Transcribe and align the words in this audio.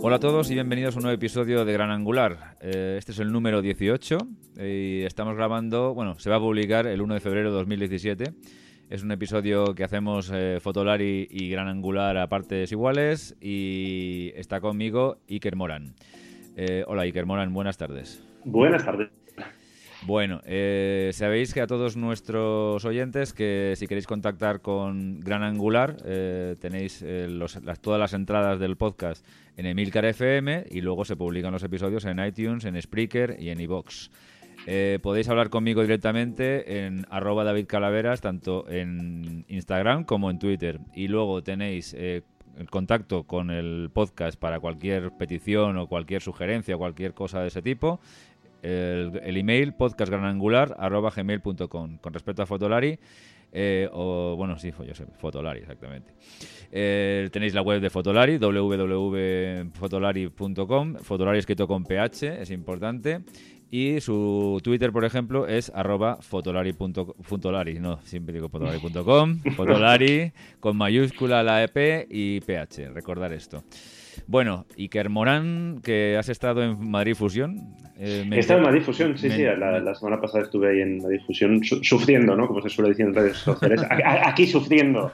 Hola 0.00 0.16
a 0.16 0.20
todos 0.20 0.48
y 0.48 0.54
bienvenidos 0.54 0.94
a 0.94 0.98
un 0.98 1.02
nuevo 1.02 1.16
episodio 1.16 1.64
de 1.64 1.72
Gran 1.72 1.90
Angular. 1.90 2.56
Eh, 2.60 2.94
este 2.98 3.10
es 3.10 3.18
el 3.18 3.32
número 3.32 3.60
18 3.60 4.18
y 4.56 5.02
estamos 5.02 5.34
grabando, 5.34 5.92
bueno, 5.92 6.14
se 6.20 6.30
va 6.30 6.36
a 6.36 6.40
publicar 6.40 6.86
el 6.86 7.02
1 7.02 7.14
de 7.14 7.20
febrero 7.20 7.50
de 7.50 7.56
2017. 7.56 8.32
Es 8.90 9.02
un 9.02 9.10
episodio 9.10 9.74
que 9.74 9.82
hacemos 9.82 10.30
eh, 10.32 10.58
Fotolari 10.60 11.26
y 11.28 11.50
Gran 11.50 11.66
Angular 11.66 12.16
a 12.16 12.28
partes 12.28 12.70
iguales 12.70 13.36
y 13.40 14.30
está 14.36 14.60
conmigo 14.60 15.18
Iker 15.28 15.56
Moran. 15.56 15.96
Eh, 16.56 16.84
hola 16.86 17.02
Iker 17.02 17.26
Moran, 17.26 17.52
buenas 17.52 17.76
tardes. 17.76 18.24
Buenas 18.44 18.84
tardes. 18.84 19.17
Bueno, 20.02 20.40
eh, 20.44 21.10
sabéis 21.12 21.52
que 21.52 21.60
a 21.60 21.66
todos 21.66 21.96
nuestros 21.96 22.84
oyentes 22.84 23.32
que 23.32 23.74
si 23.76 23.88
queréis 23.88 24.06
contactar 24.06 24.60
con 24.60 25.20
Gran 25.20 25.42
Angular 25.42 25.96
eh, 26.04 26.56
tenéis 26.60 27.02
eh, 27.04 27.28
todas 27.80 27.98
las 27.98 28.12
entradas 28.12 28.60
del 28.60 28.76
podcast 28.76 29.26
en 29.56 29.66
Emilcar 29.66 30.04
FM 30.04 30.66
y 30.70 30.82
luego 30.82 31.04
se 31.04 31.16
publican 31.16 31.52
los 31.52 31.64
episodios 31.64 32.04
en 32.04 32.24
iTunes, 32.24 32.64
en 32.64 32.80
Spreaker 32.80 33.36
y 33.40 33.50
en 33.50 33.60
iVoox. 33.60 34.10
Eh, 34.66 34.98
podéis 35.02 35.28
hablar 35.28 35.50
conmigo 35.50 35.82
directamente 35.82 36.84
en 36.86 37.04
arroba 37.10 37.42
David 37.42 37.66
Calaveras, 37.66 38.20
tanto 38.20 38.68
en 38.68 39.44
Instagram 39.48 40.04
como 40.04 40.30
en 40.30 40.38
Twitter. 40.38 40.78
Y 40.94 41.08
luego 41.08 41.42
tenéis 41.42 41.94
el 41.94 42.22
contacto 42.70 43.24
con 43.24 43.50
el 43.50 43.90
podcast 43.92 44.38
para 44.38 44.60
cualquier 44.60 45.10
petición 45.12 45.76
o 45.76 45.86
cualquier 45.86 46.22
sugerencia 46.22 46.76
cualquier 46.76 47.14
cosa 47.14 47.40
de 47.40 47.48
ese 47.48 47.62
tipo. 47.62 48.00
El, 48.62 49.20
el 49.22 49.36
email 49.36 49.74
podcastgranangular.gmail.com 49.74 51.98
Con 51.98 52.12
respecto 52.12 52.42
a 52.42 52.46
Fotolari, 52.46 52.98
eh, 53.50 53.88
o 53.92 54.36
bueno, 54.36 54.58
sí, 54.58 54.70
yo 54.86 54.94
sé, 54.94 55.06
Fotolari, 55.18 55.60
exactamente. 55.60 56.12
Eh, 56.70 57.30
tenéis 57.32 57.54
la 57.54 57.62
web 57.62 57.80
de 57.80 57.88
Fotolari, 57.90 58.36
www.fotolari.com, 58.38 60.94
Fotolari 60.96 61.38
escrito 61.38 61.66
con 61.66 61.84
PH, 61.84 62.42
es 62.42 62.50
importante. 62.50 63.22
Y 63.70 64.00
su 64.00 64.58
Twitter, 64.62 64.92
por 64.92 65.04
ejemplo, 65.04 65.46
es 65.46 65.70
arroba 65.74 66.16
fotolari. 66.22 66.74
no, 67.78 68.00
siempre 68.02 68.32
digo 68.32 68.48
fotolari.com, 68.48 69.40
fotolari 69.56 70.32
con 70.58 70.74
mayúscula 70.76 71.42
la 71.42 71.62
EP 71.62 72.06
y 72.10 72.40
PH, 72.40 72.88
recordar 72.90 73.34
esto. 73.34 73.62
Bueno, 74.26 74.66
Iker 74.76 75.08
Morán, 75.08 75.80
que 75.82 76.16
has 76.18 76.28
estado 76.28 76.62
en 76.62 76.90
Madrid 76.90 77.14
Fusión. 77.14 77.56
eh, 77.98 78.24
me 78.28 78.36
He 78.36 78.40
estado 78.40 78.60
en 78.60 78.66
Madrid 78.66 78.82
Fusión, 78.82 79.16
sí, 79.18 79.28
me- 79.28 79.36
sí. 79.36 79.42
La, 79.42 79.80
la 79.80 79.94
semana 79.94 80.20
pasada 80.20 80.44
estuve 80.44 80.70
ahí 80.70 80.80
en 80.82 80.98
Madrid 81.02 81.20
Fusión 81.26 81.64
su- 81.64 81.82
sufriendo, 81.82 82.36
¿no? 82.36 82.46
Como 82.46 82.60
se 82.62 82.68
suele 82.68 82.90
decir 82.90 83.06
en 83.06 83.14
redes 83.14 83.36
sociales. 83.38 83.80
Aquí 84.24 84.46
sufriendo. 84.46 85.12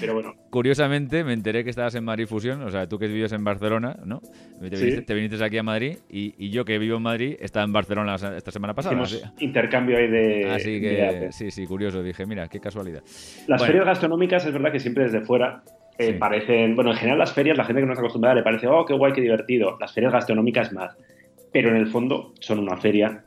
Pero 0.00 0.14
bueno, 0.14 0.34
Curiosamente, 0.50 1.22
me 1.24 1.32
enteré 1.34 1.62
que 1.64 1.70
estabas 1.70 1.94
en 1.94 2.04
Madrid 2.04 2.26
Fusión, 2.26 2.62
o 2.62 2.70
sea, 2.70 2.88
tú 2.88 2.98
que 2.98 3.06
vives 3.08 3.32
en 3.32 3.44
Barcelona, 3.44 3.96
¿no? 4.04 4.20
Te 4.20 4.76
Sí. 4.76 4.84
viniste, 4.84 5.02
te 5.02 5.14
viniste 5.14 5.44
aquí 5.44 5.58
a 5.58 5.62
Madrid 5.62 5.98
y, 6.08 6.34
y 6.38 6.50
yo 6.50 6.64
que 6.64 6.78
vivo 6.78 6.96
en 6.96 7.02
Madrid 7.02 7.36
estaba 7.40 7.64
en 7.64 7.72
Barcelona 7.72 8.14
esta 8.14 8.50
semana 8.50 8.74
pasada. 8.74 8.94
hicimos 8.94 9.22
Así, 9.24 9.44
intercambio 9.44 9.98
ahí 9.98 10.08
de. 10.08 10.50
así 10.50 10.80
que, 10.80 11.28
sí, 11.32 11.50
sí, 11.50 11.66
curioso. 11.66 12.02
Dije, 12.02 12.24
mira, 12.26 12.48
qué 12.48 12.60
casualidad. 12.60 13.02
Las 13.46 13.46
Bueno. 13.60 13.64
ferias 13.66 13.84
gastronómicas 13.86 14.46
es 14.46 14.52
verdad 14.52 14.72
que 14.72 14.80
siempre 14.80 15.04
desde 15.04 15.20
fuera 15.20 15.62
eh, 15.98 16.12
Sí. 16.12 16.12
parecen. 16.12 16.74
Bueno, 16.76 16.90
en 16.92 16.96
general 16.96 17.18
las 17.18 17.32
ferias, 17.32 17.56
la 17.56 17.64
gente 17.64 17.80
que 17.82 17.86
no 17.86 17.92
está 17.92 18.02
acostumbrada 18.02 18.36
le 18.36 18.42
parece, 18.42 18.66
oh, 18.68 18.84
qué 18.84 18.94
guay, 18.94 19.12
qué 19.12 19.20
divertido. 19.20 19.76
Las 19.80 19.92
ferias 19.92 20.12
gastronómicas 20.12 20.72
más. 20.72 20.96
Pero 21.52 21.70
en 21.70 21.76
el 21.76 21.88
fondo 21.88 22.32
son 22.40 22.58
una 22.60 22.76
feria 22.76 23.24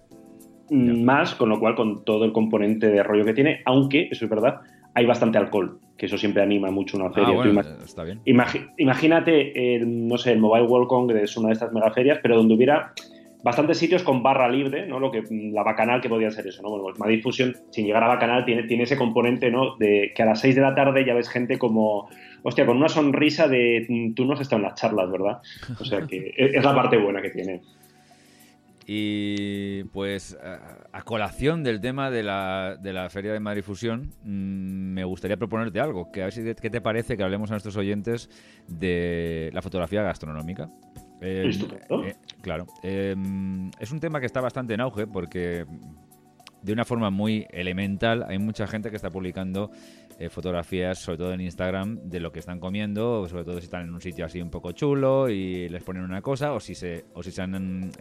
más, 0.69 1.35
con 1.35 1.49
lo 1.49 1.59
cual 1.59 1.75
con 1.75 2.05
todo 2.05 2.23
el 2.23 2.31
componente 2.31 2.87
de 2.87 3.03
rollo 3.03 3.25
que 3.25 3.33
tiene, 3.33 3.61
aunque, 3.65 4.07
eso 4.09 4.23
es 4.25 4.31
verdad, 4.31 4.61
hay 4.93 5.05
bastante 5.05 5.37
alcohol, 5.37 5.79
que 5.97 6.05
eso 6.05 6.17
siempre 6.17 6.41
anima 6.41 6.71
mucho 6.71 6.97
una 6.97 7.11
feria. 7.11 7.29
Ah, 7.29 7.33
bueno, 7.33 7.51
imag- 7.61 7.83
está 7.83 8.03
bien. 8.03 8.21
Imagínate, 8.77 9.75
el, 9.75 10.07
no 10.07 10.17
sé, 10.17 10.31
el 10.31 10.39
Mobile 10.39 10.65
World 10.67 10.87
Congress, 10.87 11.35
una 11.35 11.47
de 11.49 11.53
estas 11.55 11.73
megaferias, 11.73 12.19
pero 12.23 12.37
donde 12.37 12.53
hubiera 12.53 12.93
bastantes 13.43 13.77
sitios 13.77 14.03
con 14.03 14.21
barra 14.23 14.49
libre, 14.49 14.85
¿no? 14.85 14.99
Lo 14.99 15.11
que, 15.11 15.23
la 15.29 15.63
bacanal 15.63 16.01
que 16.01 16.09
podía 16.09 16.31
ser 16.31 16.47
eso, 16.47 16.61
¿no? 16.61 16.69
Bueno, 16.69 16.83
pues 16.85 16.99
Madrid 16.99 17.21
Fusion, 17.21 17.55
sin 17.71 17.85
llegar 17.85 18.03
a 18.03 18.07
bacanal, 18.07 18.45
tiene, 18.45 18.63
tiene 18.63 18.83
ese 18.83 18.97
componente, 18.97 19.49
¿no? 19.51 19.75
De 19.77 20.11
que 20.15 20.23
a 20.23 20.25
las 20.25 20.41
6 20.41 20.55
de 20.55 20.61
la 20.61 20.75
tarde 20.75 21.05
ya 21.05 21.13
ves 21.13 21.29
gente 21.29 21.57
como, 21.57 22.09
hostia, 22.43 22.65
con 22.65 22.77
una 22.77 22.89
sonrisa 22.89 23.47
de 23.47 23.85
"Mm, 23.89 24.13
tú 24.13 24.25
no 24.25 24.33
has 24.33 24.41
estado 24.41 24.61
en 24.61 24.67
las 24.67 24.79
charlas, 24.79 25.11
¿verdad? 25.11 25.39
O 25.79 25.85
sea 25.85 26.01
que 26.05 26.33
es 26.37 26.63
la 26.63 26.75
parte 26.75 26.97
buena 26.97 27.21
que 27.21 27.29
tiene. 27.31 27.61
Y 28.85 29.83
pues 29.85 30.37
a, 30.43 30.79
a 30.91 31.01
colación 31.03 31.63
del 31.63 31.79
tema 31.79 32.11
de 32.11 32.23
la, 32.23 32.77
de 32.79 32.93
la 32.93 33.09
Feria 33.09 33.31
de 33.31 33.39
Madrid 33.39 33.63
Fusión, 33.63 34.11
mm, 34.23 34.93
me 34.93 35.03
gustaría 35.03 35.37
proponerte 35.37 35.79
algo, 35.79 36.11
que 36.11 36.21
a 36.21 36.25
ver 36.25 36.33
si 36.33 36.43
qué 36.55 36.69
te 36.69 36.81
parece 36.81 37.15
que 37.15 37.23
hablemos 37.23 37.49
a 37.51 37.53
nuestros 37.53 37.77
oyentes 37.77 38.29
de 38.67 39.49
la 39.53 39.61
fotografía 39.61 40.03
gastronómica. 40.03 40.69
Eh, 41.21 41.51
eh, 41.89 42.15
claro, 42.41 42.65
eh, 42.81 43.15
es 43.79 43.91
un 43.91 43.99
tema 43.99 44.19
que 44.19 44.25
está 44.25 44.41
bastante 44.41 44.73
en 44.73 44.81
auge 44.81 45.05
porque 45.05 45.65
de 46.63 46.73
una 46.73 46.83
forma 46.83 47.11
muy 47.11 47.45
elemental 47.51 48.25
hay 48.27 48.39
mucha 48.39 48.65
gente 48.65 48.89
que 48.89 48.95
está 48.95 49.09
publicando 49.09 49.71
fotografías, 50.29 50.99
sobre 50.99 51.17
todo 51.17 51.33
en 51.33 51.41
Instagram, 51.41 51.97
de 52.03 52.19
lo 52.19 52.31
que 52.31 52.37
están 52.37 52.59
comiendo, 52.59 53.27
sobre 53.27 53.43
todo 53.43 53.57
si 53.57 53.63
están 53.63 53.87
en 53.87 53.93
un 53.95 54.01
sitio 54.01 54.23
así 54.23 54.39
un 54.39 54.51
poco 54.51 54.71
chulo 54.71 55.29
y 55.29 55.67
les 55.67 55.81
ponen 55.81 56.03
una 56.03 56.21
cosa, 56.21 56.53
o 56.53 56.59
si 56.59 56.75
se, 56.75 57.05
o 57.15 57.23
si 57.23 57.31
se 57.31 57.41
han 57.41 57.91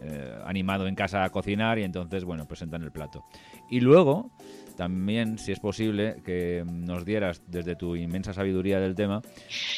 animado 0.45 0.85
en 0.85 0.93
casa 0.93 1.23
a 1.23 1.31
cocinar 1.31 1.79
y 1.79 1.83
entonces, 1.83 2.23
bueno, 2.23 2.47
presentan 2.47 2.83
el 2.83 2.91
plato. 2.91 3.25
Y 3.71 3.79
luego, 3.79 4.29
también, 4.75 5.37
si 5.37 5.51
es 5.51 5.59
posible, 5.59 6.17
que 6.25 6.63
nos 6.65 7.05
dieras 7.05 7.43
desde 7.47 7.75
tu 7.75 7.95
inmensa 7.95 8.33
sabiduría 8.33 8.79
del 8.79 8.95
tema 8.95 9.21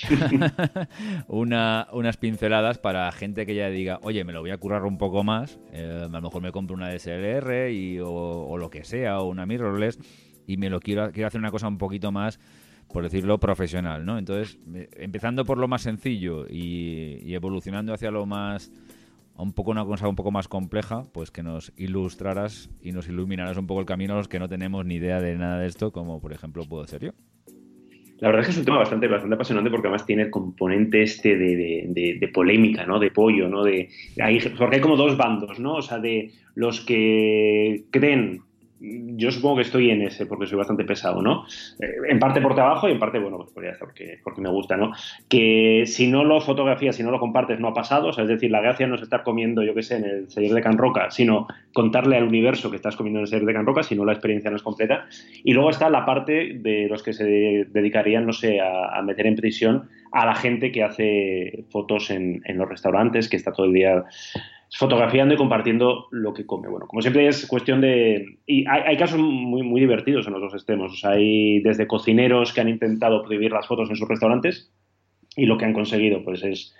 una, 1.28 1.88
unas 1.92 2.18
pinceladas 2.18 2.78
para 2.78 3.12
gente 3.12 3.46
que 3.46 3.56
ya 3.56 3.70
diga, 3.70 4.00
oye, 4.03 4.24
me 4.24 4.34
lo 4.34 4.42
voy 4.42 4.52
a 4.52 4.58
currar 4.58 4.84
un 4.84 4.98
poco 4.98 5.24
más, 5.24 5.59
eh, 5.72 6.02
a 6.03 6.08
lo 6.08 6.22
mejor 6.22 6.42
me 6.42 6.52
compro 6.52 6.76
una 6.76 6.90
DSLR 6.90 7.72
y, 7.72 8.00
o, 8.00 8.09
o 8.09 8.58
lo 8.58 8.70
que 8.70 8.84
sea, 8.84 9.20
o 9.20 9.28
una 9.28 9.46
mirrorless, 9.46 10.00
y 10.48 10.58
me 10.58 10.70
lo 10.70 10.80
quiero, 10.80 11.12
quiero 11.12 11.28
hacer 11.28 11.40
una 11.40 11.52
cosa 11.52 11.68
un 11.68 11.78
poquito 11.78 12.12
más, 12.12 12.40
por 12.88 13.03
decirlo, 13.03 13.40
profesional, 13.40 14.06
¿no? 14.06 14.18
Entonces, 14.18 14.59
eh, 14.74 14.90
empezando 14.98 15.46
por 15.46 15.58
lo 15.58 15.68
más 15.68 15.82
sencillo 15.82 16.46
y, 16.48 17.20
y 17.24 17.34
evolucionando 17.34 17.94
hacia 17.94 18.12
lo 18.12 18.26
más 18.26 18.72
un 19.38 19.54
poco 19.54 19.72
una 19.72 19.84
cosa 19.86 20.08
un 20.08 20.16
poco 20.16 20.32
más 20.32 20.48
compleja, 20.48 21.04
pues 21.14 21.32
que 21.32 21.44
nos 21.44 21.74
ilustraras 21.78 22.70
y 22.82 22.92
nos 22.92 23.08
iluminaras 23.08 23.58
un 23.58 23.68
poco 23.68 23.80
el 23.80 23.86
camino 23.86 24.14
a 24.14 24.18
los 24.18 24.28
que 24.28 24.40
no 24.40 24.48
tenemos 24.48 24.86
ni 24.86 24.96
idea 24.96 25.20
de 25.22 25.36
nada 25.36 25.60
de 25.60 25.68
esto, 25.68 25.92
como 25.92 26.22
por 26.22 26.34
ejemplo 26.34 26.64
puedo 26.68 26.86
ser 26.86 27.02
yo. 27.06 27.12
La 28.20 28.30
verdad 28.30 28.42
es 28.42 28.48
que 28.48 28.52
es 28.52 28.58
un 28.60 28.66
tema 28.66 28.78
bastante, 28.78 29.08
bastante 29.08 29.36
apasionante 29.36 29.70
porque 29.70 29.88
además 29.88 30.06
tiene 30.06 30.30
componente 30.30 31.02
este 31.04 31.36
de, 31.38 31.56
de- 31.58 31.86
de- 31.90 32.18
de 32.20 32.28
polémica, 32.30 32.86
¿no? 32.86 32.98
De 33.00 33.12
pollo, 33.12 33.50
¿no? 33.50 33.64
De, 33.64 33.90
hay- 34.22 34.40
porque 34.58 34.76
hay 34.78 34.82
como 34.82 34.96
dos 34.96 35.18
bandos, 35.18 35.60
¿no? 35.60 35.76
O 35.76 35.82
sea, 35.82 36.00
de 36.00 36.32
los 36.56 36.80
que 36.82 37.84
creen, 37.92 38.42
yo 38.84 39.32
supongo 39.32 39.58
que 39.58 39.62
estoy 39.62 39.92
en 39.92 40.02
ese 40.02 40.26
porque 40.26 40.46
soy 40.46 40.58
bastante 40.58 40.84
pesado, 40.84 41.22
¿no? 41.22 41.46
Eh, 41.80 42.10
en 42.10 42.20
parte 42.20 42.42
por 42.42 42.54
trabajo 42.54 42.90
y 42.90 42.92
en 42.92 43.00
parte, 43.00 43.18
bueno, 43.18 43.38
pues 43.38 43.52
por 43.52 43.64
ya 43.64 43.72
porque, 43.80 44.20
porque 44.22 44.42
me 44.42 44.50
gusta, 44.50 44.76
¿no? 44.76 44.92
Que 45.30 45.84
si 45.86 46.08
no 46.08 46.26
lo 46.26 46.42
fotografías, 46.42 46.98
si 46.98 47.04
no 47.04 47.10
lo 47.10 47.20
compartes, 47.20 47.60
no 47.60 47.70
ha 47.70 47.74
pasado. 47.74 48.10
O 48.10 48.14
sea, 48.14 48.26
es 48.26 48.30
decir, 48.30 48.52
la 48.52 48.62
gracia 48.62 48.86
no 48.86 48.96
es 48.96 49.02
estar 49.02 49.24
comiendo, 49.24 49.64
yo 49.64 49.74
qué 49.74 49.84
sé, 49.84 49.98
en 49.98 50.06
el 50.06 50.30
celler 50.30 50.52
de 50.52 50.62
Can 50.62 50.78
Roca, 50.78 51.12
sino 51.12 51.48
contarle 51.74 52.18
al 52.18 52.26
universo 52.26 52.70
que 52.70 52.76
estás 52.76 52.98
comiendo 52.98 53.20
en 53.20 53.24
el 53.24 53.30
celler 53.30 53.46
de 53.46 53.54
Can 53.54 53.66
Roca, 53.66 53.84
si 53.84 53.96
no 53.96 54.04
la 54.04 54.14
experiencia 54.14 54.50
no 54.50 54.58
es 54.58 54.64
completa. 54.64 55.06
Y 55.46 55.54
luego 55.54 55.70
está 55.70 55.90
la 55.90 56.06
parte 56.06 56.56
de 56.60 56.88
los 56.90 57.04
que 57.04 57.14
se 57.14 57.24
dedicarían, 57.70 58.26
no 58.26 58.34
sé, 58.34 58.60
a, 58.60 59.02
meter 59.02 59.28
en 59.28 59.36
prisión 59.36 59.90
a 60.12 60.26
la 60.26 60.36
gente 60.36 60.72
que 60.72 60.84
hace 60.84 61.66
fotos 61.70 62.10
en 62.10 62.42
los 62.56 62.70
restaurantes, 62.70 63.30
que 63.30 63.38
está 63.38 63.52
todo 63.52 63.66
el 63.66 63.74
día 63.74 64.06
fotografiando 64.75 65.35
y 65.35 65.37
compartiendo 65.37 66.08
lo 66.11 66.34
que 66.34 66.46
come. 66.46 66.67
Bueno, 66.67 66.87
como 66.87 67.02
siempre 67.02 67.28
es 67.28 67.46
cuestión 67.46 67.79
de... 67.79 68.40
Y 68.47 68.67
hay, 68.67 68.81
hay 68.87 68.97
casos 68.97 69.20
muy, 69.20 69.61
muy 69.61 69.79
divertidos 69.79 70.25
en 70.25 70.34
los 70.34 70.41
dos 70.41 70.53
extremos. 70.53 70.91
O 70.91 70.96
sea, 70.96 71.11
hay 71.11 71.59
desde 71.59 71.87
cocineros 71.87 72.53
que 72.53 72.61
han 72.61 72.70
intentado 72.70 73.23
prohibir 73.23 73.52
las 73.52 73.67
fotos 73.67 73.90
en 73.90 73.96
sus 73.96 74.08
restaurantes 74.08 74.72
y 75.35 75.46
lo 75.46 75.58
que 75.58 75.66
han 75.66 75.73
conseguido 75.73 76.23
pues 76.23 76.43
es 76.43 76.75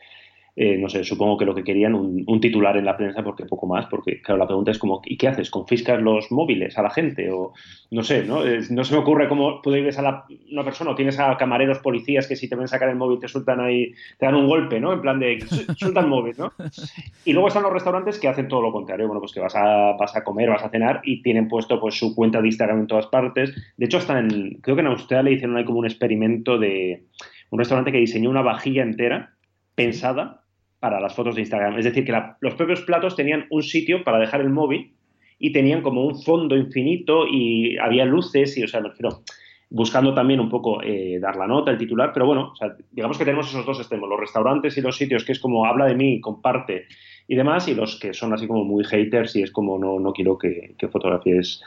eh, 0.56 0.78
no 0.78 0.88
sé, 0.88 1.04
supongo 1.04 1.36
que 1.36 1.46
lo 1.46 1.56
que 1.56 1.64
querían, 1.64 1.96
un, 1.96 2.24
un, 2.28 2.40
titular 2.40 2.78
en 2.78 2.86
la 2.86 2.96
prensa, 2.96 3.24
porque 3.24 3.46
poco 3.46 3.66
más, 3.66 3.88
porque 3.88 4.22
claro, 4.22 4.38
la 4.38 4.46
pregunta 4.46 4.70
es 4.70 4.78
como, 4.78 5.02
¿y 5.04 5.18
qué 5.18 5.28
haces? 5.28 5.50
¿Confiscas 5.50 6.00
los 6.00 6.32
móviles 6.32 6.78
a 6.78 6.84
la 6.84 6.92
gente? 6.92 7.32
O 7.32 7.54
no 7.90 8.04
sé, 8.04 8.24
¿no? 8.24 8.46
Eh, 8.46 8.60
no 8.70 8.84
se 8.84 8.94
me 8.94 9.00
ocurre 9.00 9.28
cómo 9.28 9.64
prohíbes 9.64 9.98
a 9.98 10.04
la, 10.04 10.26
una 10.52 10.64
persona 10.64 10.92
o 10.92 10.96
tienes 10.96 11.20
a 11.20 11.36
camareros, 11.38 11.80
policías 11.80 12.28
que 12.28 12.36
si 12.36 12.48
te 12.48 12.56
ven 12.56 12.68
sacar 12.68 12.90
el 12.90 12.98
móvil 12.98 13.18
te 13.20 13.28
sueltan 13.28 13.62
ahí, 13.62 13.94
te 14.20 14.28
dan 14.28 14.36
un 14.36 14.48
golpe, 14.48 14.80
¿no? 14.80 14.94
En 14.94 15.02
plan 15.02 15.20
de, 15.20 15.40
suelta 15.76 16.02
el 16.02 16.08
móvil, 16.08 16.36
¿no? 16.38 16.52
Y 17.26 17.34
luego 17.34 17.48
están 17.48 17.64
los 17.64 17.74
restaurantes 17.74 18.20
que 18.20 18.28
hacen 18.28 18.48
todo 18.48 18.62
lo 18.62 18.72
contrario, 18.72 19.08
bueno, 19.08 19.22
pues 19.22 19.32
que 19.32 19.40
vas 19.40 19.56
a, 19.56 19.94
vas 19.94 20.16
a 20.16 20.24
comer, 20.24 20.50
vas 20.50 20.64
a 20.64 20.70
cenar 20.70 21.02
y 21.04 21.24
tienen 21.24 21.48
puesto 21.48 21.80
pues 21.80 21.98
su 21.98 22.14
cuenta 22.14 22.42
de 22.42 22.48
Instagram 22.48 22.82
en 22.82 22.88
todas 22.88 23.08
partes. 23.08 23.56
De 23.78 23.86
hecho, 23.86 23.98
hasta 23.98 24.20
en, 24.20 24.60
creo 24.62 24.76
que 24.76 24.82
en 24.82 24.88
Australia 24.88 25.34
hicieron 25.34 25.58
ahí 25.58 25.66
como 25.66 25.80
un 25.80 25.86
experimento 25.86 26.60
de 26.60 27.06
un 27.50 27.58
restaurante 27.58 27.92
que 27.92 27.98
diseñó 27.98 28.30
una 28.30 28.42
vajilla 28.42 28.84
entera 28.84 29.34
pensada 29.76 30.43
para 30.84 31.00
las 31.00 31.16
fotos 31.16 31.36
de 31.36 31.40
Instagram. 31.40 31.78
Es 31.78 31.86
decir, 31.86 32.04
que 32.04 32.12
la, 32.12 32.36
los 32.42 32.56
propios 32.56 32.82
platos 32.82 33.16
tenían 33.16 33.46
un 33.50 33.64
sitio 33.64 34.04
para 34.04 34.20
dejar 34.20 34.42
el 34.42 34.50
móvil 34.50 34.92
y 35.40 35.54
tenían 35.54 35.82
como 35.82 36.06
un 36.06 36.22
fondo 36.22 36.58
infinito 36.58 37.26
y 37.26 37.78
había 37.78 38.04
luces 38.04 38.58
y, 38.58 38.66
o 38.66 38.68
sea, 38.68 38.82
me 38.82 38.90
refiero, 38.90 39.22
buscando 39.70 40.14
también 40.14 40.42
un 40.42 40.50
poco 40.50 40.84
eh, 40.84 41.20
dar 41.22 41.38
la 41.38 41.48
nota, 41.48 41.72
el 41.72 41.78
titular, 41.78 42.12
pero 42.14 42.26
bueno, 42.26 42.52
digamos 42.92 43.18
que 43.18 43.24
tenemos 43.24 43.48
esos 43.48 43.66
dos 43.66 43.80
extremos, 43.80 44.10
los 44.10 44.20
restaurantes 44.20 44.78
y 44.78 44.82
los 44.82 44.98
sitios 44.98 45.24
que 45.24 45.32
es 45.32 45.40
como 45.40 45.66
habla 45.66 45.86
de 45.86 45.96
mí, 45.96 46.20
comparte 46.20 46.88
y 47.30 47.36
demás, 47.36 47.66
y 47.70 47.76
los 47.76 47.98
que 47.98 48.14
son 48.14 48.34
así 48.34 48.46
como 48.46 48.66
muy 48.66 48.84
haters 48.84 49.38
y 49.38 49.42
es 49.42 49.52
como 49.52 49.80
no, 49.80 50.02
no 50.02 50.12
quiero 50.12 50.38
que, 50.38 50.76
que 50.78 50.90
fotografíes 50.90 51.62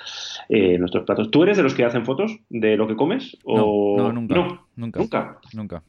eh, 0.50 0.76
nuestros 0.76 1.04
platos. 1.04 1.30
¿Tú 1.30 1.42
eres 1.42 1.56
de 1.56 1.62
los 1.62 1.72
que 1.72 1.84
hacen 1.84 2.04
fotos 2.04 2.38
de 2.50 2.76
lo 2.76 2.86
que 2.86 2.96
comes? 2.96 3.38
O... 3.44 3.96
No, 3.96 4.12
nunca, 4.12 4.34
nunca. 4.76 4.98
Nunca. 4.98 5.38
Nunca. 5.54 5.82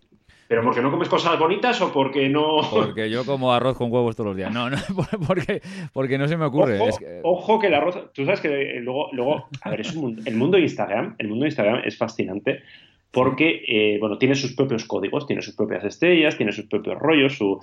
¿Pero 0.47 0.63
porque 0.63 0.81
no 0.81 0.91
comes 0.91 1.09
cosas 1.09 1.37
bonitas 1.37 1.81
o 1.81 1.91
porque 1.91 2.29
no...? 2.29 2.61
Porque 2.71 3.09
yo 3.09 3.25
como 3.25 3.53
arroz 3.53 3.77
con 3.77 3.91
huevos 3.91 4.15
todos 4.15 4.29
los 4.29 4.37
días. 4.37 4.53
No, 4.53 4.69
no, 4.69 4.77
porque, 5.27 5.61
porque 5.93 6.17
no 6.17 6.27
se 6.27 6.37
me 6.37 6.45
ocurre. 6.45 6.79
Ojo, 7.23 7.59
que... 7.59 7.67
el 7.67 7.73
arroz... 7.73 8.11
Tú 8.13 8.23
sabes 8.23 8.39
que 8.39 8.79
luego... 8.81 9.09
luego 9.11 9.47
a 9.61 9.69
ver, 9.69 9.81
es 9.81 9.93
un 9.93 10.21
el 10.25 10.35
mundo 10.35 10.57
de 10.57 10.63
Instagram, 10.63 11.15
el 11.17 11.27
mundo 11.27 11.43
de 11.43 11.49
Instagram 11.49 11.81
es 11.85 11.97
fascinante 11.97 12.61
porque, 13.11 13.63
eh, 13.67 13.97
bueno, 13.99 14.17
tiene 14.17 14.35
sus 14.35 14.53
propios 14.53 14.85
códigos, 14.85 15.25
tiene 15.25 15.41
sus 15.41 15.55
propias 15.55 15.83
estrellas, 15.83 16.37
tiene 16.37 16.51
sus 16.51 16.65
propios 16.65 16.99
rollos, 16.99 17.37
su... 17.37 17.59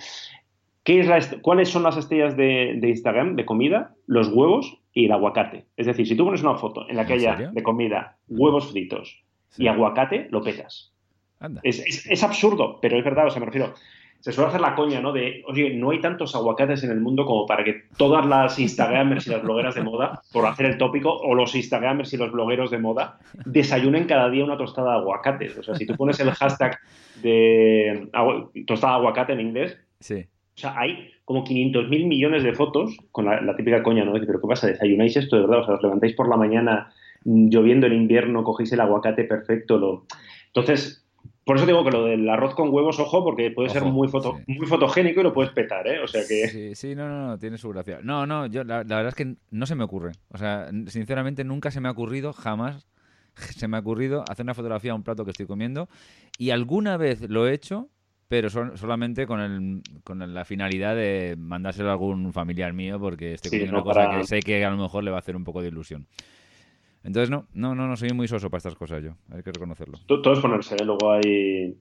¿Qué 0.83 1.01
es 1.01 1.07
la 1.07 1.21
¿Cuáles 1.41 1.71
son 1.71 1.83
las 1.83 1.97
estrellas 1.97 2.37
de, 2.37 2.79
Instagram 2.83 3.37
de 3.37 3.47
comida? 3.47 3.95
Los 4.07 4.29
huevos 4.29 4.79
y 4.93 5.07
el 5.07 5.13
aguacate. 5.13 5.65
Es 5.77 5.87
decir, 5.87 6.07
si 6.07 6.17
tú 6.17 6.25
pones 6.27 6.43
una 6.43 6.57
foto 6.57 6.89
en 6.89 6.97
la 6.97 7.07
que 7.07 7.15
haya 7.15 7.51
de 7.53 7.63
comida 7.63 8.19
huevos 8.29 8.71
fritos 8.71 9.25
y 9.57 9.67
aguacate, 9.67 10.29
lo 10.31 10.43
petas. 10.43 10.94
Es, 11.63 12.23
absurdo, 12.23 12.79
pero 12.81 12.99
es 12.99 13.05
verdad, 13.05 13.27
o 13.27 13.31
sea, 13.31 13.41
me 13.41 13.47
refiero. 13.47 13.75
Se 14.21 14.33
suele 14.33 14.49
hacer 14.49 14.63
la 14.63 14.75
coña, 14.75 15.03
¿no? 15.03 15.13
De, 15.13 15.43
oye, 15.47 15.75
no 15.75 15.91
hay 15.91 16.01
tantos 16.01 16.35
aguacates 16.35 16.83
en 16.83 16.91
el 16.91 16.99
mundo 16.99 17.27
como 17.27 17.45
para 17.45 17.63
que 17.63 17.83
todas 17.99 18.25
las 18.25 18.59
Instagramers 18.59 19.27
y 19.27 19.31
las 19.31 19.43
blogueras 19.43 19.75
de 19.75 19.83
moda, 19.83 20.23
por 20.33 20.47
hacer 20.47 20.65
el 20.65 20.79
tópico, 20.79 21.15
o 21.15 21.35
los 21.35 21.55
Instagramers 21.55 22.11
y 22.15 22.17
los 22.17 22.33
blogueros 22.33 22.71
de 22.71 22.79
moda, 22.79 23.19
desayunen 23.45 24.07
cada 24.07 24.31
día 24.31 24.43
una 24.43 24.57
tostada 24.57 24.93
de 24.93 24.99
aguacates. 25.01 25.59
O 25.59 25.63
sea, 25.63 25.75
si 25.75 25.85
tú 25.85 25.95
pones 25.95 26.19
el 26.21 26.31
hashtag 26.31 26.79
de 27.21 28.09
tostada 28.67 28.95
de 28.95 28.99
aguacate 29.01 29.35
en 29.35 29.41
inglés, 29.41 29.79
sí. 30.01 30.25
o 30.57 30.59
sea, 30.59 30.79
hay 30.79 31.11
como 31.27 31.45
500 31.45 31.89
mil 31.91 32.07
millones 32.07 32.43
de 32.45 32.55
fotos 32.55 32.97
con 33.13 33.27
la, 33.27 33.57
típica 33.57 33.83
coña, 33.83 34.05
¿no? 34.05 34.15
De, 34.15 34.27
pero 34.27 34.41
¿qué 34.41 34.49
pasa? 34.49 34.69
¿Desayunáis 34.69 35.19
esto 35.19 35.37
de 35.37 35.43
verdad? 35.43 35.61
O 35.61 35.67
sea, 35.67 35.75
os 35.75 35.83
levantáis 35.83 36.15
por 36.15 36.31
la 36.31 36.37
mañana 36.37 36.93
lloviendo 37.25 37.87
en 37.87 37.95
invierno, 37.95 38.45
cogéis 38.45 38.73
el 38.73 38.81
aguacate 38.81 39.25
perfecto. 39.25 39.79
Lo... 39.79 40.07
Entonces, 40.47 41.04
por 41.45 41.57
eso 41.57 41.67
digo 41.67 41.85
que 41.85 41.91
lo 41.91 42.05
del 42.05 42.29
arroz 42.29 42.55
con 42.55 42.73
huevos, 42.73 42.99
ojo, 42.99 43.23
porque 43.23 43.51
puede 43.51 43.69
ser 43.69 43.85
muy, 43.85 44.09
foto, 44.09 44.41
muy 44.47 44.67
fotogénico 44.67 45.21
y 45.21 45.25
lo 45.25 45.35
puedes 45.35 45.53
petar, 45.53 45.87
¿eh? 45.87 46.01
O 46.01 46.07
sea 46.07 46.23
que... 46.27 46.49
Sí, 46.49 46.75
sí, 46.75 46.95
no, 46.95 47.07
no, 47.07 47.27
no, 47.29 47.39
tiene 47.39 47.59
su 47.59 47.69
gracia. 47.69 48.01
No, 48.03 48.27
no, 48.27 48.47
yo 48.47 48.65
la, 48.65 48.79
verdad 48.79 49.09
es 49.09 49.15
que 49.15 49.37
no 49.51 49.67
se 49.67 49.75
me 49.75 49.85
ocurre. 49.85 50.13
O 50.31 50.39
sea, 50.39 50.71
sinceramente 50.87 51.45
nunca 51.45 51.71
se 51.71 51.81
me 51.81 51.89
ha 51.89 51.93
ocurrido, 51.93 52.33
jamás 52.33 52.89
se 53.35 53.69
me 53.69 53.77
ha 53.77 53.81
ocurrido 53.81 54.25
hacer 54.31 54.45
una 54.45 54.55
fotografía 54.55 54.93
a 54.93 54.95
un 54.95 55.03
plato 55.03 55.25
que 55.25 55.33
estoy 55.33 55.47
comiendo. 55.47 55.89
Y 56.39 56.49
alguna 56.49 56.97
vez 56.97 57.29
lo 57.29 57.47
he 57.47 57.53
hecho, 57.53 57.91
pero 58.29 58.49
solamente 58.49 59.27
con, 59.27 59.41
el, 59.41 59.83
con 60.03 60.33
la 60.33 60.45
finalidad 60.47 60.97
de 60.97 61.37
mandárselo 61.39 61.91
a 61.91 61.93
algún 61.93 62.33
familiar 62.33 62.73
mío 62.73 62.99
porque 62.99 63.35
estoy 63.35 63.51
comiendo 63.51 63.77
una 63.77 63.85
cosa 63.85 64.11
que 64.17 64.25
sé 64.25 64.41
que 64.41 64.65
a 64.65 64.71
lo 64.71 64.79
mejor 64.79 65.05
le 65.05 65.11
va 65.11 65.19
a 65.19 65.21
hacer 65.21 65.37
un 65.37 65.45
poco 65.45 65.61
de 65.61 65.69
ilusión. 65.69 66.07
Entonces, 67.05 67.31
no, 67.31 67.47
no, 67.53 67.75
no, 67.75 67.87
no 67.87 67.97
soy 67.97 68.11
muy 68.11 68.27
soso 68.27 68.51
para 68.51 68.59
estas 68.59 68.75
cosas 68.75 69.03
yo, 69.03 69.13
hay 69.31 69.43
que 69.43 69.53
reconocerlo. 69.53 69.99
Todo 70.07 70.33
es 70.33 70.41
ponerse, 70.41 70.75
¿eh? 70.75 70.85
luego 70.85 71.13
hay... 71.13 71.77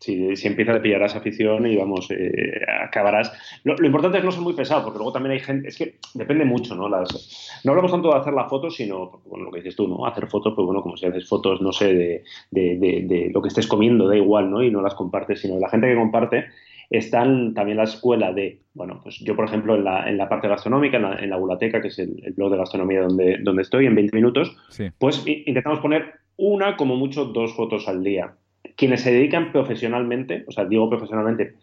Si, 0.00 0.36
si 0.36 0.46
empiezas 0.46 0.76
a 0.76 0.80
pillar 0.80 1.02
esa 1.02 1.18
afición 1.18 1.66
y 1.66 1.74
vamos, 1.74 2.08
eh, 2.12 2.60
acabarás. 2.84 3.32
Lo, 3.64 3.74
importante 3.84 4.18
es 4.18 4.24
no 4.24 4.30
ser 4.30 4.42
muy 4.42 4.52
pesado, 4.52 4.84
porque 4.84 4.98
luego 4.98 5.12
también 5.12 5.32
hay 5.32 5.40
gente, 5.40 5.66
es 5.66 5.76
que 5.76 5.98
depende 6.14 6.44
mucho, 6.44 6.76
¿no? 6.76 6.88
Las, 6.88 7.50
no 7.64 7.72
hablamos 7.72 7.90
tanto 7.90 8.08
de 8.08 8.16
hacer 8.16 8.32
la 8.32 8.48
foto, 8.48 8.70
sino, 8.70 9.20
bueno, 9.26 9.46
lo 9.46 9.50
que 9.50 9.58
dices 9.58 9.74
tú, 9.74 9.88
¿no? 9.88 10.06
Hacer 10.06 10.28
fotos, 10.28 10.52
pues 10.54 10.64
bueno, 10.64 10.82
como 10.82 10.96
si 10.96 11.06
haces 11.06 11.28
fotos, 11.28 11.60
no 11.60 11.72
sé, 11.72 11.94
de, 11.94 12.24
de, 12.52 12.78
de, 12.78 13.06
de 13.08 13.30
lo 13.34 13.42
que 13.42 13.48
estés 13.48 13.66
comiendo, 13.66 14.06
da 14.06 14.16
igual, 14.16 14.48
¿no? 14.48 14.62
Y 14.62 14.70
no 14.70 14.82
las 14.82 14.94
compartes, 14.94 15.40
sino 15.40 15.58
la 15.58 15.68
gente 15.68 15.88
que 15.88 15.96
comparte 15.96 16.44
están 16.90 17.54
también 17.54 17.76
la 17.76 17.84
escuela 17.84 18.32
de, 18.32 18.60
bueno, 18.74 19.00
pues 19.02 19.18
yo 19.20 19.36
por 19.36 19.44
ejemplo 19.44 19.74
en 19.74 19.84
la, 19.84 20.08
en 20.08 20.16
la 20.16 20.28
parte 20.28 20.48
gastronómica, 20.48 20.96
en 20.96 21.02
la, 21.02 21.18
en 21.18 21.40
Bulateca, 21.40 21.80
que 21.80 21.88
es 21.88 21.98
el, 21.98 22.32
blog 22.36 22.50
de 22.50 22.58
gastronomía 22.58 23.02
donde, 23.02 23.38
donde 23.42 23.62
estoy, 23.62 23.86
en 23.86 23.94
20 23.94 24.16
minutos, 24.16 24.56
pues 24.98 25.24
intentamos 25.26 25.80
poner 25.80 26.14
una, 26.36 26.76
como 26.76 26.96
mucho, 26.96 27.26
dos 27.26 27.54
fotos 27.54 27.88
al 27.88 28.02
día. 28.02 28.34
Quienes 28.76 29.02
se 29.02 29.12
dedican 29.12 29.52
profesionalmente, 29.52 30.44
o 30.46 30.52
sea, 30.52 30.64
digo 30.64 30.88
profesionalmente, 30.88 31.54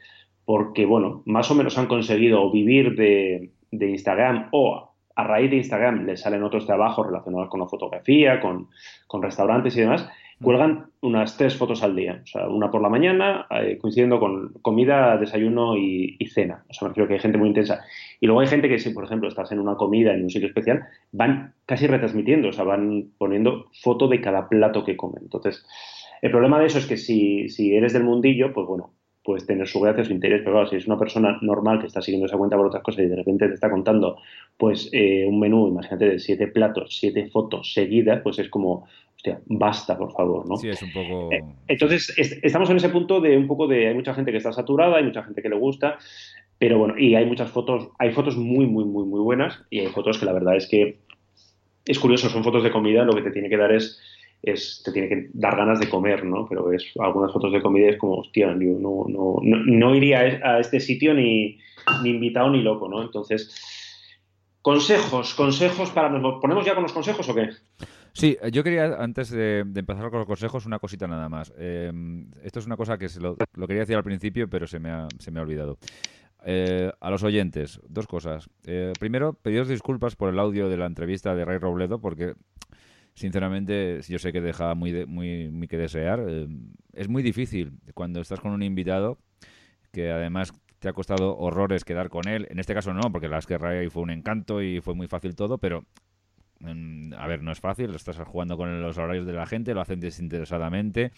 porque, 0.43 0.85
bueno, 0.85 1.23
más 1.25 1.49
o 1.49 1.55
menos 1.55 1.77
han 1.77 1.87
conseguido 1.87 2.51
vivir 2.51 2.95
de, 2.95 3.51
de 3.71 3.89
Instagram 3.89 4.49
o 4.51 4.91
a 5.15 5.23
raíz 5.23 5.49
de 5.49 5.57
Instagram 5.57 6.05
les 6.05 6.21
salen 6.21 6.43
otros 6.43 6.65
trabajos 6.65 7.07
relacionados 7.07 7.49
con 7.49 7.61
la 7.61 7.67
fotografía, 7.67 8.41
con, 8.41 8.67
con 9.07 9.21
restaurantes 9.21 9.75
y 9.77 9.81
demás, 9.81 10.07
cuelgan 10.41 10.87
unas 11.01 11.37
tres 11.37 11.55
fotos 11.55 11.83
al 11.83 11.95
día, 11.95 12.23
una 12.49 12.71
por 12.71 12.81
la 12.81 12.89
mañana, 12.89 13.47
eh, 13.49 13.77
coincidiendo 13.79 14.19
con 14.19 14.53
comida, 14.61 15.17
desayuno 15.17 15.77
y, 15.77 16.17
cena. 16.33 16.65
O 16.69 16.73
sea, 16.73 16.87
me 16.87 16.89
refiero 16.89 17.07
que 17.07 17.13
hay 17.13 17.19
gente 17.19 17.37
muy 17.37 17.47
intensa. 17.47 17.83
Y 18.19 18.25
luego 18.25 18.41
hay 18.41 18.47
gente 18.47 18.67
que, 18.67 18.79
si 18.79 18.89
por 18.89 19.05
ejemplo 19.05 19.29
estás 19.29 19.51
en 19.51 19.59
una 19.59 19.75
comida 19.75 20.13
en 20.13 20.23
un 20.23 20.29
sitio 20.29 20.47
especial, 20.47 20.83
van 21.11 21.53
casi 21.65 21.87
retransmitiendo, 21.87 22.49
o 22.49 22.53
sea, 22.53 22.63
van 22.65 23.11
poniendo 23.17 23.67
foto 23.81 24.07
de 24.07 24.21
cada 24.21 24.49
plato 24.49 24.83
que 24.83 24.97
comen. 24.97 25.23
Entonces, 25.23 25.65
el 26.21 26.31
problema 26.31 26.59
de 26.59 26.65
eso 26.65 26.79
es 26.79 26.87
que 26.87 26.97
si, 26.97 27.49
si 27.49 27.75
eres 27.75 27.93
del 27.93 28.03
mundillo, 28.03 28.53
pues 28.53 28.67
bueno, 28.67 28.91
puedes 29.25 29.45
tener 29.45 29.67
su 29.67 29.79
gracia, 29.81 30.05
su 30.05 30.13
interés, 30.13 30.41
pero 30.41 30.53
claro, 30.53 30.67
si 30.69 30.75
es 30.75 30.85
una 30.85 30.99
persona 30.99 31.39
normal 31.41 31.79
que 31.79 31.87
está 31.87 32.01
siguiendo 32.01 32.27
esa 32.27 32.37
cuenta 32.37 32.55
por 32.55 32.67
otras 32.67 32.83
cosas 32.83 33.03
y 33.03 33.07
de 33.07 33.15
repente 33.15 33.47
te 33.47 33.55
está 33.55 33.71
contando, 33.71 34.17
pues, 34.55 34.89
eh, 34.93 35.25
un 35.27 35.39
menú, 35.39 35.67
imagínate, 35.67 36.05
de 36.05 36.19
siete 36.19 36.47
platos, 36.47 36.97
siete 36.99 37.27
fotos 37.29 37.73
seguidas, 37.73 38.21
pues 38.21 38.37
es 38.37 38.49
como, 38.49 38.87
basta, 39.45 39.97
por 39.97 40.11
favor, 40.13 40.47
¿no? 40.47 40.57
Sí, 40.57 40.69
es 40.69 40.81
un 40.81 40.91
poco... 40.93 41.31
Eh, 41.31 41.43
entonces, 41.67 42.13
estamos 42.43 42.69
en 42.69 42.77
ese 42.77 42.89
punto 42.89 43.21
de 43.21 43.37
un 43.37 43.47
poco 43.47 43.67
de, 43.67 43.87
hay 43.87 43.93
mucha 43.93 44.13
gente 44.13 44.31
que 44.31 44.37
está 44.37 44.51
saturada, 44.51 44.97
hay 44.97 45.03
mucha 45.03 45.23
gente 45.23 45.41
que 45.41 45.49
le 45.49 45.57
gusta, 45.57 45.97
pero 46.57 46.77
bueno, 46.77 46.97
y 46.97 47.15
hay 47.15 47.25
muchas 47.25 47.51
fotos, 47.51 47.89
hay 47.99 48.11
fotos 48.11 48.37
muy, 48.37 48.65
muy, 48.65 48.85
muy, 48.85 49.05
muy 49.05 49.19
buenas 49.19 49.61
y 49.69 49.79
hay 49.79 49.87
fotos 49.87 50.17
que 50.17 50.25
la 50.25 50.33
verdad 50.33 50.55
es 50.55 50.67
que 50.67 50.99
es 51.85 51.99
curioso, 51.99 52.29
son 52.29 52.43
fotos 52.43 52.63
de 52.63 52.71
comida, 52.71 53.03
lo 53.03 53.13
que 53.13 53.21
te 53.21 53.31
tiene 53.31 53.49
que 53.49 53.57
dar 53.57 53.71
es, 53.71 53.99
es 54.41 54.81
te 54.83 54.91
tiene 54.91 55.07
que 55.07 55.29
dar 55.33 55.55
ganas 55.55 55.79
de 55.79 55.89
comer, 55.89 56.23
¿no? 56.23 56.47
Pero 56.49 56.71
es 56.71 56.91
algunas 56.99 57.31
fotos 57.31 57.51
de 57.51 57.61
comida 57.61 57.89
es 57.89 57.97
como, 57.97 58.15
hostia, 58.15 58.47
yo 58.59 58.79
no, 58.79 59.05
no, 59.07 59.37
no, 59.41 59.95
iría 59.95 60.19
a 60.19 60.59
este 60.59 60.79
sitio 60.79 61.13
ni, 61.13 61.59
ni 62.03 62.09
invitado 62.09 62.49
ni 62.49 62.61
loco, 62.61 62.87
¿no? 62.87 63.01
Entonces, 63.01 63.53
consejos, 64.61 65.35
consejos 65.35 65.91
para... 65.91 66.09
¿Nos 66.09 66.41
ponemos 66.41 66.65
ya 66.65 66.73
con 66.73 66.83
los 66.83 66.93
consejos 66.93 67.29
o 67.29 67.35
qué? 67.35 67.49
Sí, 68.15 68.37
yo 68.53 68.63
quería, 68.63 68.95
antes 69.03 69.29
de, 69.29 69.59
empezar 69.59 70.09
con 70.09 70.19
los 70.19 70.25
consejos, 70.25 70.65
una 70.65 70.79
cosita 70.79 71.05
nada 71.05 71.27
más. 71.27 71.51
Em, 71.57 72.31
esto 72.43 72.59
es 72.59 72.65
una 72.65 72.77
cosa 72.77 72.97
que 72.97 73.09
se 73.09 73.19
lo, 73.19 73.35
quería 73.35 73.81
decir 73.81 73.97
al 73.97 74.05
principio, 74.05 74.49
pero 74.49 74.67
se 74.67 74.79
me 74.79 74.89
ha, 74.89 75.09
se 75.19 75.31
me 75.31 75.39
ha 75.39 75.43
olvidado. 75.43 75.77
Eh, 76.45 76.93
a 77.01 77.09
los 77.09 77.23
oyentes, 77.23 77.81
dos 77.89 78.07
cosas. 78.07 78.49
Eh, 78.65 78.93
primero, 78.97 79.33
pediros 79.33 79.67
disculpas 79.67 80.15
por 80.15 80.29
el 80.29 80.39
audio 80.39 80.69
de 80.69 80.77
la 80.77 80.85
entrevista 80.85 81.35
de 81.35 81.43
Ray 81.43 81.57
Robledo, 81.57 81.99
porque 81.99 82.35
sinceramente 83.15 83.99
yo 84.07 84.17
sé 84.17 84.31
que 84.31 84.39
deja 84.39 84.75
muy, 84.75 85.05
muy, 85.05 85.49
muy 85.49 85.67
que 85.67 85.77
desear. 85.77 86.23
Es 86.93 87.09
muy 87.09 87.21
difícil 87.21 87.73
cuando 87.93 88.21
estás 88.21 88.39
con 88.39 88.53
un 88.53 88.63
invitado 88.63 89.17
que 89.91 90.11
además 90.11 90.53
te 90.79 90.87
ha 90.87 90.93
costado 90.93 91.37
horrores 91.37 91.83
quedar 91.83 92.07
con 92.09 92.29
él. 92.29 92.47
En 92.49 92.59
este 92.59 92.73
caso 92.73 92.93
no, 92.93 93.11
porque 93.11 93.27
la 93.27 93.41
que 93.41 93.57
Ray 93.57 93.89
fue 93.89 94.03
un 94.03 94.11
encanto 94.11 94.61
y 94.61 94.79
fue 94.79 94.95
muy 94.95 95.07
fácil 95.07 95.35
todo, 95.35 95.57
pero 95.57 95.83
a 97.17 97.27
ver, 97.27 97.43
no 97.43 97.51
es 97.51 97.59
fácil, 97.59 97.93
estás 97.93 98.17
jugando 98.17 98.57
con 98.57 98.81
los 98.81 98.97
horarios 98.97 99.25
de 99.25 99.33
la 99.33 99.45
gente, 99.45 99.73
lo 99.73 99.81
hacen 99.81 99.99
desinteresadamente. 99.99 101.11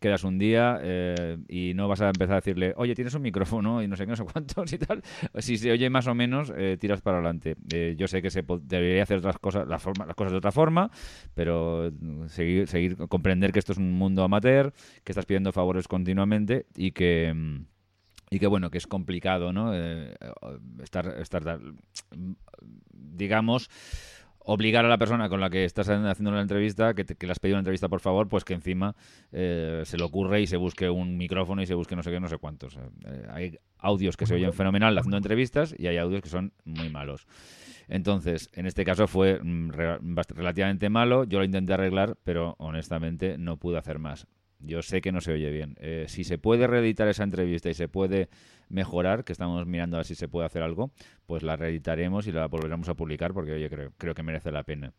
Quedas 0.00 0.24
un 0.24 0.38
día 0.38 0.80
eh, 0.82 1.38
y 1.48 1.72
no 1.74 1.88
vas 1.88 2.02
a 2.02 2.08
empezar 2.08 2.32
a 2.32 2.40
decirle, 2.40 2.74
oye, 2.76 2.94
tienes 2.94 3.14
un 3.14 3.22
micrófono 3.22 3.82
y 3.82 3.88
no 3.88 3.96
sé 3.96 4.04
qué, 4.04 4.10
no 4.10 4.16
sé 4.16 4.24
cuántos 4.24 4.72
y 4.72 4.78
tal. 4.78 5.02
Si 5.38 5.56
se 5.56 5.72
oye 5.72 5.88
más 5.88 6.06
o 6.06 6.14
menos, 6.14 6.52
eh, 6.54 6.76
tiras 6.78 7.00
para 7.00 7.18
adelante. 7.18 7.56
Eh, 7.72 7.94
yo 7.96 8.06
sé 8.06 8.20
que 8.20 8.30
se 8.30 8.44
debería 8.62 9.02
hacer 9.02 9.18
otras 9.18 9.38
cosas, 9.38 9.66
las, 9.66 9.82
las 9.86 10.14
cosas 10.14 10.32
de 10.32 10.38
otra 10.38 10.52
forma, 10.52 10.90
pero 11.34 11.90
seguir, 12.26 12.66
seguir, 12.66 12.96
comprender 13.08 13.52
que 13.52 13.60
esto 13.60 13.72
es 13.72 13.78
un 13.78 13.92
mundo 13.92 14.22
amateur, 14.24 14.74
que 15.04 15.12
estás 15.12 15.26
pidiendo 15.26 15.52
favores 15.52 15.88
continuamente 15.88 16.66
y 16.76 16.92
que 16.92 17.32
mm, 17.34 17.64
y 18.30 18.38
que 18.40 18.46
bueno, 18.46 18.70
que 18.70 18.78
es 18.78 18.86
complicado, 18.86 19.52
¿no? 19.52 19.72
estar, 20.82 21.06
estar, 21.20 21.60
digamos, 22.92 23.70
obligar 24.44 24.84
a 24.84 24.88
la 24.88 24.98
persona 24.98 25.28
con 25.28 25.40
la 25.40 25.50
que 25.50 25.64
estás 25.64 25.88
haciendo 25.88 26.30
la 26.30 26.40
entrevista, 26.40 26.94
que, 26.94 27.04
le 27.04 27.32
has 27.32 27.38
pedido 27.38 27.56
una 27.56 27.60
entrevista 27.60 27.88
por 27.88 28.00
favor, 28.00 28.28
pues 28.28 28.44
que 28.44 28.54
encima 28.54 28.94
eh, 29.32 29.82
se 29.84 29.96
le 29.96 30.04
ocurre 30.04 30.42
y 30.42 30.46
se 30.46 30.56
busque 30.56 30.88
un 30.88 31.16
micrófono 31.16 31.62
y 31.62 31.66
se 31.66 31.74
busque 31.74 31.96
no 31.96 32.02
sé 32.02 32.10
qué, 32.10 32.20
no 32.20 32.28
sé 32.28 32.38
cuántos. 32.38 32.76
Eh, 32.76 33.26
hay 33.30 33.58
audios 33.78 34.16
que 34.16 34.26
se 34.26 34.34
oyen 34.34 34.52
fenomenal 34.52 34.96
haciendo 34.96 35.16
entrevistas 35.16 35.74
y 35.76 35.86
hay 35.86 35.96
audios 35.96 36.22
que 36.22 36.28
son 36.28 36.52
muy 36.64 36.90
malos. 36.90 37.26
Entonces, 37.88 38.50
en 38.54 38.66
este 38.66 38.84
caso 38.84 39.06
fue 39.06 39.40
mm, 39.42 39.70
relativamente 40.28 40.88
malo, 40.88 41.24
yo 41.24 41.38
lo 41.38 41.44
intenté 41.44 41.72
arreglar, 41.72 42.16
pero 42.22 42.54
honestamente 42.58 43.36
no 43.38 43.58
pude 43.58 43.78
hacer 43.78 43.98
más. 43.98 44.26
Yo 44.60 44.82
sé 44.82 45.00
que 45.00 45.12
no 45.12 45.20
se 45.20 45.32
oye 45.32 45.50
bien. 45.50 45.76
Eh, 45.78 46.06
si 46.08 46.24
se 46.24 46.38
puede 46.38 46.66
reeditar 46.66 47.08
esa 47.08 47.24
entrevista 47.24 47.68
y 47.68 47.74
se 47.74 47.88
puede 47.88 48.28
mejorar, 48.68 49.24
que 49.24 49.32
estamos 49.32 49.66
mirando 49.66 49.96
a 49.96 50.00
ver 50.00 50.06
si 50.06 50.14
se 50.14 50.28
puede 50.28 50.46
hacer 50.46 50.62
algo, 50.62 50.90
pues 51.26 51.42
la 51.42 51.56
reeditaremos 51.56 52.26
y 52.26 52.32
la 52.32 52.46
volveremos 52.48 52.88
a 52.88 52.94
publicar 52.94 53.32
porque 53.32 53.52
oye, 53.52 53.68
creo, 53.70 53.92
creo 53.96 54.14
que 54.14 54.22
merece 54.22 54.52
la 54.52 54.62
pena. 54.62 54.92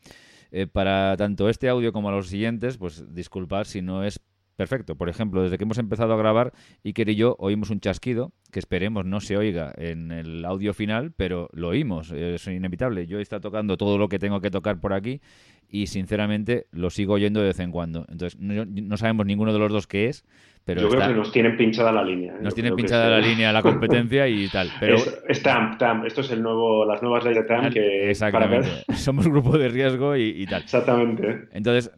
Eh, 0.52 0.68
para 0.68 1.18
tanto 1.18 1.50
este 1.50 1.70
audio 1.70 1.92
como 1.92 2.12
los 2.12 2.30
siguientes, 2.30 2.78
pues 2.78 3.14
disculpad 3.14 3.66
si 3.66 3.82
no 3.82 4.04
es 4.04 4.20
perfecto. 4.56 4.96
Por 4.96 5.10
ejemplo, 5.10 5.44
desde 5.44 5.58
que 5.58 5.64
hemos 5.64 5.78
empezado 5.78 6.14
a 6.14 6.18
grabar, 6.18 6.54
Iker 6.84 7.10
y 7.10 7.16
yo 7.16 7.36
oímos 7.40 7.70
un 7.70 7.80
chasquido 7.80 8.32
que 8.52 8.60
esperemos 8.60 9.06
no 9.06 9.20
se 9.20 9.38
oiga 9.38 9.74
en 9.78 10.12
el 10.12 10.46
audio 10.46 10.74
final, 10.74 11.12
pero 11.16 11.50
lo 11.54 11.70
oímos, 11.70 12.12
es 12.12 12.48
inevitable. 12.48 13.08
Yo 13.08 13.20
está 13.20 13.40
tocando 13.40 13.78
todo 13.78 13.98
lo 13.98 14.08
que 14.08 14.20
tengo 14.20 14.42
que 14.42 14.50
tocar 14.50 14.80
por 14.80 14.94
aquí 14.94 15.22
y 15.70 15.88
sinceramente 15.88 16.68
lo 16.72 16.90
sigo 16.90 17.14
oyendo 17.14 17.42
de 17.42 17.48
vez 17.48 17.60
en 17.60 17.72
cuando. 17.72 18.06
Entonces, 18.10 18.40
no, 18.40 18.98
sabemos 18.98 19.26
ninguno 19.26 19.52
de 19.52 19.60
los 19.60 19.72
dos 19.72 19.88
qué 19.88 20.08
es. 20.08 20.26
Pero 20.64 20.82
Yo 20.82 20.90
creo 20.90 21.08
que 21.08 21.14
nos 21.14 21.32
tienen 21.32 21.58
pinchada 21.58 21.92
la 21.92 22.04
línea. 22.04 22.34
¿eh? 22.34 22.40
Nos 22.42 22.56
tienen 22.56 22.76
pinchada 22.76 23.08
la 23.08 23.20
línea 23.20 23.52
la 23.52 23.62
competencia 23.62 24.28
y 24.28 24.48
tal. 24.52 24.72
Pero... 24.80 24.98
Es, 25.28 25.44
TAM, 25.44 25.78
TAM. 25.78 26.06
Esto 26.06 26.22
es 26.22 26.32
el 26.32 26.42
nuevo, 26.42 26.86
las 26.86 27.04
nuevas 27.04 27.24
leyes 27.24 27.44
de 27.44 27.48
TAM 27.48 27.72
que... 27.72 28.10
Exactamente. 28.10 28.68
Somos 28.96 29.28
grupo 29.28 29.58
de 29.58 29.70
riesgo 29.70 30.16
y, 30.16 30.42
y 30.42 30.46
tal. 30.48 30.64
Exactamente. 30.64 31.50
Entonces, 31.52 31.92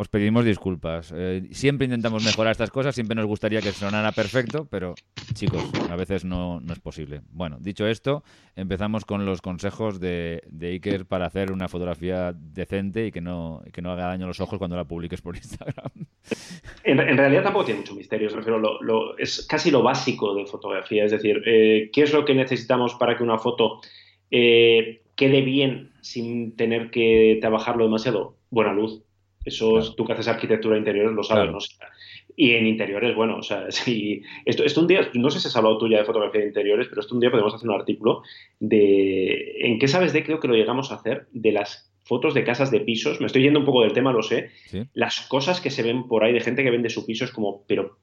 os 0.00 0.08
pedimos 0.08 0.44
disculpas. 0.44 1.12
Eh, 1.12 1.42
siempre 1.50 1.86
intentamos 1.86 2.24
mejorar 2.24 2.52
estas 2.52 2.70
cosas, 2.70 2.94
siempre 2.94 3.16
nos 3.16 3.26
gustaría 3.26 3.60
que 3.60 3.72
sonara 3.72 4.12
perfecto, 4.12 4.68
pero 4.70 4.94
chicos, 5.34 5.60
a 5.90 5.96
veces 5.96 6.24
no, 6.24 6.62
es 6.70 6.78
posible. 6.78 7.22
Bueno, 7.32 7.56
dicho 7.58 7.84
esto, 7.84 8.22
empezamos 8.54 9.04
con 9.04 9.26
los 9.26 9.42
consejos 9.42 9.98
de, 9.98 10.42
de, 10.46 10.68
Iker 10.68 11.04
para 11.04 11.26
hacer 11.26 11.50
una 11.50 11.66
fotografía 11.66 12.32
decente 12.32 13.06
y 13.06 13.10
que 13.10 13.20
no, 13.20 13.60
que 13.72 13.82
no 13.82 13.90
haga 13.90 14.06
daño 14.06 14.26
a 14.26 14.28
los 14.28 14.38
ojos 14.38 14.58
cuando 14.58 14.76
la 14.76 14.84
publiques 14.84 15.20
por 15.20 15.34
Instagram. 15.36 15.90
En, 16.84 17.16
realidad 17.18 17.42
tampoco 17.42 17.64
tiene 17.64 17.80
mucho 17.80 17.96
misterio, 17.96 18.28
lo, 18.30 19.18
es 19.18 19.44
casi 19.48 19.72
lo 19.72 19.82
básico 19.82 20.32
de 20.32 20.46
fotografía, 20.46 21.06
es 21.06 21.10
decir, 21.10 21.42
eh, 21.44 21.90
¿qué 21.92 22.02
es 22.02 22.12
lo 22.12 22.24
que 22.24 22.34
necesitamos 22.34 22.94
para 22.94 23.16
que 23.16 23.24
una 23.24 23.38
foto 23.38 23.80
eh, 24.30 25.02
quede 25.16 25.40
bien 25.40 25.90
sin 26.02 26.54
tener 26.54 26.92
que 26.92 27.38
trabajarlo 27.40 27.82
demasiado? 27.82 28.36
Buena 28.50 28.72
luz 28.72 29.02
eso 29.48 29.78
es, 29.78 29.94
tú 29.96 30.04
que 30.04 30.12
haces 30.12 30.28
arquitectura 30.28 30.74
de 30.74 30.80
interiores 30.80 31.12
lo 31.12 31.22
sabes, 31.22 31.50
¿no? 31.50 31.58
y 32.38 32.52
en 32.52 32.68
interiores, 32.68 33.16
bueno, 33.16 33.38
o 33.38 33.42
sea, 33.42 33.66
si 33.70 34.22
esto, 34.44 34.64
esto 34.64 34.80
un 34.80 34.86
día, 34.86 35.10
no 35.14 35.28
sé 35.28 35.40
si 35.40 35.48
has 35.48 35.56
hablado 35.56 35.76
tú 35.76 35.88
ya 35.88 35.98
de 35.98 36.04
fotografía 36.04 36.40
de 36.40 36.46
interiores, 36.46 36.86
pero 36.88 37.00
esto 37.00 37.14
un 37.14 37.20
día 37.20 37.30
podemos 37.30 37.52
hacer 37.52 37.68
un 37.68 37.74
artículo 37.74 38.22
de, 38.60 39.56
¿en 39.58 39.78
qué 39.78 39.88
sabes 39.88 40.12
de? 40.12 40.24
Creo 40.24 40.38
que 40.38 40.48
lo 40.48 40.54
llegamos 40.54 40.92
a 40.92 40.94
hacer, 40.94 41.26
de 41.32 41.52
las 41.52 41.92
fotos 42.04 42.32
de 42.32 42.44
casas 42.44 42.70
de 42.70 42.80
pisos, 42.80 43.20
me 43.20 43.26
estoy 43.26 43.42
yendo 43.42 43.58
un 43.58 43.66
poco 43.66 43.82
del 43.82 43.92
tema, 43.92 44.12
lo 44.12 44.22
sé, 44.22 44.50
las 44.94 45.20
cosas 45.22 45.60
que 45.60 45.70
se 45.70 45.82
ven 45.82 46.06
por 46.06 46.24
ahí 46.24 46.32
de 46.32 46.40
gente 46.40 46.62
que 46.62 46.70
vende 46.70 46.88
su 46.88 47.04
piso 47.04 47.24
es 47.24 47.32
como, 47.32 47.64
pero 47.66 47.98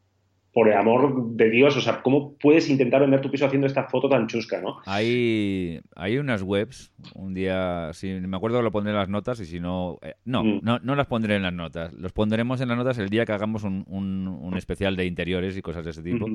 por 0.56 0.70
el 0.70 0.78
amor 0.78 1.32
de 1.36 1.50
Dios, 1.50 1.76
o 1.76 1.82
sea, 1.82 2.02
¿cómo 2.02 2.38
puedes 2.38 2.70
intentar 2.70 3.02
vender 3.02 3.20
tu 3.20 3.30
piso 3.30 3.46
haciendo 3.46 3.68
esta 3.68 3.90
foto 3.90 4.08
tan 4.08 4.28
chusca, 4.28 4.62
no? 4.62 4.78
Hay, 4.86 5.82
hay 5.98 6.18
unas 6.18 6.44
webs, 6.44 6.94
un 7.14 7.34
día, 7.34 7.90
si 7.92 8.08
me 8.08 8.38
acuerdo 8.38 8.62
lo 8.62 8.72
pondré 8.72 8.94
en 8.94 8.98
las 8.98 9.10
notas 9.10 9.42
y 9.42 9.46
si 9.46 9.60
no, 9.60 10.00
eh, 10.02 10.14
no, 10.24 10.46
mm. 10.46 10.60
no, 10.64 10.80
no 10.80 10.96
las 10.96 11.08
pondré 11.08 11.36
en 11.36 11.44
las 11.44 11.52
notas, 11.52 11.92
los 11.92 12.14
pondremos 12.14 12.62
en 12.62 12.70
las 12.70 12.78
notas 12.78 12.98
el 13.00 13.10
día 13.10 13.26
que 13.26 13.34
hagamos 13.34 13.66
un, 13.66 13.84
un, 13.86 14.56
especial 14.56 14.96
de 14.96 15.06
interiores 15.06 15.58
y 15.58 15.62
cosas 15.62 15.84
de 15.84 15.92
ese 15.92 16.02
tipo. 16.02 16.26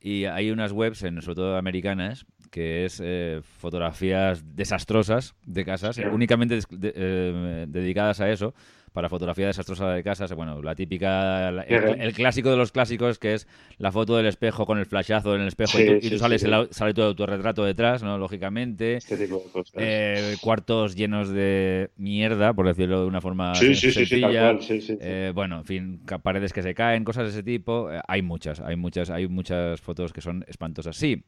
Y 0.00 0.24
hay 0.24 0.50
unas 0.50 0.72
webs, 0.72 0.98
sobre 0.98 1.36
todo 1.36 1.56
americanas, 1.56 2.26
que 2.50 2.84
es 2.84 3.00
eh, 3.04 3.40
fotografías 3.44 4.56
desastrosas 4.56 5.36
de 5.46 5.64
casas, 5.64 6.00
únicamente 6.10 6.58
eh, 6.82 7.66
dedicadas 7.68 8.20
a 8.20 8.32
eso 8.32 8.52
para 8.94 9.08
fotografía 9.08 9.48
desastrosa 9.48 9.90
de 9.90 10.04
casas. 10.04 10.32
Bueno, 10.34 10.62
la 10.62 10.76
típica, 10.76 11.48
el, 11.48 12.14
clásico 12.14 12.48
de 12.48 12.56
los 12.56 12.70
clásicos 12.70 13.18
que 13.18 13.34
es 13.34 13.48
la 13.76 13.90
foto 13.90 14.16
del 14.16 14.26
espejo 14.26 14.66
con 14.66 14.78
el 14.78 14.86
flashazo 14.86 15.34
en 15.34 15.42
el 15.42 15.48
espejo 15.48 15.78
y 15.80 16.10
tú, 16.10 16.16
sales 16.16 16.46
sale 16.70 16.94
todo 16.94 17.14
tu 17.16 17.26
retrato 17.26 17.64
detrás, 17.64 18.04
¿no? 18.04 18.16
Lógicamente. 18.18 18.94
Este 18.98 19.28
eh, 19.74 20.36
cuartos 20.40 20.94
llenos 20.94 21.28
de 21.28 21.90
mierda, 21.96 22.54
por 22.54 22.68
decirlo 22.68 23.00
de 23.00 23.06
una 23.06 23.20
forma 23.20 23.56
sencilla. 23.56 24.56
Eh, 25.00 25.32
bueno, 25.34 25.58
en 25.58 25.64
fin, 25.64 26.00
paredes 26.22 26.52
que 26.52 26.62
se 26.62 26.72
caen, 26.72 27.02
cosas 27.02 27.24
de 27.24 27.30
ese 27.30 27.42
tipo. 27.42 27.90
Eh, 27.90 28.00
hay 28.06 28.22
muchas, 28.22 28.60
hay 28.60 28.76
muchas, 28.76 29.10
hay 29.10 29.26
muchas 29.26 29.80
fotos 29.80 30.12
que 30.12 30.20
son 30.20 30.44
espantosas. 30.46 30.96
Sí, 30.96 31.24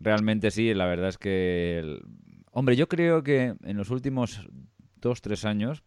realmente 0.00 0.50
sí, 0.50 0.74
la 0.74 0.86
verdad 0.86 1.10
es 1.10 1.18
que... 1.18 2.00
Hombre, 2.50 2.74
yo 2.74 2.88
creo 2.88 3.22
que 3.22 3.54
en 3.64 3.76
los 3.76 3.90
últimos 3.90 4.48
dos, 5.00 5.20
tres 5.20 5.44
años 5.44 5.84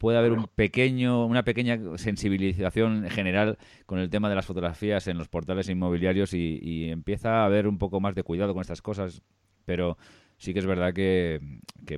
puede 0.00 0.16
haber 0.16 0.32
un 0.32 0.46
pequeño, 0.46 1.26
una 1.26 1.44
pequeña 1.44 1.78
sensibilización 1.98 3.10
general 3.10 3.58
con 3.84 3.98
el 3.98 4.08
tema 4.08 4.30
de 4.30 4.34
las 4.34 4.46
fotografías 4.46 5.06
en 5.08 5.18
los 5.18 5.28
portales 5.28 5.68
inmobiliarios 5.68 6.32
y, 6.32 6.88
empieza 6.90 7.42
a 7.42 7.44
haber 7.44 7.68
un 7.68 7.76
poco 7.76 8.00
más 8.00 8.14
de 8.14 8.22
cuidado 8.22 8.54
con 8.54 8.62
estas 8.62 8.80
cosas, 8.80 9.22
pero 9.66 9.98
sí 10.38 10.54
que 10.54 10.60
es 10.60 10.66
verdad 10.66 10.94
que, 10.94 11.38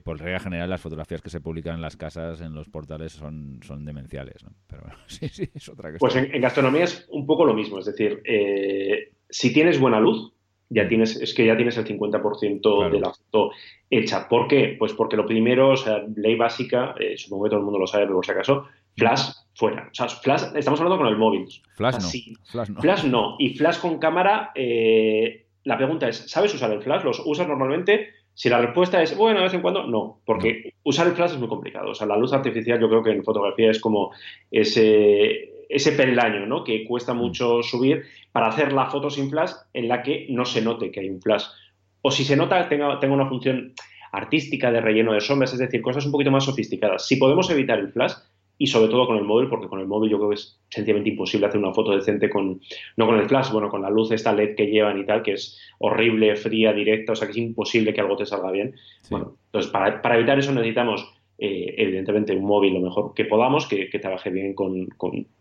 por 0.03 0.19
regla 0.19 0.41
general 0.41 0.69
las 0.69 0.81
fotografías 0.81 1.23
que 1.23 1.31
se 1.31 1.41
publican 1.41 1.77
en 1.77 1.81
las 1.81 1.97
casas, 1.97 2.41
en 2.41 2.55
los 2.55 2.69
portales, 2.69 3.13
son, 3.13 3.61
son 3.63 3.85
demenciales. 3.85 4.45
Pero 4.67 4.83
sí, 5.07 5.29
sí, 5.29 5.49
es 5.55 5.69
otra 5.69 5.93
cosa. 5.93 5.99
Pues 6.01 6.17
en, 6.17 6.41
gastronomía 6.41 6.83
es 6.83 7.07
un 7.09 7.25
poco 7.25 7.45
lo 7.45 7.55
mismo, 7.55 7.79
es 7.79 7.87
decir, 7.87 8.21
eh, 8.25 9.13
si 9.31 9.53
tienes 9.53 9.79
buena 9.79 10.01
luz, 10.01 10.33
ya 10.73 10.89
tienes, 10.89 11.17
es 11.21 11.35
que 11.35 11.47
ya 11.47 11.57
tienes 11.57 11.77
el 11.77 11.85
50% 11.85 12.91
de 12.91 13.01
la 13.01 13.13
foto 13.13 13.51
hecha. 13.91 14.29
¿Por 14.29 14.49
qué? 14.49 14.77
Pues 14.79 14.93
porque 14.95 15.17
lo 15.17 15.27
primero, 15.27 15.71
o 15.71 15.77
sea, 15.77 16.03
ley 16.17 16.35
básica, 16.37 16.95
eh, 16.99 17.17
supongo 17.17 17.45
que 17.45 17.51
todo 17.51 17.61
el 17.61 17.65
mundo 17.65 17.79
lo 17.79 17.87
sabe, 17.87 18.05
pero 18.05 18.17
por 18.17 18.25
si 18.25 18.33
acaso, 18.33 18.67
flash 18.97 19.31
fuera. 19.55 19.89
O 19.91 19.95
sea, 19.95 20.09
flash, 20.09 20.45
estamos 20.55 20.81
hablando 20.81 20.99
con 20.99 21.09
el 21.09 21.19
móvil. 21.19 21.47
Flash 21.77 21.95
no. 21.95 22.45
Flash 22.47 22.69
no. 22.71 22.81
Flash 22.81 23.05
no. 23.05 23.37
Y 23.39 23.55
flash 23.55 23.79
con 23.81 23.99
cámara, 23.99 24.53
eh, 24.55 25.47
la 25.65 25.77
pregunta 25.77 26.09
es, 26.09 26.31
¿sabes 26.31 26.55
usar 26.55 26.73
el 26.73 26.83
flash? 26.83 27.05
¿Los 27.05 27.23
usas 27.25 27.47
normalmente? 27.47 28.11
Si 28.35 28.49
la 28.49 28.63
respuesta 28.63 29.03
es, 29.03 29.15
bueno, 29.15 29.41
de 29.41 29.45
vez 29.45 29.55
en 29.55 29.61
cuando, 29.61 29.87
no, 29.87 30.21
porque 30.25 30.73
usar 30.85 31.07
el 31.07 31.13
flash 31.13 31.33
es 31.33 31.39
muy 31.39 31.49
complicado. 31.49 31.91
O 31.91 31.95
sea, 31.95 32.07
la 32.07 32.17
luz 32.17 32.33
artificial 32.33 32.81
yo 32.81 32.89
creo 32.89 33.03
que 33.03 33.11
en 33.11 33.25
fotografía 33.25 33.71
es 33.71 33.79
como 33.79 34.13
ese 34.51 35.52
ese 35.75 35.93
peldaño 35.93 36.47
¿no? 36.47 36.65
que 36.65 36.85
cuesta 36.85 37.15
mm. 37.15 37.19
mucho 37.19 37.63
subir 37.63 38.05
para 38.31 38.49
hacer 38.49 38.73
la 38.73 38.87
foto 38.87 39.11
sin 39.11 39.31
flash 39.31 39.53
en 39.73 39.89
la 39.89 40.03
que 40.03 40.27
no 40.31 40.45
se 40.45 40.63
note 40.63 40.91
que 40.91 41.01
hay 41.01 41.09
un 41.09 41.21
flash. 41.21 41.45
O 42.03 42.11
si 42.11 42.25
se 42.25 42.37
nota, 42.37 42.69
tenga, 42.69 42.99
tenga 43.01 43.15
una 43.15 43.29
función 43.29 43.75
artística 44.13 44.71
de 44.71 44.81
relleno 44.81 45.13
de 45.13 45.21
sombras, 45.21 45.53
es 45.53 45.59
decir, 45.59 45.81
cosas 45.81 46.05
un 46.05 46.13
poquito 46.13 46.31
más 46.31 46.45
sofisticadas. 46.45 47.07
Si 47.07 47.17
podemos 47.17 47.49
evitar 47.51 47.79
el 47.79 47.93
flash, 47.93 48.13
y 48.59 48.69
sobre 48.69 48.89
todo 48.89 49.09
con 49.09 49.17
el 49.17 49.25
móvil, 49.25 49.49
porque 49.49 49.67
con 49.67 49.81
el 49.81 49.89
móvil 49.89 50.11
yo 50.11 50.19
creo 50.19 50.29
que 50.29 50.37
es 50.37 50.61
sencillamente 50.71 51.11
imposible 51.11 51.47
hacer 51.47 51.59
una 51.59 51.75
foto 51.75 51.97
decente 51.97 52.31
con, 52.31 52.61
no 52.97 53.07
con 53.07 53.19
el 53.19 53.27
flash, 53.27 53.51
bueno, 53.51 53.69
con 53.69 53.83
la 53.83 53.91
luz 53.91 54.13
esta 54.13 54.33
LED 54.33 54.55
que 54.55 54.67
llevan 54.67 55.01
y 55.01 55.05
tal, 55.05 55.23
que 55.23 55.33
es 55.33 55.59
horrible, 55.79 56.37
fría, 56.37 56.73
directa, 56.73 57.11
o 57.11 57.17
sea 57.17 57.27
que 57.27 57.33
es 57.33 57.39
imposible 57.39 57.93
que 57.93 58.01
algo 58.01 58.17
te 58.17 58.25
salga 58.25 58.53
bien. 58.53 58.77
Bueno, 59.11 59.37
entonces 59.47 59.71
para, 59.73 60.01
para 60.01 60.17
evitar 60.17 60.39
eso 60.39 60.53
necesitamos 60.53 61.13
eh, 61.39 61.75
evidentemente 61.77 62.37
un 62.37 62.45
móvil 62.45 62.75
lo 62.75 62.81
mejor 62.81 63.15
que 63.15 63.25
podamos, 63.25 63.67
que, 63.67 63.87
trabaje 63.99 64.31
bien 64.31 64.55
con, 64.55 64.89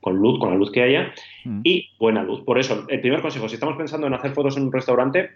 luz, 0.06 0.40
con 0.40 0.50
la 0.50 0.56
luz 0.56 0.72
que 0.72 0.82
haya, 0.82 1.14
mm. 1.46 1.62
y 1.64 1.90
buena 2.00 2.24
luz. 2.24 2.42
Por 2.42 2.60
eso, 2.60 2.86
el 2.88 3.02
primer 3.02 3.22
consejo, 3.22 3.48
si 3.48 3.56
estamos 3.56 3.78
pensando 3.78 4.08
en 4.08 4.14
hacer 4.14 4.32
fotos 4.32 4.58
en 4.58 4.64
un 4.64 4.72
restaurante, 4.72 5.30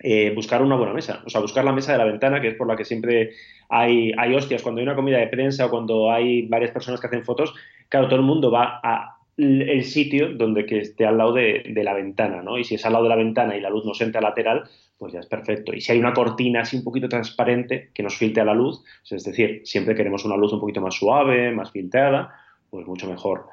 eh, 0.00 0.32
buscar 0.34 0.62
una 0.62 0.76
buena 0.76 0.92
mesa, 0.92 1.22
o 1.26 1.30
sea, 1.30 1.40
buscar 1.40 1.64
la 1.64 1.72
mesa 1.72 1.92
de 1.92 1.98
la 1.98 2.04
ventana, 2.04 2.40
que 2.40 2.48
es 2.48 2.54
por 2.54 2.68
la 2.68 2.76
que 2.76 2.84
siempre 2.84 3.30
hay, 3.68 4.12
hay 4.16 4.34
hostias, 4.34 4.62
cuando 4.62 4.80
hay 4.80 4.86
una 4.86 4.94
comida 4.94 5.18
de 5.18 5.26
prensa 5.26 5.66
o 5.66 5.70
cuando 5.70 6.12
hay 6.12 6.46
varias 6.46 6.70
personas 6.70 7.00
que 7.00 7.08
hacen 7.08 7.24
fotos, 7.24 7.52
claro, 7.88 8.06
todo 8.06 8.20
el 8.20 8.26
mundo 8.26 8.50
va 8.50 8.80
a 8.82 9.14
el 9.36 9.84
sitio 9.84 10.34
donde 10.34 10.66
que 10.66 10.80
esté 10.80 11.06
al 11.06 11.16
lado 11.16 11.32
de, 11.32 11.62
de, 11.68 11.84
la 11.84 11.94
ventana, 11.94 12.42
¿no? 12.42 12.58
Y 12.58 12.64
si 12.64 12.74
es 12.74 12.84
al 12.84 12.92
lado 12.92 13.04
de 13.04 13.10
la 13.10 13.16
ventana 13.16 13.56
y 13.56 13.60
la 13.60 13.70
luz 13.70 13.84
nos 13.84 14.00
entra 14.00 14.20
lateral, 14.20 14.64
pues 14.98 15.12
ya 15.12 15.20
es 15.20 15.26
perfecto. 15.26 15.72
Y 15.72 15.80
si 15.80 15.92
hay 15.92 15.98
una 15.98 16.12
cortina 16.12 16.62
así 16.62 16.76
un 16.76 16.84
poquito 16.84 17.08
transparente 17.08 17.90
que 17.94 18.02
nos 18.02 18.16
filtre 18.16 18.44
la 18.44 18.54
luz, 18.54 18.82
es 19.08 19.24
decir, 19.24 19.62
siempre 19.64 19.94
queremos 19.94 20.24
una 20.24 20.36
luz 20.36 20.52
un 20.52 20.60
poquito 20.60 20.80
más 20.80 20.94
suave, 20.94 21.52
más 21.52 21.70
filtrada, 21.70 22.34
pues 22.68 22.86
mucho 22.86 23.08
mejor. 23.08 23.46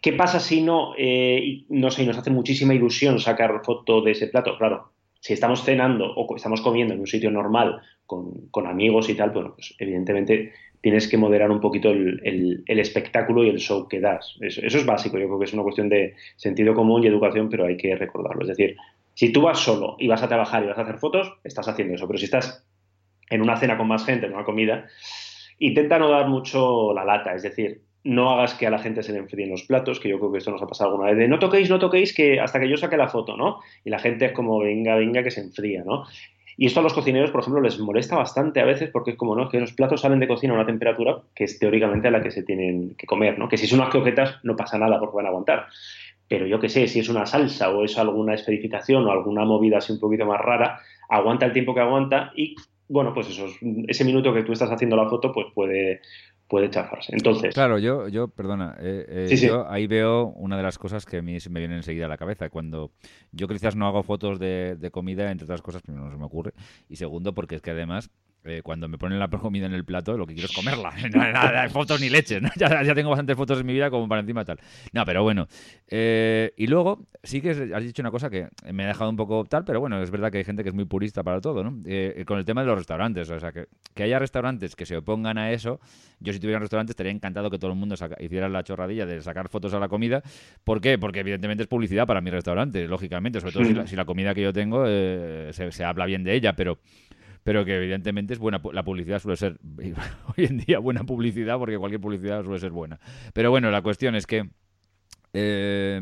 ¿Qué 0.00 0.12
pasa 0.12 0.38
si 0.38 0.62
no, 0.62 0.92
eh, 0.96 1.64
no 1.70 1.90
sé, 1.90 2.04
nos 2.06 2.18
hace 2.18 2.30
muchísima 2.30 2.74
ilusión 2.74 3.18
sacar 3.18 3.62
foto 3.64 4.02
de 4.02 4.12
ese 4.12 4.28
plato? 4.28 4.56
Claro, 4.56 4.92
si 5.20 5.32
estamos 5.32 5.64
cenando 5.64 6.12
o 6.14 6.36
estamos 6.36 6.60
comiendo 6.60 6.94
en 6.94 7.00
un 7.00 7.06
sitio 7.06 7.30
normal 7.30 7.80
con, 8.06 8.66
amigos 8.66 9.08
y 9.08 9.14
tal, 9.14 9.30
bueno, 9.30 9.54
pues 9.54 9.74
evidentemente 9.78 10.52
tienes 10.80 11.08
que 11.08 11.16
moderar 11.16 11.50
un 11.50 11.60
poquito 11.60 11.90
el, 11.90 12.62
espectáculo 12.66 13.44
y 13.44 13.48
el 13.48 13.58
show 13.58 13.88
que 13.88 14.00
das. 14.00 14.36
Eso, 14.40 14.60
es 14.64 14.86
básico, 14.86 15.18
yo 15.18 15.26
creo 15.26 15.38
que 15.38 15.46
es 15.46 15.52
una 15.52 15.64
cuestión 15.64 15.88
de 15.88 16.14
sentido 16.36 16.74
común 16.74 17.02
y 17.02 17.08
educación, 17.08 17.48
pero 17.48 17.66
hay 17.66 17.76
que 17.76 17.96
recordarlo. 17.96 18.42
Es 18.42 18.48
decir, 18.48 18.76
si 19.18 19.32
tú 19.32 19.42
vas 19.42 19.58
solo 19.58 19.96
y 19.98 20.06
vas 20.06 20.22
a 20.22 20.28
trabajar 20.28 20.62
y 20.62 20.68
vas 20.68 20.78
a 20.78 20.82
hacer 20.82 20.98
fotos, 20.98 21.32
estás 21.42 21.66
haciendo 21.66 21.92
eso. 21.92 22.06
Pero 22.06 22.20
si 22.20 22.26
estás 22.26 22.64
en 23.28 23.42
una 23.42 23.56
cena 23.56 23.76
con 23.76 23.88
más 23.88 24.04
gente, 24.04 24.26
en 24.26 24.32
una 24.32 24.44
comida, 24.44 24.86
intenta 25.58 25.98
no 25.98 26.08
dar 26.08 26.28
mucho 26.28 26.94
la 26.94 27.04
lata. 27.04 27.34
Es 27.34 27.42
decir, 27.42 27.82
no 28.04 28.30
hagas 28.30 28.54
que 28.54 28.68
a 28.68 28.70
la 28.70 28.78
gente 28.78 29.02
se 29.02 29.10
le 29.12 29.18
enfríen 29.18 29.50
los 29.50 29.64
platos, 29.64 29.98
que 29.98 30.08
yo 30.08 30.20
creo 30.20 30.30
que 30.30 30.38
esto 30.38 30.52
nos 30.52 30.62
ha 30.62 30.68
pasado 30.68 30.90
alguna 30.90 31.08
vez, 31.08 31.18
de 31.18 31.26
no 31.26 31.40
toquéis, 31.40 31.68
no 31.68 31.80
toquéis, 31.80 32.14
que 32.14 32.38
hasta 32.38 32.60
que 32.60 32.68
yo 32.68 32.76
saque 32.76 32.96
la 32.96 33.08
foto, 33.08 33.36
¿no? 33.36 33.58
Y 33.84 33.90
la 33.90 33.98
gente 33.98 34.26
es 34.26 34.32
como, 34.32 34.60
venga, 34.60 34.94
venga, 34.94 35.24
que 35.24 35.32
se 35.32 35.40
enfría, 35.40 35.82
¿no? 35.82 36.04
Y 36.56 36.66
esto 36.66 36.78
a 36.78 36.84
los 36.84 36.94
cocineros, 36.94 37.32
por 37.32 37.40
ejemplo, 37.40 37.60
les 37.60 37.76
molesta 37.80 38.14
bastante 38.14 38.60
a 38.60 38.64
veces 38.64 38.90
porque 38.92 39.10
es 39.10 39.16
como, 39.16 39.34
¿no? 39.34 39.48
Que 39.48 39.58
los 39.58 39.72
platos 39.72 40.02
salen 40.02 40.20
de 40.20 40.28
cocina 40.28 40.52
a 40.52 40.56
una 40.58 40.66
temperatura 40.66 41.22
que 41.34 41.42
es 41.42 41.58
teóricamente 41.58 42.06
a 42.06 42.12
la 42.12 42.22
que 42.22 42.30
se 42.30 42.44
tienen 42.44 42.94
que 42.94 43.06
comer, 43.08 43.36
¿no? 43.36 43.48
Que 43.48 43.56
si 43.56 43.66
son 43.66 43.80
unas 43.80 43.90
croquetas 43.90 44.36
no 44.44 44.54
pasa 44.54 44.78
nada 44.78 45.00
porque 45.00 45.16
van 45.16 45.26
a 45.26 45.30
aguantar 45.30 45.66
pero 46.28 46.46
yo 46.46 46.60
qué 46.60 46.68
sé, 46.68 46.86
si 46.86 47.00
es 47.00 47.08
una 47.08 47.26
salsa 47.26 47.70
o 47.70 47.84
es 47.84 47.96
alguna 47.98 48.34
esferificación 48.34 49.06
o 49.06 49.10
alguna 49.10 49.44
movida 49.44 49.78
así 49.78 49.92
un 49.92 50.00
poquito 50.00 50.26
más 50.26 50.40
rara, 50.40 50.80
aguanta 51.08 51.46
el 51.46 51.52
tiempo 51.52 51.74
que 51.74 51.80
aguanta 51.80 52.32
y, 52.36 52.54
bueno, 52.88 53.14
pues 53.14 53.28
eso, 53.28 53.46
ese 53.86 54.04
minuto 54.04 54.32
que 54.34 54.42
tú 54.42 54.52
estás 54.52 54.70
haciendo 54.70 54.96
la 54.96 55.08
foto, 55.08 55.32
pues 55.32 55.46
puede, 55.54 56.02
puede 56.46 56.68
chafarse. 56.68 57.14
Entonces. 57.14 57.54
Claro, 57.54 57.78
yo, 57.78 58.08
yo 58.08 58.28
perdona, 58.28 58.76
eh, 58.78 59.28
eh, 59.30 59.36
yo 59.36 59.68
ahí 59.70 59.86
veo 59.86 60.26
una 60.36 60.58
de 60.58 60.62
las 60.62 60.78
cosas 60.78 61.06
que 61.06 61.18
a 61.18 61.22
mí 61.22 61.40
se 61.40 61.50
me 61.50 61.60
viene 61.60 61.76
enseguida 61.76 62.04
a 62.04 62.08
la 62.08 62.18
cabeza. 62.18 62.50
Cuando 62.50 62.90
yo 63.32 63.48
quizás 63.48 63.74
no 63.74 63.86
hago 63.86 64.02
fotos 64.02 64.38
de, 64.38 64.76
de 64.76 64.90
comida, 64.90 65.30
entre 65.30 65.44
otras 65.44 65.62
cosas, 65.62 65.82
primero 65.82 66.04
no 66.04 66.10
se 66.10 66.18
me 66.18 66.26
ocurre, 66.26 66.52
y 66.90 66.96
segundo, 66.96 67.32
porque 67.32 67.54
es 67.54 67.62
que 67.62 67.70
además 67.70 68.10
eh, 68.48 68.62
cuando 68.62 68.88
me 68.88 68.98
ponen 68.98 69.18
la 69.18 69.28
comida 69.28 69.66
en 69.66 69.74
el 69.74 69.84
plato, 69.84 70.16
lo 70.16 70.26
que 70.26 70.34
quiero 70.34 70.48
es 70.48 70.54
comerla. 70.54 70.92
Nada 71.14 71.68
fotos 71.68 72.00
ni 72.00 72.08
leches, 72.08 72.40
¿no? 72.40 72.48
ya, 72.56 72.82
ya, 72.82 72.94
tengo 72.94 73.10
bastantes 73.10 73.36
fotos 73.36 73.60
en 73.60 73.66
mi 73.66 73.72
vida 73.72 73.90
como 73.90 74.08
para 74.08 74.20
encima 74.20 74.44
tal. 74.44 74.58
No, 74.92 75.04
pero 75.04 75.22
bueno. 75.22 75.48
Eh, 75.88 76.52
y 76.56 76.66
luego, 76.66 77.06
sí 77.22 77.40
que 77.40 77.50
has 77.50 77.82
dicho 77.82 78.02
una 78.02 78.10
cosa 78.10 78.30
que 78.30 78.48
me 78.72 78.84
ha 78.84 78.88
dejado 78.88 79.10
un 79.10 79.16
poco 79.16 79.44
tal, 79.44 79.64
pero 79.64 79.80
bueno, 79.80 80.02
es 80.02 80.10
verdad 80.10 80.32
que 80.32 80.38
hay 80.38 80.44
gente 80.44 80.62
que 80.62 80.70
es 80.70 80.74
muy 80.74 80.86
purista 80.86 81.22
para 81.22 81.40
todo, 81.40 81.62
¿no? 81.62 81.78
Eh, 81.86 82.24
con 82.26 82.38
el 82.38 82.44
tema 82.44 82.62
de 82.62 82.68
los 82.68 82.78
restaurantes, 82.78 83.28
o 83.30 83.38
sea, 83.38 83.52
que, 83.52 83.66
que, 83.94 84.02
haya 84.02 84.18
restaurantes 84.18 84.74
que 84.74 84.86
se 84.86 84.96
opongan 84.96 85.38
a 85.38 85.52
eso. 85.52 85.80
Yo 86.20 86.32
si 86.32 86.40
tuviera 86.40 86.58
un 86.58 86.62
restaurante 86.62 86.92
estaría 86.92 87.12
encantado 87.12 87.50
que 87.50 87.58
todo 87.58 87.70
el 87.70 87.76
mundo 87.76 87.94
hiciera 88.18 88.48
la 88.48 88.64
chorradilla 88.64 89.06
de 89.06 89.20
sacar 89.20 89.48
fotos 89.48 89.74
a 89.74 89.78
la 89.78 89.88
comida. 89.88 90.22
¿Por 90.64 90.80
qué? 90.80 90.98
Porque 90.98 91.20
evidentemente 91.20 91.62
es 91.62 91.68
publicidad 91.68 92.06
para 92.06 92.20
mi 92.20 92.30
restaurante, 92.30 92.88
lógicamente, 92.88 93.40
sobre 93.40 93.52
todo 93.52 93.64
si, 93.64 93.74
la, 93.74 93.86
si, 93.86 93.96
la, 93.96 94.04
comida 94.04 94.34
que 94.34 94.42
yo 94.42 94.52
tengo 94.52 94.86
se, 94.86 95.70
se 95.70 95.84
habla 95.84 96.06
bien 96.06 96.24
de 96.24 96.34
ella, 96.34 96.54
pero 96.54 96.78
pero 97.44 97.64
que 97.64 97.76
evidentemente 97.76 98.34
es 98.34 98.38
buena 98.38 98.60
la 98.72 98.84
publicidad 98.84 99.18
suele 99.20 99.36
ser 99.36 99.58
hoy 100.36 100.44
en 100.44 100.58
día 100.58 100.78
buena 100.78 101.04
publicidad 101.04 101.58
porque 101.58 101.78
cualquier 101.78 102.00
publicidad 102.00 102.44
suele 102.44 102.60
ser 102.60 102.70
buena. 102.70 102.98
Pero 103.32 103.50
bueno, 103.50 103.70
la 103.70 103.82
cuestión 103.82 104.14
es 104.14 104.26
que 104.26 104.48
eh, 105.32 106.00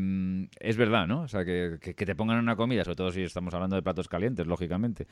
es 0.59 0.77
verdad, 0.77 1.05
¿no? 1.07 1.21
O 1.21 1.27
sea, 1.27 1.43
que, 1.43 1.77
que, 1.81 1.93
te 1.93 2.15
pongan 2.15 2.37
una 2.39 2.55
comida, 2.55 2.83
sobre 2.83 2.95
todo 2.95 3.11
si 3.11 3.23
estamos 3.23 3.53
hablando 3.53 3.75
de 3.75 3.81
platos 3.81 4.07
calientes, 4.07 4.47
lógicamente, 4.47 5.07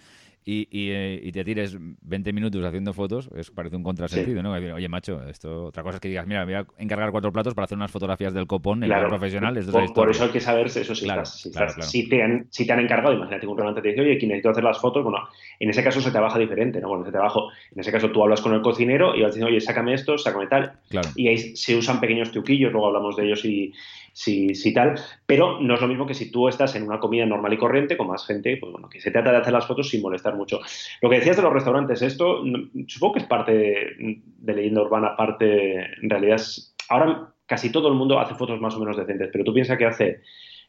y, 0.45 0.67
y, 0.71 0.91
eh, 0.91 1.19
y 1.21 1.31
te 1.31 1.43
tires 1.43 1.77
20 1.79 2.31
minutos 2.31 2.63
haciendo 2.63 2.93
fotos, 2.93 3.29
es 3.35 3.51
parece 3.51 3.75
un 3.75 3.83
contrasentido, 3.83 4.41
¿no? 4.41 4.53
Oye, 4.53 4.87
macho, 4.87 5.21
esto, 5.27 5.65
otra 5.65 5.83
cosa 5.83 5.95
es 5.95 6.01
que 6.01 6.07
digas, 6.07 6.25
mira, 6.27 6.45
voy 6.45 6.53
a 6.53 6.65
encargar 6.77 7.11
cuatro 7.11 7.31
platos 7.31 7.53
para 7.53 7.65
hacer 7.65 7.77
unas 7.77 7.91
fotografías 7.91 8.33
del 8.33 8.47
copón 8.47 8.83
en 8.83 8.89
claro, 8.89 9.09
profesional. 9.09 9.59
por, 9.71 9.93
por, 9.93 10.09
eso 10.09 10.23
hay 10.23 10.29
que 10.29 10.39
saber 10.39 10.67
eso, 10.67 10.95
si, 10.95 11.05
claro, 11.05 11.23
estás, 11.23 11.41
si, 11.41 11.51
claro, 11.51 11.71
estás, 11.71 11.91
si, 11.91 12.07
te 12.07 12.23
han, 12.23 12.47
si 12.49 12.65
te 12.65 12.71
han 12.71 12.79
encargado, 12.79 13.13
imagínate 13.13 13.41
que 13.41 13.47
un 13.47 13.57
restaurante 13.57 13.81
te 13.81 13.89
dice, 13.89 14.01
oye, 14.01 14.15
aquí 14.15 14.27
necesito 14.27 14.49
hacer 14.49 14.63
las 14.63 14.79
fotos, 14.79 15.03
bueno, 15.03 15.27
en 15.59 15.69
ese 15.69 15.83
caso 15.83 15.99
se 15.99 16.11
trabaja 16.11 16.39
diferente, 16.39 16.79
¿no? 16.79 16.87
Bueno, 16.87 17.03
ese 17.03 17.11
trabajo, 17.11 17.49
en 17.73 17.79
ese 17.79 17.91
caso 17.91 18.11
tú 18.11 18.23
hablas 18.23 18.41
con 18.41 18.53
el 18.53 18.61
cocinero 18.61 19.15
y 19.15 19.21
vas 19.21 19.31
diciendo, 19.31 19.47
oye, 19.47 19.59
sácame 19.59 19.93
esto, 19.93 20.17
sácame 20.17 20.47
tal, 20.47 20.79
y 21.15 21.27
ahí 21.27 21.37
se 21.37 21.75
usan 21.75 21.99
pequeños 21.99 22.31
truquillos, 22.31 22.71
luego 22.71 22.87
hablamos 22.87 23.17
de 23.17 23.25
ellos 23.25 23.43
y 23.43 23.73
si, 24.15 24.55
si, 24.55 24.73
tal, 24.73 24.95
pero 25.25 25.59
no 25.59 25.73
es 25.73 25.81
lo 25.81 25.89
mismo 25.89 26.05
que 26.05 26.13
si 26.13 26.31
tú 26.31 26.47
estás 26.47 26.73
en 26.77 26.83
una 26.83 27.01
comida 27.01 27.25
normal 27.25 27.51
y 27.51 27.57
corriente 27.57 27.97
con 27.97 28.07
más 28.07 28.25
gente, 28.25 28.55
pues 28.55 28.71
bueno, 28.71 28.87
que 28.87 29.01
se 29.01 29.11
trata 29.11 29.29
de 29.29 29.37
hacer 29.39 29.51
las 29.51 29.67
fotos 29.67 29.89
sin 29.89 30.01
molestar 30.01 30.37
mucho. 30.37 30.61
Lo 31.01 31.09
que 31.09 31.17
decías 31.17 31.35
de 31.35 31.43
los 31.43 31.51
restaurantes, 31.51 32.01
esto 32.01 32.41
supongo 32.87 33.15
que 33.15 33.19
es 33.19 33.25
parte 33.25 33.53
de, 33.53 34.21
de 34.23 34.53
leyenda 34.53 34.83
urbana, 34.83 35.17
parte, 35.17 35.79
en 36.01 36.09
realidad, 36.09 36.37
es, 36.37 36.73
ahora 36.87 37.33
casi 37.45 37.73
todo 37.73 37.89
el 37.89 37.95
mundo 37.95 38.17
hace 38.17 38.35
fotos 38.35 38.61
más 38.61 38.73
o 38.75 38.79
menos 38.79 38.95
decentes, 38.95 39.29
pero 39.33 39.43
tú 39.43 39.53
piensas 39.53 39.77
que 39.77 39.85
hace, 39.85 40.21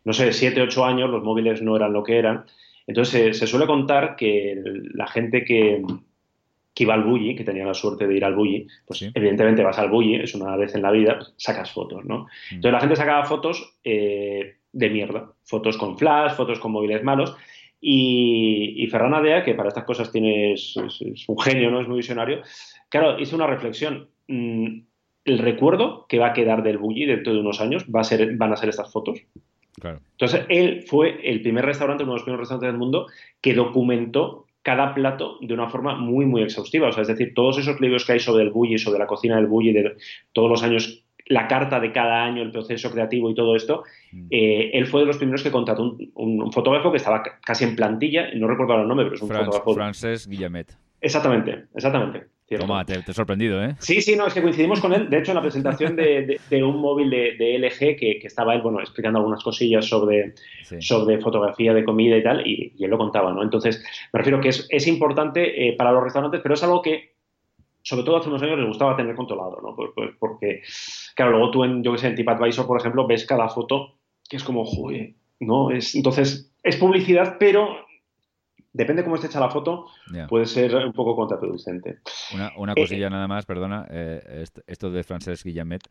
no 0.03 0.13
sé, 0.13 0.33
7, 0.33 0.61
8 0.63 0.85
años 0.85 1.09
los 1.09 1.23
móviles 1.23 1.63
no 1.63 1.77
eran 1.77 1.93
lo 1.93 2.03
que 2.03 2.19
eran, 2.19 2.47
entonces 2.89 3.39
se 3.39 3.47
suele 3.47 3.67
contar 3.67 4.17
que 4.17 4.61
la 4.93 5.07
gente 5.07 5.45
que, 5.45 5.85
que 6.77 6.83
iba 6.83 6.93
al 6.93 7.05
bully, 7.05 7.35
que 7.35 7.43
tenía 7.43 7.65
la 7.65 7.73
suerte 7.73 8.07
de 8.07 8.15
ir 8.15 8.25
al 8.25 8.35
bully, 8.35 8.67
pues 8.87 8.99
sí. 8.99 9.11
evidentemente 9.15 9.65
vas 9.65 9.79
al 9.79 9.89
bully, 9.89 10.17
es 10.17 10.35
una 10.35 10.55
vez 10.57 10.75
en 10.75 10.83
la 10.83 10.91
vida, 10.91 11.19
sacas 11.39 11.73
fotos, 11.73 12.05
¿no? 12.05 12.25
Mm. 12.51 12.57
Entonces 12.57 12.73
la 12.73 12.81
gente 12.81 12.97
sacaba 12.97 13.25
fotos 13.25 13.79
eh, 13.83 14.57
de 14.73 14.91
mierda, 14.91 15.33
fotos 15.43 15.79
con 15.79 15.97
flash, 15.97 16.35
fotos 16.35 16.59
con 16.59 16.73
móviles 16.73 17.03
malos, 17.03 17.35
y, 17.81 18.75
y 18.77 18.87
Ferran 18.89 19.15
Adea, 19.15 19.43
que 19.43 19.55
para 19.55 19.71
estas 19.71 19.85
cosas 19.85 20.13
tiene, 20.13 20.53
es, 20.53 20.77
es, 20.77 21.01
es, 21.01 21.25
un 21.27 21.39
genio, 21.39 21.71
¿no? 21.71 21.81
Es 21.81 21.89
muy 21.89 21.97
visionario, 21.97 22.43
claro, 22.91 23.19
hizo 23.19 23.37
una 23.37 23.47
reflexión. 23.47 24.11
Mm, 24.29 24.81
el 25.25 25.39
recuerdo 25.39 26.05
que 26.11 26.19
va 26.19 26.29
a 26.29 26.33
quedar 26.35 26.63
del 26.63 26.77
bully 26.77 27.07
dentro 27.07 27.33
de 27.33 27.41
unos 27.41 27.63
años 27.63 27.87
va 27.87 28.01
a 28.01 28.05
ser, 28.05 28.37
van 28.37 28.53
a 28.53 28.57
ser 28.57 28.69
estas 28.69 28.93
fotos. 28.93 29.19
Claro. 29.81 30.01
Entonces, 30.13 30.45
él 30.51 30.85
fue 30.87 31.21
el 31.25 31.41
primer 31.41 31.65
restaurante, 31.65 32.03
uno 32.03 32.13
de 32.13 32.17
los 32.17 32.23
primeros 32.25 32.43
restaurantes 32.43 32.69
del 32.69 32.79
mundo, 32.79 33.07
que 33.41 33.55
documentó 33.55 34.46
cada 34.67 34.93
plato 34.95 35.39
de 35.41 35.55
una 35.55 35.69
forma 35.69 35.95
muy, 35.95 36.27
muy 36.27 36.43
exhaustiva. 36.43 36.89
O 36.89 36.93
sea, 36.93 37.03
es 37.03 37.09
decir, 37.09 37.35
todos 37.35 37.57
esos 37.57 37.81
libros 37.81 38.05
que 38.05 38.15
hay 38.15 38.19
sobre 38.19 38.43
el 38.43 38.51
bully, 38.51 38.79
sobre 38.79 38.99
la 38.99 39.07
cocina 39.07 39.37
del 39.37 39.47
bully, 39.47 39.73
de 39.73 39.97
todos 40.33 40.51
los 40.51 40.65
años, 40.65 41.05
la 41.27 41.47
carta 41.47 41.79
de 41.79 41.93
cada 41.93 42.25
año, 42.25 42.43
el 42.43 42.51
proceso 42.51 42.91
creativo 42.91 43.31
y 43.31 43.35
todo 43.37 43.55
esto, 43.55 43.85
mm. 44.11 44.27
eh, 44.29 44.71
él 44.75 44.89
fue 44.89 45.03
de 45.03 45.07
los 45.07 45.19
primeros 45.19 45.45
que 45.45 45.53
contrató 45.53 45.85
un, 45.85 46.11
un, 46.15 46.43
un, 46.43 46.53
fotógrafo 46.53 46.91
que 46.91 46.97
estaba 46.97 47.23
casi 47.45 47.63
en 47.63 47.77
plantilla, 47.77 48.35
no 48.35 48.49
recuerdo 48.49 48.83
el 48.83 48.89
nombre, 48.89 49.07
pero 49.07 49.15
es 49.15 49.23
un 49.23 49.29
Franz, 49.29 49.47
fotógrafo. 49.47 49.75
Frances 49.75 50.27
Guillamet. 50.27 50.77
Exactamente, 51.01 51.67
exactamente. 51.73 52.27
Toma, 52.49 52.85
te, 52.85 53.03
te, 53.03 53.11
he 53.11 53.15
sorprendido, 53.15 53.63
¿eh? 53.63 53.75
Sí, 53.81 54.01
sí, 54.01 54.15
no, 54.15 54.29
es 54.29 54.35
que 54.35 54.41
coincidimos 54.41 54.81
con 54.81 54.93
él. 54.93 55.11
De 55.11 55.19
hecho, 55.19 55.33
en 55.33 55.37
la 55.37 55.43
presentación 55.43 55.97
de, 55.97 56.27
de, 56.27 56.41
de 56.49 56.63
un 56.63 56.81
móvil 56.81 57.11
de, 57.11 57.35
de 57.37 57.59
LG 57.59 57.97
que, 57.99 58.19
que, 58.21 58.27
estaba 58.27 58.55
él, 58.55 58.63
bueno, 58.63 58.81
explicando 58.81 59.19
algunas 59.19 59.43
cosillas 59.43 59.85
sobre, 59.85 60.35
sí. 60.63 60.81
sobre 60.81 61.19
fotografía 61.21 61.75
de 61.75 61.85
comida 61.85 62.17
y 62.17 62.23
tal, 62.23 62.47
y, 62.47 62.73
y, 62.77 62.85
él 62.85 62.91
lo 62.91 62.99
contaba, 62.99 63.33
¿no? 63.33 63.43
Entonces, 63.43 63.85
me 64.13 64.19
refiero 64.19 64.41
que 64.41 64.51
es, 64.51 64.65
es 64.71 64.87
importante 64.87 65.69
eh, 65.69 65.73
para 65.73 65.91
los 65.91 66.05
restaurantes, 66.05 66.41
pero 66.41 66.55
es 66.55 66.63
algo 66.63 66.83
que, 66.83 67.17
sobre 67.83 68.05
todo 68.05 68.19
hace 68.19 68.29
unos 68.29 68.43
años, 68.43 68.59
les 68.59 68.69
gustaba 68.69 68.97
tener 68.97 69.17
controlado, 69.17 69.61
¿no? 69.61 69.75
Pues, 69.75 69.91
pues 69.93 70.11
porque, 70.17 70.63
claro, 71.17 71.33
luego 71.33 71.51
tú 71.51 71.65
en, 71.65 71.83
yo 71.83 71.93
que 71.93 71.99
sé, 71.99 72.07
en 72.07 72.15
TripAdvisor, 72.15 72.67
por 72.67 72.79
ejemplo, 72.79 73.09
ves 73.09 73.27
cada 73.27 73.49
foto 73.49 73.97
que 74.29 74.37
es 74.37 74.45
como, 74.45 74.65
joder, 74.65 75.15
¿no? 75.41 75.73
Es, 75.73 75.97
entonces, 75.97 76.53
es 76.63 76.77
publicidad, 76.77 77.39
pero 77.41 77.86
depende 78.77 79.03
cómo 79.03 79.17
esté 79.17 79.29
hecha 79.29 79.41
la 79.41 79.49
foto, 79.49 79.87
yeah. 80.13 80.27
puede 80.27 80.47
ser 80.47 80.75
un 80.77 80.93
poco 80.93 81.17
contraproducente. 81.17 82.01
Una, 82.35 82.53
una 82.57 82.75
cosilla 82.75 83.07
eh, 83.07 83.11
nada 83.11 83.27
más, 83.27 83.47
perdona, 83.47 83.87
eh, 83.91 84.45
esto 84.67 84.91
de 84.91 85.03
Francesc 85.03 85.45
Guillamet, 85.45 85.83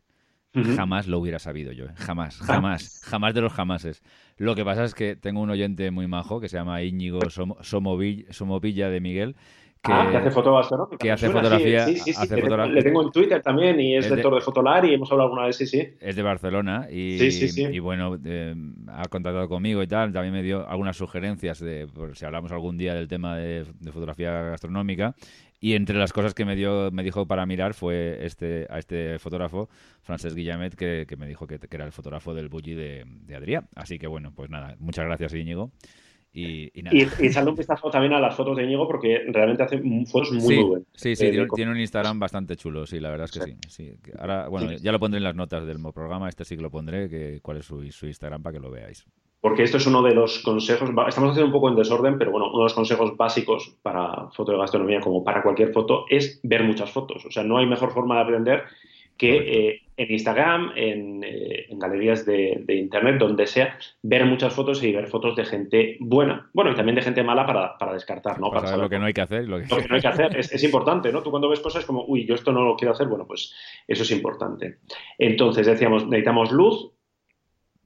uh 0.54 0.60
-huh. 0.60 0.76
jamás 0.76 1.08
lo 1.08 1.18
hubiera 1.18 1.38
sabido 1.38 1.72
yo, 1.72 1.86
¿eh? 1.86 1.94
jamás, 1.96 2.38
jamás, 2.46 3.02
jamás 3.04 3.34
de 3.34 3.40
los 3.40 3.52
jamases. 3.52 4.02
Lo 4.36 4.54
que 4.54 4.64
pasa 4.64 4.84
es 4.84 4.94
que 4.94 5.16
tengo 5.16 5.40
un 5.40 5.50
oyente 5.50 5.90
muy 5.90 6.06
majo 6.06 6.40
que 6.40 6.48
se 6.48 6.56
llama 6.56 6.82
Íñigo 6.82 7.28
Som 7.28 7.54
Somovilla, 7.60 8.32
Somovilla 8.32 8.88
de 8.88 9.00
Miguel, 9.00 9.36
que, 9.86 9.92
ah, 9.92 10.08
que 10.10 10.16
hace 10.16 10.30
foto. 10.30 10.60
Que 10.98 11.10
hace 11.10 11.30
fotografía. 11.30 11.86
Sí, 11.86 11.96
sí, 11.96 12.12
sí, 12.12 12.22
hace 12.22 12.40
fotografía. 12.40 12.74
Le 12.74 12.82
tengo 12.82 13.02
en 13.02 13.10
Twitter 13.10 13.42
también 13.42 13.80
y 13.80 13.96
es, 13.96 14.06
es 14.06 14.10
lector 14.10 14.32
de, 14.32 14.40
de 14.40 14.44
Fotolar 14.44 14.84
y 14.84 14.94
hemos 14.94 15.10
hablado 15.10 15.28
alguna 15.28 15.46
vez, 15.46 15.56
sí, 15.56 15.66
sí. 15.66 15.86
Es 16.00 16.16
de 16.16 16.22
Barcelona 16.22 16.88
y, 16.90 17.18
y 17.22 17.78
bueno, 17.78 18.18
eh, 18.24 18.54
ha 18.88 19.08
contactado 19.08 19.48
conmigo 19.48 19.82
y 19.82 19.86
tal. 19.86 20.12
También 20.12 20.34
me 20.34 20.42
dio 20.42 20.68
algunas 20.68 20.96
sugerencias 20.96 21.60
de 21.60 21.86
por 21.86 22.16
si 22.16 22.24
hablamos 22.24 22.52
algún 22.52 22.76
día 22.76 22.94
del 22.94 23.08
tema 23.08 23.36
de, 23.36 23.64
de 23.80 23.92
fotografía 23.92 24.30
gastronómica. 24.42 25.14
Y 25.58 25.74
entre 25.74 25.96
las 25.96 26.12
cosas 26.12 26.34
que 26.34 26.44
me 26.44 26.54
dio 26.54 26.90
me 26.90 27.02
dijo 27.02 27.26
para 27.26 27.46
mirar 27.46 27.72
fue 27.72 28.18
este 28.24 28.66
a 28.68 28.78
este 28.78 29.18
fotógrafo, 29.18 29.68
Francesc 30.02 30.36
Guillamet, 30.36 30.74
que, 30.74 31.06
que 31.08 31.16
me 31.16 31.26
dijo 31.26 31.46
que, 31.46 31.58
que, 31.58 31.76
era 31.76 31.86
el 31.86 31.92
fotógrafo 31.92 32.34
del 32.34 32.48
bully 32.48 32.74
de, 32.74 33.04
de 33.06 33.36
Adrià. 33.36 33.66
Así 33.74 33.98
que 33.98 34.06
bueno, 34.06 34.32
pues 34.34 34.50
nada, 34.50 34.76
muchas 34.78 35.06
gracias 35.06 35.32
Íñigo. 35.32 35.72
Y, 36.38 36.70
y, 36.74 36.82
y, 36.90 37.08
y 37.20 37.26
echarle 37.26 37.50
un 37.50 37.56
vistazo 37.56 37.88
también 37.90 38.12
a 38.12 38.20
las 38.20 38.36
fotos 38.36 38.56
de 38.56 38.64
Íñigo 38.64 38.86
porque 38.86 39.22
realmente 39.28 39.62
hace 39.62 39.78
fotos 40.06 40.32
muy, 40.32 40.40
sí, 40.40 40.54
muy 40.56 40.64
buenas. 40.64 40.88
Sí, 40.92 41.16
sí, 41.16 41.26
eh, 41.26 41.30
tiene, 41.30 41.46
tiene, 41.54 41.72
un 41.72 41.80
Instagram 41.80 42.18
bastante 42.18 42.56
chulo, 42.56 42.84
sí, 42.84 43.00
la 43.00 43.10
verdad 43.10 43.24
es 43.24 43.32
que 43.32 43.40
sí. 43.40 43.56
sí. 43.68 43.90
sí. 44.04 44.12
Ahora, 44.18 44.48
bueno, 44.48 44.72
ya 44.72 44.92
lo 44.92 45.00
pondré 45.00 45.16
en 45.16 45.24
las 45.24 45.34
notas 45.34 45.66
del 45.66 45.78
programa, 45.94 46.28
este 46.28 46.44
sí 46.44 46.56
que 46.56 46.62
lo 46.62 46.70
pondré, 46.70 47.08
que, 47.08 47.40
cuál 47.40 47.56
es 47.56 47.64
su, 47.64 47.82
su 47.90 48.06
Instagram 48.06 48.42
para 48.42 48.52
que 48.52 48.60
lo 48.60 48.70
veáis. 48.70 49.06
Porque 49.40 49.62
esto 49.62 49.76
es 49.76 49.86
uno 49.86 50.02
de 50.02 50.14
los 50.14 50.40
consejos, 50.40 50.90
estamos 50.90 51.30
haciendo 51.30 51.46
un 51.46 51.52
poco 51.52 51.68
en 51.68 51.76
desorden, 51.76 52.18
pero 52.18 52.32
bueno, 52.32 52.48
uno 52.48 52.58
de 52.58 52.64
los 52.64 52.74
consejos 52.74 53.16
básicos 53.16 53.76
para 53.82 54.28
foto 54.30 54.52
de 54.52 54.58
gastronomía, 54.58 55.00
como 55.00 55.22
para 55.22 55.42
cualquier 55.42 55.72
foto, 55.72 56.04
es 56.10 56.40
ver 56.42 56.64
muchas 56.64 56.90
fotos. 56.90 57.24
O 57.24 57.30
sea, 57.30 57.44
no 57.44 57.56
hay 57.56 57.66
mejor 57.66 57.92
forma 57.92 58.16
de 58.16 58.22
aprender 58.22 58.64
que 59.16 59.36
eh, 59.36 59.82
en 59.96 60.12
Instagram, 60.12 60.72
en, 60.76 61.24
eh, 61.24 61.66
en 61.70 61.78
galerías 61.78 62.26
de, 62.26 62.62
de, 62.64 62.74
Internet, 62.74 63.18
donde 63.18 63.46
sea, 63.46 63.78
ver 64.02 64.26
muchas 64.26 64.52
fotos 64.52 64.82
y 64.82 64.92
ver 64.92 65.06
fotos 65.06 65.34
de 65.36 65.44
gente 65.44 65.96
buena. 66.00 66.50
Bueno, 66.52 66.72
y 66.72 66.74
también 66.74 66.96
de 66.96 67.02
gente 67.02 67.22
mala 67.22 67.46
para, 67.46 67.78
para 67.78 67.94
descartar, 67.94 68.38
¿no? 68.38 68.48
Para, 68.48 68.60
para 68.60 68.68
saber 68.68 68.84
lo 68.84 68.90
que 68.90 68.98
no 68.98 69.06
hay 69.06 69.14
que 69.14 69.22
hacer. 69.22 69.48
Lo 69.48 69.58
que, 69.58 69.66
lo 69.66 69.76
que 69.78 69.88
no 69.88 69.94
hay 69.94 70.00
que 70.02 70.08
hacer 70.08 70.36
es, 70.36 70.52
es, 70.52 70.62
importante, 70.64 71.10
¿no? 71.10 71.22
Tú 71.22 71.30
cuando 71.30 71.48
ves 71.48 71.60
cosas 71.60 71.84
como, 71.86 72.04
uy, 72.06 72.26
yo 72.26 72.34
esto 72.34 72.52
no 72.52 72.62
lo 72.62 72.76
quiero 72.76 72.92
hacer, 72.92 73.06
bueno, 73.06 73.26
pues 73.26 73.54
eso 73.88 74.02
es 74.02 74.10
importante. 74.10 74.78
Entonces, 75.18 75.66
decíamos, 75.66 76.04
necesitamos 76.06 76.52
luz. 76.52 76.92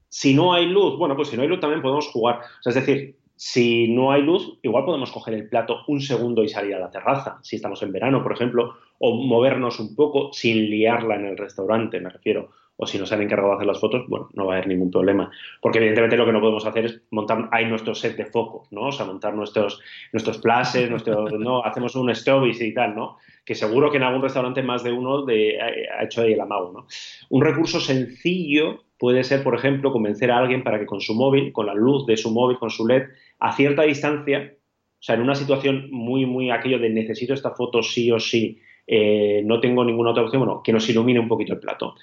Si 0.09 0.35
no 0.35 0.53
hay 0.53 0.66
luz, 0.66 0.99
bueno, 0.99 1.14
pues 1.14 1.29
si 1.29 1.37
no 1.37 1.42
hay 1.42 1.49
luz 1.49 1.61
también 1.61 1.83
podemos 1.83 2.09
jugar. 2.09 2.40
O 2.40 2.62
sea, 2.62 2.70
es 2.70 2.75
decir, 2.75 3.20
si 3.42 3.88
no 3.88 4.12
hay 4.12 4.20
luz, 4.20 4.59
igual 4.61 4.85
podemos 4.85 5.11
coger 5.11 5.33
el 5.33 5.48
plato 5.48 5.79
un 5.88 6.03
segundo 6.03 6.44
y 6.44 6.48
salir 6.50 6.74
a 6.74 6.79
la 6.79 6.90
terraza, 6.90 7.38
si 7.42 7.57
estamos 7.57 7.83
en 7.83 7.90
verano, 7.90 8.22
por 8.22 8.33
ejemplo, 8.33 8.74
o 8.98 9.14
movernos 9.14 9.81
un 9.81 9.96
poco 9.96 10.31
sin 10.31 10.68
liarla 10.68 11.14
en 11.14 11.24
el 11.24 11.38
restaurante, 11.38 12.00
me 12.00 12.11
refiero. 12.11 12.50
O 12.76 12.87
si 12.87 12.98
nos 12.98 13.11
han 13.12 13.22
encargado 13.22 13.53
de 13.53 13.57
hacer 13.57 13.66
las 13.66 13.81
fotos, 13.81 14.07
bueno, 14.09 14.29
no 14.35 14.44
va 14.44 14.53
a 14.53 14.57
haber 14.59 14.68
ningún 14.68 14.90
problema. 14.90 15.31
Porque 15.62 15.79
evidentemente 15.79 16.18
lo 16.18 16.26
que 16.26 16.33
no 16.33 16.40
podemos 16.40 16.66
hacer 16.66 16.85
es 16.85 17.00
montar 17.11 17.48
ahí 17.50 17.64
nuestro 17.64 17.94
set 17.94 18.14
de 18.18 18.26
focos, 18.26 18.70
¿no? 18.72 18.88
O 18.88 18.92
sea, 18.92 19.07
montar 19.07 19.35
nuestros, 19.35 19.81
nuestros 20.12 20.37
plashes, 20.37 20.90
nuestro, 20.90 21.31
¿no? 21.38 21.64
Hacemos 21.64 21.96
un 21.96 22.11
stories 22.11 22.61
y 22.61 22.74
tal, 22.74 22.94
¿no? 22.94 23.16
Que 23.46 23.55
seguro 23.55 23.90
que 23.90 23.96
en 23.96 24.03
algún 24.03 24.20
restaurante 24.20 24.62
más 24.62 24.85
de 24.85 24.92
uno 24.92 25.24
de, 25.24 25.59
ha 25.59 26.05
hecho 26.05 26.20
ahí 26.20 26.35
el 26.35 26.40
amago, 26.42 26.72
¿no? 26.72 26.87
Un 27.31 27.42
recurso 27.42 27.81
sencillo 27.81 28.81
puede 29.00 29.24
ser, 29.24 29.42
por 29.42 29.55
ejemplo, 29.55 29.92
convencer 29.92 30.31
a 30.31 30.38
alguien 30.38 30.62
para 30.62 30.79
que 30.79 30.85
con 30.85 31.00
su 31.00 31.14
móvil, 31.14 31.53
con 31.53 31.64
la 31.64 31.74
luz 31.74 32.05
de 32.05 32.18
su 32.18 32.31
móvil, 32.31 32.59
con 32.59 32.68
su 32.68 32.87
LED, 32.87 33.05
a 33.40 33.53
cierta 33.53 33.83
distancia, 33.83 34.55
o 34.55 35.03
sea, 35.03 35.14
en 35.14 35.22
una 35.22 35.35
situación 35.35 35.88
muy, 35.90 36.26
muy 36.26 36.50
aquello 36.50 36.79
de 36.79 36.90
necesito 36.90 37.35
esta 37.35 37.50
foto 37.53 37.83
sí 37.83 38.11
o 38.12 38.20
sí, 38.20 38.61
eh, 38.87 39.42
no 39.44 39.61
tengo 39.61 39.85
ninguna 39.85 40.11
otra 40.11 40.24
opción, 40.24 40.44
bueno, 40.44 40.62
que 40.62 40.72
nos 40.72 40.88
ilumine 40.88 41.20
un 41.20 41.29
poquito 41.29 41.55
el 41.55 41.61
plato. 41.61 41.94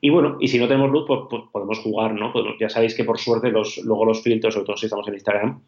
Y 0.00 0.10
bueno, 0.10 0.36
y 0.40 0.48
si 0.48 0.58
no 0.58 0.68
tenemos 0.68 0.90
luz, 0.90 1.04
pues, 1.06 1.20
pues 1.28 1.42
podemos 1.52 1.78
jugar, 1.78 2.14
¿no? 2.14 2.32
ya 2.58 2.68
sabéis 2.68 2.94
que 2.94 3.04
por 3.04 3.18
suerte 3.18 3.50
los, 3.50 3.78
luego 3.78 4.04
los 4.04 4.22
filtros, 4.22 4.54
sobre 4.54 4.66
todo 4.66 4.76
si 4.76 4.86
estamos 4.86 5.08
en 5.08 5.14
Instagram, 5.14 5.62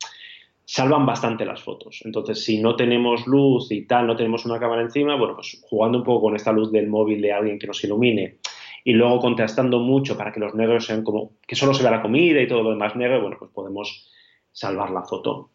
salvan 0.64 1.06
bastante 1.06 1.46
las 1.46 1.62
fotos. 1.62 2.02
Entonces, 2.04 2.44
si 2.44 2.60
no 2.60 2.76
tenemos 2.76 3.26
luz 3.26 3.72
y 3.72 3.86
tal, 3.86 4.06
no 4.06 4.16
tenemos 4.16 4.44
una 4.44 4.58
cámara 4.58 4.82
encima, 4.82 5.16
bueno, 5.16 5.34
pues 5.34 5.62
jugando 5.68 5.98
un 5.98 6.04
poco 6.04 6.26
con 6.26 6.36
esta 6.36 6.52
luz 6.52 6.70
del 6.70 6.88
móvil 6.88 7.22
de 7.22 7.32
alguien 7.32 7.58
que 7.58 7.66
nos 7.66 7.82
ilumine 7.84 8.36
y 8.84 8.92
luego 8.92 9.18
contrastando 9.18 9.80
mucho 9.80 10.16
para 10.16 10.30
que 10.30 10.40
los 10.40 10.54
negros 10.54 10.86
sean 10.86 11.02
como 11.02 11.32
que 11.46 11.56
solo 11.56 11.74
se 11.74 11.82
vea 11.82 11.92
la 11.92 12.02
comida 12.02 12.40
y 12.40 12.46
todo 12.46 12.62
lo 12.62 12.70
demás 12.70 12.96
negro, 12.96 13.20
bueno, 13.20 13.36
pues 13.38 13.50
podemos 13.50 14.10
salvar 14.52 14.90
la 14.90 15.02
foto. 15.02 15.50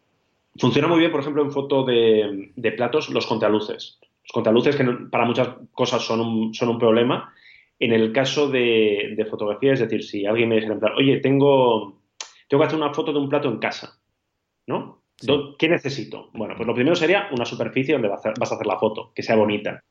Funciona 0.58 0.88
muy 0.88 0.98
bien, 0.98 1.10
por 1.10 1.20
ejemplo, 1.20 1.42
en 1.42 1.50
foto 1.50 1.84
de, 1.84 2.74
platos, 2.76 3.10
los 3.10 3.26
contraluces. 3.26 3.98
Los 4.22 4.32
contraluces 4.32 4.76
que 4.76 4.84
para 5.10 5.26
muchas 5.26 5.48
cosas 5.72 6.02
son 6.02 6.20
un, 6.20 6.54
son 6.54 6.68
un 6.68 6.78
problema. 6.78 7.32
En 7.78 7.92
el 7.92 8.12
caso 8.12 8.48
de, 8.48 9.26
fotografía, 9.28 9.72
es 9.72 9.80
decir, 9.80 10.04
si 10.04 10.26
alguien 10.26 10.48
me 10.48 10.60
dice, 10.60 10.72
oye, 10.96 11.18
tengo, 11.18 12.00
tengo 12.48 12.62
que 12.62 12.66
hacer 12.66 12.78
una 12.78 12.94
foto 12.94 13.12
de 13.12 13.18
un 13.18 13.28
plato 13.28 13.48
en 13.48 13.58
casa, 13.58 13.98
¿no? 14.66 15.02
¿Qué 15.58 15.68
necesito? 15.68 16.30
Bueno, 16.34 16.54
pues 16.56 16.66
lo 16.66 16.74
primero 16.74 16.96
sería 16.96 17.28
una 17.32 17.44
superficie 17.44 17.94
donde 17.94 18.08
vas 18.08 18.24
a 18.26 18.30
hacer, 18.54 18.66
la 18.66 18.78
foto, 18.78 19.12
que 19.14 19.22
sea 19.22 19.36
bonita. 19.36 19.82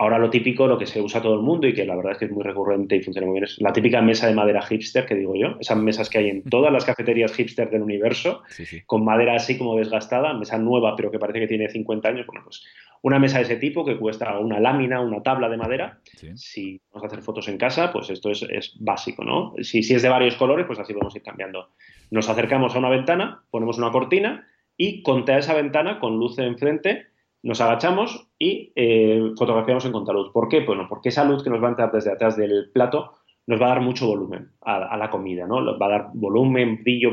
Ahora 0.00 0.18
lo 0.18 0.30
típico, 0.30 0.66
lo 0.66 0.78
que 0.78 0.86
se 0.86 0.98
usa 0.98 1.20
todo 1.20 1.34
el 1.34 1.42
mundo 1.42 1.66
y 1.66 1.74
que 1.74 1.84
la 1.84 1.94
verdad 1.94 2.12
es 2.12 2.18
que 2.18 2.24
es 2.24 2.30
muy 2.30 2.42
recurrente 2.42 2.96
y 2.96 3.02
funciona 3.02 3.26
muy 3.26 3.34
bien, 3.34 3.44
es 3.44 3.60
la 3.60 3.70
típica 3.70 4.00
mesa 4.00 4.26
de 4.26 4.34
madera 4.34 4.62
hipster 4.62 5.04
que 5.04 5.14
digo 5.14 5.34
yo, 5.36 5.58
esas 5.60 5.76
mesas 5.76 6.08
que 6.08 6.16
hay 6.16 6.30
en 6.30 6.42
todas 6.44 6.72
las 6.72 6.86
cafeterías 6.86 7.34
hipster 7.34 7.68
del 7.68 7.82
universo, 7.82 8.40
con 8.86 9.04
madera 9.04 9.34
así 9.34 9.58
como 9.58 9.76
desgastada, 9.76 10.32
mesa 10.32 10.56
nueva 10.56 10.96
pero 10.96 11.10
que 11.10 11.18
parece 11.18 11.40
que 11.40 11.48
tiene 11.48 11.68
50 11.68 12.08
años, 12.08 12.26
bueno, 12.26 12.40
pues 12.44 12.64
una 13.02 13.18
mesa 13.18 13.36
de 13.36 13.44
ese 13.44 13.56
tipo 13.56 13.84
que 13.84 13.98
cuesta 13.98 14.38
una 14.38 14.58
lámina, 14.58 15.02
una 15.02 15.22
tabla 15.22 15.50
de 15.50 15.58
madera, 15.58 16.00
si 16.34 16.80
vamos 16.90 17.04
a 17.04 17.06
hacer 17.08 17.20
fotos 17.20 17.48
en 17.48 17.58
casa, 17.58 17.92
pues 17.92 18.08
esto 18.08 18.30
es, 18.30 18.76
básico, 18.80 19.22
¿no? 19.22 19.52
Si, 19.60 19.82
si 19.82 19.94
es 19.94 20.00
de 20.00 20.08
varios 20.08 20.36
colores, 20.36 20.64
pues 20.66 20.78
así 20.78 20.94
podemos 20.94 21.14
ir 21.14 21.22
cambiando. 21.22 21.72
Nos 22.10 22.26
acercamos 22.30 22.74
a 22.74 22.78
una 22.78 22.88
ventana, 22.88 23.42
ponemos 23.50 23.76
una 23.76 23.92
cortina 23.92 24.46
y 24.78 25.02
contra 25.02 25.36
esa 25.36 25.52
ventana 25.52 26.00
con 26.00 26.16
luz 26.16 26.38
enfrente 26.38 27.09
nos 27.42 27.60
agachamos 27.60 28.28
y 28.38 28.72
eh, 28.74 29.32
fotografiamos 29.36 29.84
en 29.84 29.92
contraluz. 29.92 30.30
¿Por 30.32 30.48
qué? 30.48 30.60
Bueno, 30.60 30.86
porque 30.88 31.08
esa 31.08 31.24
luz 31.24 31.42
que 31.42 31.50
nos 31.50 31.62
va 31.62 31.68
a 31.68 31.70
entrar 31.70 31.92
desde 31.92 32.12
atrás 32.12 32.36
del 32.36 32.70
plato 32.72 33.12
nos 33.46 33.60
va 33.60 33.66
a 33.66 33.70
dar 33.70 33.80
mucho 33.80 34.06
volumen 34.06 34.50
a, 34.60 34.96
la 34.96 35.10
comida, 35.10 35.46
¿no? 35.46 35.76
Va 35.78 35.86
a 35.86 35.88
dar 35.88 36.10
volumen, 36.14 36.82
brillo, 36.84 37.10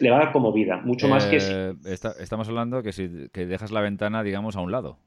le 0.00 0.10
va 0.10 0.16
a 0.16 0.24
dar 0.24 0.32
como 0.32 0.52
vida, 0.52 0.76
mucho 0.84 1.08
más 1.08 1.24
que 1.26 1.40
si... 1.40 1.50
Eh, 1.50 1.74
estamos 2.20 2.48
hablando 2.48 2.82
que 2.82 2.92
si 2.92 3.08
dejas 3.08 3.70
la 3.70 3.80
ventana, 3.80 4.22
digamos, 4.22 4.56
a 4.56 4.60
un 4.60 4.70
lado. 4.70 4.98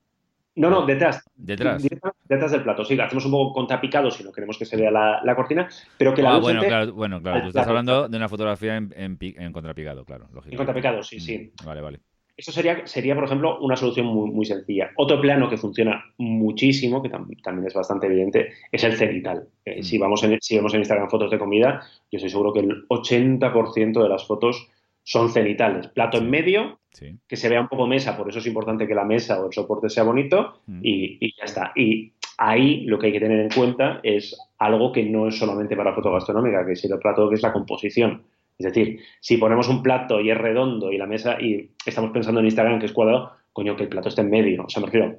No, 0.56 0.70
no, 0.70 0.86
detrás. 0.86 1.24
Detrás. 1.36 1.88
Detrás 2.26 2.52
del 2.52 2.64
plato. 2.64 2.84
Sí, 2.84 3.00
hacemos 3.00 3.26
un 3.26 3.32
poco 3.32 3.54
contrapicado 3.54 4.12
si 4.12 4.24
no 4.24 4.32
queremos 4.32 4.58
que 4.58 4.66
se 4.66 4.76
vea 4.76 4.92
la, 4.92 5.36
cortina, 5.36 5.70
pero 5.98 6.14
que 6.14 6.22
la 6.22 6.36
ah, 6.36 6.40
bueno, 6.40 6.62
claro, 6.62 6.94
bueno, 6.94 7.22
claro. 7.22 7.42
Tú 7.44 7.48
estás 7.50 7.68
hablando 7.68 8.10
de 8.10 8.18
una 8.18 8.28
fotografía 8.28 8.76
en, 8.76 8.92
en, 8.96 9.54
contrapicado, 9.54 10.04
claro. 10.04 10.28
En 10.50 10.58
contrapicado, 10.58 11.04
sí, 11.04 11.20
sí. 11.20 11.54
Mm, 11.62 11.66
vale, 11.66 11.82
vale. 11.82 12.00
Eso 12.36 12.52
sería, 12.52 12.86
sería, 12.88 13.16
por 13.16 13.26
ejemplo, 13.26 13.60
una 13.60 13.76
solución 13.76 14.08
muy, 14.08 14.32
muy 14.32 14.46
sencilla. 14.46 14.92
Otro 14.96 15.20
plano 15.22 15.50
que 15.50 15.58
funciona 15.58 16.04
muchísimo, 16.18 17.02
que 17.02 17.10
también 17.10 17.68
es 17.68 17.74
bastante 17.74 18.08
evidente, 18.08 18.54
es 18.72 18.84
el 18.84 18.96
cenital. 18.96 19.48
Eh, 19.66 19.80
mm. 19.80 19.84
si, 19.84 19.98
vamos 19.98 20.24
en, 20.24 20.38
si 20.42 20.56
vemos 20.56 20.74
en 20.74 20.80
Instagram 20.80 21.10
fotos 21.10 21.30
de 21.30 21.40
comida, 21.40 21.82
yo 22.12 22.18
estoy 22.18 22.30
seguro 22.30 22.54
que 22.54 22.62
el 22.62 22.88
80% 22.88 24.02
de 24.02 24.10
las 24.10 24.26
fotos 24.26 24.68
son 25.04 25.30
cenitales. 25.30 25.88
Plato 25.88 26.18
en 26.18 26.30
medio, 26.30 26.80
que 27.28 27.36
se 27.36 27.50
vea 27.50 27.62
un 27.62 27.68
poco 27.68 27.88
mesa, 27.88 28.18
por 28.18 28.30
eso 28.30 28.40
es 28.40 28.48
importante 28.48 28.88
que 28.88 28.96
la 28.96 29.06
mesa 29.06 29.42
o 29.42 29.48
el 29.48 29.54
soporte 29.54 29.90
sea 29.90 30.04
bonito 30.04 30.62
mm. 30.68 30.80
y, 30.84 31.36
ya 31.38 31.46
está. 31.46 31.72
Y 31.76 32.14
ahí 32.38 32.82
lo 32.86 33.00
que 33.00 33.08
hay 33.08 33.14
que 33.14 33.20
tener 33.20 33.40
en 33.40 33.50
cuenta 33.50 34.00
es 34.04 34.38
algo 34.58 34.92
que 34.92 35.04
no 35.04 35.28
es 35.28 35.38
solamente 35.38 35.76
para 35.76 35.94
foto 35.94 36.12
gastronómica, 36.12 36.66
que 36.66 36.74
es 36.74 36.84
el 36.86 37.00
plato, 37.00 37.30
que 37.30 37.36
es 37.36 37.42
la 37.42 37.54
composición. 37.54 38.24
Es 38.66 38.74
decir, 38.74 39.00
si 39.20 39.38
ponemos 39.38 39.68
un 39.68 39.84
plato 39.84 40.22
y 40.22 40.32
es 40.32 40.38
redondo 40.38 40.92
y 40.92 40.98
la 40.98 41.08
mesa, 41.08 41.42
y 41.42 41.72
estamos 41.86 42.12
pensando 42.12 42.40
en 42.40 42.48
Instagram 42.48 42.80
que 42.80 42.86
es 42.86 42.94
cuadrado, 42.94 43.34
coño, 43.54 43.76
que 43.76 43.84
el 43.84 43.90
plato 43.90 44.10
esté 44.10 44.22
en 44.22 44.30
medio. 44.30 44.64
O 44.66 44.70
sea, 44.70 44.82
me 44.82 44.88
refiero 44.88 45.18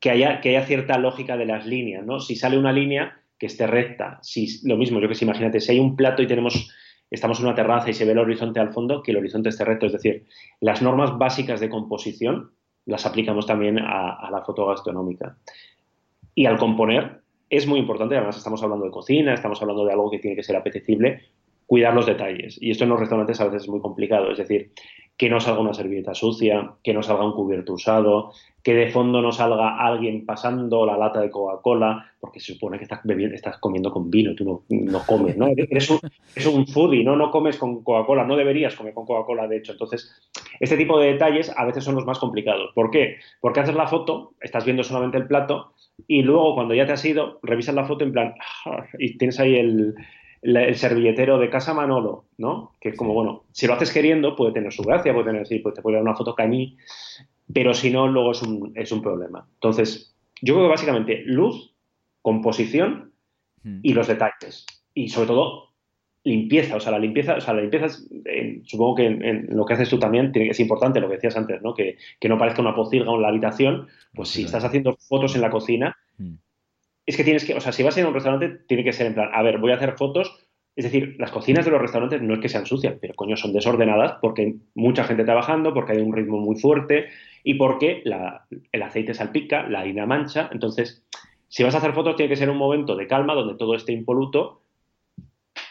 que 0.00 0.10
haya, 0.10 0.40
que 0.40 0.50
haya 0.50 0.66
cierta 0.66 0.98
lógica 0.98 1.36
de 1.36 1.46
las 1.46 1.66
líneas, 1.66 2.04
¿no? 2.04 2.20
Si 2.20 2.36
sale 2.36 2.58
una 2.58 2.72
línea, 2.72 3.20
que 3.38 3.46
esté 3.46 3.66
recta. 3.66 4.18
Si, 4.22 4.66
lo 4.66 4.76
mismo, 4.76 5.00
yo 5.00 5.08
que 5.08 5.14
sé, 5.14 5.24
imagínate, 5.24 5.60
si 5.60 5.72
hay 5.72 5.78
un 5.78 5.96
plato 5.96 6.22
y 6.22 6.26
tenemos, 6.26 6.70
estamos 7.10 7.38
en 7.40 7.46
una 7.46 7.54
terraza 7.54 7.90
y 7.90 7.94
se 7.94 8.04
ve 8.04 8.12
el 8.12 8.18
horizonte 8.18 8.60
al 8.60 8.72
fondo, 8.72 9.02
que 9.02 9.10
el 9.10 9.18
horizonte 9.18 9.48
esté 9.48 9.64
recto. 9.64 9.86
Es 9.86 9.92
decir, 9.92 10.26
las 10.60 10.82
normas 10.82 11.18
básicas 11.18 11.60
de 11.60 11.68
composición 11.68 12.52
las 12.86 13.06
aplicamos 13.06 13.46
también 13.46 13.78
a, 13.78 14.28
la 14.30 14.42
foto 14.42 14.66
gastronómica. 14.66 15.36
Y 16.34 16.46
al 16.46 16.58
componer, 16.58 17.22
es 17.48 17.66
muy 17.66 17.78
importante, 17.78 18.16
además 18.16 18.36
estamos 18.36 18.62
hablando 18.62 18.84
de 18.84 18.90
cocina, 18.90 19.34
estamos 19.34 19.60
hablando 19.62 19.84
de 19.84 19.92
algo 19.92 20.10
que 20.10 20.18
tiene 20.18 20.36
que 20.36 20.42
ser 20.42 20.56
apetecible, 20.56 21.22
cuidar 21.66 21.94
los 21.94 22.06
detalles. 22.06 22.58
Y 22.60 22.70
esto 22.70 22.84
en 22.84 22.90
los 22.90 23.00
restaurantes 23.00 23.40
a 23.40 23.44
veces 23.44 23.62
es 23.62 23.68
muy 23.68 23.80
complicado. 23.80 24.30
Es 24.30 24.38
decir, 24.38 24.72
que 25.16 25.30
no 25.30 25.40
salga 25.40 25.60
una 25.60 25.74
servilleta 25.74 26.14
sucia, 26.14 26.72
que 26.82 26.92
no 26.92 27.02
salga 27.02 27.24
un 27.24 27.32
cubierto 27.32 27.74
usado, 27.74 28.32
que 28.62 28.74
de 28.74 28.90
fondo 28.90 29.20
no 29.22 29.30
salga 29.30 29.78
alguien 29.78 30.26
pasando 30.26 30.84
la 30.84 30.96
lata 30.96 31.20
de 31.20 31.30
Coca-Cola, 31.30 32.12
porque 32.18 32.40
se 32.40 32.54
supone 32.54 32.78
que 32.78 32.84
estás, 32.84 33.00
bebiendo, 33.04 33.36
estás 33.36 33.58
comiendo 33.58 33.92
con 33.92 34.10
vino, 34.10 34.34
tú 34.34 34.44
no, 34.44 34.62
no 34.70 35.00
comes, 35.06 35.36
¿no? 35.36 35.46
Eres 35.48 35.90
un, 35.90 36.00
un 36.52 36.66
foodie, 36.66 37.04
¿no? 37.04 37.14
No 37.14 37.30
comes 37.30 37.58
con 37.58 37.84
Coca-Cola, 37.84 38.24
no 38.24 38.36
deberías 38.36 38.74
comer 38.74 38.94
con 38.94 39.06
Coca-Cola, 39.06 39.46
de 39.46 39.58
hecho. 39.58 39.72
Entonces, 39.72 40.10
este 40.58 40.76
tipo 40.76 40.98
de 40.98 41.12
detalles 41.12 41.52
a 41.56 41.64
veces 41.64 41.84
son 41.84 41.94
los 41.94 42.06
más 42.06 42.18
complicados. 42.18 42.72
¿Por 42.74 42.90
qué? 42.90 43.18
Porque 43.40 43.60
haces 43.60 43.76
la 43.76 43.86
foto, 43.86 44.32
estás 44.40 44.64
viendo 44.64 44.82
solamente 44.82 45.18
el 45.18 45.28
plato, 45.28 45.74
y 46.08 46.22
luego 46.22 46.56
cuando 46.56 46.74
ya 46.74 46.86
te 46.86 46.92
has 46.92 47.04
ido, 47.04 47.38
revisas 47.42 47.74
la 47.74 47.84
foto 47.84 48.02
en 48.02 48.12
plan, 48.12 48.34
ah, 48.64 48.84
y 48.98 49.16
tienes 49.16 49.38
ahí 49.38 49.54
el, 49.54 49.94
el 50.44 50.76
servilletero 50.76 51.38
de 51.38 51.48
casa 51.48 51.72
Manolo, 51.72 52.26
¿no? 52.36 52.72
Que 52.78 52.90
es 52.90 52.96
como, 52.96 53.14
bueno, 53.14 53.44
si 53.52 53.66
lo 53.66 53.72
haces 53.72 53.90
queriendo, 53.90 54.36
puede 54.36 54.52
tener 54.52 54.72
su 54.72 54.82
gracia, 54.82 55.14
puede 55.14 55.26
tener, 55.26 55.46
sí, 55.46 55.58
pues 55.58 55.74
te 55.74 55.80
puede 55.80 55.96
dar 55.96 56.02
una 56.02 56.14
foto 56.14 56.34
cañí, 56.34 56.76
pero 57.52 57.72
si 57.72 57.90
no, 57.90 58.06
luego 58.08 58.32
es 58.32 58.42
un, 58.42 58.72
es 58.74 58.92
un 58.92 59.00
problema. 59.00 59.48
Entonces, 59.54 60.14
yo 60.42 60.54
creo 60.54 60.66
que 60.66 60.70
básicamente 60.70 61.22
luz, 61.24 61.74
composición 62.20 63.12
hmm. 63.62 63.80
y 63.82 63.94
los 63.94 64.06
detalles. 64.06 64.66
Y 64.92 65.08
sobre 65.08 65.28
todo, 65.28 65.70
limpieza. 66.24 66.76
O 66.76 66.80
sea, 66.80 66.92
la 66.92 66.98
limpieza, 66.98 67.36
o 67.36 67.40
sea, 67.40 67.54
la 67.54 67.62
limpieza 67.62 67.88
supongo 68.64 68.96
que 68.96 69.06
en, 69.06 69.46
lo 69.48 69.64
que 69.64 69.74
haces 69.74 69.88
tú 69.88 69.98
también 69.98 70.30
tiene, 70.30 70.50
es 70.50 70.60
importante, 70.60 71.00
lo 71.00 71.08
que 71.08 71.14
decías 71.14 71.38
antes, 71.38 71.62
¿no? 71.62 71.74
Que, 71.74 71.96
que 72.20 72.28
no 72.28 72.36
parezca 72.36 72.60
una 72.60 72.74
pocilga 72.74 73.10
en 73.10 73.22
la 73.22 73.28
habitación. 73.28 73.88
Pues 74.14 74.28
si 74.28 74.44
estás 74.44 74.64
haciendo 74.64 74.96
fotos 74.96 75.34
en 75.36 75.40
la 75.40 75.50
cocina, 75.50 75.96
hmm 76.18 76.34
es 77.06 77.16
que 77.16 77.24
tienes 77.24 77.44
que, 77.44 77.54
o 77.54 77.60
sea, 77.60 77.72
si 77.72 77.82
vas 77.82 77.96
a 77.96 78.00
ir 78.00 78.06
a 78.06 78.08
un 78.08 78.14
restaurante, 78.14 78.60
tiene 78.66 78.84
que 78.84 78.92
ser 78.92 79.06
en 79.06 79.14
plan, 79.14 79.30
a 79.32 79.42
ver, 79.42 79.58
voy 79.58 79.72
a 79.72 79.76
hacer 79.76 79.92
fotos. 79.92 80.38
Es 80.76 80.84
decir, 80.84 81.14
las 81.18 81.30
cocinas 81.30 81.64
de 81.64 81.70
los 81.70 81.80
restaurantes 81.80 82.20
no 82.20 82.34
es 82.34 82.40
que 82.40 82.48
sean 82.48 82.66
sucias, 82.66 82.96
pero 83.00 83.14
coño, 83.14 83.36
son 83.36 83.52
desordenadas 83.52 84.16
porque 84.20 84.42
hay 84.42 84.54
mucha 84.74 85.04
gente 85.04 85.24
trabajando, 85.24 85.72
porque 85.72 85.92
hay 85.92 85.98
un 85.98 86.12
ritmo 86.12 86.38
muy 86.38 86.56
fuerte 86.56 87.06
y 87.44 87.54
porque 87.54 88.02
el 88.72 88.82
aceite 88.82 89.14
salpica, 89.14 89.68
la 89.68 89.80
harina 89.80 90.06
mancha. 90.06 90.48
Entonces, 90.50 91.04
si 91.48 91.62
vas 91.62 91.74
a 91.76 91.78
hacer 91.78 91.92
fotos, 91.92 92.16
tiene 92.16 92.28
que 92.28 92.36
ser 92.36 92.50
un 92.50 92.56
momento 92.56 92.96
de 92.96 93.06
calma 93.06 93.34
donde 93.34 93.54
todo 93.54 93.76
esté 93.76 93.92
impoluto. 93.92 94.62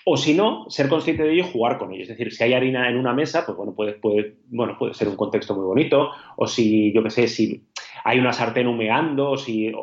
O 0.05 0.15
si 0.15 0.33
no, 0.33 0.69
ser 0.69 0.87
consciente 0.87 1.23
de 1.23 1.33
ello 1.33 1.45
y 1.45 1.51
jugar 1.51 1.77
con 1.77 1.91
ello. 1.91 2.03
Es 2.03 2.09
decir, 2.09 2.31
si 2.31 2.43
hay 2.43 2.53
harina 2.53 2.89
en 2.89 2.97
una 2.97 3.13
mesa, 3.13 3.45
pues 3.45 3.57
bueno, 3.57 3.73
puede, 3.73 3.99
bueno, 4.47 4.77
puede 4.77 4.93
ser 4.93 5.09
un 5.09 5.17
contexto 5.17 5.55
muy 5.55 5.65
bonito. 5.65 6.11
O 6.37 6.47
si, 6.47 6.93
yo 6.93 7.03
qué 7.03 7.09
sé, 7.09 7.27
si 7.27 7.63
hay 8.05 8.19
una 8.19 8.31
sartén 8.31 8.67
humeando, 8.67 9.31
o 9.31 9.37
si. 9.37 9.73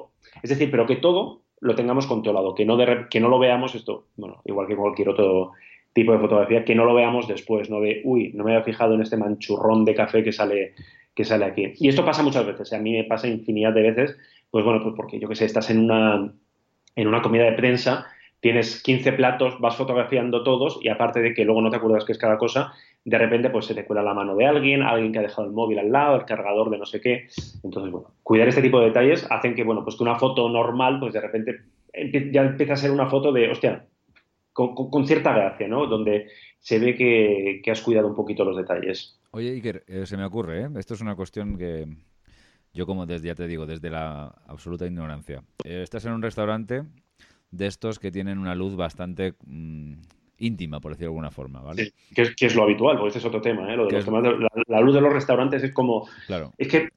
Es 0.43 0.51
decir, 0.51 0.71
pero 0.71 0.87
que 0.87 0.97
todo 0.97 1.43
lo 1.61 1.75
tengamos 1.75 2.07
controlado, 2.07 2.55
que 2.55 2.65
no, 2.65 2.79
que 3.11 3.21
no 3.21 3.29
lo 3.29 3.39
veamos 3.39 3.75
esto, 3.75 4.07
bueno, 4.17 4.41
igual 4.45 4.67
que 4.67 4.77
cualquier 4.77 5.11
otro 5.11 5.53
tipo 5.93 6.13
de 6.13 6.19
fotografía, 6.19 6.65
que 6.65 6.75
no 6.75 6.85
lo 6.85 6.95
veamos 6.95 7.29
después, 7.29 7.69
no 7.69 7.81
de, 7.81 8.01
uy, 8.05 8.33
no 8.35 8.45
me 8.45 8.53
había 8.53 8.65
fijado 8.65 8.95
en 8.95 9.03
este 9.03 9.17
manchurrón 9.17 9.85
de 9.85 9.95
café 9.95 10.23
que 10.23 10.33
sale, 10.33 10.75
que 11.15 11.25
sale 11.25 11.45
aquí. 11.45 11.73
Y 11.79 11.89
esto 11.89 12.05
pasa 12.05 12.23
muchas 12.23 12.47
veces, 12.47 12.73
a 12.73 12.79
mí 12.79 12.93
me 12.93 13.05
pasa 13.05 13.29
infinidad 13.29 13.73
de 13.73 13.83
veces, 13.83 14.17
pues 14.51 14.65
bueno, 14.65 14.83
pues 14.83 14.95
porque 14.97 15.19
yo 15.19 15.29
que 15.29 15.35
sé, 15.35 15.45
estás 15.45 15.71
en 15.71 15.81
una, 15.81 16.33
en 16.97 17.09
una 17.09 17.23
comida 17.23 17.45
de 17.45 17.53
prensa, 17.53 18.07
tienes 18.41 18.83
15 18.83 19.13
platos, 19.13 19.61
vas 19.61 19.77
fotografiando 19.77 20.43
todos 20.43 20.79
y 20.83 20.89
aparte 20.89 21.21
de 21.21 21.35
que 21.35 21.45
luego 21.45 21.61
no 21.61 21.71
te 21.71 21.77
acuerdas 21.77 22.05
qué 22.05 22.13
es 22.13 22.19
cada 22.19 22.39
cosa, 22.39 22.73
de 23.05 23.19
repente 23.19 23.51
pues 23.51 23.67
se 23.67 23.75
te 23.75 23.85
cuela 23.85 24.03
la 24.03 24.15
mano 24.15 24.37
de 24.37 24.47
alguien, 24.47 24.83
alguien 24.83 25.13
que 25.13 25.19
ha 25.19 25.23
dejado 25.23 25.47
el 25.47 25.55
móvil 25.55 25.79
al 25.79 25.91
lado, 25.91 26.17
el 26.17 26.25
cargador 26.25 26.71
de 26.71 26.79
no 26.79 26.87
sé 26.87 27.01
qué. 27.01 27.29
Entonces, 27.63 27.91
bueno, 27.91 28.15
cuidar 28.23 28.49
este 28.49 28.63
tipo 28.63 28.81
de 28.81 28.87
detalles 28.87 29.27
hacen 29.31 29.55
que, 29.55 29.65
bueno, 29.65 29.83
pues 29.85 29.97
que 29.97 30.03
una 30.03 30.19
foto 30.19 30.49
normal, 30.49 31.01
pues 31.01 31.13
de 31.13 31.21
repente 31.21 31.61
ya 32.33 32.43
empieza 32.43 32.75
a 32.75 32.77
ser 32.77 32.91
una 32.91 33.09
foto 33.09 33.33
de, 33.33 33.51
hostia, 33.51 33.87
con, 34.53 35.07
cierta 35.07 35.33
gracia, 35.33 35.69
¿no? 35.69 35.87
Donde 35.87 36.29
se 36.59 36.79
ve 36.79 36.95
que, 36.95 37.71
has 37.71 37.81
cuidado 37.81 38.09
un 38.09 38.15
poquito 38.15 38.45
los 38.45 38.57
detalles. 38.57 39.19
Oye, 39.33 39.51
Iker, 39.51 39.85
eh, 39.87 40.07
se 40.07 40.17
me 40.17 40.25
ocurre, 40.25 40.63
¿eh? 40.63 40.69
Esto 40.77 40.95
es 40.95 41.01
una 41.01 41.15
cuestión 41.15 41.57
que 41.57 41.87
yo 42.73 42.87
como 42.87 43.07
desde, 43.07 43.29
ya 43.29 43.35
te 43.35 43.47
digo, 43.47 43.67
desde 43.67 43.91
la 43.91 44.27
absoluta 44.47 44.87
ignorancia. 44.87 45.43
Eh, 45.65 45.83
estás 45.83 46.05
en 46.05 46.13
un 46.13 46.23
restaurante 46.23 46.83
de 47.51 47.67
estos 47.67 47.99
que 47.99 48.11
tienen 48.11 48.39
una 48.39 48.55
luz 48.55 48.77
bastante... 48.77 49.35
Mm, 49.47 49.95
íntima, 50.41 50.81
por 50.81 50.93
decirlo 50.93 51.11
de 51.11 51.15
alguna 51.15 51.31
forma, 51.31 51.61
¿vale? 51.61 51.85
Sí, 51.85 51.93
que 52.15 52.47
es, 52.47 52.55
lo 52.55 52.65
habitual, 52.65 52.97
porque 52.97 53.11
ese 53.11 53.19
es 53.19 53.25
otro 53.25 53.41
tema, 53.41 53.73
¿eh? 53.73 53.77
la, 53.77 54.81
luz 54.81 54.95
de 54.95 55.01
los 55.01 55.13
restaurantes 55.13 55.63
es 55.63 55.73
como... 55.73 56.09
Claro. 56.27 56.53
Es 56.59 56.69
que 56.69 56.89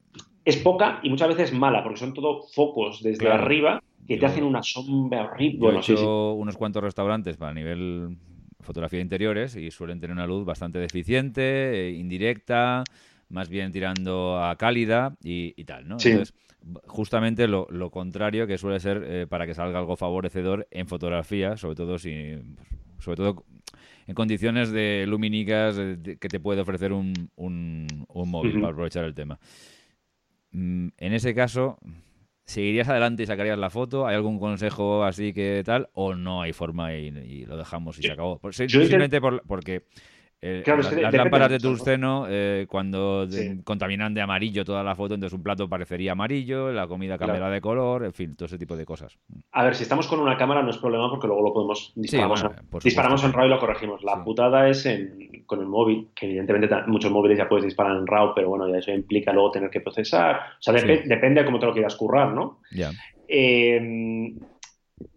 es 0.46 0.58
poca 0.58 1.00
y 1.04 1.10
muchas 1.10 1.30
veces 1.30 1.54
mala, 1.54 1.84
porque 1.84 2.00
son 2.00 2.14
todo 2.14 2.42
focos 2.54 3.02
desde 3.02 3.30
arriba 3.30 3.82
que 4.08 4.18
te 4.18 4.26
hacen 4.26 4.44
una 4.44 4.62
sombra 4.62 5.26
horrible. 5.26 5.60
Bueno, 5.60 5.80
he 5.80 5.82
hecho 5.82 6.34
unos 6.34 6.58
cuantos 6.58 6.84
restaurantes 6.84 7.38
para 7.38 7.54
nivel 7.54 8.18
fotografía 8.60 8.98
de 8.98 9.04
interiores 9.04 9.56
y 9.56 9.72
suelen 9.72 10.00
tener 10.00 10.16
una 10.16 10.28
luz 10.28 10.46
bastante 10.46 10.80
deficiente, 10.80 11.90
eh, 11.90 11.92
indirecta, 11.92 12.84
más 13.30 13.50
bien 13.50 13.72
tirando 13.72 14.44
a 14.44 14.56
cálida 14.58 15.16
y, 15.24 15.64
tal, 15.66 15.88
¿no? 15.88 15.96
Entonces, 15.96 16.34
justamente 16.86 17.48
lo, 17.48 17.68
contrario 17.92 18.48
que 18.48 18.58
suele 18.58 18.80
ser 18.80 19.04
eh, 19.06 19.28
para 19.28 19.46
que 19.46 19.54
salga 19.54 19.80
algo 19.80 19.96
favorecedor 19.96 20.68
en 20.72 20.88
fotografía, 20.88 21.58
sobre 21.58 21.76
todo 21.76 22.00
si, 22.00 22.36
sobre 23.00 23.18
todo 23.18 23.46
en 24.08 24.16
condiciones 24.16 24.72
de 24.72 25.06
lumínicas 25.08 25.78
que 26.20 26.30
te 26.30 26.40
puede 26.40 26.62
ofrecer 26.62 26.94
un, 26.94 27.32
un, 27.36 27.88
móvil 28.10 28.60
para 28.60 28.74
aprovechar 28.74 29.06
el 29.06 29.14
tema. 29.14 29.40
Mm, 30.52 30.90
en 30.98 31.14
ese 31.14 31.34
caso, 31.34 31.78
¿seguirías 32.46 32.90
adelante 32.90 33.24
y 33.24 33.26
sacarías 33.26 33.58
la 33.58 33.70
foto? 33.70 34.08
¿Hay 34.08 34.16
algún 34.16 34.40
consejo 34.40 35.04
así 35.04 35.34
que 35.34 35.64
tal? 35.66 35.90
¿O 35.94 36.16
no 36.16 36.42
hay 36.42 36.54
forma 36.54 36.94
y, 36.94 37.46
lo 37.46 37.58
dejamos 37.58 37.98
y 38.00 38.04
se 38.04 38.12
acabó? 38.12 38.40
simplemente 38.52 39.22
porque 39.22 39.84
eh, 40.46 40.62
las 40.66 41.14
lámparas 41.14 41.50
de 41.50 41.58
Tursceno, 41.58 42.26
eh, 42.28 42.66
cuando 42.70 43.26
contaminan 43.64 44.14
de 44.14 44.20
amarillo 44.20 44.66
toda 44.66 44.84
la 44.84 44.94
foto, 44.94 45.14
entonces 45.14 45.38
un 45.38 45.42
plato 45.42 45.70
parecería 45.70 46.12
amarillo, 46.12 46.70
la 46.74 46.86
comida 46.86 47.18
cambiará 47.18 47.50
de 47.50 47.62
color, 47.62 48.04
en 48.04 48.12
fin, 48.12 48.36
todo 48.36 48.48
ese 48.48 48.58
tipo 48.58 48.76
de 48.76 48.86
cosas. 48.86 49.18
A 49.54 49.64
ver, 49.64 49.74
si 49.74 49.84
estamos 49.84 50.06
con 50.08 50.20
una 50.20 50.36
cámara 50.36 50.62
no 50.62 50.70
es 50.70 50.78
problema 50.78 51.10
porque 51.10 51.28
luego 51.28 51.44
lo 51.44 51.54
podemos 51.54 51.94
disparamos, 51.96 52.44
disparamos 52.84 53.24
en 53.24 53.32
RAW 53.32 53.46
y 53.46 53.50
lo 53.52 53.60
corregimos. 53.60 54.04
La 54.04 54.22
putada 54.22 54.68
es 54.68 54.86
con 55.46 55.62
el 55.62 55.68
móvil, 55.68 56.10
que 56.14 56.26
evidentemente 56.26 56.76
muchos 56.88 57.10
móviles 57.10 57.38
ya 57.38 57.48
puedes 57.48 57.64
disparar 57.64 57.96
en 57.96 58.06
RAW, 58.06 58.34
pero 58.36 58.50
bueno, 58.50 58.68
ya 58.68 58.80
eso 58.80 58.92
implica 58.92 59.32
luego 59.32 59.52
tener 59.52 59.70
que 59.70 59.80
procesar. 59.80 60.36
O 60.60 60.62
sea, 60.62 60.74
depende 60.74 61.40
de 61.40 61.46
cómo 61.46 61.58
te 61.58 61.68
lo 61.68 61.74
quieras 61.74 61.96
currar, 61.96 62.34
¿no? 62.34 62.60
Ya. 62.70 62.92
Eh, 63.30 64.34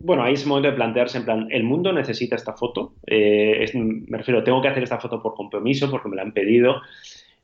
bueno, 0.06 0.22
ahí 0.22 0.34
es 0.34 0.42
el 0.42 0.48
momento 0.48 0.70
de 0.70 0.76
plantearse 0.76 1.18
en 1.18 1.24
plan, 1.24 1.48
¿el 1.50 1.64
mundo 1.64 1.92
necesita 1.92 2.36
esta 2.36 2.52
foto? 2.52 2.94
Eh, 3.06 3.68
me 3.74 4.18
refiero, 4.18 4.44
¿tengo 4.44 4.62
que 4.62 4.68
hacer 4.68 4.84
esta 4.84 5.00
foto 5.00 5.20
por 5.20 5.34
compromiso, 5.34 5.90
porque 5.90 6.08
me 6.08 6.16
la 6.16 6.22
han 6.22 6.32
pedido? 6.32 6.80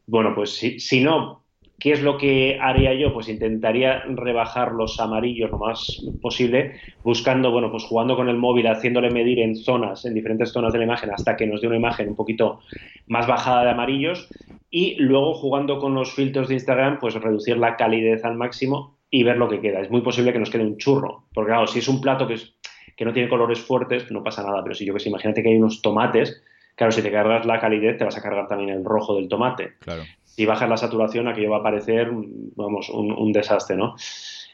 Bueno, 0.07 0.33
pues 0.35 0.51
si, 0.51 0.79
si 0.79 1.03
no, 1.03 1.43
¿qué 1.81 1.91
es 1.91 2.03
lo 2.03 2.17
que 2.17 2.59
haría 2.61 2.95
yo? 2.95 3.13
Pues 3.13 3.29
intentaría 3.29 4.05
rebajar 4.05 4.73
los 4.73 5.01
amarillos 5.01 5.51
lo 5.51 5.59
más 5.59 6.01
posible, 6.23 6.77
buscando, 7.03 7.51
bueno, 7.51 7.73
pues 7.73 7.83
jugando 7.83 8.15
con 8.15 8.29
el 8.29 8.37
móvil, 8.37 8.69
haciéndole 8.69 9.11
medir 9.11 9.41
en 9.41 9.57
zonas, 9.57 10.05
en 10.05 10.15
diferentes 10.15 10.53
zonas 10.53 10.73
de 10.73 10.79
la 10.79 10.85
imagen, 10.85 11.11
hasta 11.11 11.37
que 11.37 11.49
nos 11.49 11.61
dé 11.61 11.67
una 11.67 11.77
imagen 11.77 12.09
un 12.09 12.17
poquito 12.17 12.61
más 13.09 13.27
bajada 13.27 13.65
de 13.65 13.71
amarillos, 13.71 14.29
y 14.71 14.95
luego 15.01 15.35
jugando 15.35 15.81
con 15.81 15.95
los 15.95 16.15
filtros 16.15 16.47
de 16.47 16.55
Instagram, 16.55 17.01
pues 17.01 17.15
reducir 17.15 17.57
la 17.59 17.77
calidez 17.77 18.25
al 18.25 18.37
máximo 18.37 19.02
y 19.15 19.23
ver 19.25 19.37
lo 19.37 19.49
que 19.49 19.61
queda. 19.61 19.81
Es 19.81 19.91
muy 19.91 20.01
posible 20.01 20.33
que 20.33 20.39
nos 20.39 20.49
quede 20.49 20.65
un 20.65 20.79
churro, 20.79 21.27
porque 21.35 21.51
claro, 21.51 21.67
si 21.67 21.81
es 21.81 21.87
un 21.87 22.01
plato 22.01 22.27
que, 22.27 22.35
es, 22.35 22.55
que 22.97 23.05
no 23.05 23.13
tiene 23.13 23.29
colores 23.29 23.61
fuertes, 23.61 24.11
no 24.11 24.25
pasa 24.25 24.43
nada, 24.43 24.63
pero 24.63 24.75
si 24.75 24.87
yo 24.87 24.95
que 24.95 25.01
sé, 25.01 25.11
imagínate 25.11 25.43
que 25.43 25.51
hay 25.51 25.59
unos 25.59 25.83
tomates, 25.83 26.43
claro, 26.75 26.93
si 26.93 27.03
te 27.03 27.13
cargas 27.13 27.45
la 27.45 27.61
calidez, 27.61 27.99
te 27.99 28.05
vas 28.05 28.17
a 28.17 28.23
cargar 28.23 28.49
también 28.49 28.71
el 28.71 28.83
rojo 28.83 29.15
del 29.15 29.29
tomate. 29.29 29.75
Claro. 29.81 30.05
Si 30.25 30.47
bajas 30.47 30.69
la 30.69 30.79
saturación, 30.79 31.29
aquello 31.29 31.51
va 31.51 31.59
a 31.59 31.63
parecer, 31.63 32.09
vamos, 32.57 32.89
un, 32.89 33.33
desastre, 33.33 33.77
¿no? 33.77 33.97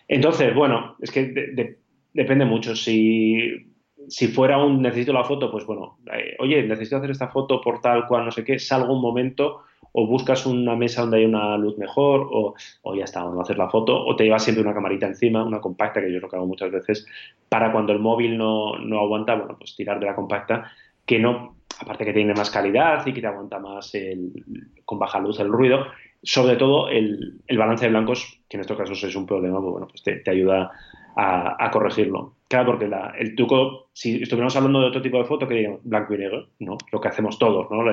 Entonces, 0.09 0.53
bueno, 0.53 0.97
es 1.01 1.13
que 1.13 1.77
depende 2.13 2.45
mucho. 2.45 2.75
Si, 2.75 3.65
si 4.09 4.27
fuera 4.27 4.59
un 4.59 4.83
necesito 4.83 5.13
la 5.13 5.23
foto, 5.23 5.53
pues 5.53 5.65
bueno, 5.67 5.99
eh, 6.13 6.35
oye, 6.41 6.65
necesito 6.65 6.97
hacer 6.97 7.13
esta 7.13 7.29
foto 7.29 7.61
por 7.61 7.81
tal 7.81 8.09
cual, 8.09 8.25
no 8.25 8.33
sé 8.33 8.43
qué, 8.43 8.59
salgo 8.59 8.93
un 8.93 9.03
momento 9.03 9.61
o 9.93 10.07
buscas 10.07 10.47
una 10.47 10.77
mesa 10.77 11.03
donde 11.03 11.19
hay 11.19 11.25
una 11.25 11.57
luz 11.57 11.79
mejor, 11.79 12.29
o, 12.31 12.55
ya 12.95 13.05
está, 13.05 13.25
o 13.25 13.35
no 13.35 13.41
haces 13.41 13.57
la 13.57 13.69
foto, 13.69 14.05
o 14.05 14.17
te 14.17 14.25
llevas 14.25 14.45
siempre 14.45 14.63
una 14.63 14.75
camarita 14.75 15.07
encima, 15.07 15.45
una 15.45 15.61
compacta, 15.61 16.01
que 16.01 16.13
yo 16.13 16.21
lo 16.21 16.29
que 16.29 16.37
hago 16.37 16.47
muchas 16.47 16.71
veces, 16.71 17.07
para 17.49 17.73
cuando 17.73 17.93
el 17.93 17.99
móvil 17.99 18.37
no, 18.37 18.75
aguanta, 18.99 19.35
bueno, 19.35 19.57
pues 19.59 19.77
tirar 19.77 19.99
de 19.99 20.07
la 20.07 20.15
compacta, 20.15 20.71
que 21.07 21.19
no, 21.19 21.57
aparte 21.81 22.05
que 22.05 22.13
tiene 22.13 22.35
más 22.35 22.51
calidad 22.51 23.07
y 23.07 23.13
que 23.13 23.21
te 23.21 23.27
aguanta 23.27 23.59
más 23.59 23.95
el, 23.95 24.45
con 24.85 24.99
baja 24.99 25.19
luz 25.19 25.41
el 25.41 25.49
ruido, 25.49 25.87
sobre 26.23 26.57
todo 26.57 26.89
el, 26.89 27.41
balance 27.57 27.85
de 27.85 27.91
blancos, 27.91 28.41
que 28.49 28.57
en 28.57 28.63
estos 28.63 28.77
casos 28.77 29.03
es 29.05 29.17
un 29.17 29.27
problema, 29.27 29.61
pues 29.61 29.73
bueno, 29.73 29.89
pues 29.89 30.03
te, 30.03 30.17
te 30.17 30.31
ayuda 30.31 30.71
a, 31.19 31.71
corregirlo. 31.71 32.35
Claro, 32.49 32.73
porque 32.73 32.91
el 33.19 33.35
truco, 33.35 33.91
si 33.93 34.23
estuviéramos 34.23 34.57
hablando 34.57 34.81
de 34.81 34.87
otro 34.87 35.03
tipo 35.03 35.19
de 35.19 35.25
foto, 35.25 35.47
que 35.47 35.55
diríamos 35.55 35.81
blanco 35.85 36.15
y 36.15 36.19
negro, 36.19 36.49
¿no? 36.61 36.79
Lo 36.91 37.01
que 37.01 37.09
hacemos 37.09 37.39
todos, 37.39 37.71
¿no? 37.71 37.85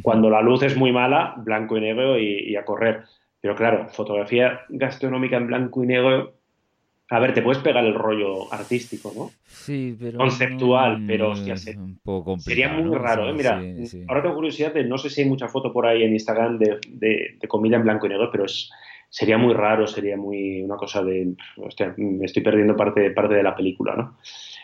cuando 0.00 0.30
la 0.30 0.40
luz 0.40 0.62
es 0.62 0.78
muy 0.78 0.92
mala, 0.92 1.34
blanco 1.36 1.76
y 1.76 1.82
negro 1.82 2.18
y, 2.18 2.56
a 2.56 2.64
correr. 2.64 3.02
Pero 3.42 3.54
claro, 3.54 3.88
fotografía 3.90 4.60
gastronómica 4.70 5.36
en 5.36 5.46
blanco 5.46 5.84
y 5.84 5.88
negro, 5.88 6.32
a 7.10 7.18
ver, 7.18 7.34
te 7.34 7.42
puedes 7.42 7.62
pegar 7.62 7.84
el 7.84 7.94
rollo 7.94 8.50
artístico, 8.50 9.12
¿no? 9.14 9.30
Sí, 9.44 9.94
pero. 10.00 10.16
Conceptual, 10.16 11.04
pero 11.06 11.32
hostia, 11.32 11.56
un 11.76 11.98
poco 12.02 12.38
sería 12.38 12.72
muy 12.72 12.96
raro, 12.96 13.28
¿eh? 13.28 13.34
Mira, 13.34 13.62
ahora 14.08 14.22
tengo 14.22 14.36
curiosidad 14.36 14.72
de, 14.72 14.84
no 14.84 14.96
sé 14.96 15.10
si 15.10 15.20
hay 15.20 15.28
mucha 15.28 15.48
foto 15.48 15.70
por 15.70 15.84
ahí 15.84 16.02
en 16.02 16.14
Instagram 16.14 16.58
de, 16.58 16.78
de 16.88 17.48
comida 17.48 17.76
en 17.76 17.82
blanco 17.82 18.06
y 18.06 18.08
negro, 18.08 18.30
pero 18.32 18.46
es 18.46 18.70
sería 19.12 19.36
muy 19.36 19.52
raro, 19.52 19.86
sería 19.86 20.16
muy 20.16 20.62
una 20.62 20.76
cosa 20.76 21.04
de, 21.04 21.34
hostia, 21.58 21.92
me 21.98 22.24
estoy 22.24 22.42
perdiendo 22.42 22.74
parte, 22.74 23.10
parte 23.10 23.34
de 23.34 23.42
la 23.42 23.54
película, 23.54 23.94
¿no? 23.94 24.16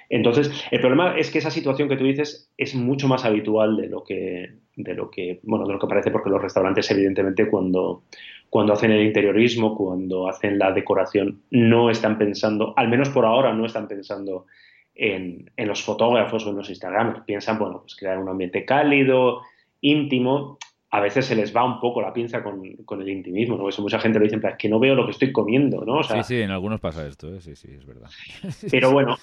Entonces, 0.09 0.65
el 0.71 0.81
problema 0.81 1.19
es 1.19 1.31
que 1.31 1.37
esa 1.37 1.51
situación 1.51 1.87
que 1.87 1.99
tú 1.99 2.05
dices 2.05 2.51
es 2.57 2.75
mucho 2.75 3.09
más 3.09 3.27
habitual 3.27 3.77
de 3.77 3.89
lo 3.89 4.03
que, 4.03 4.55
de 4.75 4.95
lo 4.95 5.11
que, 5.11 5.41
bueno, 5.43 5.67
de 5.67 5.75
lo 5.75 5.79
que 5.79 5.87
parece, 5.87 6.11
porque 6.11 6.31
los 6.31 6.41
restaurantes, 6.41 6.91
evidentemente, 6.91 7.47
cuando, 7.47 8.05
cuando 8.49 8.73
hacen 8.73 8.91
el 8.91 9.05
interiorismo, 9.05 9.77
cuando 9.77 10.27
hacen 10.27 10.59
la 10.59 10.73
decoración, 10.73 11.43
no 11.51 11.91
están 11.91 12.17
pensando, 12.17 12.73
al 12.79 12.89
menos 12.89 13.11
por 13.11 13.27
ahora, 13.27 13.53
no 13.53 13.67
están 13.67 13.87
pensando 13.87 14.47
en, 14.95 15.51
en 15.59 15.69
los 15.69 15.83
fotógrafos 15.83 16.47
o 16.47 16.51
en 16.51 16.57
los 16.57 16.71
Instagram. 16.71 17.27
Piensan, 17.27 17.59
bueno, 17.59 17.81
pues 17.83 17.97
crear 17.97 18.19
un 18.19 18.31
ambiente 18.31 18.65
cálido, 18.65 19.43
íntimo, 19.83 20.57
a 20.91 21.01
veces 21.01 21.27
se 21.27 21.37
les 21.37 21.55
va 21.55 21.65
un 21.65 21.81
poco 21.81 22.01
la 22.01 22.15
pinza 22.15 22.43
con, 22.43 22.63
el 23.03 23.09
intimismo, 23.09 23.59
¿no? 23.59 23.69
Eso 23.69 23.83
mucha 23.83 24.01
gente 24.01 24.19
lo 24.19 24.25
dice, 24.25 24.37
en 24.37 24.57
que 24.57 24.69
no 24.71 24.79
veo 24.79 24.95
lo 24.95 25.05
que 25.05 25.11
estoy 25.11 25.33
comiendo, 25.33 25.85
¿no? 25.85 26.03
sí, 26.03 26.15
sí, 26.25 26.41
en 26.41 26.51
algunos 26.51 26.81
pasa 26.81 27.07
esto, 27.07 27.35
¿eh? 27.35 27.43
sí, 27.43 27.55
sí, 27.57 27.69
es 27.77 27.85
verdad. 27.85 28.09
Pero 28.71 28.91
bueno, 28.93 29.17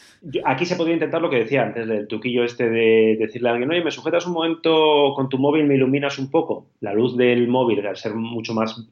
aquí 0.46 0.66
se 0.66 0.76
podría 0.76 0.94
intentar 0.94 1.22
lo 1.22 1.30
que 1.30 1.40
decía 1.40 1.64
antes 1.64 1.88
del 1.88 2.08
tuquillo 2.08 2.44
este 2.44 2.70
de 2.70 3.18
decirle 3.20 3.50
a 3.50 3.54
alguien, 3.54 3.72
oye, 3.72 3.84
me 3.84 3.90
sujetas 3.90 4.28
un 4.28 4.34
momento 4.34 5.14
con 5.16 5.28
tu 5.28 5.40
móvil, 5.40 5.66
me 5.66 5.76
iluminas 5.76 6.20
un 6.20 6.30
poco. 6.30 6.68
La 6.82 6.94
luz 6.94 7.18
del 7.18 7.48
móvil, 7.48 7.86
al 7.86 7.98
ser 7.98 8.14
mucho 8.14 8.54
más 8.54 8.88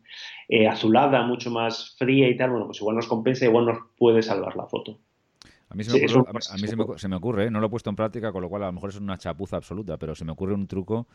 eh, 0.49 0.67
azulada, 0.67 1.21
mucho 1.27 1.51
más 1.51 1.95
fría 1.99 2.27
y 2.27 2.35
tal, 2.35 2.49
bueno, 2.49 2.65
pues 2.65 2.79
igual 2.81 2.95
nos 2.95 3.07
compensa, 3.07 3.45
igual 3.45 3.67
nos 3.67 3.77
puede 3.97 4.23
salvar 4.23 4.55
la 4.55 4.65
foto. 4.65 4.97
A 5.69 5.75
mí, 5.75 5.83
se 5.83 5.91
me, 5.91 6.05
ocurre, 6.05 6.29
a 6.29 6.53
mí 6.55 6.67
se, 6.67 7.07
me, 7.07 7.15
ocurre, 7.15 7.45
¿eh? 7.45 7.51
no 7.51 7.59
lo 7.59 7.65
he 7.65 7.69
puesto 7.69 7.89
en 7.89 7.95
práctica, 7.95 8.31
con 8.31 8.43
lo 8.43 8.49
cual 8.49 8.61
a 8.63 8.67
lo 8.67 8.73
mejor 8.73 8.91
es 8.91 8.97
una 8.97 9.17
chapuza 9.17 9.57
absoluta, 9.57 9.97
pero 9.97 10.13
se 10.13 10.23
me 10.23 10.31
ocurre 10.31 10.53
un 10.53 10.67
truco 10.67 11.07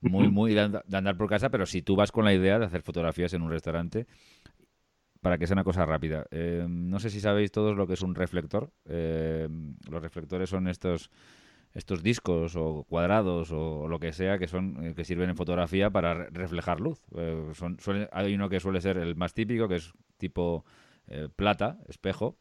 muy, 0.00 0.28
muy 0.28 0.54
de, 0.54 0.60
andar 0.60 1.16
por 1.16 1.28
casa, 1.28 1.50
pero 1.50 1.66
si 1.66 1.82
tú 1.82 1.96
vas 1.96 2.12
con 2.12 2.24
la 2.24 2.34
idea 2.34 2.58
de 2.58 2.66
hacer 2.66 2.82
fotografías 2.82 3.32
en 3.34 3.42
un 3.42 3.50
restaurante, 3.50 4.06
para 5.20 5.38
que 5.38 5.46
sea 5.46 5.54
una 5.54 5.64
cosa 5.64 5.86
rápida. 5.86 6.26
Eh, 6.30 6.66
no 6.68 7.00
sé 7.00 7.08
si 7.08 7.20
sabéis 7.20 7.50
todos 7.50 7.76
lo 7.76 7.86
que 7.86 7.94
es 7.94 8.02
un 8.02 8.14
reflector. 8.14 8.70
Eh, 8.84 9.48
los 9.88 10.02
reflectores 10.02 10.50
son 10.50 10.68
estos 10.68 11.10
estos 11.72 12.04
discos 12.04 12.54
o 12.54 12.84
cuadrados 12.88 13.50
o, 13.50 13.88
lo 13.88 13.98
que 13.98 14.12
sea 14.12 14.38
que 14.38 14.46
son 14.46 14.94
que 14.94 15.04
sirven 15.04 15.30
en 15.30 15.36
fotografía 15.36 15.90
para 15.90 16.14
reflejar 16.28 16.78
luz. 16.78 17.02
son, 17.54 17.78
hay 18.12 18.34
uno 18.34 18.48
que 18.48 18.60
suele 18.60 18.80
ser 18.80 18.98
el 18.98 19.16
más 19.16 19.34
típico, 19.34 19.66
que 19.66 19.76
es 19.76 19.92
tipo 20.18 20.64
plata, 21.34 21.78
espejo, 21.88 22.36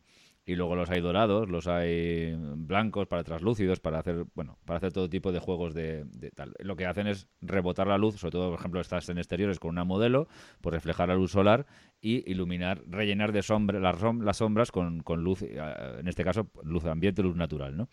y 0.46 0.56
luego 0.56 0.76
los 0.76 0.90
hay 0.90 1.00
dorados, 1.00 1.50
los 1.50 1.68
hay 1.68 2.36
blancos 2.38 3.08
para 3.08 3.24
translúcidos, 3.24 3.80
para 3.80 4.00
hacer, 4.00 4.26
bueno, 4.36 4.58
para 4.66 4.78
hacer 4.78 4.92
todo 4.92 5.10
tipo 5.10 5.32
de 5.32 5.40
juegos 5.40 5.74
de, 5.74 6.06
tal. 6.36 6.54
Lo 6.60 6.76
que 6.76 6.86
hacen 6.86 7.08
es 7.08 7.28
rebotar 7.42 7.88
la 7.88 7.98
luz, 7.98 8.16
sobre 8.18 8.32
todo, 8.32 8.50
por 8.50 8.60
ejemplo, 8.60 8.82
estás 8.82 9.08
en 9.10 9.18
exteriores 9.18 9.60
con 9.60 9.70
una 9.70 9.86
modelo, 9.86 10.28
pues 10.60 10.74
reflejar 10.74 11.08
la 11.08 11.16
luz 11.16 11.32
solar 11.32 11.66
y 12.02 12.30
iluminar, 12.30 12.84
rellenar 12.88 13.32
de 13.32 13.42
sombra, 13.42 13.80
las, 13.80 14.02
las 14.02 14.38
sombras 14.38 14.72
con, 14.72 15.02
luz, 15.18 15.44
eh, 15.44 15.58
en 16.00 16.08
este 16.08 16.26
caso, 16.26 16.50
luz 16.64 16.84
ambiente, 16.86 17.24
luz 17.24 17.38
natural, 17.38 17.78
¿no? 17.78 17.88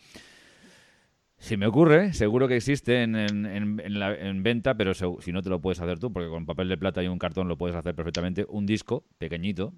Si 1.38 1.56
me 1.56 1.66
ocurre, 1.66 2.12
seguro 2.12 2.48
que 2.48 2.56
existe 2.56 3.02
en, 3.02 3.16
en, 3.16 3.80
en 3.80 4.42
venta, 4.42 4.74
pero 4.74 4.92
si 4.92 5.32
no 5.32 5.40
te 5.40 5.48
lo 5.48 5.58
puedes 5.58 5.80
hacer 5.80 5.98
tú, 5.98 6.12
porque 6.12 6.28
con 6.28 6.44
papel 6.44 6.68
de 6.68 6.76
plata 6.76 7.02
y 7.02 7.08
un 7.08 7.18
cartón 7.18 7.48
lo 7.48 7.56
puedes 7.56 7.74
hacer 7.74 7.94
perfectamente, 7.94 8.44
un 8.46 8.66
disco 8.66 9.06
pequeñito, 9.16 9.72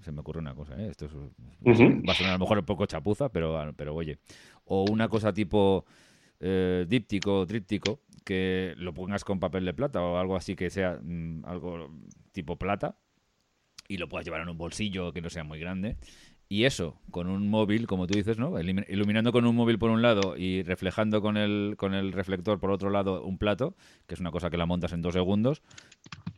se 0.00 0.12
me 0.12 0.20
ocurre 0.20 0.40
una 0.40 0.54
cosa, 0.54 0.80
¿eh? 0.80 0.88
Esto 0.90 1.08
va 1.66 2.12
a 2.12 2.14
sonar 2.14 2.30
a 2.30 2.34
lo 2.34 2.40
mejor 2.40 2.58
un 2.58 2.64
poco 2.64 2.86
chapuza, 2.86 3.30
pero, 3.30 3.72
pero 3.76 3.94
oye. 3.94 4.18
O 4.64 4.84
una 4.90 5.08
cosa 5.08 5.32
tipo 5.32 5.84
eh, 6.40 6.86
díptico, 6.88 7.46
tríptico, 7.46 8.00
que 8.24 8.74
lo 8.76 8.94
pongas 8.94 9.24
con 9.24 9.40
papel 9.40 9.64
de 9.64 9.74
plata 9.74 10.00
o 10.02 10.18
algo 10.18 10.36
así 10.36 10.56
que 10.56 10.70
sea 10.70 10.98
mm, 11.02 11.44
algo 11.44 11.90
tipo 12.32 12.56
plata 12.56 12.96
y 13.88 13.98
lo 13.98 14.08
puedas 14.08 14.24
llevar 14.24 14.42
en 14.42 14.48
un 14.48 14.58
bolsillo 14.58 15.12
que 15.12 15.20
no 15.20 15.30
sea 15.30 15.44
muy 15.44 15.58
grande. 15.58 15.96
Y 16.48 16.64
eso, 16.64 17.00
con 17.12 17.28
un 17.28 17.48
móvil, 17.48 17.86
como 17.86 18.08
tú 18.08 18.14
dices, 18.14 18.36
¿no? 18.36 18.58
Iluminando 18.60 19.30
con 19.30 19.46
un 19.46 19.54
móvil 19.54 19.78
por 19.78 19.90
un 19.90 20.02
lado 20.02 20.36
y 20.36 20.64
reflejando 20.64 21.22
con 21.22 21.36
el, 21.36 21.74
con 21.76 21.94
el 21.94 22.12
reflector 22.12 22.58
por 22.58 22.72
otro 22.72 22.90
lado 22.90 23.22
un 23.22 23.38
plato, 23.38 23.76
que 24.08 24.14
es 24.14 24.20
una 24.20 24.32
cosa 24.32 24.50
que 24.50 24.56
la 24.56 24.66
montas 24.66 24.92
en 24.92 25.00
dos 25.00 25.14
segundos, 25.14 25.62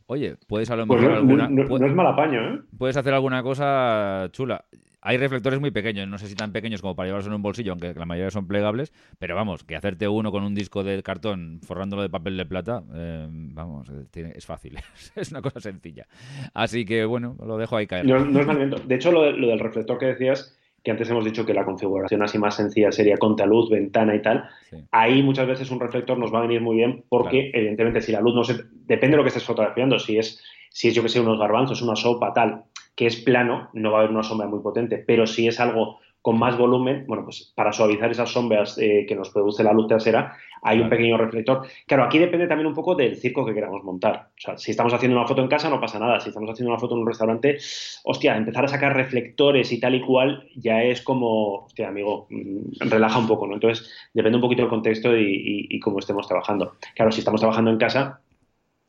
Oye, 0.07 0.35
puedes 0.47 0.69
a 0.69 0.75
lo 0.75 0.85
Pues 0.85 0.99
mejor 1.01 1.13
no, 1.13 1.19
alguna... 1.19 1.47
no- 1.49 1.85
es 1.87 1.93
mal 1.95 2.07
apaño, 2.07 2.41
¿eh? 2.55 2.59
Puedes 2.77 2.97
hacer 2.97 3.13
alguna 3.13 3.41
cosa 3.41 4.27
chula. 4.31 4.65
Hay 5.05 5.17
reflectores 5.17 5.59
muy 5.59 5.71
pequeños, 5.71 6.07
no 6.07 6.17
sé 6.17 6.27
si 6.27 6.35
tan 6.35 6.53
pequeños 6.53 6.81
como 6.81 6.95
para 6.95 7.07
llevarlos 7.07 7.27
en 7.27 7.33
un 7.33 7.41
bolsillo, 7.41 7.73
aunque 7.73 7.93
la 7.93 8.05
mayoría 8.05 8.31
son 8.31 8.47
plegables, 8.47 8.93
pero 9.19 9.35
vamos, 9.35 9.65
que 9.65 9.75
hacerte 9.75 10.07
uno 10.07 10.31
con 10.31 10.43
un 10.43 10.55
disco 10.55 10.81
de 10.83 11.03
cartón 11.03 11.59
forrándolo 11.61 12.01
de 12.03 12.09
papel 12.09 12.37
de 12.37 12.45
plata, 12.45 12.83
eh, 12.93 13.27
vamos, 13.29 13.89
eh, 13.89 14.31
es 14.33 14.45
fácil, 14.45 14.77
es 15.15 15.31
una 15.31 15.41
cosa 15.41 15.59
sencilla. 15.59 16.05
Así 16.53 16.85
que 16.85 17.03
bueno, 17.03 17.35
lo 17.45 17.57
dejo 17.57 17.75
ahí 17.75 17.85
caer. 17.85 18.05
No, 18.05 18.17
es 18.39 18.47
mal. 18.47 18.87
De 18.87 18.95
hecho, 18.95 19.11
lo, 19.11 19.23
de- 19.23 19.33
lo 19.33 19.47
del 19.47 19.59
reflector 19.59 19.97
que 19.97 20.05
decías, 20.05 20.57
que 20.83 20.91
antes 20.91 21.09
hemos 21.09 21.23
dicho 21.23 21.45
que 21.45 21.53
la 21.53 21.63
configuración 21.65 22.21
así 22.23 22.37
más 22.37 22.55
sencilla 22.55 22.91
sería 22.91 23.17
contraluz, 23.17 23.69
ventana 23.69 24.15
y 24.15 24.21
tal, 24.21 24.49
Sí. 24.69 24.77
ahí 24.91 25.23
muchas 25.23 25.47
veces 25.47 25.71
un 25.71 25.79
reflector 25.79 26.17
nos 26.17 26.33
va 26.33 26.39
a 26.39 26.41
venir 26.41 26.61
muy 26.61 26.75
bien 26.75 27.05
porque, 27.09 27.51
evidentemente, 27.53 28.01
si 28.01 28.11
la 28.11 28.19
luz 28.21 28.35
no 28.35 28.43
se... 28.43 28.55
Depende 28.85 29.11
de 29.11 29.17
lo 29.17 29.23
que 29.23 29.29
estés 29.29 29.45
fotografiando, 29.45 29.97
si 29.97 30.17
es, 30.17 30.43
si 30.69 30.89
es 30.89 30.95
yo 30.95 31.01
que 31.01 31.09
sé, 31.09 31.21
unos 31.21 31.39
garbanzos, 31.39 31.81
una 31.81 31.95
sopa, 31.95 32.33
tal, 32.33 32.63
que 32.95 33.05
es 33.05 33.15
plano, 33.15 33.69
no 33.73 33.91
va 33.91 33.99
a 33.99 34.01
haber 34.01 34.11
una 34.11 34.23
sombra 34.23 34.47
muy 34.47 34.59
potente, 34.59 34.97
pero 34.97 35.25
si 35.25 35.47
es 35.47 35.59
algo 35.59 35.99
con 36.23 36.39
más 36.39 36.57
volumen, 36.57 37.05
bueno, 37.07 37.25
pues 37.25 37.53
para 37.55 37.71
suavizar 37.73 38.09
esas 38.09 38.31
sombras 38.31 38.79
eh, 38.79 39.05
que 39.07 39.15
nos 39.15 39.29
produce 39.29 39.63
la 39.63 39.73
luz 39.73 39.87
trasera, 39.87 40.35
hay 40.63 40.79
un 40.79 40.89
pequeño 40.89 41.17
reflector. 41.17 41.67
Claro, 41.85 42.05
aquí 42.05 42.17
depende 42.17 42.47
también 42.47 42.67
un 42.67 42.73
poco 42.73 42.95
del 42.95 43.17
circo 43.17 43.45
que 43.45 43.53
queramos 43.53 43.83
montar. 43.83 44.29
O 44.37 44.41
sea, 44.41 44.57
si 44.57 44.71
estamos 44.71 44.93
haciendo 44.93 45.17
una 45.19 45.27
foto 45.27 45.41
en 45.43 45.49
casa 45.49 45.69
no 45.69 45.81
pasa 45.81 45.99
nada, 45.99 46.19
si 46.21 46.29
estamos 46.29 46.49
haciendo 46.49 46.71
una 46.71 46.79
foto 46.79 46.95
en 46.95 47.01
un 47.01 47.07
restaurante, 47.07 47.57
hostia, 48.05 48.37
empezar 48.37 48.65
a 48.65 48.69
sacar 48.69 48.95
reflectores 48.95 49.71
y 49.71 49.79
tal 49.79 49.95
y 49.95 50.01
cual 50.01 50.47
ya 50.55 50.83
es 50.83 51.01
como, 51.01 51.65
hostia, 51.65 51.89
amigo, 51.89 52.27
mm, 52.29 52.89
relaja 52.89 53.19
un 53.19 53.27
poco, 53.27 53.47
¿no? 53.47 53.55
Entonces, 53.55 53.91
depende 54.13 54.37
un 54.37 54.41
poquito 54.41 54.61
del 54.63 54.69
contexto 54.69 55.15
y, 55.17 55.23
y- 55.25 55.67
y 55.75 55.79
cómo 55.79 55.99
estemos 55.99 56.27
trabajando. 56.27 56.75
Claro, 56.95 57.11
si 57.11 57.19
estamos 57.19 57.41
trabajando 57.41 57.71
en 57.71 57.77
casa, 57.77 58.21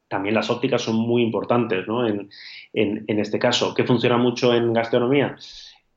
también 0.09 0.35
las 0.35 0.51
ópticas 0.51 0.83
son 0.83 0.97
muy 0.97 1.23
importantes, 1.23 1.87
¿no? 1.89 2.07
En, 2.07 2.31
en- 2.73 3.05
en 3.09 3.19
este 3.21 3.39
caso, 3.39 3.75
¿qué 3.75 3.85
funciona 3.85 4.17
mucho 4.19 4.55
en 4.55 4.73
gastronomía? 4.73 5.37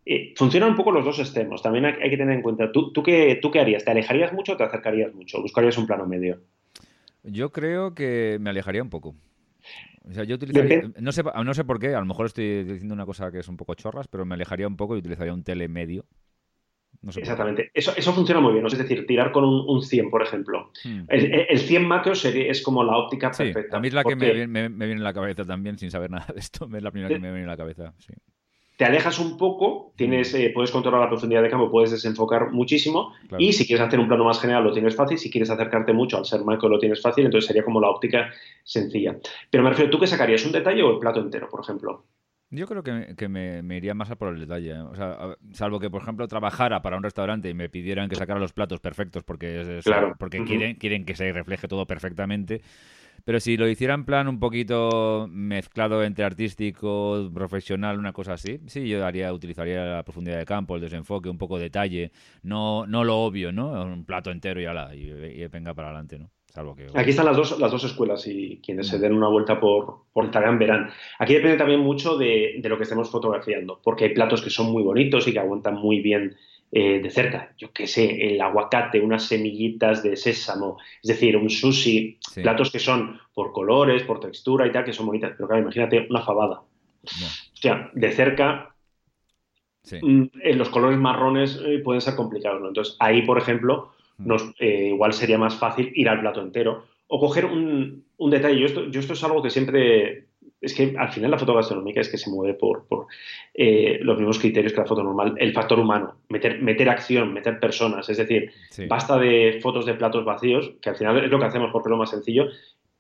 Eh, 0.10 0.34
funcionan 0.38 0.70
un 0.70 0.76
poco 0.76 0.92
los 0.92 1.04
dos 1.04 1.20
extremos. 1.20 1.62
También 1.62 1.86
hay, 1.86 1.94
hay 2.02 2.10
que 2.10 2.18
tener 2.18 2.36
en 2.36 2.42
cuenta, 2.42 2.72
¿tú, 2.72 2.92
tú, 2.94 3.04
qué, 3.04 3.40
¿tú 3.42 3.52
qué 3.52 3.60
harías? 3.60 3.84
¿Te 3.84 3.92
alejarías 3.92 4.32
mucho 4.34 4.54
o 4.54 4.58
te 4.58 4.64
acercarías 4.64 5.14
mucho? 5.14 5.42
¿Buscarías 5.42 5.78
un 5.78 5.86
plano 5.88 6.06
medio? 6.08 6.40
Yo 7.24 7.52
creo 7.52 7.94
que 7.94 8.38
me 8.40 8.50
alejaría 8.52 8.82
un 8.84 8.90
poco. 8.90 9.16
O 10.10 10.14
sea, 10.14 10.24
yo 10.24 10.36
utilizaría, 10.36 10.84
no 11.02 11.12
sé, 11.12 11.22
no 11.44 11.54
sé 11.54 11.66
por 11.66 11.80
qué, 11.80 11.94
a 11.94 12.00
lo 12.00 12.06
mejor 12.06 12.28
estoy 12.28 12.64
diciendo 12.64 12.94
una 12.94 13.06
cosa 13.06 13.30
que 13.32 13.40
es 13.40 13.48
un 13.50 13.58
poco 13.58 13.74
chorras, 13.76 14.08
pero 14.08 14.26
me 14.26 14.36
alejaría 14.36 14.66
un 14.68 14.78
poco 14.78 14.96
y 14.96 15.00
utilizaría 15.00 15.34
un 15.34 15.44
tele 15.44 15.68
medio. 15.68 16.06
No 17.02 17.12
sé 17.12 17.20
por 17.20 17.24
qué. 17.26 17.32
Exactamente. 17.32 17.72
Eso, 17.74 17.92
eso 17.98 18.14
funciona 18.14 18.40
muy 18.40 18.54
bien. 18.54 18.64
¿no? 18.64 18.70
Es 18.70 18.78
decir, 18.78 19.06
tirar 19.06 19.34
con 19.34 19.44
un, 19.44 19.66
un 19.68 19.82
100, 19.84 20.10
por 20.10 20.24
ejemplo. 20.24 20.72
Hmm. 20.86 21.02
El, 21.10 21.46
el 21.50 21.60
100 21.60 21.86
macro 21.86 22.16
sería- 22.16 22.50
es 22.50 22.62
como 22.64 22.84
la 22.86 22.96
óptica 22.98 23.34
Sí, 23.34 23.44
perfecta. 23.44 23.76
a 23.78 23.80
mí 23.82 23.90
es 23.90 23.94
la 23.94 24.04
que 24.06 24.16
me, 24.16 24.26
porque 24.28 24.32
viene- 24.34 24.48
me- 24.48 24.70
me 24.70 24.86
viene 24.86 25.00
en 25.00 25.04
la 25.04 25.14
cabeza 25.14 25.44
también, 25.44 25.78
sin 25.78 25.92
saber 25.92 26.10
nada 26.10 26.28
de 26.34 26.40
esto. 26.40 26.70
Es 26.74 26.82
la 26.84 26.92
primera 26.92 27.10
que 27.14 27.20
me 27.20 27.28
viene 27.28 27.42
en 27.42 27.48
la 27.48 27.58
cabeza. 27.58 27.94
Sí. 27.98 28.14
Te 28.78 28.86
alejas 28.86 29.18
un 29.20 29.38
poco, 29.38 29.92
tienes, 29.96 30.34
eh, 30.36 30.52
puedes 30.54 30.70
controlar 30.72 31.02
la 31.02 31.10
profundidad 31.10 31.42
de 31.42 31.50
campo, 31.50 31.70
puedes 31.72 31.90
desenfocar 31.92 32.52
muchísimo. 32.52 33.12
Claro. 33.28 33.44
Y 33.44 33.52
si 33.52 33.66
quieres 33.66 33.86
hacer 33.86 34.00
un 34.00 34.08
plano 34.08 34.24
más 34.24 34.40
general, 34.40 34.64
lo 34.64 34.72
tienes 34.72 34.96
fácil. 34.96 35.18
Si 35.18 35.32
quieres 35.32 35.50
acercarte 35.50 35.94
mucho 35.94 36.16
al 36.18 36.26
ser 36.26 36.44
macro, 36.44 36.70
lo 36.70 36.78
tienes 36.78 37.02
fácil. 37.02 37.26
Entonces 37.26 37.48
sería 37.48 37.64
como 37.66 37.82
la 37.82 37.90
óptica 37.90 38.30
sencilla. 38.64 39.18
Pero 39.50 39.64
me 39.64 39.72
refiero, 39.72 39.90
¿tú 39.90 40.00
qué 40.00 40.06
sacarías? 40.06 40.46
¿Un 40.46 40.52
detalle 40.52 40.84
o 40.84 40.92
el 40.92 41.00
plato 41.00 41.20
entero, 41.20 41.50
por 41.50 41.62
ejemplo? 41.62 42.06
Yo 42.50 42.66
creo 42.66 42.82
que, 42.82 43.16
que 43.18 43.28
me, 43.28 43.62
me 43.62 43.76
iría 43.78 43.94
más 43.94 44.10
a 44.12 44.16
por 44.16 44.30
el 44.34 44.40
detalle. 44.40 44.74
O 44.80 44.96
sea, 44.96 45.12
a- 45.12 45.38
salvo 45.52 45.80
que, 45.80 45.90
por 45.90 46.02
ejemplo, 46.04 46.28
trabajara 46.28 46.82
para 46.82 46.96
un 46.98 47.04
restaurante 47.04 47.50
y 47.50 47.54
me 47.54 47.68
pidieran 47.70 48.08
que 48.08 48.16
sacara 48.16 48.40
los 48.40 48.54
platos 48.54 48.80
perfectos 48.80 49.24
porque, 49.24 49.80
es- 49.80 49.84
Claro. 49.86 50.16
porque 50.20 50.44
quieren, 50.46 50.76
quieren 50.76 51.04
que 51.04 51.16
se 51.16 51.30
refleje 51.34 51.68
todo 51.68 51.86
perfectamente. 51.88 52.62
Pero 53.28 53.42
si 53.42 53.58
lo 53.58 53.68
hiciera 53.68 53.94
en 53.94 54.06
plan 54.06 54.30
un 54.30 54.40
poquito 54.40 55.28
mezclado 55.30 56.02
entre 56.02 56.24
artístico, 56.24 57.30
profesional, 57.34 58.00
una 58.00 58.14
cosa 58.14 58.36
así, 58.36 58.62
sí, 58.68 58.88
yo 58.88 59.06
haría, 59.06 59.34
utilizaría 59.34 59.84
la 59.84 60.04
profundidad 60.04 60.38
de 60.38 60.46
campo, 60.46 60.76
el 60.76 60.82
desenfoque, 60.82 61.28
un 61.28 61.38
poco 61.38 61.58
de 61.58 61.64
detalle, 61.66 62.12
no, 62.44 62.88
no 62.88 63.04
lo 63.04 63.18
obvio, 63.18 63.52
¿no? 63.52 63.84
Un 63.84 64.06
plato 64.06 64.32
entero 64.32 64.62
y 64.62 64.66
ala, 64.66 64.96
y, 64.96 65.10
y 65.42 65.46
venga 65.48 65.74
para 65.74 65.90
adelante, 65.90 66.18
¿no? 66.18 66.30
Salvo 66.46 66.74
que... 66.74 66.88
Aquí 66.94 67.10
están 67.10 67.26
las 67.26 67.36
dos, 67.36 67.60
las 67.60 67.70
dos 67.70 67.84
escuelas 67.84 68.26
y 68.28 68.62
quienes 68.64 68.88
Mm. 68.88 68.92
se 68.92 69.00
den 69.00 69.12
una 69.12 69.28
vuelta 69.28 69.60
por, 69.60 70.04
por 70.14 70.24
Instagram 70.24 70.58
verán. 70.58 70.90
Aquí 71.20 71.34
depende 71.34 71.58
también 71.58 71.82
mucho 71.82 72.18
de, 72.18 72.56
de 72.62 72.70
lo 72.70 72.78
que 72.78 72.84
estemos 72.84 73.12
fotografiando, 73.12 73.82
porque 73.84 74.06
hay 74.06 74.14
platos 74.14 74.42
que 74.42 74.50
son 74.50 74.72
muy 74.72 74.84
bonitos 74.84 75.28
y 75.28 75.34
que 75.34 75.40
aguantan 75.40 75.76
muy 75.76 76.00
bien 76.00 76.38
eh, 76.72 77.00
de 77.00 77.10
cerca. 77.10 77.54
Yo 77.58 77.72
qué 77.72 77.88
sé, 77.88 78.34
el 78.34 78.42
aguacate, 78.42 79.00
unas 79.00 79.24
semillitas 79.24 80.04
de 80.04 80.16
sésamo, 80.16 80.78
es 81.02 81.08
decir, 81.08 81.38
un 81.38 81.50
sushi, 81.50 82.18
Sí. 82.20 82.42
platos 82.42 82.72
que 82.72 82.80
son 82.80 83.20
por 83.34 83.52
colores, 83.54 84.04
por 84.04 84.20
textura 84.20 84.68
y 84.68 84.72
tal, 84.72 84.84
que 84.86 84.94
son 84.94 85.06
bonitas. 85.08 85.32
Pero 85.36 85.48
claro, 85.48 85.64
imagínate 85.64 86.08
una 86.10 86.22
fabada. 86.22 86.62
No, 87.22 87.28
Hostia, 87.54 87.90
de 87.94 88.12
cerca 88.12 88.76
sí. 89.84 89.98
mm, 90.02 90.24
eh, 90.44 90.54
los 90.56 90.70
colores 90.70 90.98
marrones 91.00 91.60
eh, 91.66 91.80
pueden 91.80 92.02
ser 92.02 92.16
complicados, 92.16 92.62
¿no? 92.62 92.68
Entonces, 92.70 92.96
ahí, 93.00 93.22
por 93.24 93.38
ejemplo, 93.38 93.94
Mm. 94.20 94.28
nos, 94.28 94.54
eh, 94.60 94.88
igual 94.88 95.14
sería 95.14 95.38
más 95.38 95.56
fácil 95.56 95.92
ir 95.96 96.10
al 96.10 96.20
plato 96.20 96.42
entero 96.42 96.86
o 97.08 97.20
coger 97.20 97.46
un, 97.46 98.04
un 98.18 98.30
detalle. 98.32 98.60
Yo 98.60 98.66
esto, 98.66 98.90
yo 98.90 99.00
esto 99.00 99.14
es 99.14 99.24
algo 99.24 99.42
que 99.44 99.50
siempre... 99.52 100.27
Es 100.60 100.74
que 100.74 100.96
al 100.98 101.10
final 101.10 101.32
la 101.32 101.38
foto 101.38 101.54
gastronómica 101.54 102.02
es 102.02 102.10
que 102.10 102.18
se 102.18 102.32
mueve 102.32 102.56
por, 102.56 102.88
por, 102.88 103.08
eh, 103.54 104.00
los 104.02 104.18
mismos 104.18 104.40
criterios 104.40 104.74
que 104.74 104.82
la 104.82 104.88
foto 104.88 105.04
normal. 105.04 105.36
El 105.38 105.54
factor 105.54 105.80
humano, 105.80 106.16
meter, 106.30 106.62
meter 106.62 106.90
acción, 106.90 107.34
meter 107.34 107.60
personas. 107.60 108.10
Es 108.10 108.18
decir, 108.18 108.52
sí. 108.72 108.88
basta 108.88 109.18
de 109.18 109.60
fotos 109.62 109.86
de 109.86 109.94
platos 109.94 110.26
vacíos, 110.26 110.74
que 110.82 110.90
al 110.90 110.96
final 110.96 111.24
es 111.24 111.32
lo 111.32 111.40
que 111.40 111.46
hacemos 111.46 111.70
porque 111.72 111.90
es 111.90 111.92
lo 111.92 111.98
más 111.98 112.10
sencillo, 112.10 112.48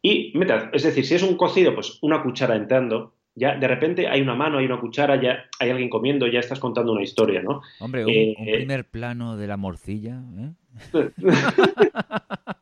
y 0.01 0.31
meter, 0.35 0.69
es 0.73 0.83
decir, 0.83 1.05
si 1.05 1.15
es 1.15 1.23
un 1.23 1.35
cocido, 1.35 1.73
pues 1.73 1.97
una 2.01 2.21
cuchara 2.21 2.55
entrando, 2.55 3.13
ya 3.35 3.55
de 3.55 3.67
repente 3.67 4.07
hay 4.07 4.21
una 4.21 4.35
mano, 4.35 4.57
hay 4.57 4.65
una 4.65 4.79
cuchara, 4.79 5.21
ya 5.21 5.45
hay 5.59 5.69
alguien 5.69 5.89
comiendo, 5.89 6.27
ya 6.27 6.39
estás 6.39 6.59
contando 6.59 6.91
una 6.91 7.03
historia, 7.03 7.41
¿no? 7.41 7.61
Hombre, 7.79 8.05
un, 8.05 8.11
Eh, 8.11 8.35
un 8.37 8.47
eh. 8.47 8.55
primer 8.57 8.85
plano 8.85 9.37
de 9.37 9.47
la 9.47 9.57
morcilla, 9.57 10.21
¿eh? 10.39 10.53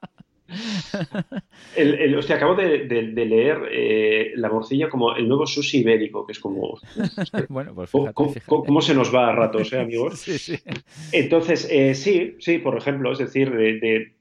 El, 1.75 1.95
el- 1.95 2.15
hostia, 2.17 2.35
acabo 2.37 2.55
de, 2.55 2.85
de- 2.85 3.11
de 3.11 3.25
leer 3.25 3.57
eh, 3.71 4.31
la 4.35 4.49
morcilla 4.49 4.89
como 4.89 5.15
el 5.15 5.27
nuevo 5.27 5.45
sushi 5.45 5.79
ibérico, 5.79 6.25
que 6.25 6.31
es 6.33 6.39
como... 6.39 6.79
bueno, 7.49 7.73
pues 7.75 7.91
¿Cómo, 7.91 8.03
fíjate, 8.05 8.13
cómo- 8.13 8.29
fíjate. 8.33 8.45
cómo 8.67 8.81
se 8.81 8.93
nos 8.95 9.13
va 9.13 9.29
a 9.29 9.31
ratos, 9.33 9.71
eh, 9.73 9.79
amigos? 9.79 10.19
Sí, 10.25 10.37
sí. 10.37 10.57
Entonces, 11.11 11.67
eh, 11.71 11.93
sí, 11.95 12.35
sí, 12.39 12.57
por 12.59 12.77
ejemplo, 12.77 13.11
es 13.11 13.19
decir, 13.19 13.51
de, 13.51 13.79
de, 13.79 14.15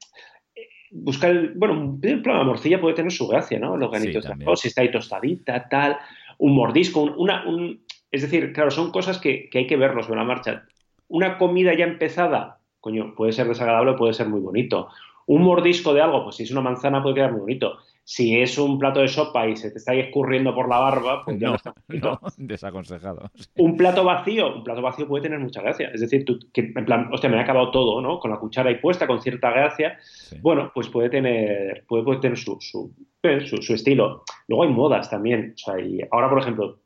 buscar 0.91 1.31
el. 1.31 1.53
Bueno, 1.55 1.97
la 2.01 2.43
morcilla 2.43 2.79
puede 2.81 2.95
tener 2.95 3.11
su 3.11 3.27
gracia, 3.27 3.59
¿no? 3.59 3.75
Los 3.77 3.91
granitos 3.91 4.23
de 4.23 4.29
también. 4.29 4.47
arroz, 4.47 4.61
si 4.61 4.67
está 4.69 4.81
ahí 4.81 4.91
tostadita, 4.91 5.67
tal, 5.69 5.97
un 6.37 6.55
mordisco, 6.55 7.01
un- 7.01 7.13
una. 7.17 7.45
un- 7.47 7.83
es 8.11 8.21
decir, 8.21 8.53
claro, 8.53 8.71
son 8.71 8.91
cosas 8.91 9.17
que, 9.19 9.49
que 9.49 9.59
hay 9.59 9.67
que 9.67 9.75
verlos 9.75 10.05
sobre 10.05 10.19
la 10.19 10.25
marcha. 10.25 10.63
Una 11.07 11.37
comida 11.37 11.73
ya 11.75 11.83
empezada, 11.85 12.59
coño, 12.79 13.13
puede 13.15 13.33
ser 13.33 13.47
desagradable, 13.47 13.93
puede 13.93 14.13
ser 14.13 14.27
muy 14.29 14.39
bonito. 14.39 14.87
Un 15.27 15.41
mordisco 15.43 15.93
de 15.93 16.01
algo, 16.01 16.23
pues 16.23 16.35
si 16.35 16.43
es 16.43 16.51
una 16.51 16.61
manzana 16.61 17.01
puede 17.01 17.15
quedar 17.15 17.31
muy 17.31 17.41
bonito. 17.41 17.77
Si 18.07 18.39
es 18.39 18.59
un 18.59 18.77
plato 18.77 18.99
de 18.99 19.07
sopa 19.07 19.47
y 19.47 19.55
se 19.55 19.71
te 19.71 19.79
está 19.79 19.93
ahí 19.93 19.99
escurriendo 20.01 20.53
por 20.53 20.69
la 20.69 20.77
barba, 20.77 21.25
pues 21.25 21.39
ya 21.39 21.47
no, 21.47 21.51
No, 21.53 21.55
está 21.55 21.73
bonito 21.87 22.19
no, 22.21 22.29
desaconsejado. 22.37 23.31
un 23.57 23.75
plato 23.75 24.03
vacío, 24.03 24.53
un 24.57 24.63
plato 24.63 24.83
vacío 24.83 25.07
puede 25.07 25.23
tener 25.23 25.39
mucha 25.39 25.63
gracia. 25.63 25.89
Es 25.91 26.01
decir, 26.01 26.23
tú, 26.23 26.37
que 26.53 26.71
en 26.75 26.85
plan, 26.85 27.09
hostia, 27.11 27.29
me 27.31 27.39
ha 27.39 27.41
acabado 27.41 27.71
todo, 27.71 28.01
¿no? 28.01 28.19
Con 28.19 28.29
la 28.29 28.37
cuchara 28.37 28.69
ahí 28.69 28.75
puesta, 28.75 29.07
con 29.07 29.21
cierta 29.23 29.49
gracia. 29.49 29.97
Sí. 30.03 30.37
Bueno, 30.39 30.71
pues 30.75 30.87
puede 30.89 31.09
tener, 31.09 31.83
puede, 31.87 32.03
puede 32.03 32.19
tener 32.19 32.37
su, 32.37 32.57
su, 32.59 32.93
eh, 33.23 33.41
su- 33.47 33.57
su 33.63 33.73
estilo. 33.73 34.23
Luego 34.47 34.63
hay 34.65 34.69
modas 34.69 35.09
también. 35.09 35.53
O 35.55 35.57
sea, 35.57 35.79
y 35.79 35.99
ahora, 36.11 36.29
por 36.29 36.37
ejemplo, 36.39 36.77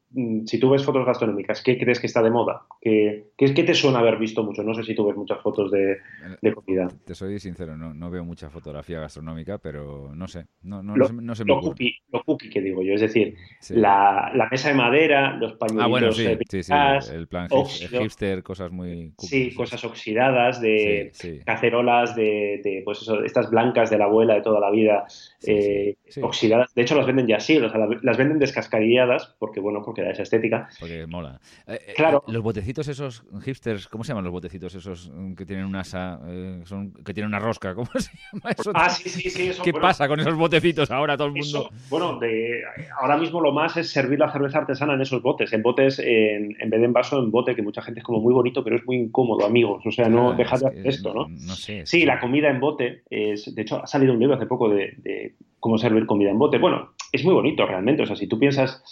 si 0.45 0.59
tú 0.59 0.69
ves 0.71 0.83
fotos 0.83 1.05
gastronómicas, 1.05 1.61
¿qué 1.61 1.77
crees 1.77 1.99
que 1.99 2.07
está 2.07 2.21
de 2.23 2.31
moda? 2.31 2.63
¿Qué, 2.81 3.25
qué, 3.37 3.53
qué 3.53 3.63
te 3.63 3.73
suena 3.75 3.99
haber 3.99 4.17
visto 4.17 4.43
mucho? 4.43 4.63
No 4.63 4.73
sé 4.73 4.83
si 4.83 4.95
tú 4.95 5.05
ves 5.05 5.15
muchas 5.15 5.39
fotos 5.41 5.69
de, 5.71 5.97
de 6.41 6.53
comida. 6.53 6.87
Te 7.05 7.13
soy 7.13 7.39
sincero, 7.39 7.77
no, 7.77 7.93
no 7.93 8.09
veo 8.09 8.25
mucha 8.25 8.49
fotografía 8.49 8.99
gastronómica, 8.99 9.57
pero 9.59 10.11
no 10.15 10.27
sé, 10.27 10.45
no, 10.63 10.81
no, 10.81 10.95
Lo- 10.97 11.05
no 11.05 11.07
se, 11.07 11.13
no 11.25 11.35
se 11.35 11.45
me 11.45 11.53
Lo 11.53 11.61
cookie, 11.61 11.95
lo 12.11 12.23
cookie 12.23 12.49
que 12.49 12.61
digo 12.61 12.81
yo, 12.81 12.93
es 12.95 13.01
decir, 13.01 13.35
Sí. 13.59 13.75
la, 13.75 14.31
la 14.33 14.47
mesa 14.49 14.69
de 14.69 14.75
madera, 14.75 15.37
los 15.37 15.53
pañuelitos 15.53 15.85
Ah, 15.85 15.87
bueno, 15.89 16.11
sí, 16.11 16.25
eh, 16.25 16.39
sí, 16.49 16.63
sí, 16.63 16.73
el 17.13 17.27
plan 17.27 17.47
óxido. 17.51 18.01
hipster, 18.01 18.41
cosas 18.43 18.71
muy... 18.71 19.13
sí, 19.17 19.49
cookies, 19.49 19.55
cosas 19.55 19.83
oxidadas 19.85 20.59
de, 20.61 21.11
Sí, 21.13 21.35
sí, 21.37 21.39
cacerolas 21.45 22.15
de, 22.15 22.61
de, 22.63 22.81
pues 22.83 23.01
eso, 23.01 23.23
estas 23.23 23.49
blancas 23.51 23.89
de 23.89 23.97
la 23.97 24.05
abuela 24.05 24.33
de 24.35 24.41
toda 24.41 24.59
la 24.59 24.71
vida, 24.71 25.05
sí, 25.07 25.51
eh, 25.51 25.95
sí. 26.07 26.21
oxidadas. 26.23 26.73
De 26.73 26.81
hecho, 26.81 26.95
las 26.95 27.05
venden 27.05 27.27
ya 27.27 27.37
así, 27.37 27.57
o 27.57 27.69
sea, 27.69 27.77
la- 27.79 27.99
las 28.01 28.17
venden 28.17 28.39
descascarilladas, 28.39 29.35
porque 29.39 29.59
bueno, 29.59 29.81
porque 29.83 29.98
porque 29.99 30.05
da 30.05 30.11
esa 30.11 30.23
estética. 30.23 30.69
Porque 30.79 31.05
mola. 31.07 31.39
Eh, 31.67 31.79
eh, 31.87 31.93
claro. 31.95 32.23
Los 32.27 32.43
botecitos 32.43 32.87
esos 32.87 33.23
hipsters, 33.43 33.87
¿cómo 33.87 34.03
se 34.03 34.09
llaman 34.09 34.23
los 34.23 34.33
botecitos 34.33 34.73
esos 34.75 35.11
mm, 35.13 35.33
que 35.33 35.45
tienen 35.45 35.65
una 35.65 35.81
asa, 35.81 36.19
eh, 36.27 36.61
son, 36.65 36.93
que 36.93 37.13
tienen 37.13 37.27
una 37.27 37.39
rosca? 37.39 37.75
¿Cómo 37.79 37.89
se 37.95 38.11
llama 38.33 38.51
eso? 38.57 38.71
Ah, 38.73 38.89
sí, 38.89 39.09
sí, 39.09 39.29
sí. 39.29 39.51
¿Qué 39.63 39.73
pasa 39.73 40.07
con 40.07 40.19
esos 40.19 40.35
botecitos 40.35 40.89
ahora 40.91 41.17
todo 41.17 41.27
el 41.27 41.33
mundo? 41.33 41.69
bueno, 41.89 42.19
de, 42.19 42.61
ahora 42.99 43.17
mismo 43.17 43.41
lo 43.41 43.51
más 43.51 43.77
es 43.77 43.89
servir 43.89 44.19
la 44.19 44.31
cerveza 44.31 44.59
artesana 44.59 44.93
en 44.93 45.01
esos 45.01 45.21
botes, 45.21 45.51
en 45.53 45.61
botes, 45.61 45.99
en, 45.99 46.55
vez 46.67 46.79
de 46.79 46.85
en 46.85 46.93
vaso, 46.93 47.19
en 47.19 47.31
bote, 47.31 47.55
que 47.55 47.61
mucha 47.61 47.81
gente 47.81 47.99
es 47.99 48.05
como 48.05 48.19
muy 48.19 48.33
bonito, 48.33 48.63
pero 48.63 48.75
es 48.75 48.85
muy 48.85 48.97
incómodo, 48.97 49.45
amigos. 49.45 49.83
O 49.85 49.91
sea, 49.91 50.09
no 50.09 50.33
dejad 50.33 50.59
de 50.59 50.67
hacer 50.67 50.87
esto, 50.87 51.13
¿no? 51.13 51.27
No 51.27 51.55
sé. 51.55 51.85
Sí, 51.85 52.05
la 52.05 52.19
comida 52.19 52.49
en 52.49 52.59
bote 52.59 53.03
es, 53.09 53.53
de 53.53 53.61
hecho, 53.61 53.81
ha 53.81 53.87
salido 53.87 54.13
un 54.13 54.19
libro 54.19 54.35
hace 54.35 54.45
poco 54.45 54.69
de 54.69 55.33
cómo 55.59 55.77
servir 55.77 56.05
comida 56.05 56.31
en 56.31 56.39
bote. 56.39 56.57
Bueno, 56.57 56.91
es 57.11 57.23
muy 57.23 57.33
bonito 57.33 57.65
realmente. 57.65 58.03
O 58.03 58.05
sea, 58.05 58.15
si 58.15 58.27
tú 58.27 58.39
piensas 58.39 58.83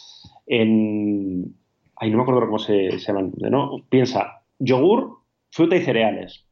en. 0.48 1.56
Ay, 1.96 2.12
no 2.12 2.18
me 2.18 2.24
acuerdo 2.24 2.42
cómo 2.42 2.60
se, 2.60 3.00
se 3.00 3.08
llaman, 3.08 3.34
¿no? 3.38 3.84
Piensa, 3.90 4.42
yogur, 4.60 5.20
fruta 5.52 5.76
y 5.76 5.82
cereales. 5.82 6.46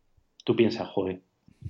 Tú 0.43 0.55
piensas, 0.55 0.87
joder, 0.89 1.21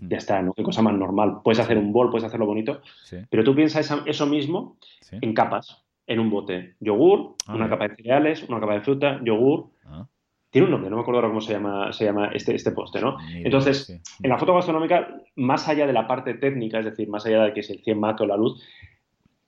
ya 0.01 0.17
está, 0.17 0.41
¿no? 0.41 0.53
Qué 0.53 0.63
cosa 0.63 0.82
más 0.82 0.93
normal. 0.93 1.39
Puedes 1.43 1.59
hacer 1.59 1.78
un 1.78 1.91
bol, 1.91 2.09
puedes 2.09 2.26
hacerlo 2.26 2.45
bonito, 2.45 2.82
pero 3.30 3.43
tú 3.43 3.55
piensas 3.55 3.89
eso 4.05 4.26
mismo 4.26 4.78
en 5.11 5.34
capas, 5.34 5.86
en 6.07 6.19
un 6.19 6.30
bote. 6.30 6.76
Yogur, 6.80 7.36
ah, 7.47 7.55
una 7.55 7.69
capa 7.69 7.88
de 7.88 7.95
cereales, 7.95 8.43
una 8.47 8.59
capa 8.59 8.73
de 8.73 8.82
fruta, 8.82 9.19
yogur. 9.23 9.67
Ah. 9.86 10.07
Tiene 10.49 10.67
un 10.67 10.71
nombre, 10.71 10.89
no 10.89 10.95
me 10.95 11.01
acuerdo 11.01 11.19
ahora 11.19 11.30
cómo 11.30 11.41
se 11.41 11.51
llama, 11.51 11.91
se 11.91 12.05
llama 12.05 12.30
este, 12.34 12.55
este 12.55 12.71
poste, 12.71 13.01
¿no? 13.01 13.17
Entonces, 13.30 13.89
en 14.23 14.30
la 14.30 14.38
foto 14.38 14.53
gastronómica, 14.53 15.21
más 15.36 15.67
allá 15.67 15.86
de 15.86 15.91
la 15.91 16.07
parte 16.07 16.34
técnica, 16.36 16.80
es 16.80 16.86
decir, 16.86 17.09
más 17.09 17.26
allá 17.26 17.43
de 17.43 17.53
que 17.53 17.59
es 17.59 17.69
el 17.69 17.84
100 17.84 17.99
macro, 17.99 18.26
la 18.26 18.38
luz, 18.38 18.63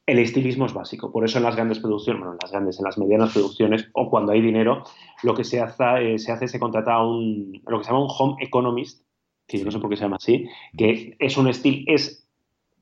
el 0.08 0.20
estilismo 0.20 0.66
es 0.66 0.74
básico. 0.74 1.12
Por 1.12 1.26
eso 1.26 1.38
en 1.38 1.44
las 1.44 1.56
grandes 1.56 1.80
producciones, 1.80 2.20
bueno, 2.20 2.34
en 2.34 2.40
las 2.42 2.52
grandes, 2.52 2.80
en 2.80 2.86
las 2.86 2.98
medianas 2.98 3.34
producciones 3.34 3.90
o 3.94 4.10
cuando 4.10 4.32
hay 4.32 4.42
dinero, 4.42 4.84
lo 5.22 5.36
que 5.36 5.44
se 5.44 5.60
hace, 5.60 6.14
eh, 6.14 6.18
se 6.18 6.32
hace, 6.32 6.48
se 6.48 6.60
contrata 6.60 6.94
a 6.94 7.06
un, 7.06 7.62
lo 7.68 7.78
que 7.78 7.84
se 7.84 7.92
llama 7.92 8.06
un 8.06 8.12
home 8.18 8.44
economist, 8.44 9.06
que 9.46 9.64
no 9.64 9.70
sé 9.70 9.80
por 9.80 9.90
qué 9.90 9.98
se 9.98 10.04
llama 10.04 10.16
así, 10.16 10.48
que 10.76 11.16
es 11.20 11.38
un 11.38 11.50
estilo, 11.50 11.84
es 11.88 12.26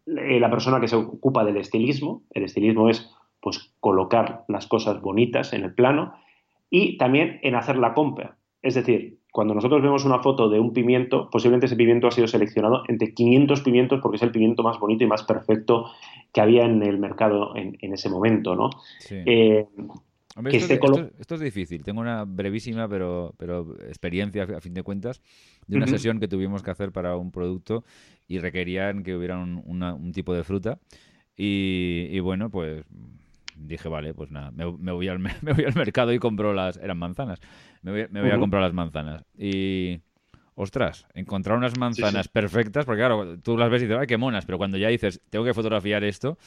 eh, 0.05 0.39
la 0.39 0.51
persona 0.51 0.79
que 0.79 0.87
se 0.87 0.95
ocupa 0.95 1.43
del 1.43 1.57
estilismo. 1.57 2.23
El 2.29 2.43
estilismo 2.43 2.89
es, 2.89 3.09
pues, 3.41 3.73
colocar 3.79 4.45
las 4.47 4.67
cosas 4.67 5.01
bonitas 5.01 5.51
en 5.53 5.63
el 5.63 5.73
plano 5.73 6.13
y 6.69 6.97
también 6.97 7.39
en 7.41 7.55
hacer 7.55 7.77
la 7.77 7.95
compra. 7.95 8.37
Es 8.61 8.75
decir, 8.75 9.19
cuando 9.35 9.53
nosotros 9.53 9.81
vemos 9.81 10.05
una 10.05 10.19
foto 10.19 10.47
de 10.47 10.61
un 10.61 10.71
pimiento, 10.71 11.29
posiblemente 11.29 11.65
ese 11.65 11.75
pimiento 11.75 12.07
ha 12.07 12.11
sido 12.11 12.25
seleccionado 12.25 12.83
entre 12.87 13.13
500 13.13 13.59
pimientos 13.63 13.99
porque 14.01 14.15
es 14.15 14.23
el 14.23 14.31
pimiento 14.31 14.63
más 14.63 14.79
bonito 14.79 15.03
y 15.03 15.07
más 15.07 15.23
perfecto 15.23 15.91
que 16.31 16.39
había 16.39 16.63
en 16.63 16.81
el 16.81 16.97
mercado 16.99 17.53
en, 17.53 17.75
ese 17.81 18.07
momento, 18.07 18.55
¿no? 18.55 18.69
Eh, 19.09 19.65
esto, 20.53 21.35
es 21.35 21.41
difícil. 21.41 21.83
Tengo 21.83 21.99
una 21.99 22.23
brevísima 22.23 22.87
pero, 22.87 23.35
pero 23.37 23.75
experiencia, 23.89 24.43
a 24.43 24.61
fin 24.61 24.73
de 24.73 24.83
cuentas, 24.83 25.21
de 25.67 25.75
una 25.75 25.87
sesión 25.87 26.21
que 26.21 26.29
tuvimos 26.29 26.63
que 26.63 26.71
hacer 26.71 26.93
para 26.93 27.17
un 27.17 27.31
producto 27.31 27.83
y 28.29 28.39
requerían 28.39 29.03
que 29.03 29.17
hubiera 29.17 29.37
un, 29.37 30.11
tipo 30.13 30.33
de 30.33 30.45
fruta. 30.45 30.79
Y, 31.35 32.17
bueno, 32.21 32.49
pues 32.49 32.85
dije, 33.55 33.89
vale, 33.89 34.13
pues 34.13 34.31
nada, 34.31 34.51
me, 34.51 34.91
voy 34.91 35.07
al, 35.07 35.19
me, 35.41 35.53
voy 35.53 35.65
al, 35.65 35.75
mercado 35.75 36.13
y 36.13 36.19
compro 36.19 36.53
las... 36.53 36.77
Eran 36.77 36.97
manzanas. 36.97 37.39
Me 37.81 38.07
voy, 38.07 38.31
a 38.31 38.39
comprar 38.39 38.61
las 38.61 38.73
manzanas. 38.73 39.23
Y 39.37 39.99
ostras, 40.55 41.05
encontrar 41.13 41.57
unas 41.57 41.77
manzanas 41.77 42.27
perfectas, 42.27 42.85
porque 42.85 42.99
claro, 42.99 43.39
tú 43.39 43.57
las 43.57 43.69
ves 43.69 43.83
y 43.83 43.85
dices, 43.85 43.99
ay, 43.99 44.07
qué 44.07 44.17
monas, 44.17 44.45
pero 44.45 44.57
cuando 44.57 44.77
ya 44.77 44.87
dices, 44.87 45.21
tengo 45.29 45.45
que 45.45 45.53
fotografiar 45.53 46.03
esto, 46.03 46.37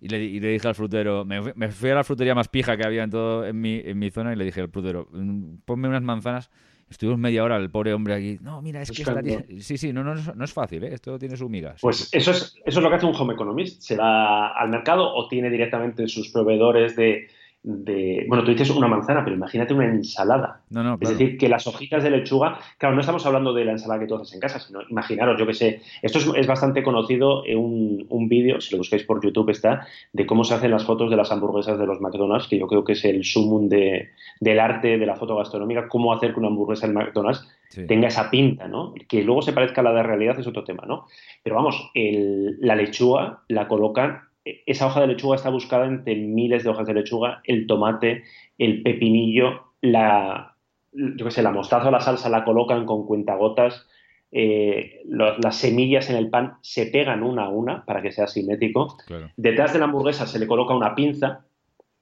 y 0.00 0.08
le, 0.08 0.18
dije 0.18 0.68
al 0.68 0.74
frutero, 0.74 1.24
me, 1.24 1.70
fui 1.70 1.90
a 1.90 1.96
la 1.96 2.04
frutería 2.04 2.34
más 2.34 2.48
pija 2.48 2.76
que 2.76 2.86
había 2.86 3.02
en 3.02 3.10
todo 3.10 3.44
en 3.44 3.60
mi, 3.60 3.80
en 3.84 3.98
mi 3.98 4.10
zona 4.10 4.32
y 4.32 4.36
le 4.36 4.44
dije 4.44 4.60
al 4.60 4.68
frutero, 4.68 5.08
mm, 5.10 5.56
ponme 5.64 5.88
unas 5.88 6.02
manzanas. 6.02 6.50
Estuvimos 6.90 7.18
media 7.18 7.44
hora 7.44 7.56
el 7.56 7.70
pobre 7.70 7.92
hombre 7.92 8.14
aquí. 8.14 8.38
No, 8.40 8.62
mira, 8.62 8.80
es 8.80 8.90
que 8.90 9.02
estaría... 9.02 9.44
Sí, 9.58 9.76
sí, 9.76 9.92
no, 9.92 10.02
no, 10.02 10.14
no 10.14 10.44
es 10.44 10.52
fácil, 10.52 10.84
¿eh? 10.84 10.94
esto 10.94 11.18
tiene 11.18 11.36
su 11.36 11.48
migas. 11.48 11.80
Pues 11.82 12.08
eso 12.12 12.30
es, 12.30 12.54
eso 12.64 12.78
es 12.78 12.82
lo 12.82 12.88
que 12.88 12.96
hace 12.96 13.06
un 13.06 13.14
home 13.14 13.34
economist. 13.34 13.82
Se 13.82 13.96
va 13.96 14.48
al 14.48 14.70
mercado 14.70 15.14
o 15.14 15.28
tiene 15.28 15.50
directamente 15.50 16.08
sus 16.08 16.30
proveedores 16.30 16.96
de, 16.96 17.28
bueno, 17.70 18.44
tú 18.44 18.50
dices 18.50 18.70
una 18.70 18.88
manzana, 18.88 19.22
pero 19.22 19.36
imagínate 19.36 19.74
una 19.74 19.84
ensalada. 19.84 20.62
No, 20.70 20.82
no, 20.82 20.96
Es 21.00 21.10
decir, 21.10 21.36
que 21.36 21.50
las 21.50 21.66
hojitas 21.66 22.02
de 22.02 22.10
lechuga, 22.10 22.58
claro, 22.78 22.94
no 22.94 23.02
estamos 23.02 23.26
hablando 23.26 23.52
de 23.52 23.66
la 23.66 23.72
ensalada 23.72 24.00
que 24.00 24.06
tú 24.06 24.14
haces 24.14 24.32
en 24.32 24.40
casa, 24.40 24.58
sino 24.58 24.80
imaginaros, 24.88 25.38
yo 25.38 25.46
que 25.46 25.52
sé, 25.52 25.82
esto 26.00 26.18
es, 26.34 26.46
bastante 26.46 26.82
conocido 26.82 27.44
en 27.44 27.58
un, 27.58 28.06
un 28.08 28.28
vídeo, 28.28 28.60
si 28.62 28.72
lo 28.72 28.78
buscáis 28.78 29.02
por 29.04 29.22
YouTube 29.22 29.50
está, 29.50 29.86
de 30.14 30.24
cómo 30.24 30.44
se 30.44 30.54
hacen 30.54 30.70
las 30.70 30.84
fotos 30.84 31.10
de 31.10 31.16
las 31.16 31.30
hamburguesas 31.30 31.78
de 31.78 31.86
los 31.86 32.00
McDonald's, 32.00 32.48
que 32.48 32.58
yo 32.58 32.66
creo 32.66 32.84
que 32.84 32.92
es 32.92 33.04
el 33.04 33.22
sumum 33.22 33.68
de, 33.68 34.08
del 34.40 34.60
arte 34.60 34.96
de 34.96 35.06
la 35.06 35.16
foto 35.16 35.36
gastronómica, 35.36 35.88
cómo 35.88 36.14
hacer 36.14 36.32
que 36.32 36.40
una 36.40 36.48
hamburguesa 36.48 36.86
en 36.86 36.94
McDonald's 36.94 37.46
tenga 37.86 38.08
esa 38.08 38.30
pinta, 38.30 38.66
¿no? 38.66 38.94
Que 39.08 39.22
luego 39.22 39.42
se 39.42 39.52
parezca 39.52 39.82
a 39.82 39.84
la 39.84 39.92
de 39.92 40.02
realidad 40.02 40.40
es 40.40 40.46
otro 40.46 40.64
tema, 40.64 40.84
¿no? 40.86 41.06
Pero 41.42 41.56
vamos, 41.56 41.90
la 41.94 42.74
lechuga 42.74 43.40
la 43.48 43.68
colocan 43.68 44.27
esa 44.66 44.86
hoja 44.86 45.00
de 45.00 45.08
lechuga 45.08 45.36
está 45.36 45.50
buscada 45.50 45.86
entre 45.86 46.16
miles 46.16 46.64
de 46.64 46.70
hojas 46.70 46.86
de 46.86 46.94
lechuga, 46.94 47.40
el 47.44 47.66
tomate, 47.66 48.24
el 48.58 48.82
pepinillo, 48.82 49.72
la, 49.80 50.56
yo 50.92 51.30
sé, 51.30 51.42
la 51.42 51.52
mostaza 51.52 51.88
o 51.88 51.90
la 51.90 52.00
salsa 52.00 52.28
la 52.28 52.44
colocan 52.44 52.86
con 52.86 53.06
cuentagotas, 53.06 53.86
eh, 54.30 55.00
las 55.06 55.56
semillas 55.56 56.10
en 56.10 56.16
el 56.16 56.28
pan 56.28 56.58
se 56.60 56.86
pegan 56.86 57.22
una 57.22 57.44
a 57.44 57.48
una 57.48 57.84
para 57.84 58.02
que 58.02 58.12
sea 58.12 58.26
simétrico. 58.26 58.96
Detrás 59.36 59.72
de 59.72 59.78
la 59.78 59.86
hamburguesa 59.86 60.26
se 60.26 60.38
le 60.38 60.46
coloca 60.46 60.74
una 60.74 60.94
pinza, 60.94 61.44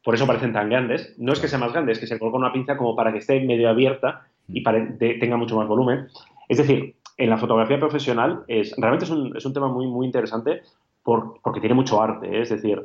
por 0.03 0.14
eso 0.14 0.26
parecen 0.26 0.53
tan 0.53 0.68
grandes. 0.68 1.14
No 1.18 1.32
es 1.32 1.40
que 1.40 1.49
sea 1.49 1.59
más 1.59 1.72
grande, 1.72 1.92
es 1.92 1.99
que 1.99 2.07
se 2.07 2.14
le 2.14 2.20
coloca 2.20 2.38
una 2.38 2.53
pinza 2.53 2.76
como 2.76 2.97
para 2.97 3.12
que 3.12 3.18
esté 3.18 3.40
medio 3.40 3.68
abierta 3.68 4.26
y 4.49 4.61
mm. 4.61 4.99
tenga 5.20 5.36
mucho 5.36 5.57
más 5.57 5.68
volumen. 5.68 6.09
Es 6.49 6.59
decir, 6.59 6.97
en 7.16 7.30
la 7.30 7.38
fotografía 7.38 7.78
profesional 7.78 8.44
es, 8.49 8.74
realmente 8.76 9.05
es 9.05 9.11
un, 9.11 9.36
es 9.36 9.44
un 9.47 9.53
tema 9.53 9.68
muy, 9.68 9.86
muy 9.86 10.07
interesante 10.07 10.62
porque 11.07 11.61
tiene 11.61 11.74
mucho 11.74 12.02
arte. 12.02 12.26
¿eh? 12.26 12.42
Es 12.42 12.50
decir, 12.50 12.84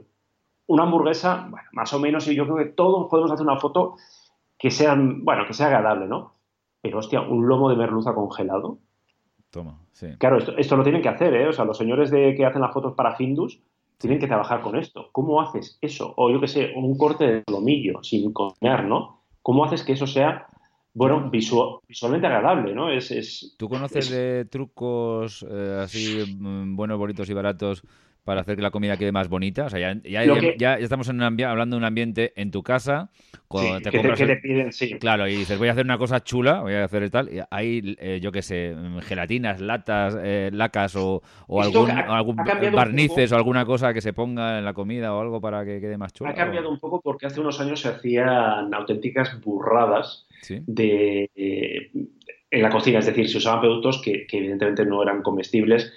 una 0.67 0.84
hamburguesa, 0.84 1.47
bueno, 1.49 1.67
más 1.74 1.91
o 1.93 1.99
menos, 1.99 2.28
y 2.28 2.36
yo 2.36 2.45
creo 2.45 2.57
que 2.57 2.65
todos 2.65 3.09
podemos 3.09 3.32
hacer 3.32 3.45
una 3.45 3.59
foto 3.59 3.95
que 4.57 4.69
sea, 4.69 4.95
bueno, 4.95 5.45
que 5.47 5.53
sea 5.53 5.67
agradable, 5.67 6.07
¿no? 6.07 6.34
Pero, 6.82 6.99
hostia, 6.99 7.22
un 7.22 7.47
lomo 7.47 7.69
de 7.69 7.76
merluza 7.76 8.13
congelado. 8.13 8.78
Toma, 9.49 9.80
sí. 9.91 10.07
Claro, 10.19 10.38
esto, 10.38 10.55
esto 10.57 10.78
lo 10.78 10.84
tienen 10.84 11.01
que 11.01 11.09
hacer, 11.09 11.34
¿eh? 11.34 11.47
O 11.47 11.53
sea, 11.53 11.65
los 11.65 11.78
señores 11.78 12.11
de 12.11 12.36
que 12.36 12.45
hacen 12.45 12.61
las 12.61 12.74
fotos 12.74 12.93
para 12.93 13.15
Findus 13.15 13.59
tienen 13.97 14.19
que 14.19 14.28
trabajar 14.28 14.61
con 14.61 14.76
esto. 14.76 15.09
¿Cómo 15.11 15.41
haces 15.41 15.78
eso? 15.82 16.13
O 16.15 16.32
yo 16.32 16.39
qué 16.39 16.47
sé, 16.47 16.74
un 16.76 16.97
corte 16.97 17.26
de 17.26 17.43
lomillo 17.51 18.03
sin 18.03 18.32
cocinar, 18.32 18.86
¿no? 18.86 19.22
¿Cómo 19.41 19.65
haces 19.65 19.84
que 19.84 19.93
eso 19.93 20.07
sea 20.07 20.47
bueno, 20.93 21.30
visualmente 21.30 22.28
agradable, 22.28 22.74
¿no? 22.74 22.91
Es, 22.91 23.55
¿Tú 23.57 23.69
conoces 23.69 24.09
de 24.09 24.45
trucos 24.45 25.45
eh, 25.49 25.80
así 25.84 26.36
mm, 26.38 26.76
buenos, 26.76 26.97
bonitos 26.97 27.30
y 27.30 27.34
baratos 27.34 27.84
para 28.24 28.41
hacer 28.41 28.55
que 28.55 28.61
la 28.61 28.69
comida 28.69 28.97
quede 28.97 29.11
más 29.11 29.30
bonita. 29.30 29.65
O 29.65 29.69
sea, 29.69 29.80
ya, 29.80 30.24
ya, 30.57 30.76
estamos 30.76 31.09
en 31.09 31.22
un 31.22 31.41
hablando 31.43 31.76
de 31.76 31.78
un 31.80 31.84
ambiente 31.84 32.34
en 32.36 32.51
tu 32.51 32.61
casa. 32.61 33.09
Cuando 33.47 33.82
te 33.82 33.91
compras 33.91 34.19
te, 34.19 34.36
piden, 34.38 34.72
sí. 34.72 34.93
Claro, 34.99 35.28
y 35.28 35.36
dices, 35.36 35.57
voy 35.57 35.69
a 35.69 35.72
hacer 35.72 35.86
una 35.86 35.97
cosa 35.97 36.24
chula, 36.24 36.61
voy 36.61 36.74
a 36.74 36.84
hacer 36.84 37.09
tal. 37.09 37.34
Y 37.34 37.39
hay, 37.49 37.95
eh, 37.99 38.19
yo 38.22 38.32
qué 38.32 38.41
sé, 38.41 38.76
gelatinas, 39.01 39.59
latas, 39.59 40.15
eh, 40.22 40.51
lacas 40.53 40.95
o, 40.95 41.22
algún, 41.49 41.89
algún 41.89 42.36
barnices 42.36 43.32
o 43.32 43.36
alguna 43.36 43.65
cosa 43.65 43.93
que 43.93 44.01
se 44.01 44.13
ponga 44.13 44.59
en 44.59 44.65
la 44.65 44.74
comida 44.74 45.13
o 45.15 45.22
algo 45.22 45.41
para 45.41 45.65
que 45.65 45.82
quede 45.82 45.97
más 45.97 46.13
chula. 46.13 46.30
Ha 46.30 46.36
cambiado 46.36 46.69
un 46.69 46.80
poco 46.80 47.01
porque 47.01 47.26
hace 47.26 47.39
unos 47.41 47.59
años 47.59 47.82
se 47.82 47.89
hacían 47.89 48.74
auténticas 48.74 49.41
burradas 49.41 50.28
de, 50.47 51.30
eh, 51.36 51.91
en 52.51 52.61
la 52.61 52.69
cocina. 52.69 52.99
Es 52.99 53.07
decir, 53.07 53.28
se 53.28 53.39
usaban 53.39 53.61
productos 53.61 53.99
que 54.01 54.28
evidentemente 54.32 54.86
no 54.86 55.01
eran 55.01 55.24
comestibles 55.24 55.91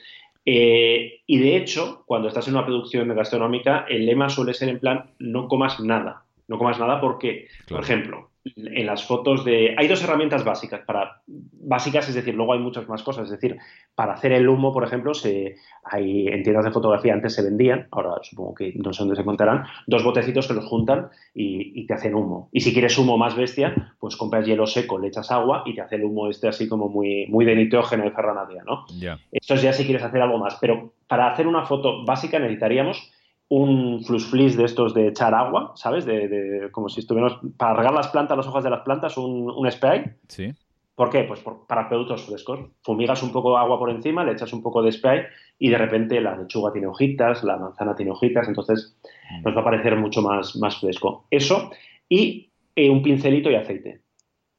eh, 0.46 1.22
y 1.26 1.38
de 1.38 1.56
hecho, 1.56 2.02
cuando 2.06 2.28
estás 2.28 2.48
en 2.48 2.54
una 2.54 2.66
producción 2.66 3.08
gastronómica, 3.14 3.86
el 3.88 4.06
lema 4.06 4.28
suele 4.28 4.54
ser 4.54 4.68
en 4.68 4.80
plan, 4.80 5.10
no 5.18 5.48
comas 5.48 5.80
nada. 5.80 6.24
No 6.46 6.58
comas 6.58 6.78
nada 6.78 7.00
porque, 7.00 7.48
por 7.68 7.80
ejemplo, 7.80 8.30
en 8.44 8.86
las 8.86 9.04
fotos 9.04 9.44
de... 9.44 9.74
Hay 9.78 9.88
dos 9.88 10.02
herramientas 10.02 10.44
básicas 10.44 10.82
para... 10.86 11.22
Básicas, 11.26 12.08
es 12.08 12.14
decir, 12.14 12.34
luego 12.34 12.52
hay 12.52 12.58
muchas 12.58 12.88
más 12.88 13.02
cosas. 13.02 13.24
Es 13.24 13.30
decir, 13.30 13.56
para 13.94 14.14
hacer 14.14 14.32
el 14.32 14.48
humo, 14.48 14.72
por 14.72 14.84
ejemplo, 14.84 15.14
se, 15.14 15.56
hay, 15.82 16.28
en 16.28 16.42
tiendas 16.42 16.64
de 16.64 16.70
fotografía 16.70 17.14
antes 17.14 17.34
se 17.34 17.42
vendían, 17.42 17.88
ahora 17.90 18.16
supongo 18.22 18.54
que 18.54 18.74
no 18.76 18.92
sé 18.92 19.02
dónde 19.02 19.16
se 19.16 19.22
encontrarán, 19.22 19.64
dos 19.86 20.04
botecitos 20.04 20.46
que 20.46 20.54
los 20.54 20.66
juntan 20.66 21.08
y, 21.34 21.86
te 21.86 21.94
hacen 21.94 22.14
humo. 22.14 22.48
Y 22.52 22.60
si 22.60 22.72
quieres 22.72 22.96
humo 22.98 23.16
más 23.18 23.36
bestia, 23.36 23.94
pues 23.98 24.16
compras 24.16 24.46
hielo 24.46 24.66
seco, 24.66 24.98
le 24.98 25.08
echas 25.08 25.30
agua 25.30 25.62
y 25.66 25.74
te 25.74 25.82
hace 25.82 25.96
el 25.96 26.04
humo 26.04 26.28
este 26.28 26.48
así 26.48 26.68
como 26.68 26.88
muy, 26.88 27.26
muy 27.28 27.44
de 27.44 27.56
nitrógeno 27.56 28.06
y 28.06 28.10
ferranadia, 28.10 28.62
¿no? 28.64 28.86
Esto 29.30 29.54
es 29.54 29.62
ya 29.62 29.72
si 29.72 29.84
quieres 29.84 30.02
hacer 30.02 30.20
algo 30.20 30.38
más. 30.38 30.56
Pero 30.60 30.94
para 31.06 31.30
hacer 31.30 31.46
una 31.46 31.64
foto 31.64 32.04
básica 32.04 32.38
necesitaríamos 32.38 33.12
un 33.48 34.02
flusflis 34.04 34.56
de 34.56 34.64
estos 34.64 34.94
de 34.94 35.08
echar 35.08 35.34
agua, 35.34 35.72
¿sabes? 35.76 36.04
De, 36.06 36.68
como 36.72 36.88
si 36.88 37.00
estuviéramos 37.00 37.38
para 37.56 37.74
regar 37.74 37.92
las 37.92 38.08
plantas, 38.08 38.36
las 38.36 38.46
hojas 38.46 38.64
de 38.64 38.70
las 38.70 38.80
plantas, 38.82 39.16
un, 39.16 39.70
spray. 39.70 40.04
Sí. 40.28 40.52
¿Por 40.94 41.10
qué? 41.10 41.24
Pues 41.24 41.42
para 41.66 41.88
productos 41.88 42.22
frescos. 42.24 42.60
Fumigas 42.82 43.22
un 43.22 43.32
poco 43.32 43.50
de 43.50 43.58
agua 43.58 43.78
por 43.78 43.90
encima, 43.90 44.24
le 44.24 44.32
echas 44.32 44.52
un 44.52 44.62
poco 44.62 44.82
de 44.82 44.92
spray 44.92 45.22
y 45.58 45.68
de 45.68 45.78
repente 45.78 46.20
la 46.20 46.36
lechuga 46.36 46.72
tiene 46.72 46.86
hojitas, 46.86 47.42
la 47.42 47.56
manzana 47.56 47.96
tiene 47.96 48.12
hojitas, 48.12 48.46
entonces 48.48 48.96
mm. 49.30 49.42
nos 49.42 49.56
va 49.56 49.60
a 49.60 49.64
parecer 49.64 49.96
mucho 49.96 50.22
más, 50.22 50.56
más 50.56 50.80
fresco. 50.80 51.26
Eso 51.30 51.70
y 52.08 52.50
eh, 52.76 52.90
un 52.90 53.02
pincelito 53.02 53.50
y 53.50 53.56
aceite. 53.56 54.00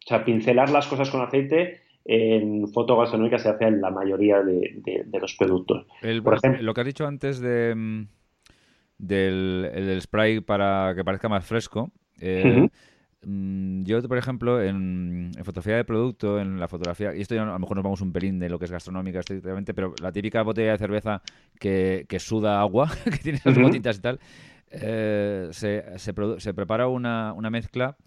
O 0.05 0.07
sea, 0.07 0.23
pincelar 0.23 0.69
las 0.69 0.87
cosas 0.87 1.09
con 1.09 1.21
aceite 1.21 1.81
en 2.03 2.67
foto 2.67 2.97
gastronómica 2.97 3.39
se 3.39 3.49
hace 3.49 3.65
en 3.65 3.81
la 3.81 3.89
mayoría 3.89 4.43
de, 4.43 5.05
los 5.19 5.35
productos. 5.35 5.87
Por 6.23 6.35
ejemplo, 6.35 6.61
lo 6.61 6.73
que 6.73 6.81
has 6.81 6.87
dicho 6.87 7.07
antes 7.07 7.39
de, 7.39 8.05
mm, 8.97 9.05
del, 9.05 10.01
spray 10.01 10.41
para 10.41 10.93
que 10.95 11.03
parezca 11.03 11.29
más 11.29 11.45
fresco. 11.45 11.91
Eh, 12.19 12.69
mm, 13.25 13.83
yo, 13.83 14.01
por 14.03 14.17
ejemplo, 14.17 14.61
en, 14.61 15.31
fotografía 15.43 15.77
de 15.77 15.85
producto, 15.85 16.39
en 16.39 16.59
la 16.59 16.67
fotografía, 16.67 17.15
y 17.15 17.21
esto 17.21 17.35
ya 17.35 17.43
a 17.43 17.45
lo 17.45 17.59
mejor 17.59 17.77
nos 17.77 17.83
vamos 17.83 18.01
un 18.01 18.11
pelín 18.11 18.39
de 18.39 18.49
lo 18.49 18.59
que 18.59 18.65
es 18.65 18.71
gastronómica 18.71 19.19
estrictamente, 19.19 19.73
pero 19.73 19.93
la 20.01 20.11
típica 20.11 20.41
botella 20.41 20.71
de 20.71 20.77
cerveza 20.77 21.21
que, 21.59 22.05
suda 22.19 22.59
agua, 22.59 22.89
que 23.05 23.17
tiene 23.17 23.37
esas 23.37 23.57
gotitas 23.57 23.97
y 23.97 24.01
tal, 24.01 24.19
eh, 24.71 25.49
se, 25.51 25.97
se, 25.97 26.13
se, 26.37 26.53
prepara 26.53 26.87
una, 26.87 27.33
una 27.33 27.49
mezcla 27.49 27.97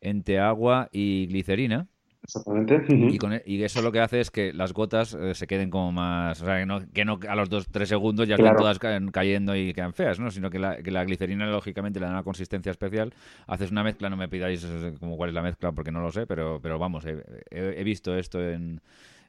entre 0.00 0.38
agua 0.38 0.88
y 0.92 1.26
glicerina 1.26 1.88
Exactamente. 2.22 2.82
E, 2.88 3.42
y, 3.46 3.62
eso 3.62 3.82
lo 3.82 3.92
que 3.92 4.00
hace 4.00 4.20
es 4.20 4.30
que 4.30 4.52
las 4.52 4.72
gotas 4.72 5.14
eh, 5.14 5.34
se 5.34 5.46
queden 5.46 5.70
como 5.70 5.92
más. 5.92 6.42
O 6.42 6.44
sea, 6.44 6.58
que 6.58 6.66
no, 6.66 6.80
que 6.92 7.04
no 7.04 7.20
a 7.28 7.36
los 7.36 7.50
2-3 7.50 7.84
segundos 7.84 8.26
ya 8.26 8.34
están 8.34 8.56
todas 8.56 8.78
cayendo 8.78 9.54
y 9.54 9.72
quedan 9.72 9.92
feas, 9.92 10.18
¿no? 10.18 10.30
Sino 10.30 10.50
que 10.50 10.58
la, 10.58 10.82
que 10.82 10.90
la, 10.90 11.04
glicerina, 11.04 11.46
lógicamente, 11.46 12.00
le 12.00 12.06
da 12.06 12.12
una 12.12 12.24
consistencia 12.24 12.70
especial. 12.70 13.14
Haces 13.46 13.70
una 13.70 13.84
mezcla, 13.84 14.10
no 14.10 14.16
me 14.16 14.28
pidáis 14.28 14.64
eh, 14.64 14.94
como 14.98 15.16
cuál 15.16 15.30
es 15.30 15.34
la 15.34 15.42
mezcla 15.42 15.72
porque 15.72 15.92
no 15.92 16.00
lo 16.00 16.10
sé, 16.10 16.26
pero, 16.26 16.58
pero 16.60 16.78
vamos, 16.78 17.04
he, 17.06 17.84
visto 17.84 18.16
esto 18.16 18.42
en. 18.42 18.80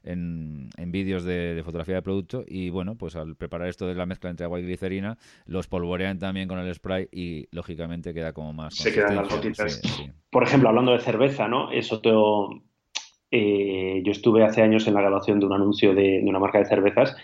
En, 0.04 0.70
vídeos 0.86 1.24
de, 1.24 1.60
fotografía 1.62 1.96
de 1.96 2.02
producto 2.02 2.42
y 2.46 2.70
bueno, 2.70 2.94
pues 2.94 3.14
al 3.14 3.36
preparar 3.36 3.68
esto 3.68 3.86
de 3.86 3.94
la 3.94 4.06
mezcla 4.06 4.30
entre 4.30 4.44
agua 4.44 4.58
y 4.58 4.62
glicerina, 4.62 5.18
los 5.44 5.66
polvorean 5.66 6.18
también 6.18 6.48
con 6.48 6.58
el 6.58 6.74
spray 6.74 7.08
y 7.12 7.46
lógicamente 7.50 8.14
queda 8.14 8.32
como 8.32 8.54
más... 8.54 8.74
Se 8.74 8.90
quedan 8.90 9.16
las 9.16 9.28
gotitas. 9.28 9.82
Por 10.30 10.44
ejemplo, 10.44 10.70
hablando 10.70 10.92
de 10.92 11.00
cerveza, 11.00 11.46
¿no? 11.46 11.72
Eso 11.72 12.00
te, 12.00 12.10
eh, 13.30 14.00
yo 14.04 14.12
estuve 14.12 14.42
hace 14.42 14.62
años 14.62 14.86
en 14.86 14.94
la 14.94 15.02
grabación 15.02 15.38
de 15.38 15.46
un 15.46 15.52
anuncio 15.52 15.94
de, 15.94 16.22
una 16.24 16.38
marca 16.38 16.58
de 16.58 16.64
cervezas 16.64 17.16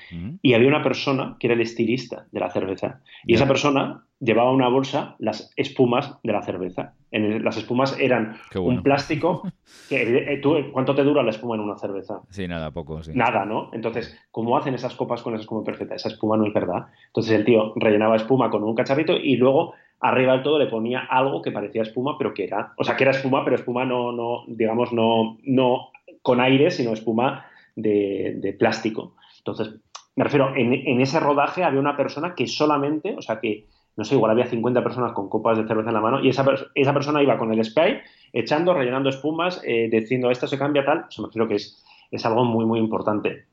y 0.43 0.53
había 0.53 0.69
una 0.69 0.83
persona 0.83 1.37
que 1.41 1.47
era 1.47 1.55
el 1.55 1.63
estilista 1.63 2.27
de 2.31 2.41
la 2.41 2.51
cerveza. 2.51 3.01
Y 3.25 3.35
esa 3.35 3.49
persona 3.49 4.05
llevaba 4.21 4.53
una 4.53 4.69
bolsa 4.69 5.17
las 5.19 5.53
espumas 5.57 6.19
de 6.23 6.33
la 6.33 6.43
cerveza. 6.43 6.95
En 7.11 7.43
las 7.45 7.57
espumas 7.57 7.99
eran 7.99 8.37
un 8.55 8.83
plástico. 8.83 9.43
Que, 9.89 10.35
eh, 10.35 10.41
¿Cuánto 10.73 10.95
te 10.95 11.03
dura 11.03 11.23
la 11.23 11.31
espuma 11.31 11.57
en 11.57 11.61
una 11.61 11.77
cerveza? 11.77 12.21
Sí, 12.31 12.49
nada, 12.49 12.71
poco. 12.71 13.01
Nada, 13.13 13.45
¿no? 13.45 13.71
Entonces, 13.73 14.19
¿cómo 14.31 14.57
hacen 14.57 14.75
esas 14.75 14.95
copas 14.95 15.21
con 15.21 15.35
esa 15.35 15.43
espuma 15.43 15.63
perfecta? 15.63 15.95
Esa 15.95 16.09
espuma 16.09 16.39
no 16.39 16.47
es 16.47 16.55
verdad. 16.55 16.87
Entonces 17.09 17.33
el 17.33 17.45
tío 17.45 17.75
rellenaba 17.77 18.17
espuma 18.17 18.51
con 18.51 18.65
un 18.65 18.75
cacharrito 18.75 19.15
y 19.17 19.37
luego 19.37 19.75
arriba 20.01 20.33
del 20.33 20.43
todo 20.43 20.59
le 20.59 20.67
ponía 20.67 21.01
algo 21.01 21.43
que 21.43 21.51
parecía 21.51 21.83
espuma, 21.83 22.17
pero 22.19 22.35
que 22.35 22.45
era, 22.45 22.73
o 22.79 22.85
sea, 22.85 22.97
que 22.97 23.05
era 23.05 23.11
espuma, 23.11 23.45
pero 23.45 23.57
espuma 23.57 23.85
no, 23.85 24.13
no 24.13 24.45
digamos, 24.47 24.93
no, 24.93 25.39
no 25.45 25.91
con 26.25 26.41
aire, 26.41 26.71
sino 26.71 26.95
espuma 26.95 27.45
de, 27.77 28.57
plástico. 28.59 29.15
Entonces, 29.39 29.75
me 30.17 30.25
refiero, 30.25 30.57
en, 30.57 30.99
ese 31.03 31.21
rodaje 31.21 31.63
había 31.63 31.79
una 31.79 31.99
persona 31.99 32.35
que 32.35 32.47
solamente, 32.47 33.15
o 33.19 33.21
sea, 33.21 33.41
que, 33.41 33.67
no 33.95 34.05
sé, 34.05 34.15
igual 34.15 34.31
había 34.31 34.47
50 34.47 34.83
personas 34.83 35.13
con 35.13 35.29
copas 35.29 35.59
de 35.59 35.69
cerveza 35.69 35.91
en 35.91 35.95
la 35.95 36.01
mano 36.01 36.25
y 36.25 36.31
esa, 36.31 36.47
esa 36.75 36.95
persona 36.95 37.23
iba 37.23 37.37
con 37.37 37.53
el 37.53 37.63
spray 37.63 38.01
echando, 38.33 38.73
rellenando 38.73 39.11
espumas, 39.11 39.61
eh, 39.67 39.91
diciendo 39.93 40.31
esto 40.31 40.47
se 40.47 40.57
cambia 40.57 40.87
tal. 40.87 41.05
Eso 41.11 41.21
me 41.21 41.29
refiero 41.29 41.47
que 41.47 41.57
es, 41.57 41.85
es 42.11 42.25
algo 42.25 42.43
muy, 42.43 42.65
muy 42.65 42.79
importante. 42.79 43.45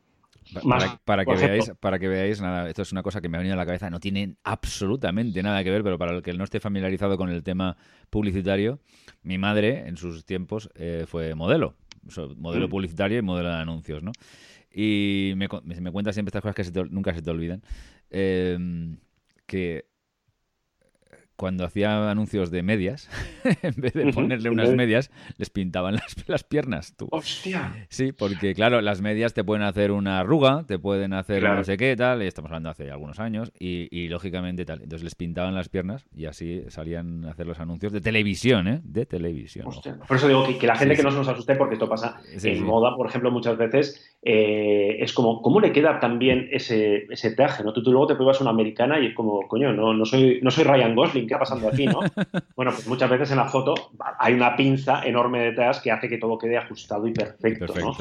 para, 1.03 1.25
que 1.25 1.35
veáis, 1.35 1.73
para 1.77 1.99
que 1.99 2.07
veáis, 2.07 2.41
nada, 2.41 2.69
esto 2.69 2.83
es 2.83 2.93
una 2.93 3.03
cosa 3.03 3.19
que 3.19 3.27
me 3.27 3.35
ha 3.35 3.41
venido 3.41 3.55
a 3.55 3.57
la 3.57 3.65
cabeza, 3.65 3.89
no 3.89 3.99
tiene 3.99 4.37
absolutamente 4.45 5.43
nada 5.43 5.61
que 5.65 5.71
ver, 5.71 5.83
pero 5.83 5.97
para 5.97 6.13
el 6.13 6.21
que 6.21 6.31
no 6.31 6.45
esté 6.45 6.61
familiarizado 6.61 7.17
con 7.17 7.29
el 7.29 7.43
tema 7.43 7.75
publicitario, 8.09 8.79
mi 9.23 9.37
madre 9.37 9.89
en 9.89 9.97
sus 9.97 10.23
tiempos 10.23 10.69
eh, 10.75 11.03
fue 11.05 11.35
modelo 11.35 11.75
modelo 12.37 12.67
mm. 12.67 12.69
publicitario 12.69 13.19
y 13.19 13.21
modelo 13.21 13.49
de 13.49 13.55
anuncios, 13.55 14.03
¿no? 14.03 14.11
Y 14.73 15.33
me, 15.35 15.47
me 15.63 15.91
cuenta 15.91 16.13
siempre 16.13 16.29
estas 16.29 16.41
cosas 16.41 16.71
que 16.71 16.83
nunca 16.89 17.13
se 17.13 17.21
te 17.21 17.29
olvidan. 17.29 17.61
Em, 18.09 18.97
que 19.45 19.85
cuando 21.35 21.65
hacía 21.65 22.09
anuncios 22.09 22.51
de 22.51 22.63
medias, 22.63 23.09
en 23.63 23.73
vez 23.81 23.93
de 23.93 24.11
ponerle 24.13 24.49
unas 24.49 24.69
medias, 24.75 25.11
les 25.37 25.49
pintaban 25.49 25.95
las, 25.95 26.15
las 26.27 26.43
piernas. 26.43 26.95
Tú. 26.95 27.07
¡Hostia! 27.11 27.87
Sí, 27.89 28.11
porque 28.11 28.53
claro, 28.53 28.81
las 28.81 29.01
medias 29.01 29.33
te 29.33 29.43
pueden 29.43 29.63
hacer 29.63 29.91
una 29.91 30.19
arruga, 30.19 30.63
te 30.67 30.79
pueden 30.79 31.13
hacer 31.13 31.43
no 31.43 31.63
sé 31.63 31.77
qué, 31.77 31.95
tal, 31.95 32.21
y 32.23 32.27
estamos 32.27 32.49
hablando 32.51 32.69
hace 32.69 32.91
algunos 32.91 33.19
años, 33.19 33.51
y, 33.59 34.07
lógicamente 34.09 34.65
tal. 34.65 34.81
Entonces 34.83 35.03
les 35.03 35.15
pintaban 35.15 35.55
las 35.55 35.69
piernas 35.69 36.05
y 36.13 36.25
así 36.25 36.63
salían 36.67 37.25
a 37.25 37.31
hacer 37.31 37.47
los 37.47 37.59
anuncios 37.59 37.91
de 37.93 38.01
televisión, 38.01 38.67
¿eh? 38.67 38.81
De 38.83 39.05
televisión. 39.05 39.67
Por 40.07 40.17
eso 40.17 40.27
digo 40.27 40.45
que, 40.59 40.67
la 40.67 40.75
gente 40.75 40.95
que 40.95 41.03
no 41.03 41.11
se 41.11 41.17
nos 41.17 41.27
asuste, 41.27 41.55
porque 41.55 41.75
esto 41.75 41.87
pasa 41.87 42.21
en 42.43 42.63
moda, 42.63 42.95
por 42.95 43.07
ejemplo, 43.07 43.31
muchas 43.31 43.57
veces 43.57 44.15
eh, 44.21 44.97
es 44.99 45.13
como, 45.13 45.41
¿cómo 45.41 45.59
le 45.59 45.71
queda 45.71 45.99
también 45.99 46.47
ese, 46.51 47.05
ese 47.09 47.31
traje? 47.31 47.63
¿no? 47.63 47.73
Tú, 47.73 47.81
luego 47.81 48.07
te 48.07 48.15
pruebas 48.15 48.41
una 48.41 48.51
americana 48.51 48.99
y 48.99 49.07
es 49.07 49.15
como, 49.15 49.47
coño, 49.47 49.73
no, 49.73 49.93
no, 49.93 50.05
soy, 50.05 50.39
no 50.41 50.51
soy 50.51 50.63
Ryan 50.63 50.95
Gosling, 50.95 51.27
¿qué 51.31 51.35
ha 51.35 51.39
pasando 51.39 51.69
aquí? 51.69 51.85
¿no? 51.85 51.99
bueno, 52.55 52.71
pues 52.71 52.85
muchas 52.87 53.09
veces 53.09 53.31
en 53.31 53.37
la 53.37 53.45
foto 53.45 53.73
hay 54.19 54.33
una 54.33 54.57
pinza 54.57 55.01
enorme 55.05 55.39
detrás 55.39 55.79
que 55.79 55.91
hace 55.91 56.09
que 56.09 56.17
todo 56.17 56.37
quede 56.37 56.57
ajustado 56.57 57.07
y 57.07 57.13
perfecto. 57.13 57.73
¿no? 57.79 57.93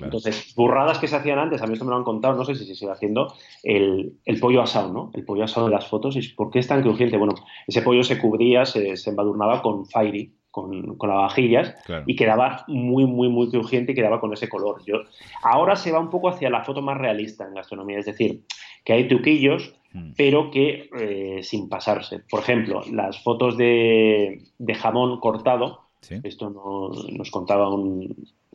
Entonces, 0.00 0.54
burradas 0.56 0.98
que 0.98 1.06
se 1.06 1.16
hacían 1.16 1.38
antes, 1.38 1.60
a 1.60 1.66
mí 1.66 1.74
esto 1.74 1.84
me 1.84 1.90
lo 1.90 1.98
han 1.98 2.04
contado, 2.04 2.34
no 2.34 2.44
sé 2.44 2.54
si 2.54 2.64
se 2.64 2.74
sigue 2.74 2.90
haciendo, 2.90 3.34
el, 3.62 4.14
el 4.24 4.40
pollo 4.40 4.62
asado, 4.62 4.92
¿no? 4.92 5.10
El 5.12 5.24
pollo 5.24 5.44
asado 5.44 5.66
de 5.66 5.72
las 5.72 5.86
fotos, 5.88 6.16
¿y 6.16 6.26
por 6.28 6.50
qué 6.50 6.60
es 6.60 6.68
tan 6.68 6.82
crujiente? 6.82 7.18
Bueno, 7.18 7.34
ese 7.66 7.82
pollo 7.82 8.02
se 8.02 8.18
cubría, 8.18 8.64
se, 8.64 8.96
se 8.96 9.10
embadurnaba 9.10 9.60
con 9.60 9.84
fairy, 9.86 10.32
con, 10.50 10.96
con 10.96 11.08
las 11.10 11.18
vajillas 11.18 11.74
y 12.06 12.16
quedaba 12.16 12.64
muy, 12.66 13.06
muy, 13.06 13.28
muy 13.28 13.50
crujiente 13.50 13.92
y 13.92 13.94
quedaba 13.94 14.20
con 14.20 14.32
ese 14.32 14.48
color. 14.48 14.82
Yo, 14.84 15.02
ahora 15.42 15.76
se 15.76 15.92
va 15.92 16.00
un 16.00 16.10
poco 16.10 16.28
hacia 16.28 16.50
la 16.50 16.64
foto 16.64 16.82
más 16.82 16.98
realista 16.98 17.46
en 17.46 17.54
gastronomía, 17.54 17.98
es 17.98 18.06
decir, 18.06 18.42
que 18.84 18.92
hay 18.92 19.08
truquillos. 19.08 19.74
Pero 20.16 20.50
que 20.50 20.88
eh, 20.98 21.42
sin 21.42 21.68
pasarse. 21.68 22.20
Por 22.30 22.40
ejemplo, 22.40 22.82
las 22.92 23.22
fotos 23.22 23.56
de, 23.56 24.42
de 24.58 24.74
jamón 24.74 25.18
cortado, 25.20 25.80
esto 26.22 26.50
nos 26.50 27.30
contaba 27.30 27.72
un, 27.72 28.14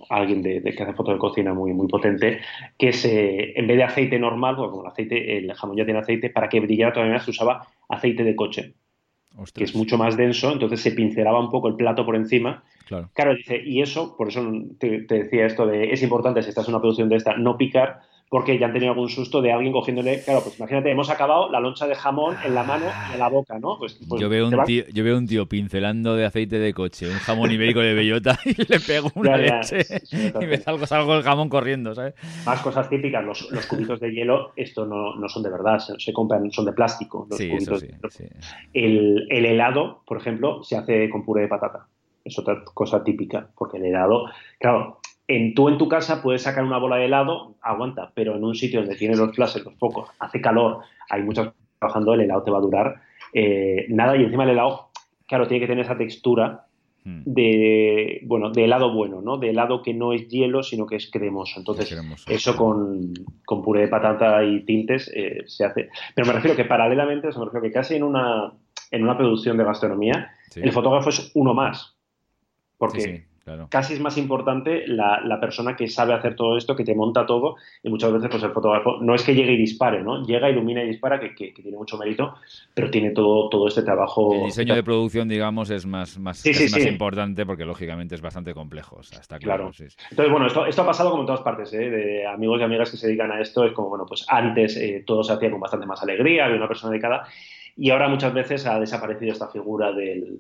alguien 0.10 0.42
de, 0.42 0.62
que 0.62 0.84
hace 0.84 0.94
fotos 0.94 1.16
de 1.16 1.20
cocina 1.20 1.54
muy, 1.54 1.74
muy 1.74 1.88
potente, 1.88 2.40
que 2.78 2.94
se, 2.94 3.58
en 3.60 3.68
vez 3.68 3.78
de 3.78 3.84
aceite 3.84 4.20
normal, 4.20 4.56
porque 4.56 4.72
como 4.72 4.84
el, 4.84 4.92
aceite, 4.92 5.38
el 5.38 5.54
jamón 5.54 5.78
ya 5.78 5.86
tiene 5.86 6.00
aceite, 6.00 6.30
para 6.30 6.50
que 6.50 6.60
brillara 6.60 6.94
todavía 6.94 7.16
más 7.16 7.26
se 7.26 7.32
usaba 7.32 7.68
aceite 7.90 8.24
de 8.24 8.36
coche 8.36 8.76
que 9.54 9.64
es 9.64 9.76
mucho 9.76 9.98
más 9.98 10.16
denso, 10.16 10.52
entonces 10.52 10.82
se 10.82 10.92
pincelaba 10.92 11.40
un 11.40 11.52
poco 11.52 11.68
el 11.68 11.76
plato 11.76 12.06
por 12.06 12.16
encima. 12.16 12.64
Claro, 13.14 13.36
dice, 13.36 13.62
y 13.64 13.82
eso, 13.82 14.16
por 14.16 14.30
eso 14.30 14.44
te, 14.80 15.02
te, 15.02 15.24
decía 15.24 15.46
esto 15.46 15.66
de, 15.66 15.92
es 15.92 16.02
importante 16.04 16.42
si 16.42 16.50
estás 16.50 16.68
en 16.68 16.76
una 16.76 16.82
producción 16.82 17.10
de 17.10 17.18
esta, 17.18 17.36
no 17.36 17.58
picar, 17.58 18.02
porque 18.30 18.58
ya 18.58 18.66
han 18.68 18.74
tenido 18.74 18.92
algún 18.92 19.10
susto 19.10 19.42
de 19.42 19.52
alguien 19.52 19.72
cogiéndole, 19.72 20.24
claro, 20.24 20.42
pues 20.42 20.58
imagínate, 20.58 20.90
hemos 20.90 21.10
acabado 21.10 21.50
la 21.52 21.60
loncha 21.60 21.88
de 21.88 21.96
jamón 21.96 22.36
en 22.44 22.56
la 22.56 22.64
mano 22.64 22.86
y 23.10 23.14
en 23.14 23.20
la 23.20 23.30
boca, 23.30 23.60
¿no? 23.60 23.78
Pues, 23.78 24.00
pues 24.08 24.20
yo, 24.20 24.30
veo 24.30 24.48
un 24.48 24.64
tío, 24.66 24.84
yo 24.92 25.04
veo 25.04 25.18
un 25.18 25.28
tío 25.28 25.46
pincelando 25.48 26.16
de 26.16 26.26
aceite 26.26 26.58
de 26.58 26.74
coche, 26.74 27.08
un 27.08 27.20
jamón 27.20 27.52
ibérico 27.52 27.82
de 27.82 27.94
bellota 27.94 28.40
y 28.46 28.56
le 28.56 28.80
pego 28.80 29.12
una 29.16 29.38
leche 29.38 29.86
y 30.12 30.46
me 30.46 30.58
salgo, 30.58 30.86
salgo 30.88 31.16
el 31.16 31.24
jamón 31.24 31.50
corriendo, 31.50 31.94
¿sabes? 31.94 32.16
Más 32.46 32.62
cosas 32.62 32.90
típicas, 32.90 33.24
los, 33.24 33.52
los 33.52 33.66
cubitos 33.68 34.00
de 34.00 34.12
hielo, 34.12 34.54
esto 34.56 34.86
no, 34.86 35.16
no, 35.16 35.30
son 35.30 35.44
de 35.44 35.52
verdad, 35.52 35.78
se, 35.80 36.14
compran, 36.14 36.52
son 36.52 36.66
de 36.66 36.74
plástico. 36.74 37.28
Los 37.30 37.38
sí, 37.38 37.52
eso 37.52 37.78
sí, 37.78 37.88
El, 38.74 39.28
el 39.30 39.46
helado, 39.46 40.02
por 40.06 40.18
ejemplo, 40.18 40.64
se 40.64 40.76
hace 40.76 41.10
con 41.10 41.24
puré 41.24 41.44
de 41.44 41.48
patata 41.48 41.88
es 42.26 42.40
otra 42.40 42.64
cosa 42.74 43.04
típica, 43.04 43.48
porque 43.56 43.78
el 43.78 43.86
helado, 43.86 44.26
claro, 44.60 45.00
en, 45.28 45.54
tú 45.56 45.70
en 45.70 45.78
tu 45.78 45.88
casa 45.88 46.22
puedes 46.22 46.44
sacar 46.44 46.64
una 46.64 46.78
bola 46.78 46.98
de 46.98 47.06
helado, 47.06 47.56
aguanta, 47.62 48.12
pero 48.14 48.36
en 48.36 48.44
un 48.44 48.56
sitio 48.56 48.82
donde 48.82 48.96
tienes 48.96 49.18
los 49.18 49.36
flashes, 49.36 49.64
los 49.64 49.76
focos, 49.76 50.10
hace 50.20 50.42
calor, 50.42 50.80
hay 51.10 51.24
muchos 51.24 51.54
trabajando, 51.80 52.14
el 52.14 52.22
helado 52.22 52.44
te 52.44 52.52
va 52.52 52.58
a 52.60 52.62
durar 52.62 53.02
eh, 53.34 53.86
nada 53.90 54.16
y 54.16 54.24
encima 54.24 54.44
el 54.44 54.52
helado, 54.52 54.90
claro, 55.28 55.46
tiene 55.46 55.60
que 55.60 55.68
tener 55.68 55.84
esa 55.84 55.98
textura 55.98 56.68
hmm. 57.04 57.24
de, 57.26 58.22
bueno, 58.26 58.52
de 58.52 58.64
helado 58.64 58.94
bueno, 58.94 59.22
¿no? 59.22 59.38
De 59.38 59.50
helado 59.50 59.82
que 59.82 59.94
no 59.94 60.14
es 60.14 60.30
hielo, 60.30 60.64
sino 60.64 60.86
que 60.86 60.96
es 60.96 61.12
cremoso. 61.12 61.60
Entonces, 61.60 61.94
eso 62.28 62.56
con, 62.56 63.14
con, 63.44 63.62
puré 63.62 63.82
de 63.82 63.88
patata 63.90 64.42
y 64.44 64.64
tintes 64.64 65.12
eh, 65.14 65.44
se 65.48 65.66
hace. 65.66 65.90
Pero 66.16 66.28
me 66.28 66.34
refiero 66.34 66.56
que 66.56 66.64
paralelamente, 66.64 67.28
me 67.28 67.46
refiero 67.46 67.62
que 67.62 67.72
casi 67.74 67.96
en 67.96 68.04
una, 68.04 68.54
en 68.92 69.04
una 69.04 69.18
producción 69.18 69.58
de 69.58 69.66
gastronomía, 69.66 70.32
el 70.56 70.72
fotógrafo 70.72 71.10
es 71.10 71.32
uno 71.36 71.54
más. 71.54 71.98
Porque 72.78 73.26
Casi 73.70 73.94
es 73.94 74.00
más 74.00 74.18
importante 74.18 74.88
la, 74.88 75.38
persona 75.40 75.76
que 75.76 75.88
sabe 75.88 76.14
hacer 76.14 76.36
todo 76.36 76.58
esto, 76.58 76.76
que 76.76 76.84
te 76.84 76.96
monta 76.96 77.28
todo, 77.28 77.58
y 77.84 77.90
muchas 77.90 78.12
veces 78.12 78.30
pues 78.32 78.42
el 78.42 78.52
fotógrafo 78.52 78.98
no 79.02 79.14
es 79.14 79.22
que 79.22 79.36
llegue 79.36 79.54
y 79.54 79.58
dispare, 79.58 80.02
¿no? 80.02 80.26
Llega, 80.26 80.50
ilumina 80.50 80.84
y 80.84 80.88
dispara, 80.88 81.20
que, 81.20 81.30
tiene 81.52 81.78
mucho 81.78 81.98
mérito, 81.98 82.34
pero 82.74 82.90
tiene 82.90 83.12
todo, 83.12 83.50
todo 83.50 83.68
este 83.68 83.84
trabajo. 83.84 84.34
El 84.34 84.46
diseño 84.46 84.74
de 84.74 84.82
producción, 84.82 85.28
digamos, 85.28 85.70
es 85.70 85.86
más, 85.86 86.18
más, 86.18 86.44
más 86.44 86.86
importante 86.86 87.46
porque 87.46 87.66
lógicamente 87.66 88.16
es 88.16 88.22
bastante 88.22 88.54
complejo, 88.54 89.00
está 89.02 89.38
claro. 89.38 89.66
Entonces, 89.66 90.32
bueno, 90.32 90.48
esto, 90.48 90.66
esto 90.66 90.82
ha 90.82 90.86
pasado 90.86 91.12
como 91.12 91.22
en 91.22 91.28
todas 91.28 91.42
partes, 91.42 91.72
¿eh? 91.74 91.90
de 91.90 92.26
amigos 92.26 92.60
y 92.62 92.64
amigas 92.64 92.90
que 92.90 92.98
se 92.98 93.08
dedican 93.08 93.32
a 93.32 93.42
esto, 93.42 93.64
es 93.64 93.74
como, 93.74 93.90
bueno, 93.90 94.06
pues 94.08 94.26
antes 94.28 94.76
eh, 94.78 95.04
todo 95.06 95.24
se 95.24 95.34
hacía 95.34 95.52
con 95.52 95.60
bastante 95.60 95.86
más 95.86 96.02
alegría, 96.02 96.46
había 96.46 96.58
una 96.58 96.68
persona 96.68 96.92
dedicada, 96.92 97.28
y 97.78 97.92
ahora 97.92 98.08
muchas 98.08 98.34
veces 98.34 98.66
ha 98.66 98.80
desaparecido 98.80 99.34
esta 99.34 99.50
figura 99.50 99.92
del 99.92 100.40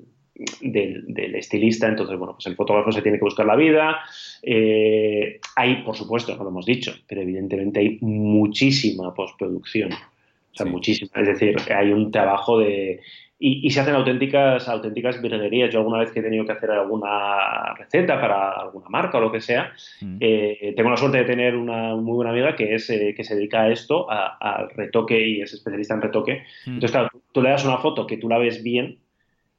del, 0.62 1.36
estilista, 1.36 1.88
entonces, 1.88 2.18
bueno, 2.18 2.34
pues 2.34 2.46
el 2.48 2.56
fotógrafo 2.56 2.92
se 2.92 3.02
tiene 3.02 3.18
que 3.18 3.24
buscar 3.24 3.46
la 3.46 3.56
vida. 3.56 4.00
Eh, 4.42 5.40
hay, 5.56 5.84
por 5.84 5.96
supuesto, 5.96 6.36
no 6.36 6.44
lo 6.44 6.50
hemos 6.50 6.66
dicho, 6.66 6.94
pero 7.08 7.22
evidentemente 7.22 7.80
hay 7.80 7.98
muchísima 8.02 9.14
postproducción. 9.14 9.92
O 9.94 10.58
sea, 10.58 10.66
muchísima. 10.66 11.12
Es 11.16 11.28
decir, 11.28 11.56
hay 11.74 11.92
un 11.92 12.12
trabajo 12.12 12.60
de 12.60 13.02
y, 13.38 13.70
se 13.70 13.82
hacen 13.82 13.96
auténticas, 13.96 14.68
auténticas 14.70 15.22
virguerías. 15.22 15.70
Yo 15.70 15.80
alguna 15.80 16.00
vez 16.00 16.12
que 16.12 16.22
he 16.22 16.24
tenido 16.24 16.46
que 16.46 16.54
hacer 16.54 16.72
alguna 16.72 17.74
receta 17.78 18.20
para 18.20 18.52
alguna 18.52 18.88
marca 18.88 19.18
o 19.18 19.22
lo 19.22 19.32
que 19.32 19.42
sea, 19.42 19.74
mm. 20.00 20.18
eh, 20.22 20.74
tengo 20.76 20.90
la 20.90 20.96
suerte 20.96 21.18
de 21.18 21.26
tener 21.26 21.56
una 21.56 21.96
muy 21.96 22.16
buena 22.16 22.32
amiga 22.32 22.56
que, 22.56 22.76
es, 22.76 22.90
eh, 22.90 23.14
que 23.16 23.26
se 23.26 23.36
dedica 23.36 23.64
a 23.64 23.72
esto, 23.72 24.10
al 24.10 24.70
retoque 24.70 25.28
y 25.28 25.42
es 25.42 25.54
especialista 25.54 25.96
en 25.96 26.02
retoque. 26.02 26.44
Mm. 26.66 26.76
Entonces, 26.76 26.92
claro, 26.92 27.10
tú 27.34 27.42
le 27.42 27.50
das 27.50 27.66
una 27.66 27.78
foto 27.78 28.08
que 28.08 28.18
tú 28.18 28.30
la 28.30 28.38
ves 28.38 28.64
bien, 28.64 29.00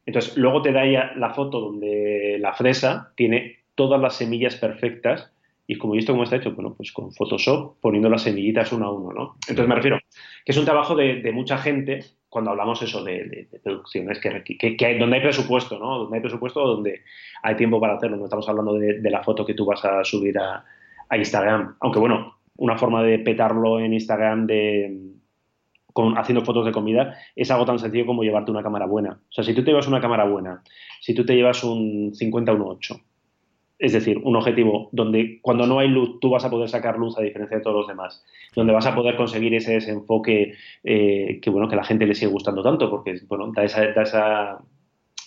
entonces 0.07 0.37
luego 0.37 0.63
te 0.63 0.73
da 0.73 0.87
ya 0.87 1.13
la 1.17 1.35
foto 1.35 1.61
donde 1.61 2.39
la 2.41 2.55
fresa 2.55 3.13
tiene 3.17 3.59
todas 3.75 4.01
las 4.01 4.15
semillas 4.15 4.57
perfectas 4.57 5.33
y 5.67 5.77
como 5.79 5.95
visto 5.95 6.13
cómo 6.13 6.23
está 6.23 6.37
hecho, 6.37 6.53
bueno, 6.53 6.75
pues 6.75 6.93
con 6.93 7.13
Photoshop 7.13 7.81
poniendo 7.81 8.09
las 8.09 8.23
semillitas 8.23 8.73
uno 8.73 8.87
a 8.87 8.93
uno, 8.93 9.13
¿no? 9.13 9.37
Entonces 9.49 9.69
me 9.69 9.75
refiero 9.75 9.99
que 10.45 10.53
es 10.53 10.57
un 10.57 10.65
trabajo 10.65 10.95
de, 10.95 11.31
mucha 11.33 11.59
gente 11.59 12.05
cuando 12.29 12.53
hablamos 12.53 12.81
eso 12.83 13.03
de, 13.03 13.49
producciones 13.65 14.21
que, 14.21 14.77
que, 14.77 14.99
donde 14.99 15.17
hay 15.17 15.23
presupuesto, 15.23 15.79
¿no? 15.79 15.99
Donde 15.99 16.17
hay 16.17 16.21
presupuesto 16.21 16.61
donde 16.61 17.03
hay 17.43 17.57
tiempo 17.57 17.81
para 17.81 17.95
hacerlo. 17.95 18.17
No 18.17 18.25
estamos 18.25 18.49
hablando 18.49 18.75
de, 18.75 19.11
la 19.11 19.25
foto 19.25 19.45
que 19.45 19.55
tú 19.55 19.65
vas 19.65 19.85
a 19.85 20.05
subir 20.05 20.39
a, 20.39 20.65
Instagram. 21.17 21.77
Aunque 21.81 21.99
bueno, 21.99 22.37
una 22.57 22.77
forma 22.77 23.03
de 23.03 23.19
petarlo 23.19 23.81
en 23.81 23.93
Instagram 23.93 24.47
de 24.47 24.99
con, 25.97 26.19
haciendo 26.19 26.45
fotos 26.45 26.67
de 26.67 26.73
comida 26.73 27.17
es 27.35 27.51
algo 27.51 27.65
tan 27.65 27.79
sencillo 27.79 28.05
como 28.05 28.23
llevarte 28.23 28.51
una 28.51 28.63
cámara 28.63 28.85
buena. 28.85 29.19
O 29.31 29.33
sea, 29.33 29.43
si 29.43 29.55
tú 29.55 29.65
te 29.65 29.71
llevas 29.71 29.89
una 29.89 29.99
cámara 29.99 30.25
buena, 30.25 30.63
si 31.01 31.15
tú 31.15 31.25
te 31.25 31.35
llevas 31.35 31.65
un 31.65 32.13
50-1.8, 32.13 33.01
es 33.79 33.95
decir, 33.95 34.19
un 34.23 34.37
objetivo 34.37 34.91
donde 34.93 35.39
cuando 35.41 35.67
no 35.67 35.79
hay 35.79 35.89
luz 35.89 36.21
tú 36.21 36.29
vas 36.29 36.45
a 36.45 36.51
poder 36.51 36.69
sacar 36.69 36.99
luz 36.99 37.17
a 37.17 37.23
diferencia 37.23 37.57
de 37.57 37.63
todos 37.63 37.77
los 37.79 37.89
demás, 37.89 38.23
donde 38.55 38.75
vas 38.75 38.85
a 38.85 38.95
poder 38.95 39.17
conseguir 39.17 39.55
ese 39.55 39.73
desenfoque 39.73 40.53
eh, 40.85 41.39
que 41.41 41.49
bueno 41.49 41.67
que 41.67 41.77
a 41.77 41.79
la 41.79 41.85
gente 41.85 42.05
le 42.05 42.15
sigue 42.15 42.31
gustando 42.31 42.63
tanto, 42.63 42.91
porque 42.91 43.19
bueno, 43.27 43.51
da 43.57 43.65
esa, 43.65 43.87
esa, 43.87 44.59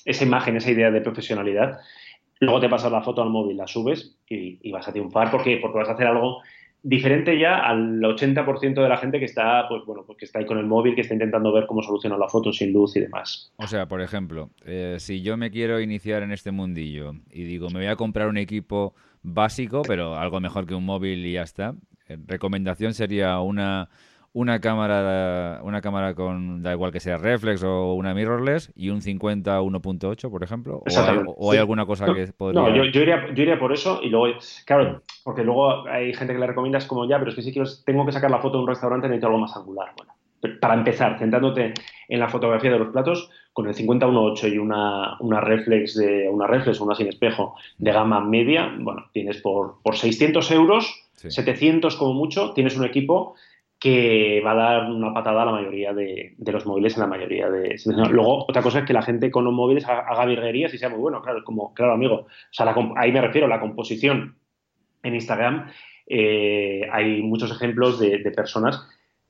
esa 0.06 0.24
imagen, 0.24 0.56
esa 0.56 0.70
idea 0.70 0.92
de 0.92 1.02
profesionalidad. 1.02 1.80
Luego 2.42 2.60
te 2.60 2.70
pasas 2.70 2.92
la 2.92 3.02
foto 3.02 3.24
al 3.24 3.32
móvil, 3.32 3.58
la 3.58 3.66
subes 3.66 4.20
y, 4.30 4.60
y 4.62 4.72
vas 4.72 4.88
a 4.88 4.92
triunfar 4.92 5.32
porque, 5.32 5.58
porque 5.58 5.80
vas 5.80 5.90
a 5.90 5.94
hacer 5.94 6.06
algo 6.06 6.44
diferente 6.82 7.38
ya 7.38 7.58
al 7.58 8.00
80% 8.00 8.82
de 8.82 8.90
la 8.90 8.98
gente 8.98 9.20
que 9.20 9.26
está, 9.26 9.68
pues 9.68 9.84
bueno, 9.86 10.04
pues 10.06 10.18
que 10.18 10.26
está 10.26 10.40
ahí 10.40 10.46
con 10.46 10.58
el 10.58 10.66
móvil, 10.66 10.96
que 10.96 11.02
está 11.02 11.14
intentando 11.14 11.52
ver 11.52 11.66
cómo 11.68 11.82
solucionar 11.82 12.20
la 12.20 12.30
foto 12.30 12.54
sin 12.54 12.72
luz 12.72 12.96
y 12.96 13.02
demás. 13.02 13.52
O 13.58 13.68
sea, 13.68 13.88
por 13.88 14.02
ejemplo, 14.02 14.50
eh, 14.66 14.98
si 15.00 15.22
yo 15.22 15.38
me 15.38 15.52
quiero 15.52 15.80
iniciar 15.80 16.24
en 16.24 16.32
este 16.32 16.52
mundillo 16.52 17.14
y 17.30 17.44
digo, 17.44 17.70
me 17.70 17.80
voy 17.80 17.88
a 17.88 17.96
comprar 17.96 18.28
un 18.28 18.38
equipo 18.38 18.94
básico, 19.22 19.82
pero 19.88 20.16
algo 20.16 20.40
mejor 20.40 20.66
que 20.66 20.76
un 20.76 20.86
móvil 20.86 21.26
y 21.26 21.34
ya 21.34 21.44
está, 21.44 21.76
eh, 22.08 22.18
recomendación 22.26 22.94
sería 22.94 23.40
una 23.40 23.90
una 24.34 24.60
cámara 24.62 25.62
una 25.64 25.82
cámara 25.82 26.14
con 26.14 26.62
da 26.62 26.74
igual 26.74 26.92
que 26.92 27.00
sea 27.00 27.18
reflex 27.18 27.64
o 27.64 27.94
una 27.94 28.14
mirrorless 28.14 28.72
y 28.76 28.90
un 28.90 29.02
50 29.02 29.62
1.8 29.62 30.30
por 30.30 30.44
ejemplo 30.44 30.84
o 31.38 31.52
hay, 31.52 31.58
alguna 31.58 31.86
cosa 31.86 32.14
que 32.14 32.28
podría 32.28 32.62
no 32.62 32.76
yo, 32.76 32.86
yo, 32.86 33.02
iría, 33.02 33.34
yo, 33.34 33.44
iría, 33.44 33.60
por 33.60 33.74
eso 33.74 34.00
y 34.04 34.10
luego 34.10 34.38
claro 34.66 35.02
porque 35.24 35.44
luego 35.44 35.88
hay 35.88 36.14
gente 36.14 36.34
que 36.34 36.40
le 36.40 36.48
recomiendas 36.48 36.86
como 36.86 37.08
ya 37.08 37.18
pero 37.18 37.32
es 37.32 37.36
que 37.36 37.42
si 37.42 37.52
quiero 37.52 37.68
tengo 37.86 38.06
que 38.06 38.12
sacar 38.12 38.30
la 38.30 38.40
foto 38.40 38.58
de 38.58 38.64
un 38.64 38.70
restaurante 38.70 39.08
necesito 39.08 39.28
algo 39.28 39.40
más 39.40 39.56
angular 39.56 39.94
bueno 39.98 40.14
para 40.62 40.74
empezar 40.74 41.20
centrándote 41.20 41.74
en 42.08 42.20
la 42.20 42.30
fotografía 42.30 42.72
de 42.72 42.80
los 42.80 42.90
platos 42.90 43.30
con 43.52 43.68
el 43.68 43.74
50 43.74 44.08
1.8 44.08 44.54
y 44.54 44.58
una, 44.58 45.18
una 45.20 45.42
reflex 45.42 45.96
de 45.96 46.30
una 46.30 46.48
reflex 46.48 46.80
una 46.80 46.96
sin 46.96 47.08
espejo 47.08 47.56
de 47.78 47.92
gama 47.92 48.22
media 48.22 48.74
bueno 48.80 49.08
tienes 49.12 49.42
por, 49.42 49.82
por 49.82 49.98
600 49.98 50.52
euros 50.52 51.10
700 51.16 51.96
como 51.98 52.14
mucho 52.14 52.54
tienes 52.54 52.78
un 52.78 52.86
equipo 52.86 53.36
que 53.80 54.42
va 54.46 54.52
a 54.52 54.56
dar 54.56 54.92
una 54.92 55.14
patada 55.14 55.44
a 55.44 55.46
la 55.46 55.52
mayoría 55.54 55.94
de, 55.94 56.36
los 56.38 56.66
móviles 56.66 56.96
en 56.96 57.02
la 57.02 57.08
mayoría 57.08 57.50
de... 57.50 57.78
Luego, 58.12 58.44
otra 58.44 58.62
cosa 58.62 58.80
es 58.80 58.86
que 58.86 58.92
la 58.92 59.02
gente 59.02 59.32
con 59.32 59.46
los 59.46 59.54
móviles 59.54 59.86
haga 59.88 60.26
virguerías 60.26 60.74
y 60.74 60.78
sea 60.78 60.90
muy 60.90 61.00
bueno, 61.00 61.22
claro, 61.22 61.44
como, 61.46 61.74
claro, 61.74 61.94
amigo. 61.94 62.16
O 62.16 62.28
sea, 62.52 62.76
ahí 62.98 63.12
me 63.14 63.22
refiero 63.22 63.48
la 63.48 63.62
composición 63.62 64.36
en 65.02 65.16
Instagram. 65.16 65.72
Eh, 66.08 66.90
hay 66.92 67.22
muchos 67.22 67.52
ejemplos 67.52 68.00
de, 68.00 68.20
personas 68.36 68.86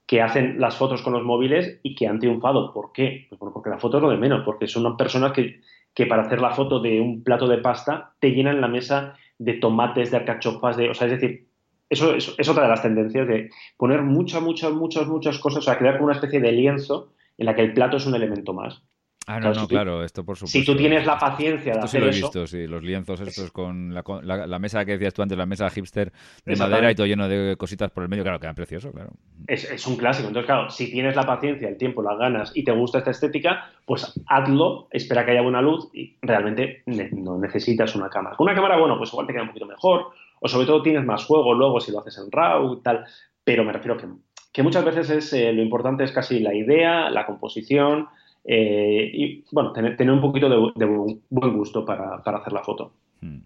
que 0.07 0.23
hacen 0.23 0.59
las 0.59 0.75
fotos 0.75 1.03
con 1.03 1.13
los 1.13 1.23
móviles 1.23 1.79
y 1.83 1.93
que 1.93 2.07
han 2.07 2.19
triunfado. 2.19 2.73
¿Por 2.73 2.91
qué? 2.91 3.27
Pues 3.29 3.39
porque 3.53 3.69
la 3.69 3.77
foto 3.77 3.97
es 3.97 4.03
lo 4.03 4.09
de 4.09 4.17
menos, 4.17 4.43
porque 4.43 4.65
son 4.65 4.97
personas 4.97 5.31
que, 5.33 5.61
que 5.93 6.07
para 6.07 6.23
hacer 6.23 6.41
la 6.41 6.55
foto 6.55 6.79
de 6.79 6.99
un 6.99 7.23
plato 7.23 7.47
de 7.47 7.59
pasta 7.59 8.13
te 8.19 8.31
llenan 8.31 8.61
la 8.61 8.67
mesa 8.67 9.13
de 9.37 9.53
tomates, 9.53 10.09
de 10.09 10.17
alcachofas, 10.17 10.75
de, 10.75 10.89
o 10.89 10.95
sea, 10.95 11.05
es 11.05 11.19
decir, 11.19 11.48
eso 11.89 12.15
es, 12.15 12.49
otra 12.49 12.63
de 12.63 12.69
las 12.69 12.81
tendencias 12.81 13.27
de 13.27 13.49
poner 13.77 14.01
muchas, 14.03 14.41
muchas, 14.41 14.71
muchas, 14.71 15.07
muchas 15.07 15.39
cosas, 15.39 15.59
o 15.59 15.61
sea, 15.61 15.77
crear 15.77 15.95
como 15.95 16.05
una 16.05 16.15
especie 16.15 16.39
de 16.39 16.51
lienzo 16.51 17.13
en 17.37 17.45
la 17.45 17.55
que 17.55 17.61
el 17.61 17.73
plato 17.73 17.97
es 17.97 18.05
un 18.05 18.15
elemento 18.15 18.53
más. 18.53 18.83
Ah, 19.27 19.39
no, 19.39 19.53
no, 19.53 19.67
claro, 19.67 20.03
esto 20.03 20.23
por 20.23 20.37
supuesto. 20.37 20.57
Si 20.57 20.65
tú 20.65 20.75
tienes 20.75 21.05
la 21.05 21.19
paciencia 21.19 21.73
de 21.73 21.79
esto 21.79 21.85
hacer 21.85 22.01
sí 22.01 22.05
lo 22.05 22.11
he 22.11 22.15
visto, 22.15 22.47
sí, 22.47 22.65
los 22.65 22.81
lienzos 22.81 23.21
estos 23.21 23.51
con 23.51 23.93
la, 23.93 24.59
mesa 24.59 24.83
que 24.85 24.93
decías 24.93 25.13
tú 25.13 25.21
antes, 25.21 25.37
la 25.37 25.45
mesa 25.45 25.69
hipster 25.69 26.11
de 26.43 26.55
madera 26.55 26.89
y 26.89 26.95
todo 26.95 27.05
lleno 27.05 27.27
de 27.27 27.55
cositas 27.55 27.91
por 27.91 28.01
el 28.01 28.09
medio, 28.09 28.23
claro, 28.23 28.39
quedan 28.39 28.55
precioso, 28.55 28.91
claro. 28.91 29.11
Es, 29.45 29.69
es, 29.69 29.85
un 29.85 29.97
clásico, 29.97 30.29
entonces 30.29 30.47
claro, 30.47 30.71
si 30.71 30.91
tienes 30.91 31.15
la 31.15 31.27
paciencia, 31.27 31.69
el 31.69 31.77
tiempo, 31.77 32.01
las 32.01 32.17
ganas 32.17 32.51
y 32.55 32.63
te 32.63 32.71
gusta 32.71 32.99
esta 32.99 33.11
estética, 33.11 33.69
pues 33.85 34.19
hazlo, 34.25 34.87
espera 34.89 35.23
que 35.23 35.31
haya 35.31 35.43
buena 35.43 35.61
luz 35.61 35.89
y 35.93 36.17
realmente 36.23 36.81
no 37.11 37.37
necesitas 37.37 37.95
una 37.95 38.09
cámara. 38.09 38.35
Con 38.35 38.45
una 38.45 38.55
cámara, 38.55 38.77
bueno, 38.79 38.97
pues 38.97 39.11
igual 39.11 39.27
te 39.27 39.33
queda 39.33 39.43
un 39.43 39.49
poquito 39.49 39.67
mejor, 39.67 40.07
o 40.39 40.47
sobre 40.47 40.65
todo 40.65 40.81
tienes 40.81 41.05
más 41.05 41.25
juego 41.25 41.53
luego 41.53 41.79
si 41.79 41.91
lo 41.91 41.99
haces 41.99 42.17
en 42.17 42.31
RAW 42.31 42.73
y 42.73 42.81
tal, 42.81 43.05
pero 43.43 43.63
me 43.63 43.73
refiero 43.73 43.97
que, 43.97 44.07
que 44.51 44.63
muchas 44.63 44.85
veces 44.85 45.09
es, 45.09 45.33
eh, 45.33 45.53
lo 45.53 45.61
importante 45.61 46.03
es 46.03 46.11
casi 46.11 46.39
la 46.39 46.53
idea, 46.53 47.09
la 47.09 47.25
composición 47.25 48.07
eh, 48.43 49.11
y, 49.13 49.45
bueno, 49.51 49.73
tener, 49.73 49.97
tener, 49.97 50.13
un 50.13 50.21
poquito 50.21 50.49
de, 50.49 50.85
buen 51.29 51.57
gusto 51.57 51.85
para, 51.85 52.15
hacer 52.15 52.53
la 52.53 52.63
foto. 52.63 52.93
Hmm. 53.21 53.39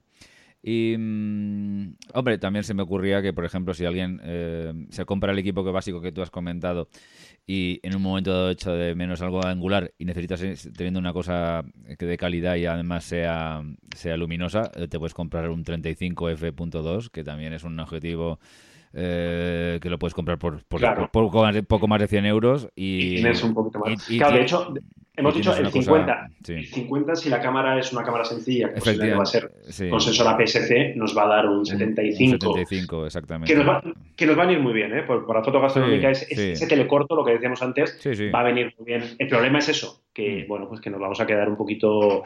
Y, 0.62 0.96
mm, 0.98 1.96
hombre, 2.14 2.38
también 2.38 2.64
se 2.64 2.74
me 2.74 2.84
ocurría 2.84 3.22
que, 3.22 3.34
por 3.34 3.44
ejemplo, 3.44 3.74
si 3.74 3.86
alguien 3.86 4.22
eh, 4.24 4.72
se 4.90 5.06
compra 5.06 5.34
el 5.34 5.40
equipo 5.40 5.64
básico 5.64 6.00
que 6.00 6.14
tú 6.14 6.22
has 6.22 6.32
comentado 6.32 6.88
y 7.46 7.80
en 7.84 7.96
un 7.96 8.02
momento 8.02 8.32
dado 8.32 8.50
hecho 8.50 8.72
de 8.72 8.96
menos 8.96 9.22
algo 9.22 9.46
angular 9.46 9.94
y 9.98 10.06
necesitas 10.06 10.42
teniendo 10.76 11.00
una 11.00 11.12
cosa 11.12 11.64
que 11.98 12.06
de 12.06 12.18
calidad 12.18 12.56
y 12.56 12.66
además 12.66 13.04
sea, 13.04 13.62
sea 13.96 14.16
luminosa, 14.16 14.72
eh, 14.76 14.88
te 14.88 14.98
puedes 14.98 15.14
comprar 15.14 15.50
un 15.50 15.64
35 15.64 16.30
f.2 16.30 17.10
que 17.10 17.24
también 17.24 17.54
es 17.54 17.64
un 17.64 17.78
objetivo 17.80 18.40
eh, 18.94 19.80
que 19.82 19.90
lo 19.90 20.00
puedes 20.00 20.14
comprar 20.14 20.38
por, 20.38 20.64
poco, 20.64 21.88
más 21.88 22.00
de, 22.00 22.08
100 22.08 22.26
euros 22.26 22.70
y, 22.76 23.16
tienes 23.16 23.44
un 23.44 23.54
poquito 23.54 23.80
más. 23.80 24.06
claro, 24.06 24.36
de 24.36 24.42
hecho, 24.44 24.74
Hemos 25.16 25.36
dicho 25.36 25.56
el 25.56 25.72
50. 25.72 26.30
El 26.48 26.66
50, 26.66 27.16
si 27.16 27.30
la 27.30 27.40
cámara 27.40 27.80
es 27.80 27.94
una 27.94 28.04
cámara 28.04 28.26
sencilla, 28.26 28.74
que 28.74 29.14
va 29.14 29.24
a 29.24 29.26
ser 29.26 29.52
con 29.90 30.02
sensor 30.02 30.28
APS-C, 30.28 30.94
nos 30.96 31.16
va 31.16 31.26
a 31.26 31.28
dar 31.28 31.48
un 31.48 31.66
75. 31.66 32.40
75, 32.40 33.06
exactamente. 33.06 33.54
Que 33.54 33.58
nos, 33.58 33.68
va, 33.68 33.84
que 34.16 34.26
nos 34.26 34.38
va 34.38 34.44
a 34.44 34.46
venir 34.48 34.60
muy 34.60 34.74
bien, 34.74 34.92
¿eh? 34.98 35.04
Por, 35.04 35.32
la 35.32 35.44
foto 35.44 35.62
gastronómica, 35.62 36.10
es, 36.10 36.26
ese 36.30 36.66
telecorto, 36.66 37.16
lo 37.16 37.24
que 37.24 37.34
decíamos 37.34 37.62
antes, 37.62 38.00
va 38.34 38.40
a 38.40 38.44
venir 38.44 38.74
muy 38.78 38.86
bien. 38.86 39.04
El 39.20 39.28
problema 39.28 39.60
es 39.60 39.70
eso, 39.70 40.03
que 40.14 40.44
mm. 40.44 40.48
bueno, 40.48 40.68
pues 40.68 40.82
que 40.82 40.90
nos 40.90 41.00
vamos 41.00 41.20
a 41.20 41.26
quedar 41.26 41.50
un 41.50 41.58
poquito, 41.58 42.24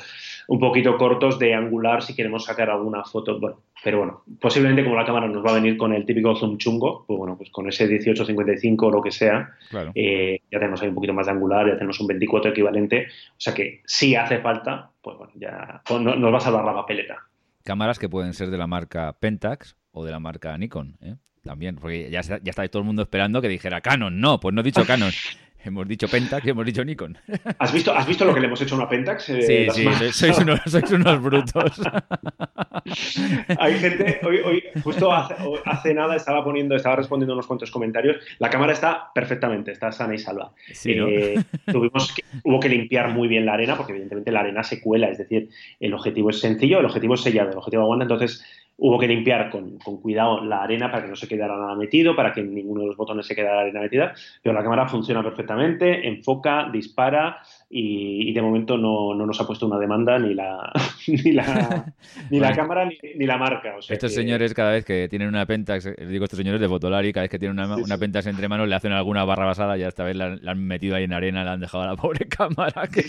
un 0.47 0.59
poquito 0.59 0.97
cortos 0.97 1.39
de 1.39 1.53
angular 1.53 2.03
si 2.03 2.15
queremos 2.15 2.45
sacar 2.45 2.69
alguna 2.69 3.03
foto. 3.03 3.39
Bueno, 3.39 3.61
pero 3.83 3.99
bueno, 3.99 4.23
posiblemente 4.39 4.83
como 4.83 4.95
la 4.95 5.05
cámara 5.05 5.27
nos 5.27 5.45
va 5.45 5.51
a 5.51 5.55
venir 5.55 5.77
con 5.77 5.93
el 5.93 6.05
típico 6.05 6.35
zoom 6.35 6.57
chungo, 6.57 7.05
pues 7.07 7.17
bueno, 7.17 7.37
pues 7.37 7.49
con 7.49 7.67
ese 7.67 7.87
1855 7.87 8.87
o 8.87 8.91
lo 8.91 9.01
que 9.01 9.11
sea, 9.11 9.49
eh, 9.93 10.41
ya 10.51 10.59
tenemos 10.59 10.81
ahí 10.81 10.89
un 10.89 10.95
poquito 10.95 11.13
más 11.13 11.27
de 11.27 11.33
angular, 11.33 11.67
ya 11.67 11.75
tenemos 11.75 11.99
un 11.99 12.07
24 12.07 12.51
equivalente 12.51 12.87
o 13.05 13.39
sea 13.39 13.53
que 13.53 13.81
si 13.85 14.15
hace 14.15 14.39
falta, 14.39 14.91
pues 15.01 15.17
bueno, 15.17 15.33
ya 15.35 15.81
pues 15.87 16.01
nos 16.01 16.33
va 16.33 16.37
a 16.37 16.41
salvar 16.41 16.65
la 16.65 16.73
papeleta. 16.73 17.17
Cámaras 17.63 17.99
que 17.99 18.09
pueden 18.09 18.33
ser 18.33 18.49
de 18.49 18.57
la 18.57 18.67
marca 18.67 19.15
Pentax 19.19 19.75
o 19.91 20.05
de 20.05 20.11
la 20.11 20.19
marca 20.19 20.57
Nikon, 20.57 20.97
¿eh? 21.01 21.15
También, 21.43 21.77
porque 21.77 22.09
ya, 22.09 22.21
ya 22.21 22.39
está 22.43 22.67
todo 22.67 22.81
el 22.81 22.85
mundo 22.85 23.03
esperando 23.03 23.41
que 23.41 23.47
dijera 23.47 23.79
Canon. 23.79 24.19
No, 24.19 24.37
pues 24.39 24.53
no 24.53 24.59
he 24.59 24.63
dicho 24.65 24.85
Canon. 24.85 25.11
Hemos 25.67 25.85
dicho 25.85 26.07
Pentax 26.07 26.45
y 26.45 26.49
hemos 26.49 26.65
dicho 26.65 26.83
Nikon. 26.85 27.17
¿Has 27.59 27.73
visto, 27.73 27.93
¿has 27.93 28.07
visto 28.07 28.23
lo 28.23 28.33
que 28.33 28.39
le 28.39 28.47
hemos 28.47 28.61
hecho 28.61 28.75
a 28.75 28.77
una 28.77 28.87
Pentax? 28.87 29.29
Eh, 29.29 29.67
sí, 29.69 29.85
sí, 29.99 30.11
sois 30.13 30.37
unos, 30.37 30.61
sois 30.65 30.89
unos, 30.91 31.21
brutos. 31.21 31.81
Hay 33.59 33.73
gente, 33.77 34.21
hoy, 34.25 34.37
hoy 34.37 34.63
justo 34.81 35.11
hace, 35.11 35.93
nada 35.93 36.15
estaba 36.15 36.41
poniendo, 36.41 36.73
estaba 36.75 36.95
respondiendo 36.95 37.33
unos 37.33 37.47
cuantos 37.47 37.69
comentarios. 37.69 38.15
La 38.39 38.49
cámara 38.49 38.71
está 38.71 39.11
perfectamente, 39.13 39.73
está 39.73 39.91
sana 39.91 40.15
y 40.15 40.19
salva. 40.19 40.53
Eh, 40.85 41.43
tuvimos 41.65 42.15
hubo 42.43 42.59
que 42.61 42.69
limpiar 42.69 43.09
muy 43.09 43.27
bien 43.27 43.45
la 43.45 43.53
arena, 43.53 43.75
porque 43.75 43.91
evidentemente 43.91 44.31
la 44.31 44.39
arena 44.39 44.63
se 44.63 44.79
cuela, 44.79 45.09
es 45.09 45.17
decir, 45.17 45.49
el 45.81 45.93
objetivo 45.93 46.29
es 46.29 46.39
sencillo, 46.39 46.79
el 46.79 46.85
objetivo 46.85 47.15
es 47.15 47.21
sellado, 47.21 47.51
el 47.51 47.57
objetivo 47.57 47.83
aguanta, 47.83 48.03
entonces 48.03 48.41
Hubo 48.77 48.99
que 48.99 49.07
limpiar 49.07 49.49
con, 49.49 49.77
cuidado 49.79 50.43
la 50.43 50.61
arena 50.61 50.91
para 50.91 51.03
que 51.03 51.09
no 51.09 51.15
se 51.15 51.27
quedara 51.27 51.57
nada 51.57 51.75
metido, 51.75 52.15
para 52.15 52.31
que 52.31 52.43
ninguno 52.43 52.81
de 52.81 52.87
los 52.87 52.97
botones 52.97 53.25
se 53.25 53.35
quedara 53.35 53.55
la 53.55 53.61
arena 53.61 53.81
metida, 53.81 54.13
pero 54.43 54.53
la 54.53 54.63
cámara 54.63 54.87
funciona 54.87 55.23
perfectamente, 55.23 56.07
enfoca, 56.07 56.69
dispara, 56.71 57.39
y, 57.69 58.31
de 58.31 58.41
momento 58.41 58.77
no, 58.77 59.13
nos 59.13 59.41
ha 59.41 59.45
puesto 59.45 59.65
una 59.65 59.77
demanda 59.77 60.17
ni 60.17 60.33
la, 60.33 60.71
ni 61.07 61.33
la, 61.33 61.93
ni 62.29 62.39
la 62.39 62.55
cámara 62.55 62.89
ni, 63.15 63.25
la 63.25 63.37
marca. 63.37 63.75
estos 63.89 64.13
señores 64.13 64.53
cada 64.53 64.71
vez 64.71 64.85
que 64.85 65.09
tienen 65.09 65.27
una 65.27 65.45
Pentax, 65.45 65.95
digo 66.07 66.23
estos 66.23 66.37
señores 66.37 66.61
de 66.61 66.69
Fotolari, 66.69 67.11
cada 67.11 67.23
vez 67.23 67.31
que 67.31 67.39
tienen 67.39 67.59
una, 67.59 67.75
una 67.75 67.97
Pentax 67.97 68.27
entre 68.27 68.47
manos 68.47 68.69
le 68.69 68.75
hacen 68.75 68.93
alguna 68.93 69.25
barra 69.25 69.45
basada 69.45 69.77
y 69.77 69.83
esta 69.83 70.05
vez 70.05 70.15
la, 70.15 70.37
han 70.45 70.65
metido 70.65 70.95
ahí 70.95 71.03
en 71.03 71.13
arena, 71.13 71.43
la 71.43 71.53
han 71.53 71.59
dejado 71.59 71.83
a 71.83 71.87
la 71.87 71.95
pobre 71.97 72.27
cámara. 72.27 72.87
Que 72.87 73.03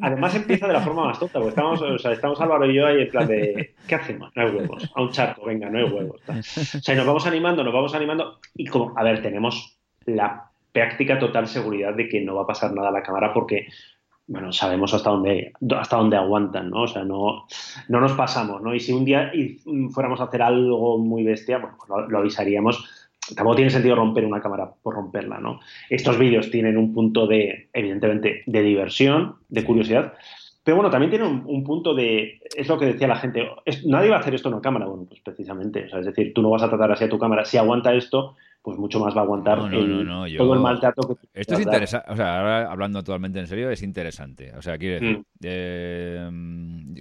Además 0.00 0.34
empieza 0.34 0.66
de 0.66 0.72
la 0.72 0.80
forma 0.80 1.04
más 1.04 1.18
tonta, 1.18 1.34
porque 1.34 1.50
estamos, 1.50 1.82
o 1.82 1.98
sea, 1.98 2.12
estamos 2.12 2.40
Álvaro 2.40 2.70
y 2.70 2.74
yo 2.74 2.86
ahí 2.86 3.02
en 3.02 3.08
plan 3.10 3.26
de 3.26 3.74
¿qué 3.86 3.94
hacemos? 3.94 4.30
No 4.34 4.42
hay 4.42 4.50
huevos, 4.50 4.90
a 4.94 5.02
un 5.02 5.10
charco, 5.10 5.44
venga, 5.44 5.68
no 5.68 5.78
hay 5.78 5.84
huevos. 5.84 6.20
O 6.28 6.42
sea, 6.42 6.94
nos 6.94 7.06
vamos 7.06 7.26
animando, 7.26 7.62
nos 7.62 7.74
vamos 7.74 7.94
animando 7.94 8.38
y 8.54 8.66
como, 8.66 8.96
a 8.96 9.02
ver, 9.04 9.20
tenemos 9.20 9.78
la 10.06 10.50
práctica 10.72 11.18
total 11.18 11.46
seguridad 11.46 11.94
de 11.94 12.08
que 12.08 12.20
no 12.20 12.34
va 12.34 12.42
a 12.42 12.46
pasar 12.46 12.72
nada 12.72 12.88
a 12.88 12.92
la 12.92 13.02
cámara 13.02 13.32
porque 13.32 13.66
bueno, 14.28 14.52
sabemos 14.52 14.92
hasta 14.92 15.10
dónde, 15.10 15.52
hasta 15.76 15.96
dónde 15.96 16.16
aguantan, 16.16 16.68
¿no? 16.70 16.82
O 16.82 16.86
sea, 16.86 17.02
no, 17.02 17.46
no 17.88 18.00
nos 18.00 18.12
pasamos, 18.12 18.62
¿no? 18.62 18.74
Y 18.74 18.80
si 18.80 18.92
un 18.92 19.04
día 19.04 19.32
fuéramos 19.90 20.20
a 20.20 20.24
hacer 20.24 20.42
algo 20.42 20.98
muy 20.98 21.24
bestia, 21.24 21.58
bueno, 21.58 21.76
pues 21.78 22.10
lo, 22.10 22.18
avisaríamos. 22.18 23.08
Tampoco 23.34 23.56
tiene 23.56 23.70
sentido 23.70 23.96
romper 23.96 24.24
una 24.26 24.40
cámara 24.40 24.70
por 24.82 24.94
romperla, 24.94 25.38
¿no? 25.38 25.60
Estos 25.88 26.18
vídeos 26.18 26.50
tienen 26.50 26.76
un 26.76 26.94
punto 26.94 27.26
de, 27.26 27.68
evidentemente, 27.72 28.42
de 28.46 28.62
diversión, 28.62 29.36
de 29.48 29.64
curiosidad, 29.64 30.12
pero 30.62 30.76
bueno, 30.76 30.90
también 30.90 31.10
tiene 31.10 31.26
un, 31.26 31.64
punto 31.64 31.94
de, 31.94 32.42
es 32.54 32.68
lo 32.68 32.78
que 32.78 32.84
decía 32.84 33.08
la 33.08 33.16
gente, 33.16 33.48
nadie 33.86 34.10
va 34.10 34.16
a 34.16 34.20
hacer 34.20 34.34
esto 34.34 34.48
en 34.48 34.54
una 34.54 34.62
cámara, 34.62 34.84
bueno, 34.84 35.06
pues 35.08 35.20
precisamente, 35.22 35.86
o 35.86 35.88
sea, 35.88 36.00
es 36.00 36.06
decir, 36.06 36.34
tú 36.34 36.42
no 36.42 36.50
vas 36.50 36.62
a 36.62 36.68
tratar 36.68 36.92
así 36.92 37.04
a 37.04 37.08
tu 37.08 37.18
cámara, 37.18 37.46
si 37.46 37.56
aguanta 37.56 37.94
esto, 37.94 38.36
pues 38.68 38.78
mucho 38.78 39.00
más 39.00 39.16
va 39.16 39.20
a 39.20 39.24
aguantar 39.24 39.60
todo 40.36 40.52
el 40.52 40.60
maltrato 40.60 41.16
que 41.16 41.26
Esto 41.32 41.54
es 41.54 41.60
interesante, 41.60 42.12
o 42.12 42.16
sea, 42.16 42.38
ahora 42.38 42.70
hablando 42.70 42.98
actualmente 42.98 43.38
en 43.38 43.46
serio, 43.46 43.70
es 43.70 43.82
interesante. 43.82 44.52
O 44.58 44.60
sea, 44.60 44.76
quiero 44.76 45.00
decir, 45.00 45.18
mm. 45.20 45.24
eh, 45.42 46.30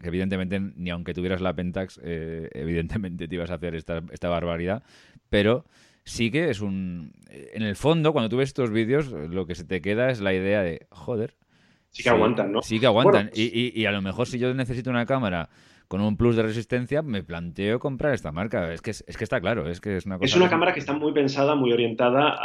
que 0.01 0.07
evidentemente, 0.07 0.61
ni 0.61 0.89
aunque 0.91 1.13
tuvieras 1.13 1.41
la 1.41 1.53
Pentax, 1.53 1.99
eh, 2.01 2.47
evidentemente 2.53 3.27
te 3.27 3.35
ibas 3.35 3.51
a 3.51 3.55
hacer 3.55 3.75
esta, 3.75 4.01
esta 4.11 4.29
barbaridad, 4.29 4.81
pero 5.29 5.65
sí 6.05 6.31
que 6.31 6.49
es 6.49 6.61
un... 6.61 7.11
En 7.29 7.63
el 7.63 7.75
fondo, 7.75 8.13
cuando 8.13 8.29
tú 8.29 8.37
ves 8.37 8.47
estos 8.47 8.71
vídeos, 8.71 9.11
lo 9.11 9.45
que 9.45 9.53
se 9.53 9.65
te 9.65 9.81
queda 9.81 10.09
es 10.09 10.21
la 10.21 10.33
idea 10.33 10.63
de, 10.63 10.87
joder... 10.89 11.35
Sí 11.89 12.01
que 12.01 12.09
aguantan, 12.11 12.53
¿no? 12.53 12.61
Sí 12.61 12.79
que 12.79 12.85
aguantan. 12.85 13.29
y, 13.33 13.43
y, 13.43 13.73
y 13.77 13.85
a 13.87 13.91
lo 13.91 14.01
mejor 14.01 14.25
si 14.25 14.39
yo 14.39 14.53
necesito 14.53 14.89
una 14.89 15.05
cámara 15.05 15.49
con 15.87 16.01
un 16.01 16.17
plus 16.17 16.35
de 16.35 16.43
resistencia, 16.43 17.01
me 17.01 17.23
planteo 17.23 17.79
comprar 17.79 18.13
esta 18.13 18.31
marca. 18.31 18.73
Es 18.73 18.81
que, 18.81 18.91
es, 18.91 19.03
que 19.05 19.23
está 19.23 19.39
claro, 19.39 19.69
es 19.69 19.81
que 19.81 19.97
es 19.97 20.05
una 20.05 20.17
cosa... 20.17 20.25
Es 20.25 20.35
una 20.35 20.49
cámara 20.49 20.73
que 20.73 20.79
está 20.79 20.93
muy 20.93 21.13
pensada, 21.13 21.55
muy 21.55 21.71
orientada 21.71 22.35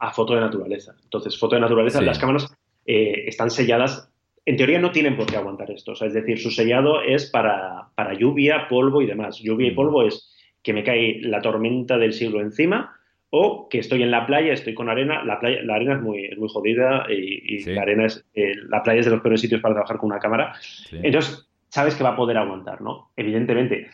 a, 0.00 0.10
foto 0.12 0.34
de 0.34 0.40
naturaleza. 0.40 0.94
Entonces, 1.02 1.38
foto 1.38 1.56
de 1.56 1.60
naturaleza, 1.60 2.00
las 2.00 2.18
cámaras 2.18 2.52
eh, 2.86 3.24
están 3.26 3.50
selladas 3.50 4.12
en 4.44 4.56
teoría 4.56 4.80
no 4.80 4.90
tienen 4.90 5.16
por 5.16 5.26
qué 5.26 5.36
aguantar 5.36 5.70
esto. 5.70 5.92
es 5.92 6.12
decir, 6.12 6.38
su 6.38 6.50
sellado 6.50 7.02
es 7.02 7.30
para, 7.30 7.88
para, 7.94 8.14
lluvia, 8.14 8.66
polvo 8.68 9.02
y 9.02 9.06
demás. 9.06 9.38
Lluvia 9.38 9.68
y 9.68 9.70
mm. 9.70 9.76
polvo 9.76 10.02
es 10.02 10.34
que 10.62 10.72
me 10.72 10.84
cae 10.84 11.20
la 11.20 11.40
tormenta 11.40 11.98
del 11.98 12.12
siglo 12.12 12.40
encima 12.40 12.96
o 13.30 13.68
que 13.68 13.78
estoy 13.78 14.02
en 14.02 14.10
la 14.10 14.26
playa, 14.26 14.52
estoy 14.52 14.74
con 14.74 14.88
arena. 14.88 15.24
La, 15.24 15.38
playa, 15.40 15.62
la 15.62 15.76
arena 15.76 15.94
es 15.94 16.02
muy, 16.02 16.28
muy 16.36 16.48
jodida 16.48 17.06
y, 17.08 17.64
la 17.64 17.82
arena 17.82 18.06
es 18.06 18.24
eh, 18.34 18.54
la 18.68 18.82
playa 18.82 19.00
es 19.00 19.06
de 19.06 19.12
los 19.12 19.20
peores 19.20 19.40
sitios 19.40 19.60
para 19.60 19.74
trabajar 19.74 19.98
con 19.98 20.10
una 20.10 20.18
cámara. 20.18 20.54
Entonces, 20.90 21.48
sabes 21.72 21.94
que 21.94 22.04
va 22.04 22.10
a 22.10 22.16
poder 22.16 22.36
aguantar, 22.36 22.82
¿no? 22.82 23.08
Evidentemente. 23.16 23.88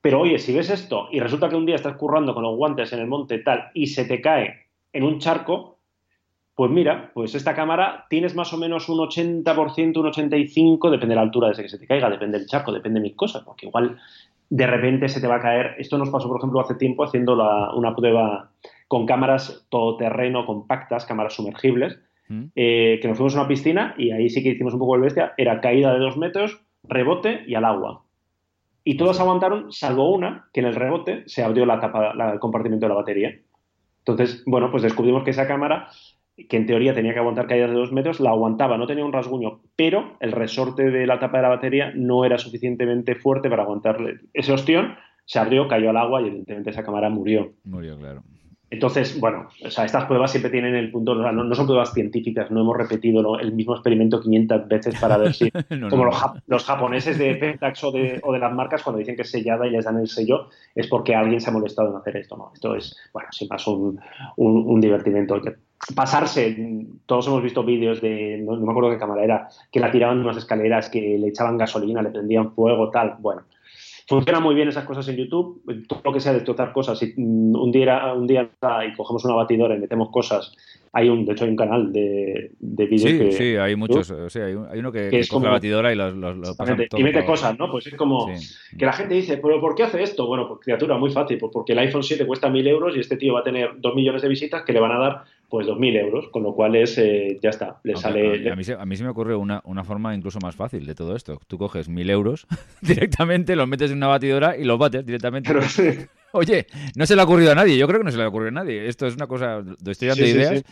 Pero 0.00 0.20
oye, 0.20 0.38
si 0.38 0.54
ves 0.54 0.70
esto 0.70 1.08
y 1.12 1.20
resulta 1.20 1.50
que 1.50 1.56
un 1.56 1.66
día 1.66 1.74
estás 1.74 1.96
currando 1.96 2.32
con 2.32 2.42
los 2.42 2.56
guantes 2.56 2.92
en 2.92 3.00
el 3.00 3.06
monte 3.06 3.38
tal 3.38 3.70
y 3.74 3.88
se 3.88 4.06
te 4.06 4.22
cae 4.22 4.66
en 4.94 5.04
un 5.04 5.18
charco, 5.18 5.78
pues 6.54 6.70
mira, 6.70 7.10
pues 7.12 7.34
esta 7.34 7.54
cámara 7.54 8.06
tienes 8.08 8.34
más 8.34 8.52
o 8.54 8.56
menos 8.56 8.88
un 8.88 8.98
80%, 8.98 9.98
un 9.98 10.06
85%, 10.06 10.90
depende 10.90 11.12
de 11.12 11.16
la 11.16 11.20
altura 11.20 11.48
desde 11.48 11.62
que 11.62 11.68
se 11.68 11.78
te 11.78 11.86
caiga, 11.86 12.08
depende 12.08 12.38
del 12.38 12.48
charco, 12.48 12.72
depende 12.72 12.98
de 12.98 13.04
mil 13.04 13.16
cosas, 13.16 13.42
porque 13.44 13.66
igual 13.66 13.98
de 14.48 14.66
repente 14.66 15.10
se 15.10 15.20
te 15.20 15.26
va 15.26 15.36
a 15.36 15.42
caer. 15.42 15.74
Esto 15.76 15.98
nos 15.98 16.08
pasó, 16.08 16.28
por 16.28 16.38
ejemplo, 16.38 16.60
hace 16.60 16.76
tiempo 16.76 17.04
haciendo 17.04 17.34
una 17.76 17.94
prueba 17.94 18.52
con 18.86 19.04
cámaras 19.04 19.66
todoterreno 19.68 20.46
compactas, 20.46 21.04
cámaras 21.04 21.34
sumergibles, 21.34 21.98
mm. 22.28 22.44
eh, 22.56 22.98
que 23.02 23.08
nos 23.08 23.18
fuimos 23.18 23.36
a 23.36 23.40
una 23.40 23.48
piscina 23.48 23.94
y 23.98 24.12
ahí 24.12 24.30
sí 24.30 24.42
que 24.42 24.48
hicimos 24.48 24.72
un 24.72 24.80
poco 24.80 24.94
el 24.94 25.02
bestia, 25.02 25.34
era 25.36 25.60
caída 25.60 25.92
de 25.92 25.98
dos 25.98 26.16
metros, 26.16 26.62
rebote 26.88 27.44
y 27.46 27.54
al 27.54 27.64
agua. 27.64 28.04
Y 28.84 28.96
todas 28.96 29.20
aguantaron, 29.20 29.70
salvo 29.70 30.14
una, 30.14 30.48
que 30.52 30.60
en 30.60 30.66
el 30.66 30.74
rebote 30.74 31.24
se 31.26 31.42
abrió 31.42 31.66
la 31.66 31.80
tapa, 31.80 32.12
el 32.32 32.38
compartimento 32.38 32.86
de 32.86 32.90
la 32.90 32.94
batería. 32.94 33.38
Entonces, 33.98 34.42
bueno, 34.46 34.70
pues 34.70 34.82
descubrimos 34.82 35.24
que 35.24 35.30
esa 35.32 35.46
cámara, 35.46 35.90
que 36.48 36.56
en 36.56 36.66
teoría 36.66 36.94
tenía 36.94 37.12
que 37.12 37.18
aguantar 37.18 37.46
caídas 37.46 37.70
de 37.70 37.76
dos 37.76 37.92
metros, 37.92 38.20
la 38.20 38.30
aguantaba, 38.30 38.78
no 38.78 38.86
tenía 38.86 39.04
un 39.04 39.12
rasguño, 39.12 39.60
pero 39.76 40.16
el 40.20 40.32
resorte 40.32 40.90
de 40.90 41.06
la 41.06 41.18
tapa 41.18 41.38
de 41.38 41.42
la 41.42 41.48
batería 41.50 41.92
no 41.94 42.24
era 42.24 42.38
suficientemente 42.38 43.14
fuerte 43.14 43.50
para 43.50 43.64
aguantarle 43.64 44.20
ese 44.32 44.52
ostión, 44.52 44.94
se 45.26 45.38
abrió, 45.38 45.68
cayó 45.68 45.90
al 45.90 45.98
agua 45.98 46.22
y 46.22 46.28
evidentemente 46.28 46.70
esa 46.70 46.84
cámara 46.84 47.10
murió. 47.10 47.52
Murió, 47.64 47.98
claro. 47.98 48.22
Entonces, 48.70 49.18
bueno, 49.18 49.48
o 49.64 49.70
sea, 49.70 49.86
estas 49.86 50.04
pruebas 50.04 50.30
siempre 50.30 50.50
tienen 50.50 50.74
el 50.74 50.90
punto, 50.90 51.14
no, 51.14 51.54
son 51.54 51.66
pruebas 51.66 51.94
científicas, 51.94 52.50
no 52.50 52.60
hemos 52.60 52.76
repetido 52.76 53.38
el 53.38 53.52
mismo 53.52 53.72
experimento 53.72 54.20
500 54.20 54.68
veces 54.68 55.00
para 55.00 55.16
ver 55.16 55.32
si, 55.32 55.50
como 55.90 56.10
Los, 56.46 56.64
japoneses 56.64 57.16
de 57.16 57.34
Pentax 57.36 57.84
o 57.84 57.92
de, 57.92 58.20
o 58.22 58.32
de, 58.32 58.38
las 58.38 58.52
marcas 58.52 58.82
cuando 58.82 58.98
dicen 58.98 59.16
que 59.16 59.22
es 59.22 59.30
sellada 59.30 59.66
y 59.66 59.70
les 59.70 59.86
dan 59.86 59.98
el 59.98 60.06
sello, 60.06 60.50
es 60.74 60.86
porque 60.86 61.14
alguien 61.14 61.40
se 61.40 61.48
ha 61.48 61.52
molestado 61.52 61.90
en 61.90 61.96
hacer 61.96 62.18
esto, 62.18 62.36
¿no? 62.36 62.50
Esto 62.52 62.74
es, 62.74 62.94
bueno, 63.12 63.28
sin 63.32 63.48
más 63.48 63.66
un, 63.66 63.98
un, 64.36 64.80
divertimento. 64.82 65.40
Pasarse, 65.94 66.84
todos 67.06 67.26
hemos 67.26 67.42
visto 67.42 67.64
vídeos 67.64 68.02
de, 68.02 68.42
no, 68.44 68.54
no 68.56 68.66
me 68.66 68.70
acuerdo 68.70 68.90
qué 68.90 68.98
cámara 68.98 69.24
era, 69.24 69.48
que 69.72 69.80
la 69.80 69.90
tiraban 69.90 70.18
de 70.18 70.24
unas 70.24 70.36
escaleras, 70.36 70.90
que 70.90 71.16
le 71.18 71.28
echaban 71.28 71.56
gasolina, 71.56 72.02
le 72.02 72.10
prendían 72.10 72.52
fuego, 72.52 72.90
tal, 72.90 73.16
bueno 73.20 73.44
Funciona 74.08 74.40
muy 74.40 74.54
bien 74.54 74.68
esas 74.68 74.86
cosas 74.86 75.06
en 75.08 75.16
YouTube, 75.16 75.62
todo 75.86 76.00
lo 76.02 76.12
que 76.14 76.20
sea 76.20 76.32
de 76.32 76.38
destrozar 76.38 76.72
cosas. 76.72 76.98
Si 76.98 77.12
un 77.18 77.70
día, 77.70 78.14
un 78.14 78.26
día 78.26 78.48
y 78.86 78.96
cogemos 78.96 79.22
una 79.26 79.34
batidora 79.34 79.76
y 79.76 79.80
metemos 79.80 80.08
cosas, 80.08 80.56
hay 80.94 81.10
un, 81.10 81.26
de 81.26 81.32
hecho 81.32 81.44
hay 81.44 81.50
un 81.50 81.56
canal 81.56 81.92
de, 81.92 82.52
de 82.58 82.86
vídeos 82.86 83.34
sí, 83.34 83.50
Sí, 83.50 83.56
hay 83.56 83.76
muchos, 83.76 84.10
hay, 84.10 84.54
uno 84.54 84.90
que, 84.90 85.10
que, 85.10 85.28
coge 85.28 85.44
la 85.44 85.52
batidora 85.52 85.92
y 85.92 85.96
los, 85.96 86.14
los, 86.14 86.56
Y 86.96 87.02
mete 87.02 87.22
cosas, 87.26 87.58
¿no? 87.58 87.70
Pues 87.70 87.86
es 87.86 87.96
como 87.96 88.32
que 88.78 88.86
la 88.86 88.94
gente 88.94 89.14
dice, 89.14 89.36
¿pero 89.36 89.60
por 89.60 89.74
qué 89.74 89.82
hace 89.82 90.02
esto? 90.02 90.26
Bueno, 90.26 90.48
pues 90.48 90.60
criatura, 90.60 90.96
muy 90.96 91.10
fácil, 91.10 91.36
pues 91.36 91.52
porque 91.52 91.72
el 91.74 91.78
iPhone 91.80 92.02
7 92.02 92.26
cuesta 92.26 92.48
1.000 92.48 92.66
euros 92.66 92.96
y 92.96 93.00
este 93.00 93.18
tío 93.18 93.34
va 93.34 93.40
a 93.40 93.44
tener 93.44 93.72
2 93.76 93.94
millones 93.94 94.22
de 94.22 94.28
visitas 94.28 94.62
que 94.62 94.72
le 94.72 94.80
van 94.80 94.92
a 94.92 94.98
dar 94.98 95.24
pues 95.48 95.66
2.000 95.66 95.98
euros, 95.98 96.28
con 96.28 96.42
lo 96.42 96.54
cual 96.54 96.76
es, 96.76 96.98
eh, 96.98 97.38
ya 97.42 97.50
está, 97.50 97.80
le 97.82 97.96
sale... 97.96 98.50
A 98.50 98.54
mí, 98.54 98.62
a 98.78 98.84
mí, 98.84 98.96
se 98.96 99.04
me 99.04 99.10
ocurre 99.10 99.34
una, 99.34 99.62
una, 99.64 99.82
forma 99.82 100.14
incluso 100.14 100.38
más 100.42 100.54
fácil 100.54 100.84
de 100.84 100.94
todo 100.94 101.16
esto. 101.16 101.40
Tú 101.46 101.56
coges 101.56 101.90
1.000 101.90 102.10
euros 102.10 102.46
directamente, 102.82 103.56
los 103.56 103.66
metes 103.66 103.90
en 103.90 103.96
una 103.96 104.08
batidora 104.08 104.58
y 104.58 104.64
los 104.64 104.78
bates 104.78 105.06
directamente. 105.06 105.50
Pero, 105.50 105.62
Oye, 106.32 106.66
no 106.94 107.06
se 107.06 107.14
le 107.14 107.22
ha 107.22 107.24
ocurrido 107.24 107.52
a 107.52 107.54
nadie. 107.54 107.78
Yo 107.78 107.86
creo 107.86 108.00
que 108.00 108.04
no 108.04 108.10
se 108.10 108.18
le 108.18 108.24
ha 108.24 108.28
ocurrido 108.28 108.48
a 108.48 108.62
nadie. 108.62 108.86
Esto 108.86 109.06
es 109.06 109.14
una 109.14 109.26
cosa. 109.26 109.62
Estoy 109.86 110.08
dando 110.08 110.26
ideas. 110.26 110.62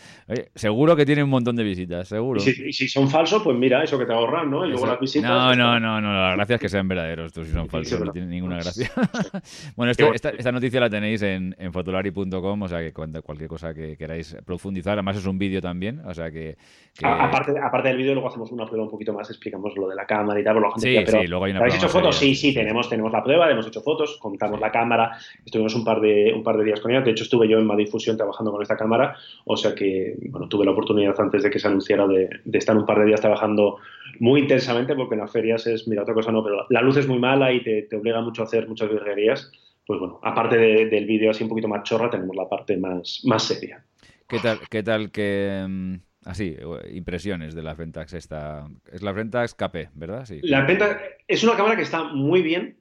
seguro 0.55 0.95
que 0.97 1.07
tiene 1.07 1.23
un 1.23 1.31
montón 1.31 1.57
de 1.57 1.65
visitas, 1.65 2.09
seguro. 2.09 2.41
Y 2.43 2.73
si, 2.73 2.89
son 2.89 3.09
falsos, 3.09 3.43
pues 3.43 3.57
mira, 3.57 3.83
eso 3.83 3.99
que 3.99 4.05
te 4.05 4.13
ahorran, 4.13 4.51
¿no? 4.51 4.67
Y 4.67 4.71
luego 4.71 4.87
las 4.87 5.01
visitas. 5.01 5.31
No, 5.31 5.55
no, 5.55 5.81
no, 5.81 6.01
no. 6.01 6.13
La 6.13 6.37
gracia 6.37 6.57
es 6.57 6.61
que 6.61 6.69
sean 6.69 6.89
verdaderos. 6.89 7.27
Estos 7.29 7.47
si 7.47 7.53
son 7.53 7.69
falsos, 7.69 8.01
no 8.01 8.13
tienen 8.13 8.31
ninguna 8.31 8.57
gracia. 8.57 8.91
bueno, 9.77 9.93
esta, 9.93 10.53
noticia 10.53 10.81
la 10.81 10.91
tenéis 10.91 11.23
en, 11.23 11.55
en 11.59 11.73
fotolari.com, 11.73 12.63
o 12.63 12.69
sea 12.69 12.81
que 12.81 12.93
cualquier 12.93 13.49
cosa 13.49 13.73
que 13.73 13.97
queráis 13.97 14.37
profundizar. 14.45 14.95
Además, 14.95 15.17
es 15.17 15.27
un 15.27 15.39
vídeo 15.39 15.63
también, 15.63 16.03
o 16.05 16.13
sea 16.13 16.31
que. 16.31 16.57
aparte, 17.03 17.55
aparte 17.59 17.89
del 17.89 17.97
vídeo, 17.97 18.13
luego 18.13 18.29
hacemos 18.29 18.53
una 18.53 18.67
prueba 18.67 18.85
un 18.85 18.91
poquito 18.91 19.13
más, 19.13 19.31
explicamos 19.31 19.75
lo 19.77 19.89
de 19.89 19.95
la 19.95 20.07
cámara 20.07 20.39
y 20.39 20.45
tal. 20.45 20.57
Lo 20.57 20.73
sí, 20.77 20.97
pero, 21.05 21.21
sí, 21.21 21.27
luego 21.27 21.45
hay 21.45 21.53
una 21.53 21.61
¿Habéis 21.61 21.77
hecho 21.77 21.89
fotos? 21.89 22.17
Sí, 22.17 22.35
sí, 22.35 22.53
tenemos, 22.53 22.89
tenemos 22.89 23.13
la 23.13 23.23
prueba, 23.23 23.51
hemos 23.51 23.67
hecho 23.67 23.81
fotos, 23.81 24.19
contamos 24.21 24.61
la 24.61 24.71
cámara 24.71 25.17
estuvimos 25.47 25.75
un 25.77 25.85
par 25.85 26.01
de, 26.01 26.33
un 26.35 26.43
par 26.43 26.59
de 26.59 26.65
días 26.65 26.81
con 26.81 26.91
ella. 26.91 27.01
De 27.01 27.13
hecho, 27.13 27.23
estuve 27.23 27.49
yo 27.49 27.59
en 27.59 27.67
Madrid 27.67 27.89
Fusion 27.89 28.17
trabajando 28.17 28.51
con 28.51 28.61
esta 28.61 28.77
cámara, 28.77 29.17
o 29.45 29.57
sea 29.57 29.75
que, 29.75 30.17
bueno, 30.29 30.49
tuve 30.49 30.65
la 30.65 30.73
oportunidad 30.73 31.19
antes 31.19 31.45
de 31.45 31.51
que 31.51 31.59
se 31.59 31.69
anunciara 31.69 32.07
de, 32.07 32.29
estar 32.53 32.77
un 32.77 32.85
par 32.85 32.99
de 32.99 33.07
días 33.07 33.21
trabajando 33.21 33.79
muy 34.19 34.41
intensamente, 34.41 34.95
porque 34.95 35.15
en 35.15 35.21
las 35.21 35.33
ferias 35.33 35.67
es, 35.67 35.87
mira, 35.87 36.03
otra 36.03 36.15
cosa 36.15 36.33
no, 36.33 36.43
pero 36.43 36.67
la 36.69 36.83
luz 36.83 36.97
es 36.97 37.07
muy 37.07 37.19
mala 37.19 37.53
y 37.53 37.63
te, 37.63 37.89
obliga 37.97 38.21
mucho 38.21 38.43
a 38.43 38.47
hacer 38.47 38.69
muchas 38.69 38.91
virguerías. 38.91 39.51
Pues 39.87 40.01
bueno, 40.01 40.19
aparte 40.25 40.57
del 40.57 41.07
vídeo 41.07 41.31
así 41.31 41.45
un 41.45 41.49
poquito 41.49 41.69
más 41.69 41.85
chorra, 41.85 42.11
tenemos 42.11 42.35
la 42.35 42.49
parte 42.49 42.77
más, 42.77 43.23
más 43.25 43.45
seria. 43.45 43.85
¿Qué 44.29 44.41
tal, 44.41 44.59
qué 44.69 44.83
tal 44.83 45.13
que... 45.13 45.65
Mm, 45.69 45.95
así, 46.25 46.57
impresiones 46.93 47.55
de 47.55 47.63
la 47.63 47.77
Pentax 47.77 48.15
esta. 48.15 48.67
Es 48.91 49.03
la 49.03 49.15
Pentax 49.15 49.55
KP, 49.55 49.91
¿verdad? 49.95 50.25
Sí. 50.25 50.41
La 50.43 50.67
Pentax 50.67 51.01
es 51.29 51.45
una 51.45 51.57
cámara 51.57 51.77
que 51.77 51.83
está 51.83 52.03
muy 52.03 52.43
bien, 52.43 52.77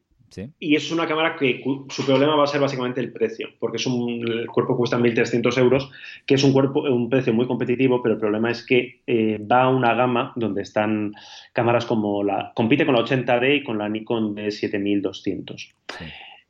y 0.60 0.76
es 0.76 0.92
una 0.92 1.08
cámara 1.08 1.36
que 1.36 1.64
su 1.90 2.06
problema 2.06 2.36
va 2.36 2.44
a 2.44 2.48
ser 2.48 2.60
básicamente 2.60 3.00
el 3.02 3.12
precio, 3.12 3.50
porque 3.60 3.78
es 3.78 3.86
un 3.86 4.26
el 4.28 4.48
cuerpo 4.48 4.76
cuesta 4.78 4.98
1.300 4.98 5.58
euros, 5.58 5.90
que 6.26 6.36
es 6.36 6.44
un 6.44 6.54
cuerpo 6.54 6.82
un 6.82 7.10
precio 7.10 7.34
muy 7.34 7.48
competitivo, 7.48 8.02
pero 8.02 8.16
el 8.16 8.20
problema 8.20 8.52
es 8.52 8.66
que 8.66 9.02
eh, 9.08 9.40
va 9.40 9.64
a 9.64 9.70
una 9.70 9.94
gama 9.94 10.34
donde 10.36 10.62
están 10.62 11.14
cámaras 11.54 11.86
como 11.86 12.24
la 12.24 12.52
compite 12.56 12.86
con 12.86 12.96
la 12.96 13.02
80D 13.02 13.58
y 13.58 13.64
con 13.64 13.78
la 13.78 13.90
Nikon 13.90 14.36
D7200. 14.36 15.74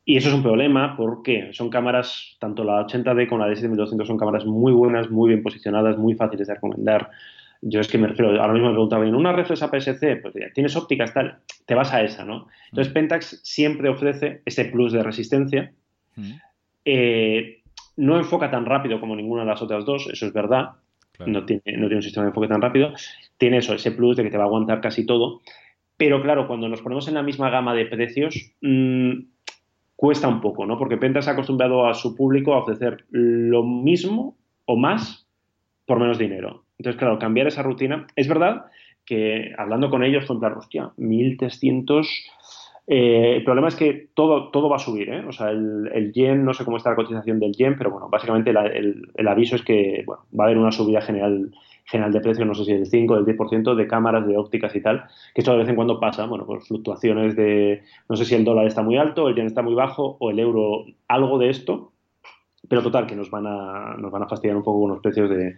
Y 0.08 0.18
eso 0.18 0.30
es 0.30 0.36
un 0.36 0.44
problema 0.44 0.96
porque 0.96 1.50
son 1.54 1.70
cámaras, 1.70 2.38
tanto 2.40 2.64
la 2.64 2.86
80D 2.86 3.28
como 3.28 3.46
la 3.46 3.52
D7200 3.52 4.06
son 4.06 4.18
cámaras 4.18 4.46
muy 4.46 4.72
buenas, 4.72 5.10
muy 5.10 5.30
bien 5.30 5.44
posicionadas, 5.44 5.98
muy 5.98 6.14
fáciles 6.14 6.48
de 6.48 6.54
recomendar 6.54 7.10
yo 7.68 7.80
es 7.80 7.88
que 7.88 7.98
me 7.98 8.08
refiero, 8.08 8.40
ahora 8.40 8.54
mismo 8.54 8.68
me 8.68 8.74
preguntaba, 8.74 9.08
¿en 9.08 9.16
una 9.16 9.34
reflex 9.34 9.64
APS-C? 9.64 10.18
Pues 10.18 10.36
tienes 10.54 10.76
ópticas, 10.76 11.16
tal, 11.16 11.40
te 11.66 11.74
vas 11.74 11.92
a 11.92 12.04
esa, 12.04 12.24
¿no? 12.24 12.48
Entonces 12.70 12.94
Pentax 12.94 13.42
siempre 13.44 13.90
ofrece 13.90 14.44
ese 14.46 14.66
plus 14.66 14.94
de 14.94 15.02
resistencia. 15.02 15.74
Eh, 16.86 17.64
no 17.98 18.18
enfoca 18.18 18.52
tan 18.52 18.68
rápido 18.68 19.00
como 19.00 19.16
ninguna 19.16 19.42
de 19.42 19.50
las 19.50 19.64
otras 19.64 19.84
dos, 19.84 20.08
eso 20.12 20.28
es 20.28 20.34
verdad. 20.34 20.74
No, 21.26 21.44
tiene, 21.46 21.64
no 21.66 21.88
tiene 21.88 21.96
un 21.96 22.02
sistema 22.04 22.26
de 22.26 22.30
enfoque 22.30 22.48
tan 22.48 22.62
rápido. 22.62 22.94
Tiene 23.38 23.58
eso, 23.58 23.74
ese 23.74 23.92
plus 23.92 24.16
de 24.16 24.24
que 24.24 24.30
te 24.30 24.38
va 24.38 24.44
a 24.44 24.48
aguantar 24.48 24.80
casi 24.80 25.04
todo. 25.04 25.42
Pero 25.98 26.22
claro, 26.22 26.46
cuando 26.46 26.70
nos 26.70 26.82
ponemos 26.82 27.08
en 27.08 27.16
la 27.16 27.24
misma 27.24 27.50
gama 27.50 27.74
de 27.74 27.88
precios, 27.88 28.52
mmm, 28.62 29.14
cuesta 29.96 30.28
un 30.28 30.40
poco, 30.40 30.68
¿no? 30.68 30.78
Porque 30.78 30.98
Pentax 30.98 31.30
ha 31.30 31.32
acostumbrado 31.32 31.88
a 31.88 31.96
su 31.96 32.16
público 32.16 32.54
a 32.54 32.60
ofrecer 32.60 33.06
lo 33.10 33.64
mismo 33.64 34.38
o 34.66 34.78
más 34.78 35.28
por 35.88 36.00
menos 36.00 36.20
dinero. 36.20 36.65
Entonces, 36.78 37.00
claro, 37.00 37.20
cambiar 37.20 37.48
esa 37.48 37.64
rutina. 37.64 38.08
Es 38.16 38.28
verdad 38.28 38.66
que 39.06 39.54
hablando 39.58 39.90
con 39.90 40.04
ellos, 40.04 40.26
fue 40.26 40.36
hostia, 40.38 40.92
1300. 40.98 42.08
Eh, 42.88 43.38
el 43.38 43.44
problema 43.44 43.68
es 43.68 43.76
que 43.76 44.10
todo, 44.14 44.50
todo 44.50 44.70
va 44.70 44.76
a 44.76 44.80
subir, 44.80 45.10
¿eh? 45.10 45.26
O 45.28 45.32
sea, 45.32 45.50
el, 45.50 46.12
yen, 46.14 46.46
no 46.46 46.54
sé 46.54 46.66
cómo 46.66 46.78
está 46.78 46.92
la 46.92 46.96
cotización 46.96 47.40
del 47.40 47.54
yen, 47.54 47.78
pero 47.78 47.92
bueno, 47.92 48.10
básicamente 48.10 48.52
el, 48.52 49.10
el, 49.16 49.28
aviso 49.28 49.56
es 49.56 49.64
que 49.64 50.04
bueno, 50.06 50.24
va 50.38 50.44
a 50.44 50.48
haber 50.48 50.58
una 50.58 50.72
subida 50.72 51.02
general 51.02 51.52
general 51.86 52.12
de 52.12 52.20
precios, 52.20 52.48
no 52.48 52.56
sé 52.56 52.66
si 52.66 52.74
del 52.74 52.88
5 52.88 53.16
del 53.16 53.38
10% 53.38 53.76
de 53.76 53.88
cámaras, 53.88 54.26
de 54.28 54.38
ópticas 54.38 54.76
y 54.76 54.82
tal, 54.82 55.06
que 55.34 55.42
esto 55.42 55.52
de 55.52 55.60
vez 55.60 55.70
en 55.70 55.76
cuando 55.76 56.00
pasa, 56.00 56.26
bueno, 56.26 56.46
por 56.46 56.64
fluctuaciones 56.64 57.36
de, 57.36 57.84
no 58.10 58.16
sé 58.16 58.26
si 58.26 58.34
el 58.34 58.44
dólar 58.44 58.66
está 58.66 58.82
muy 58.82 58.98
alto, 58.98 59.30
el 59.30 59.36
yen 59.36 59.46
está 59.46 59.62
muy 59.62 59.76
bajo 59.76 60.18
o 60.20 60.32
el 60.32 60.40
euro, 60.40 60.86
algo 61.08 61.38
de 61.38 61.50
esto, 61.50 61.92
pero 62.68 62.82
total, 62.82 63.06
que 63.06 63.16
nos 63.16 63.30
van 63.30 63.46
a, 63.46 63.96
nos 63.98 64.12
van 64.12 64.24
a 64.24 64.28
fastidiar 64.28 64.58
un 64.58 64.64
poco 64.64 64.82
con 64.82 64.90
los 64.90 65.02
precios 65.02 65.30
de, 65.30 65.56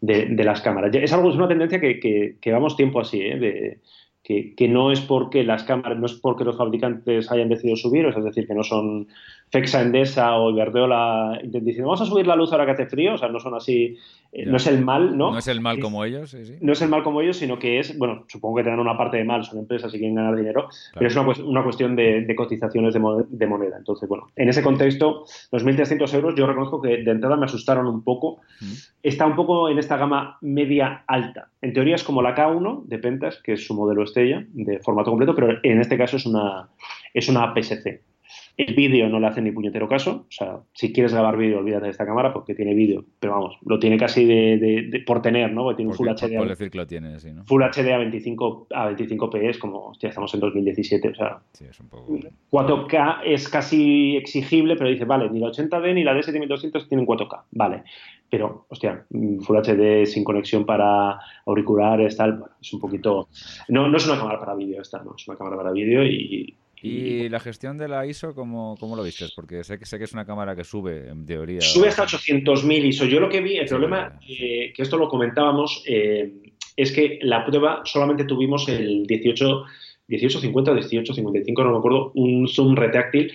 de, 0.00 0.44
las 0.44 0.60
cámaras. 0.60 0.94
Es 0.94 1.12
algo, 1.12 1.30
es 1.30 1.36
una 1.36 1.48
tendencia 1.48 1.80
que, 1.80 2.00
que, 2.00 2.36
que 2.40 2.52
vamos 2.52 2.76
tiempo 2.76 3.00
así, 3.00 3.20
¿eh? 3.20 3.38
de, 3.38 3.78
que, 4.22 4.54
que, 4.54 4.68
no 4.68 4.92
es 4.92 5.00
porque 5.00 5.44
las 5.44 5.64
cámaras, 5.64 5.98
no 5.98 6.06
es 6.06 6.14
porque 6.14 6.44
los 6.44 6.56
fabricantes 6.56 7.30
hayan 7.30 7.48
decidido 7.48 7.76
subir, 7.76 8.06
es 8.06 8.24
decir, 8.24 8.46
que 8.46 8.54
no 8.54 8.62
son 8.62 9.08
Fexa 9.50 9.82
Endesa 9.82 10.36
o 10.36 10.50
Iberdrola 10.50 11.40
diciendo 11.42 11.88
vamos 11.88 12.00
a 12.00 12.06
subir 12.06 12.26
la 12.26 12.36
luz 12.36 12.52
ahora 12.52 12.66
que 12.66 12.72
hace 12.72 12.86
frío, 12.86 13.14
o 13.14 13.18
sea, 13.18 13.28
no 13.28 13.40
son 13.40 13.54
así, 13.54 13.96
eh, 14.32 14.46
no 14.46 14.56
es 14.56 14.66
el 14.68 14.84
mal, 14.84 15.18
¿no? 15.18 15.32
No 15.32 15.38
es 15.38 15.48
el 15.48 15.60
mal 15.60 15.80
como 15.80 16.04
ellos, 16.04 16.30
sí, 16.30 16.44
sí. 16.46 16.54
No 16.60 16.72
es 16.72 16.82
el 16.82 16.88
mal 16.88 17.02
como 17.02 17.20
ellos, 17.20 17.36
sino 17.36 17.58
que 17.58 17.80
es, 17.80 17.98
bueno, 17.98 18.24
supongo 18.28 18.56
que 18.56 18.62
tendrán 18.62 18.80
una 18.80 18.96
parte 18.96 19.16
de 19.16 19.24
mal, 19.24 19.44
son 19.44 19.58
empresas 19.58 19.92
y 19.92 19.98
quieren 19.98 20.14
ganar 20.14 20.36
dinero, 20.36 20.68
pero 20.94 21.08
es 21.08 21.16
una, 21.16 21.28
una 21.44 21.64
cuestión 21.64 21.96
de, 21.96 22.22
de 22.22 22.36
cotizaciones 22.36 22.94
de, 22.94 23.00
de, 23.28 23.46
moneda. 23.46 23.76
Entonces, 23.76 24.08
bueno, 24.08 24.28
en 24.36 24.48
ese 24.48 24.62
contexto, 24.62 25.24
los 25.50 25.64
1.300 25.64 26.14
euros 26.14 26.34
yo 26.36 26.46
reconozco 26.46 26.80
que 26.80 26.98
de 26.98 27.10
entrada 27.10 27.36
me 27.36 27.46
asustaron 27.46 27.88
un 27.88 28.04
poco. 28.04 28.40
Mm. 28.60 28.72
Está 29.02 29.26
un 29.26 29.34
poco 29.34 29.68
en 29.68 29.78
esta 29.78 29.96
gama 29.96 30.38
media 30.42 31.02
alta. 31.08 31.48
En 31.60 31.72
teoría 31.72 31.96
es 31.96 32.04
como 32.04 32.22
la 32.22 32.36
K1 32.36 32.84
de 32.84 32.98
Pentas, 32.98 33.40
que 33.42 33.54
es 33.54 33.66
su 33.66 33.74
modelo 33.74 34.04
estrella 34.04 34.44
de 34.52 34.78
formato 34.78 35.10
completo, 35.10 35.34
pero 35.34 35.58
en 35.62 35.80
este 35.80 35.98
caso 35.98 36.16
es 36.16 36.26
una, 36.26 36.68
es 37.12 37.28
una 37.28 37.42
APS-C. 37.42 38.09
El 38.56 38.74
vídeo 38.74 39.08
no 39.08 39.20
le 39.20 39.26
hace 39.26 39.40
ni 39.40 39.52
puñetero 39.52 39.88
caso. 39.88 40.26
O 40.28 40.32
sea, 40.32 40.58
si 40.72 40.92
quieres 40.92 41.12
grabar 41.12 41.36
vídeo, 41.36 41.58
olvídate 41.58 41.84
de 41.86 41.90
esta 41.90 42.06
cámara 42.06 42.32
porque 42.32 42.54
tiene 42.54 42.74
vídeo. 42.74 43.04
Pero 43.18 43.34
vamos, 43.34 43.56
lo 43.64 43.78
tiene 43.78 43.96
casi 43.96 44.24
de, 44.24 45.02
por 45.06 45.22
tener, 45.22 45.52
¿no? 45.52 45.62
Porque 45.62 45.76
tiene 45.76 45.90
un 45.90 45.96
Full 45.96 46.08
HD. 46.08 46.36
Por 46.36 46.48
decir 46.48 46.70
que 46.70 46.78
lo 46.78 46.86
tiene, 46.86 47.18
sí, 47.20 47.32
¿no? 47.32 47.44
Full 47.44 47.62
HD 47.62 47.92
a 47.92 47.98
25, 47.98 48.66
a 48.70 48.90
25p 48.90 49.48
es 49.48 49.58
como, 49.58 49.92
ya 49.98 50.08
estamos 50.08 50.32
en 50.34 50.40
2017. 50.40 51.08
O 51.08 51.14
sea, 51.14 51.38
sí, 51.52 51.64
es 51.68 51.80
un 51.80 51.88
poco... 51.88 52.18
4K 52.50 53.20
es 53.24 53.48
casi 53.48 54.16
exigible, 54.16 54.76
pero 54.76 54.90
dice, 54.90 55.04
vale, 55.04 55.30
ni 55.30 55.40
la 55.40 55.48
80D 55.48 55.94
ni 55.94 56.04
la 56.04 56.14
D7200 56.14 56.88
tienen 56.88 57.06
4K. 57.06 57.42
Vale. 57.52 57.82
Pero, 58.30 58.66
hostia, 58.68 59.04
Full 59.10 59.56
HD 59.56 60.06
sin 60.06 60.22
conexión 60.22 60.64
para 60.64 61.18
auriculares, 61.46 62.16
tal, 62.16 62.38
bueno, 62.38 62.54
es 62.60 62.72
un 62.72 62.80
poquito. 62.80 63.28
No, 63.68 63.88
no 63.88 63.96
es 63.96 64.06
una 64.06 64.18
cámara 64.18 64.38
para 64.38 64.54
vídeo 64.54 64.80
esta, 64.80 65.02
no, 65.02 65.16
es 65.16 65.26
una 65.26 65.36
cámara 65.36 65.56
para 65.56 65.72
vídeo 65.72 66.04
y, 66.04 66.54
¿Y 66.82 67.28
la 67.28 67.40
gestión 67.40 67.76
de 67.78 67.88
la 67.88 68.06
ISO, 68.06 68.34
cómo, 68.34 68.76
cómo 68.78 68.96
lo 68.96 69.02
viste? 69.02 69.26
Porque 69.34 69.64
sé 69.64 69.78
que, 69.78 69.86
sé 69.86 69.98
que 69.98 70.04
es 70.04 70.12
una 70.12 70.24
cámara 70.24 70.56
que 70.56 70.64
sube, 70.64 71.08
en 71.08 71.26
teoría. 71.26 71.60
Sube 71.60 71.88
hasta 71.88 72.04
800.000 72.04 72.86
ISO. 72.86 73.04
Yo 73.04 73.20
lo 73.20 73.28
que 73.28 73.40
vi, 73.40 73.56
el 73.56 73.68
sí, 73.68 73.74
problema, 73.74 74.18
eh, 74.28 74.72
que 74.74 74.82
esto 74.82 74.96
lo 74.96 75.08
comentábamos, 75.08 75.82
eh, 75.86 76.32
es 76.76 76.92
que 76.92 77.18
la 77.22 77.44
prueba 77.44 77.82
solamente 77.84 78.24
tuvimos 78.24 78.68
el 78.68 79.06
18, 79.06 79.64
1850 80.08 80.70
o 80.70 80.74
1855, 80.74 81.64
no 81.64 81.72
me 81.72 81.78
acuerdo, 81.78 82.12
un 82.14 82.48
zoom 82.48 82.74
retráctil 82.74 83.32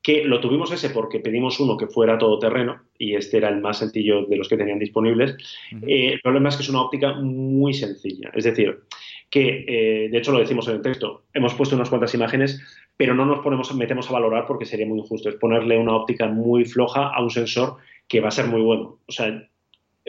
que 0.00 0.24
lo 0.24 0.40
tuvimos 0.40 0.72
ese 0.72 0.90
porque 0.90 1.20
pedimos 1.20 1.60
uno 1.60 1.76
que 1.76 1.86
fuera 1.86 2.16
todoterreno 2.16 2.80
y 2.98 3.14
este 3.14 3.38
era 3.38 3.48
el 3.48 3.60
más 3.60 3.78
sencillo 3.78 4.24
de 4.24 4.36
los 4.36 4.48
que 4.48 4.56
tenían 4.56 4.78
disponibles. 4.78 5.32
Uh 5.72 5.76
-huh. 5.76 5.88
eh, 5.88 6.12
el 6.14 6.20
problema 6.20 6.48
es 6.48 6.56
que 6.56 6.62
es 6.62 6.68
una 6.68 6.82
óptica 6.82 7.14
muy 7.14 7.74
sencilla. 7.74 8.30
Es 8.32 8.44
decir, 8.44 8.84
que 9.30 9.64
eh, 9.68 10.08
de 10.08 10.18
hecho 10.18 10.32
lo 10.32 10.38
decimos 10.38 10.68
en 10.68 10.76
el 10.76 10.82
texto, 10.82 11.24
hemos 11.34 11.54
puesto 11.54 11.76
unas 11.76 11.90
cuantas 11.90 12.14
imágenes, 12.14 12.60
pero 12.96 13.14
no 13.14 13.26
nos 13.26 13.40
ponemos, 13.40 13.74
metemos 13.74 14.08
a 14.08 14.12
valorar 14.12 14.46
porque 14.46 14.64
sería 14.64 14.86
muy 14.86 14.98
injusto. 14.98 15.28
Es 15.28 15.36
ponerle 15.36 15.78
una 15.78 15.94
óptica 15.94 16.26
muy 16.26 16.64
floja 16.64 17.08
a 17.08 17.22
un 17.22 17.30
sensor 17.30 17.76
que 18.08 18.20
va 18.20 18.28
a 18.28 18.32
ser 18.32 18.46
muy 18.46 18.62
bueno. 18.62 18.98
O 19.06 19.12
sea, 19.12 19.48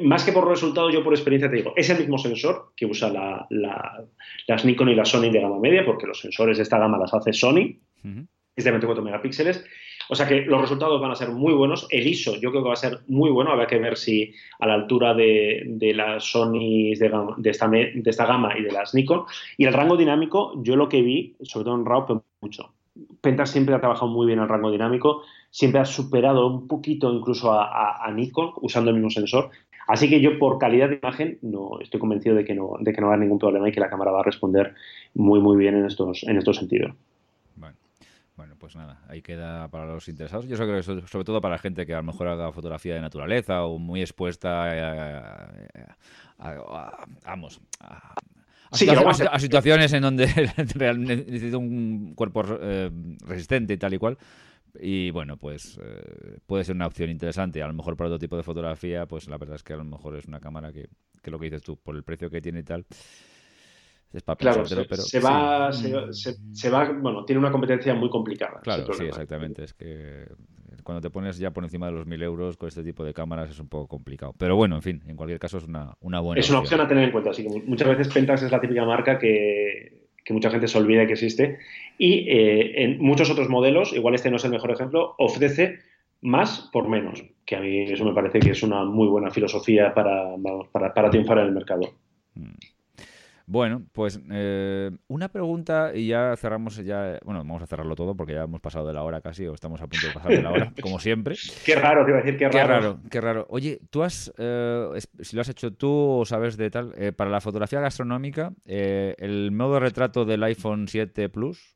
más 0.01 0.23
que 0.23 0.31
por 0.31 0.47
resultado, 0.47 0.89
yo 0.89 1.03
por 1.03 1.13
experiencia 1.13 1.49
te 1.49 1.57
digo, 1.57 1.73
es 1.75 1.89
el 1.89 1.99
mismo 1.99 2.17
sensor 2.17 2.71
que 2.75 2.85
usa 2.85 3.09
la, 3.09 3.45
la, 3.49 4.05
las 4.47 4.63
Nikon 4.63 4.89
y 4.89 4.95
la 4.95 5.05
Sony 5.05 5.29
de 5.31 5.41
gama 5.41 5.59
media, 5.59 5.85
porque 5.85 6.07
los 6.07 6.19
sensores 6.19 6.57
de 6.57 6.63
esta 6.63 6.79
gama 6.79 6.97
las 6.97 7.13
hace 7.13 7.33
Sony, 7.33 7.77
uh 8.03 8.07
-huh. 8.07 8.27
es 8.55 8.63
de 8.63 8.71
24 8.71 9.03
megapíxeles. 9.03 9.65
O 10.09 10.15
sea 10.15 10.27
que 10.27 10.41
los 10.41 10.59
resultados 10.59 10.99
van 10.99 11.11
a 11.11 11.15
ser 11.15 11.29
muy 11.29 11.53
buenos. 11.53 11.87
El 11.91 12.07
ISO 12.07 12.35
yo 12.39 12.49
creo 12.49 12.63
que 12.63 12.69
va 12.69 12.73
a 12.73 12.77
ser 12.77 12.99
muy 13.07 13.29
bueno. 13.29 13.51
Habrá 13.51 13.67
que 13.67 13.77
ver 13.77 13.95
si 13.95 14.33
a 14.59 14.65
la 14.65 14.73
altura 14.73 15.13
de, 15.13 15.63
de 15.67 15.93
las 15.93 16.23
Sony 16.23 16.95
de, 16.97 17.11
de, 17.37 17.49
esta, 17.49 17.67
de, 17.67 18.01
esta, 18.03 18.25
gama 18.25 18.57
y 18.57 18.63
de 18.63 18.71
las 18.71 18.95
Nikon. 18.95 19.25
Y 19.57 19.65
el 19.65 19.73
rango 19.73 19.97
dinámico, 19.97 20.53
yo 20.63 20.75
lo 20.75 20.89
que 20.89 21.03
vi, 21.03 21.35
sobre 21.43 21.65
todo 21.65 21.75
en 21.75 21.85
RAW, 21.85 22.23
mucho. 22.41 22.73
Pentax 23.21 23.51
siempre 23.51 23.75
ha 23.75 23.79
trabajado 23.79 24.07
muy 24.07 24.25
bien 24.25 24.39
el 24.39 24.49
rango 24.49 24.71
dinámico. 24.71 25.21
Siempre 25.51 25.79
ha 25.79 25.85
superado 25.85 26.47
un 26.47 26.67
poquito 26.67 27.13
incluso 27.13 27.51
a, 27.51 27.65
a, 27.65 28.05
a 28.05 28.11
Nikon 28.11 28.53
usando 28.61 28.89
el 28.89 28.95
mismo 28.95 29.11
sensor. 29.11 29.51
Así 29.89 30.09
que 30.09 30.21
yo 30.21 30.37
por 30.37 30.57
calidad 30.59 30.89
de 30.89 30.99
imagen 31.01 31.39
no 31.41 31.79
estoy 31.81 31.99
convencido 31.99 32.35
de 32.35 32.45
que 32.45 32.53
no, 32.53 32.73
de 32.79 32.93
que 32.93 33.01
no 33.01 33.07
va 33.07 33.13
a 33.13 33.15
haber 33.15 33.25
ningún 33.25 33.39
problema 33.39 33.69
y 33.69 33.71
que 33.71 33.79
la 33.79 33.89
cámara 33.89 34.11
va 34.11 34.21
a 34.21 34.23
responder 34.23 34.75
muy 35.15 35.39
muy 35.39 35.57
bien 35.57 35.75
en 35.75 35.85
estos, 35.85 36.23
en 36.23 36.37
estos 36.37 36.57
sentidos. 36.57 36.93
Bueno, 38.39 38.55
pues 38.57 38.73
nada, 38.73 39.01
ahí 39.09 39.21
queda 39.21 39.67
para 39.67 39.85
los 39.85 40.07
interesados. 40.07 40.47
Yo 40.47 40.55
creo 40.55 40.77
que 40.77 40.81
sobre 40.81 41.25
todo 41.25 41.41
para 41.41 41.55
la 41.55 41.59
gente 41.59 41.85
que 41.85 41.93
a 41.93 41.97
lo 41.97 42.03
mejor 42.03 42.29
haga 42.29 42.53
fotografía 42.53 42.95
de 42.95 43.01
naturaleza 43.01 43.65
o 43.65 43.77
muy 43.77 43.99
expuesta 43.99 44.63
a, 44.63 45.51
a, 46.37 46.49
a, 46.49 47.05
vamos, 47.25 47.59
a, 47.81 48.15
sí, 48.71 48.85
situaciones, 48.85 49.21
a, 49.29 49.39
situaciones 49.39 49.91
en 49.91 50.03
donde 50.03 50.27
necesita 50.97 51.57
un 51.57 52.13
cuerpo 52.15 52.45
eh, 52.61 52.89
resistente 53.25 53.73
y 53.73 53.77
tal 53.77 53.95
y 53.95 53.97
cual. 53.97 54.17
Y 54.79 55.11
bueno, 55.11 55.35
pues 55.35 55.77
eh, 55.83 56.37
puede 56.45 56.63
ser 56.63 56.77
una 56.77 56.87
opción 56.87 57.09
interesante. 57.09 57.61
A 57.61 57.67
lo 57.67 57.73
mejor 57.73 57.97
para 57.97 58.07
otro 58.07 58.19
tipo 58.19 58.37
de 58.37 58.43
fotografía, 58.43 59.05
pues 59.05 59.27
la 59.27 59.37
verdad 59.37 59.57
es 59.57 59.63
que 59.63 59.73
a 59.73 59.77
lo 59.77 59.83
mejor 59.83 60.15
es 60.15 60.27
una 60.27 60.39
cámara 60.39 60.71
que, 60.71 60.87
que 61.21 61.29
lo 61.29 61.39
que 61.39 61.47
dices 61.47 61.61
tú, 61.61 61.75
por 61.75 61.93
el 61.93 62.03
precio 62.03 62.29
que 62.29 62.39
tiene 62.39 62.59
y 62.61 62.63
tal, 62.63 62.85
es 64.11 64.23
para 64.23 64.37
claro, 64.37 64.65
se, 64.65 64.75
pero, 64.85 65.01
se, 65.01 65.19
va, 65.19 65.71
sí. 65.71 65.91
se, 66.11 66.35
se, 66.51 66.69
va, 66.69 66.91
bueno, 66.91 67.25
tiene 67.25 67.39
una 67.39 67.51
competencia 67.51 67.93
muy 67.93 68.09
complicada. 68.09 68.59
Claro, 68.61 68.91
sí, 68.93 69.05
exactamente. 69.05 69.63
Es 69.63 69.73
que 69.73 70.25
cuando 70.83 71.01
te 71.01 71.11
pones 71.11 71.37
ya 71.37 71.51
por 71.51 71.63
encima 71.63 71.85
de 71.87 71.91
los 71.91 72.07
mil 72.07 72.21
euros 72.23 72.57
con 72.57 72.67
este 72.67 72.83
tipo 72.83 73.03
de 73.03 73.13
cámaras 73.13 73.51
es 73.51 73.59
un 73.59 73.69
poco 73.69 73.87
complicado. 73.87 74.33
Pero 74.37 74.55
bueno, 74.55 74.75
en 74.75 74.81
fin, 74.81 75.03
en 75.07 75.15
cualquier 75.15 75.39
caso 75.39 75.59
es 75.59 75.65
una, 75.65 75.93
una 75.99 76.19
buena 76.19 76.39
Es 76.39 76.49
una 76.49 76.59
opción. 76.59 76.79
opción 76.79 76.81
a 76.81 76.87
tener 76.87 77.03
en 77.03 77.11
cuenta. 77.11 77.29
Así 77.29 77.43
que 77.43 77.49
muchas 77.49 77.87
veces 77.87 78.07
Pentax 78.11 78.41
es 78.41 78.51
la 78.51 78.59
típica 78.59 78.83
marca 78.85 79.19
que, 79.19 80.07
que 80.25 80.33
mucha 80.33 80.49
gente 80.49 80.67
se 80.67 80.77
olvida 80.79 81.05
que 81.05 81.13
existe. 81.13 81.59
Y 81.99 82.27
eh, 82.29 82.83
en 82.83 82.99
muchos 82.99 83.29
otros 83.29 83.49
modelos, 83.49 83.93
igual 83.93 84.15
este 84.15 84.31
no 84.31 84.37
es 84.37 84.45
el 84.45 84.51
mejor 84.51 84.71
ejemplo, 84.71 85.13
ofrece 85.19 85.79
más 86.21 86.69
por 86.73 86.87
menos. 86.89 87.23
Que 87.45 87.55
a 87.55 87.61
mí 87.61 87.83
eso 87.83 88.05
me 88.05 88.13
parece 88.13 88.39
que 88.39 88.51
es 88.51 88.63
una 88.63 88.83
muy 88.85 89.07
buena 89.07 89.29
filosofía 89.29 89.93
para, 89.93 90.35
para, 90.71 90.93
para 90.93 91.09
triunfar 91.11 91.37
en 91.39 91.45
el 91.45 91.51
mercado. 91.51 91.93
Mm. 92.33 92.53
Bueno, 93.51 93.81
pues 93.93 94.21
eh, 94.31 94.91
una 95.07 95.29
pregunta 95.29 95.91
y 95.95 96.05
ya 96.05 96.35
cerramos 96.37 96.75
ya, 96.85 97.17
bueno, 97.25 97.39
vamos 97.39 97.63
a 97.63 97.65
cerrarlo 97.65 97.95
todo 97.95 98.15
porque 98.15 98.33
ya 98.33 98.43
hemos 98.43 98.61
pasado 98.61 98.85
de 98.85 98.93
la 98.93 99.01
hora 99.01 99.21
casi 99.21 99.47
o 99.47 99.55
estamos 99.55 99.81
a 99.81 99.87
punto 99.87 100.05
de 100.05 100.13
pasar 100.13 100.31
de 100.33 100.43
la 100.43 100.51
hora, 100.51 100.71
como 100.83 100.99
siempre. 100.99 101.35
qué 101.65 101.73
raro, 101.73 102.05
te 102.05 102.11
iba 102.11 102.19
a 102.19 102.21
decir, 102.21 102.37
qué 102.37 102.47
raro. 102.47 102.51
Qué 102.51 102.67
raro, 102.67 102.99
qué 103.09 103.21
raro. 103.21 103.47
Oye, 103.49 103.79
tú 103.89 104.03
has, 104.03 104.31
eh, 104.37 104.87
si 105.21 105.35
lo 105.35 105.41
has 105.41 105.49
hecho 105.49 105.73
tú 105.73 105.89
o 105.89 106.25
sabes 106.25 106.57
de 106.57 106.69
tal, 106.69 106.93
eh, 106.95 107.11
para 107.11 107.31
la 107.31 107.41
fotografía 107.41 107.81
gastronómica, 107.81 108.53
el 108.67 109.49
modo 109.51 109.79
retrato 109.79 110.25
del 110.25 110.43
iPhone 110.43 110.87
7 110.87 111.29
Plus. 111.29 111.75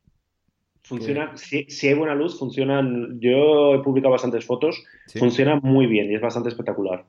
Funciona, 0.84 1.36
si, 1.38 1.64
si, 1.70 1.88
hay 1.88 1.96
buena 1.96 2.14
luz, 2.14 2.38
funcionan, 2.38 3.20
yo 3.20 3.74
he 3.74 3.80
publicado 3.80 4.12
bastantes 4.12 4.46
fotos, 4.46 4.84
¿Sí? 5.08 5.18
funciona 5.18 5.56
muy 5.56 5.88
bien 5.88 6.12
y 6.12 6.14
es 6.14 6.22
bastante 6.22 6.50
espectacular. 6.50 7.04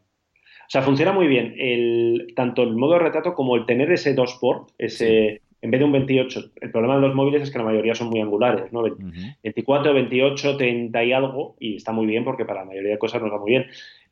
O 0.66 0.70
sea, 0.70 0.82
funciona 0.82 1.12
muy 1.12 1.26
bien 1.26 1.54
el, 1.58 2.32
tanto 2.34 2.62
el 2.62 2.74
modo 2.74 2.94
de 2.94 3.00
retrato 3.00 3.34
como 3.34 3.56
el 3.56 3.66
tener 3.66 3.90
ese 3.92 4.14
2 4.14 4.38
port, 4.40 4.70
ese, 4.78 5.40
sí. 5.40 5.56
en 5.62 5.70
vez 5.70 5.78
de 5.80 5.84
un 5.84 5.92
28. 5.92 6.40
El 6.60 6.70
problema 6.70 6.96
de 6.96 7.02
los 7.02 7.14
móviles 7.14 7.42
es 7.42 7.50
que 7.50 7.58
la 7.58 7.64
mayoría 7.64 7.94
son 7.94 8.08
muy 8.08 8.20
angulares, 8.20 8.72
¿no? 8.72 8.80
Uh 8.80 8.88
-huh. 8.88 9.36
24, 9.42 9.94
28, 9.94 10.56
30 10.56 11.04
y 11.04 11.12
algo, 11.12 11.56
y 11.60 11.76
está 11.76 11.92
muy 11.92 12.06
bien 12.06 12.24
porque 12.24 12.44
para 12.44 12.60
la 12.60 12.66
mayoría 12.66 12.92
de 12.92 12.98
cosas 12.98 13.22
nos 13.22 13.32
va 13.32 13.38
muy 13.38 13.50
bien. 13.50 13.66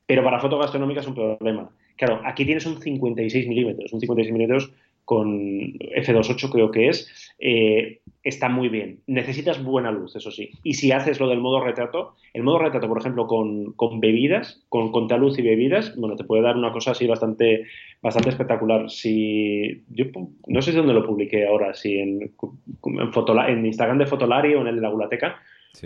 Pero 0.07 0.22
para 0.22 0.40
foto 0.40 0.59
gastronómica 0.59 1.00
es 1.00 1.07
un 1.07 1.14
problema. 1.14 1.70
Claro, 1.96 2.20
aquí 2.24 2.44
tienes 2.44 2.66
un 2.66 2.80
56 2.80 3.48
milímetros, 3.48 3.92
un 3.92 4.00
56 4.00 4.32
milímetros 4.32 4.72
con 5.05 5.78
F28 5.78 6.50
creo 6.50 6.70
que 6.70 6.88
es, 6.88 7.21
eh, 7.45 7.99
está 8.22 8.49
muy 8.49 8.68
bien. 8.68 9.01
Necesitas 9.09 9.62
buena 9.64 9.90
luz, 9.90 10.14
eso 10.14 10.30
sí. 10.30 10.51
Y 10.62 10.74
si 10.74 10.93
haces 10.93 11.18
lo 11.18 11.28
del 11.28 11.40
modo 11.40 11.62
retrato, 11.62 12.14
el 12.32 12.45
modo 12.45 12.61
retrato, 12.61 12.86
por 12.86 13.01
ejemplo, 13.01 13.26
con, 13.26 14.01
bebidas, 14.01 14.64
con 14.68 14.93
luz 15.18 15.38
y 15.40 15.43
bebidas, 15.43 15.97
bueno, 15.97 16.14
te 16.14 16.22
puede 16.22 16.43
dar 16.43 16.57
una 16.57 16.70
cosa 16.70 16.93
así 16.93 17.09
bastante, 17.09 17.64
bastante 18.01 18.28
espectacular. 18.28 18.88
Si 18.88 19.82
yo 19.88 20.05
no 20.47 20.62
sé 20.62 20.70
si 20.70 20.76
dónde 20.76 20.95
lo 20.95 21.05
publiqué 21.05 21.45
ahora, 21.45 21.74
si 21.74 21.99
en, 21.99 22.20
en, 22.22 23.66
Instagram 23.66 23.99
de 23.99 24.07
Fotolari 24.07 24.55
o 24.55 24.61
en 24.61 24.68
el 24.68 24.76
de 24.76 24.82
la 24.82 24.90
Gulateca, 24.90 25.43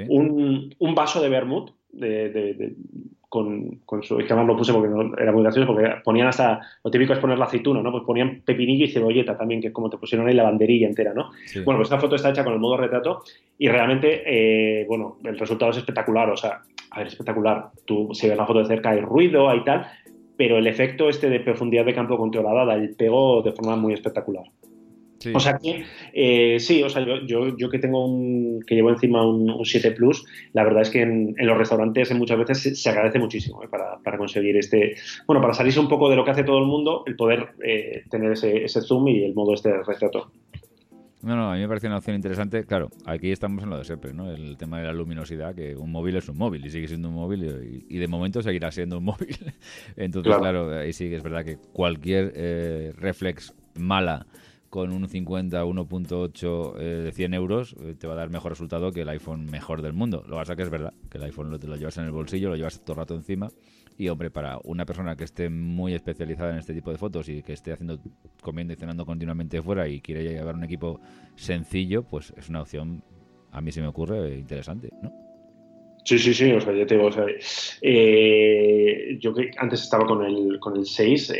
un, 0.08 0.94
vaso 0.94 1.22
de 1.22 1.28
vermut 1.30 1.70
de, 1.90 2.74
con, 3.36 3.80
con 3.84 4.02
su. 4.02 4.18
Es 4.18 4.26
que 4.26 4.32
además 4.32 4.48
lo 4.48 4.56
puse 4.56 4.72
porque 4.72 4.88
no, 4.88 5.14
era 5.18 5.30
muy 5.30 5.42
gracioso, 5.42 5.66
porque 5.66 5.90
ponían 6.02 6.28
hasta. 6.28 6.58
Lo 6.82 6.90
típico 6.90 7.12
es 7.12 7.18
poner 7.18 7.38
la 7.38 7.44
aceituna, 7.44 7.82
¿no? 7.82 7.92
Pues 7.92 8.04
ponían 8.04 8.40
pepinillo 8.44 8.86
y 8.86 8.88
cebolleta 8.88 9.36
también, 9.36 9.60
que 9.60 9.68
es 9.68 9.72
como 9.74 9.90
te 9.90 9.98
pusieron 9.98 10.26
ahí 10.26 10.32
la 10.32 10.44
banderilla 10.44 10.86
entera, 10.86 11.12
¿no? 11.12 11.30
Bueno, 11.64 11.78
pues 11.78 11.88
esta 11.88 11.98
foto 11.98 12.16
está 12.16 12.30
hecha 12.30 12.44
con 12.44 12.54
el 12.54 12.58
modo 12.58 12.78
retrato 12.78 13.22
y 13.58 13.68
realmente, 13.68 14.22
eh, 14.24 14.86
bueno, 14.88 15.18
el 15.24 15.38
resultado 15.38 15.70
es 15.70 15.76
espectacular. 15.76 16.30
O 16.30 16.36
sea, 16.36 16.62
a 16.90 16.98
ver, 16.98 17.08
espectacular. 17.08 17.70
Tú, 17.84 18.08
si 18.14 18.26
ves 18.26 18.38
la 18.38 18.46
foto 18.46 18.60
de 18.60 18.66
cerca, 18.66 18.90
hay 18.90 19.00
ruido, 19.00 19.50
hay 19.50 19.62
tal, 19.64 19.86
pero 20.38 20.56
el 20.56 20.66
efecto 20.66 21.10
este 21.10 21.28
de 21.28 21.40
profundidad 21.40 21.84
de 21.84 21.94
campo 21.94 22.16
controlada 22.16 22.74
el 22.74 22.96
pego 22.96 23.42
de 23.42 23.52
forma 23.52 23.76
muy 23.76 23.92
espectacular. 23.92 24.44
O 25.34 25.40
sea 25.40 25.58
que, 25.58 25.84
eh, 26.12 26.60
sí, 26.60 26.82
o 26.82 26.90
sea, 26.90 27.04
yo, 27.04 27.56
yo, 27.56 27.70
que 27.70 27.78
tengo 27.78 28.06
un, 28.06 28.62
que 28.66 28.74
llevo 28.74 28.90
encima 28.90 29.26
un, 29.26 29.64
7 29.64 29.92
Plus, 29.92 30.24
la 30.52 30.64
verdad 30.64 30.82
es 30.82 30.90
que 30.90 31.02
en, 31.02 31.34
los 31.38 31.56
restaurantes 31.56 32.12
muchas 32.14 32.38
veces 32.38 32.80
se, 32.80 32.90
agradece 32.90 33.18
muchísimo 33.18 33.62
eh, 33.62 33.68
para, 33.68 33.98
para, 33.98 34.18
conseguir 34.18 34.56
este, 34.56 34.96
bueno, 35.26 35.40
para 35.40 35.54
salirse 35.54 35.80
un 35.80 35.88
poco 35.88 36.10
de 36.10 36.16
lo 36.16 36.24
que 36.24 36.32
hace 36.32 36.44
todo 36.44 36.58
el 36.58 36.66
mundo, 36.66 37.02
el 37.06 37.16
poder 37.16 37.54
eh, 37.64 38.04
tener 38.10 38.32
ese, 38.32 38.64
ese, 38.64 38.82
zoom 38.82 39.08
y 39.08 39.24
el 39.24 39.34
modo 39.34 39.54
este 39.54 39.70
de 39.70 39.82
retrato. 39.82 40.30
No, 41.22 41.34
no, 41.34 41.50
a 41.50 41.54
mí 41.54 41.60
me 41.60 41.66
parece 41.66 41.88
una 41.88 41.96
opción 41.96 42.14
interesante. 42.14 42.64
Claro, 42.64 42.90
aquí 43.04 43.32
estamos 43.32 43.64
en 43.64 43.70
lo 43.70 43.78
de 43.78 43.84
siempre, 43.84 44.12
¿no? 44.12 44.30
El 44.30 44.56
tema 44.56 44.78
de 44.78 44.84
la 44.84 44.92
luminosidad, 44.92 45.54
que 45.54 45.74
un 45.74 45.90
móvil 45.90 46.14
es 46.16 46.28
un 46.28 46.36
móvil 46.36 46.64
y 46.64 46.70
sigue 46.70 46.86
siendo 46.86 47.08
un 47.08 47.14
móvil 47.14 47.84
y, 47.88 47.98
de 47.98 48.06
momento 48.06 48.42
seguirá 48.42 48.70
siendo 48.70 48.98
un 48.98 49.04
móvil. 49.04 49.36
Entonces, 49.96 50.36
claro, 50.36 50.78
ahí 50.78 50.92
sí 50.92 51.08
que 51.08 51.16
es 51.16 51.22
verdad 51.22 51.44
que 51.44 51.56
cualquier 51.72 52.94
reflex 52.96 53.54
mala 53.74 54.26
con 54.76 54.92
un 54.92 55.08
50 55.08 55.64
1.8 55.64 56.74
eh, 56.78 56.84
de 56.84 57.10
100 57.10 57.32
euros 57.32 57.74
eh, 57.80 57.94
te 57.98 58.06
va 58.06 58.12
a 58.12 58.16
dar 58.16 58.28
mejor 58.28 58.52
resultado 58.52 58.92
que 58.92 59.00
el 59.00 59.08
iPhone 59.08 59.46
mejor 59.46 59.80
del 59.80 59.94
mundo. 59.94 60.22
Lo 60.26 60.34
que 60.34 60.40
pasa 60.40 60.54
que 60.54 60.64
es 60.64 60.68
verdad 60.68 60.92
que 61.08 61.16
el 61.16 61.24
iPhone 61.24 61.50
lo, 61.50 61.58
te 61.58 61.66
lo 61.66 61.76
llevas 61.76 61.96
en 61.96 62.04
el 62.04 62.10
bolsillo, 62.10 62.50
lo 62.50 62.56
llevas 62.56 62.84
todo 62.84 62.92
el 62.92 62.98
rato 62.98 63.14
encima 63.14 63.48
y 63.96 64.08
hombre, 64.08 64.30
para 64.30 64.58
una 64.64 64.84
persona 64.84 65.16
que 65.16 65.24
esté 65.24 65.48
muy 65.48 65.94
especializada 65.94 66.50
en 66.50 66.58
este 66.58 66.74
tipo 66.74 66.90
de 66.90 66.98
fotos 66.98 67.26
y 67.30 67.42
que 67.42 67.54
esté 67.54 67.72
haciendo 67.72 67.98
comiendo 68.42 68.74
y 68.74 68.76
cenando 68.76 69.06
continuamente 69.06 69.62
fuera 69.62 69.88
y 69.88 70.02
quiere 70.02 70.22
llevar 70.22 70.54
un 70.54 70.64
equipo 70.64 71.00
sencillo, 71.36 72.02
pues 72.02 72.34
es 72.36 72.50
una 72.50 72.60
opción, 72.60 73.02
a 73.52 73.62
mí 73.62 73.72
se 73.72 73.80
me 73.80 73.86
ocurre, 73.86 74.36
interesante, 74.36 74.90
¿no? 75.02 75.25
Sí, 76.06 76.18
sí, 76.18 76.32
sí, 76.32 76.52
o 76.52 76.60
sea, 76.60 76.72
ya 76.72 76.86
te 76.86 76.94
digo, 76.94 77.08
o 77.08 77.12
sea, 77.12 77.24
eh, 77.82 79.18
yo 79.20 79.34
que 79.34 79.50
antes 79.58 79.82
estaba 79.82 80.06
con 80.06 80.24
el, 80.24 80.60
con 80.60 80.76
el 80.76 80.86
6, 80.86 81.32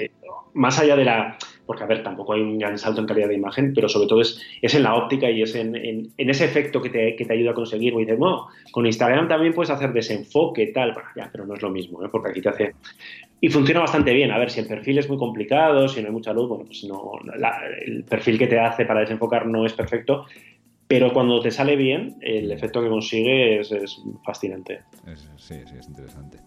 más 0.54 0.78
allá 0.80 0.96
de 0.96 1.04
la 1.04 1.38
porque 1.66 1.82
a 1.82 1.86
ver, 1.86 2.02
tampoco 2.02 2.32
hay 2.32 2.40
un 2.40 2.58
gran 2.58 2.78
salto 2.78 3.00
en 3.00 3.06
calidad 3.06 3.28
de 3.28 3.34
imagen, 3.34 3.74
pero 3.74 3.88
sobre 3.88 4.06
todo 4.06 4.20
es, 4.20 4.40
es 4.62 4.74
en 4.74 4.84
la 4.84 4.94
óptica 4.94 5.28
y 5.28 5.42
es 5.42 5.54
en, 5.56 5.74
en, 5.74 6.12
ese 6.16 6.44
efecto 6.44 6.80
que 6.80 6.90
te, 6.90 7.16
que 7.16 7.24
te, 7.24 7.32
ayuda 7.32 7.50
a 7.50 7.54
conseguir. 7.54 7.92
Y 7.94 7.98
dices, 7.98 8.18
no, 8.18 8.46
con 8.70 8.86
Instagram 8.86 9.28
también 9.28 9.52
puedes 9.52 9.70
hacer 9.70 9.92
desenfoque, 9.92 10.68
tal, 10.68 10.92
bueno, 10.92 11.08
ya, 11.16 11.28
pero 11.30 11.44
no 11.44 11.54
es 11.54 11.62
lo 11.62 11.70
mismo, 11.70 12.04
¿eh? 12.04 12.08
porque 12.10 12.30
aquí 12.30 12.40
te 12.40 12.48
hace... 12.48 12.74
Y 13.40 13.48
funciona 13.48 13.80
bastante 13.80 14.14
bien. 14.14 14.30
A 14.30 14.38
ver, 14.38 14.50
si 14.50 14.60
el 14.60 14.66
perfil 14.66 14.98
es 14.98 15.08
muy 15.08 15.18
complicado, 15.18 15.88
si 15.88 16.00
no 16.00 16.06
hay 16.06 16.12
mucha 16.12 16.32
luz, 16.32 16.48
bueno, 16.48 16.64
pues 16.64 16.84
no, 16.84 17.12
el 17.84 18.04
perfil 18.04 18.38
que 18.38 18.46
te 18.46 18.58
hace 18.58 18.86
para 18.86 19.00
desenfocar 19.00 19.46
no 19.46 19.66
es 19.66 19.74
perfecto, 19.74 20.24
pero 20.88 21.12
cuando 21.12 21.40
te 21.40 21.50
sale 21.50 21.76
bien, 21.76 22.16
el 22.20 22.50
efecto 22.52 22.82
que 22.82 22.88
consigue 22.88 23.60
es, 23.60 23.72
es 23.72 24.02
fascinante. 24.24 24.82
sí, 25.36 25.54
sí, 25.66 25.76
es 25.78 25.88
interesante. 25.88 26.38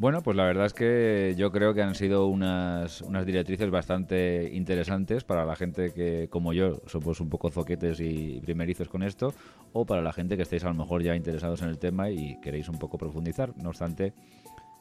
Bueno, 0.00 0.22
pues 0.22 0.34
la 0.34 0.44
verdad 0.44 0.64
es 0.64 0.72
que 0.72 1.34
yo 1.36 1.52
creo 1.52 1.74
que 1.74 1.82
han 1.82 1.94
sido 1.94 2.26
unas, 2.26 3.02
unas 3.02 3.26
directrices 3.26 3.70
bastante 3.70 4.50
interesantes 4.54 5.24
para 5.24 5.44
la 5.44 5.56
gente 5.56 5.92
que, 5.92 6.28
como 6.30 6.54
yo, 6.54 6.80
somos 6.86 7.20
un 7.20 7.28
poco 7.28 7.50
zoquetes 7.50 8.00
y 8.00 8.40
primerizos 8.40 8.88
con 8.88 9.02
esto, 9.02 9.34
o 9.74 9.84
para 9.84 10.00
la 10.00 10.14
gente 10.14 10.36
que 10.36 10.44
estéis 10.44 10.64
a 10.64 10.68
lo 10.68 10.74
mejor 10.74 11.02
ya 11.02 11.14
interesados 11.14 11.60
en 11.60 11.68
el 11.68 11.78
tema 11.78 12.08
y 12.08 12.40
queréis 12.40 12.70
un 12.70 12.78
poco 12.78 12.96
profundizar. 12.96 13.54
No 13.58 13.68
obstante, 13.68 14.14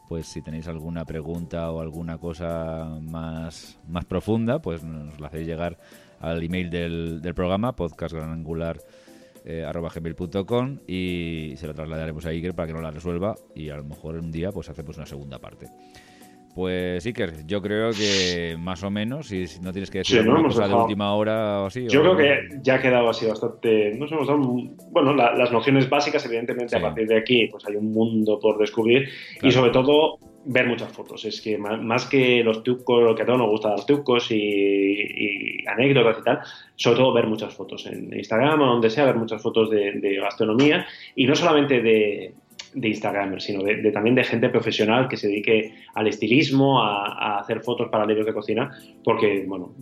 pues 0.08 0.26
si 0.26 0.41
tenéis 0.41 0.70
alguna 0.70 1.04
pregunta 1.04 1.70
o 1.70 1.82
alguna 1.82 2.18
cosa 2.18 2.97
más, 3.02 3.78
más 3.89 4.06
profunda, 4.06 4.60
pues 4.60 4.86
nos 4.86 5.20
la 5.20 5.28
hacéis 5.28 5.47
llegar 5.47 5.78
al 6.20 6.43
email 6.43 6.70
del, 6.70 7.22
del 7.22 7.34
programa, 7.34 7.76
podcastgranangular 7.76 8.78
eh, 9.45 9.65
y 10.88 11.53
se 11.55 11.67
la 11.67 11.74
trasladaremos 11.74 12.26
a 12.26 12.30
Iker 12.30 12.53
para 12.53 12.67
que 12.67 12.74
nos 12.74 12.84
la 12.84 12.91
resuelva 12.91 13.36
y 13.55 13.70
a 13.70 13.78
lo 13.78 13.84
mejor 13.84 14.15
un 14.15 14.32
día 14.32 14.51
pues 14.51 14.70
hacemos 14.70 14.97
una 14.97 15.05
segunda 15.05 15.39
parte. 15.39 15.67
Pues 16.55 17.05
Iker, 17.05 17.45
yo 17.45 17.61
creo 17.61 17.91
que 17.91 18.57
más 18.59 18.84
o 18.84 18.89
menos, 18.89 19.28
si 19.28 19.45
no 19.61 19.72
tienes 19.72 19.89
que 19.89 19.99
decir 19.99 20.26
cosa 20.26 20.67
de 20.67 20.74
última 20.74 21.13
hora 21.13 21.61
o 21.61 21.67
así. 21.67 21.88
Yo 21.88 22.01
creo 22.01 22.17
que 22.17 22.59
ya 22.61 22.76
ha 22.76 22.82
quedado 22.82 23.09
así 23.09 23.26
bastante. 23.28 23.95
No 23.97 24.07
sé, 24.07 24.15
bueno, 24.91 25.13
las 25.13 25.51
nociones 25.51 25.89
básicas, 25.89 26.26
evidentemente, 26.26 26.76
a 26.76 26.82
partir 26.82 27.07
de 27.07 27.17
aquí, 27.17 27.47
pues 27.47 27.65
hay 27.65 27.76
un 27.76 27.93
mundo 27.93 28.39
por 28.39 28.57
descubrir 28.57 29.07
y 29.41 29.51
sobre 29.51 29.72
todo 29.72 30.17
ver 30.46 30.68
muchas 30.68 30.92
fotos. 30.92 31.26
Es 31.26 31.42
que 31.42 31.58
más, 31.58 32.06
que 32.06 32.44
los 32.44 32.64
trucos, 32.64 33.16
que 33.16 33.24
a 33.24 33.26
todos 33.26 33.40
nos 33.40 33.50
gusta 33.50 33.70
dar 33.70 33.86
trucos 33.86 34.32
y, 34.32 35.64
anécdotas 35.68 36.18
y 36.20 36.24
tal, 36.24 36.40
sobre 36.76 36.98
todo 36.98 37.14
ver 37.14 37.28
muchas 37.28 37.54
fotos 37.54 37.86
en 37.86 38.14
Instagram 38.14 38.62
o 38.62 38.66
donde 38.66 38.90
sea, 38.90 39.06
ver 39.06 39.16
muchas 39.16 39.42
fotos 39.42 39.70
de, 39.70 40.20
gastronomía 40.22 40.86
y 41.16 41.26
no 41.26 41.36
solamente 41.36 41.82
de, 41.82 42.34
de 42.74 42.88
Instagram, 42.88 43.40
sino 43.40 43.64
de, 43.64 43.92
también 43.92 44.16
de 44.16 44.24
gente 44.24 44.50
profesional 44.50 45.08
que 45.08 45.18
se 45.18 45.28
dedique 45.28 45.74
al 45.94 46.08
estilismo, 46.08 46.82
a, 46.82 47.40
hacer 47.40 47.62
fotos 47.62 47.90
para 47.90 48.06
libros 48.06 48.26
de 48.26 48.34
cocina, 48.34 48.72
porque, 49.04 49.46
bueno, 49.48 49.74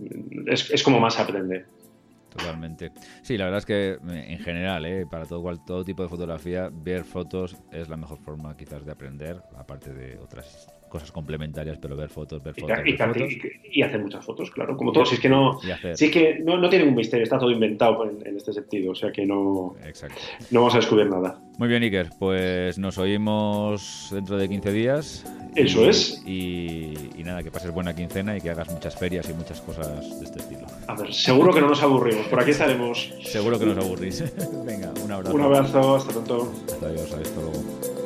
es, 0.48 0.72
es 0.72 0.84
como 0.84 1.00
más 1.00 1.20
aprender. 1.20 1.66
Totalmente. 2.38 2.92
Sí, 3.24 3.36
la 3.36 3.46
verdad 3.46 3.58
es 3.60 3.66
que 3.66 3.94
eh, 3.94 4.26
en 4.30 4.40
general, 4.40 4.86
eh, 4.86 5.08
para 5.08 5.26
todo, 5.26 5.58
todo 5.58 5.84
tipo 5.84 6.04
de 6.04 6.10
fotografía, 6.10 6.70
ver 6.72 7.04
fotos 7.04 7.58
es 7.72 7.90
la 7.90 7.98
mejor 7.98 8.20
forma 8.20 8.56
quizás 8.56 8.86
de 8.86 8.92
aprender, 8.92 9.42
aparte 9.56 9.92
de 9.92 10.20
otras 10.20 10.68
cosas 10.88 11.12
complementarias, 11.12 11.78
pero 11.78 11.96
ver 11.96 12.10
fotos, 12.10 12.44
ver 12.44 12.54
fotos. 12.56 12.78
Y, 13.72 13.82
hacer 13.82 14.00
muchas 14.00 14.26
fotos, 14.26 14.52
claro, 14.52 14.76
como 14.76 14.92
todos. 14.92 15.10
Si 15.10 15.16
es 15.16 15.22
que 15.22 15.30
no, 15.30 15.60
sí 15.94 16.12
que 16.12 16.40
no, 16.40 16.58
no, 16.58 16.70
tiene 16.70 16.86
un 16.86 16.96
misterio, 16.96 17.24
está 17.24 17.38
todo 17.38 17.52
inventado 17.52 18.10
en, 18.10 18.38
este 18.38 18.54
sentido, 18.54 18.92
o 18.92 18.96
sea 18.96 19.12
que 19.12 19.26
no, 19.26 19.76
no 20.52 20.60
vamos 20.60 20.74
a 20.74 20.78
descubrir 20.78 21.10
nada. 21.10 21.40
Muy 21.58 21.68
bien, 21.68 21.82
Iker, 21.84 22.10
pues 22.20 22.78
nos 22.78 22.98
oímos 22.98 24.10
dentro 24.12 24.38
de 24.38 24.48
15 24.48 24.72
días. 24.72 25.26
Eso 25.56 25.90
es. 25.90 26.22
Y, 26.26 26.94
nada, 27.26 27.42
que 27.44 27.52
pases 27.52 27.72
buena 27.72 27.96
quincena 27.96 28.38
y 28.38 28.42
que 28.42 28.52
hagas 28.52 28.70
muchas 28.70 28.96
ferias 28.96 29.28
y 29.30 29.34
muchas 29.34 29.60
cosas 29.62 30.20
de 30.20 30.26
este 30.26 30.40
estilo. 30.40 30.68
A 30.88 30.96
ver, 30.96 31.14
seguro 31.14 31.54
que 31.54 31.60
no 31.62 31.68
nos 31.68 31.82
aburrimos, 31.82 32.28
por 32.28 32.40
aquí 32.40 32.52
estaremos. 32.52 33.12
Seguro 33.24 33.60
que 33.60 33.66
nos 33.66 33.78
aburrís. 33.78 34.24
Venga, 34.66 34.94
un 35.04 35.12
abrazo. 35.12 35.36
Un 35.36 35.42
abrazo, 35.42 35.96
hasta 35.96 36.12
pronto. 36.14 36.54
Adiós, 36.82 37.12
hasta 37.12 37.42
luego. 37.42 37.97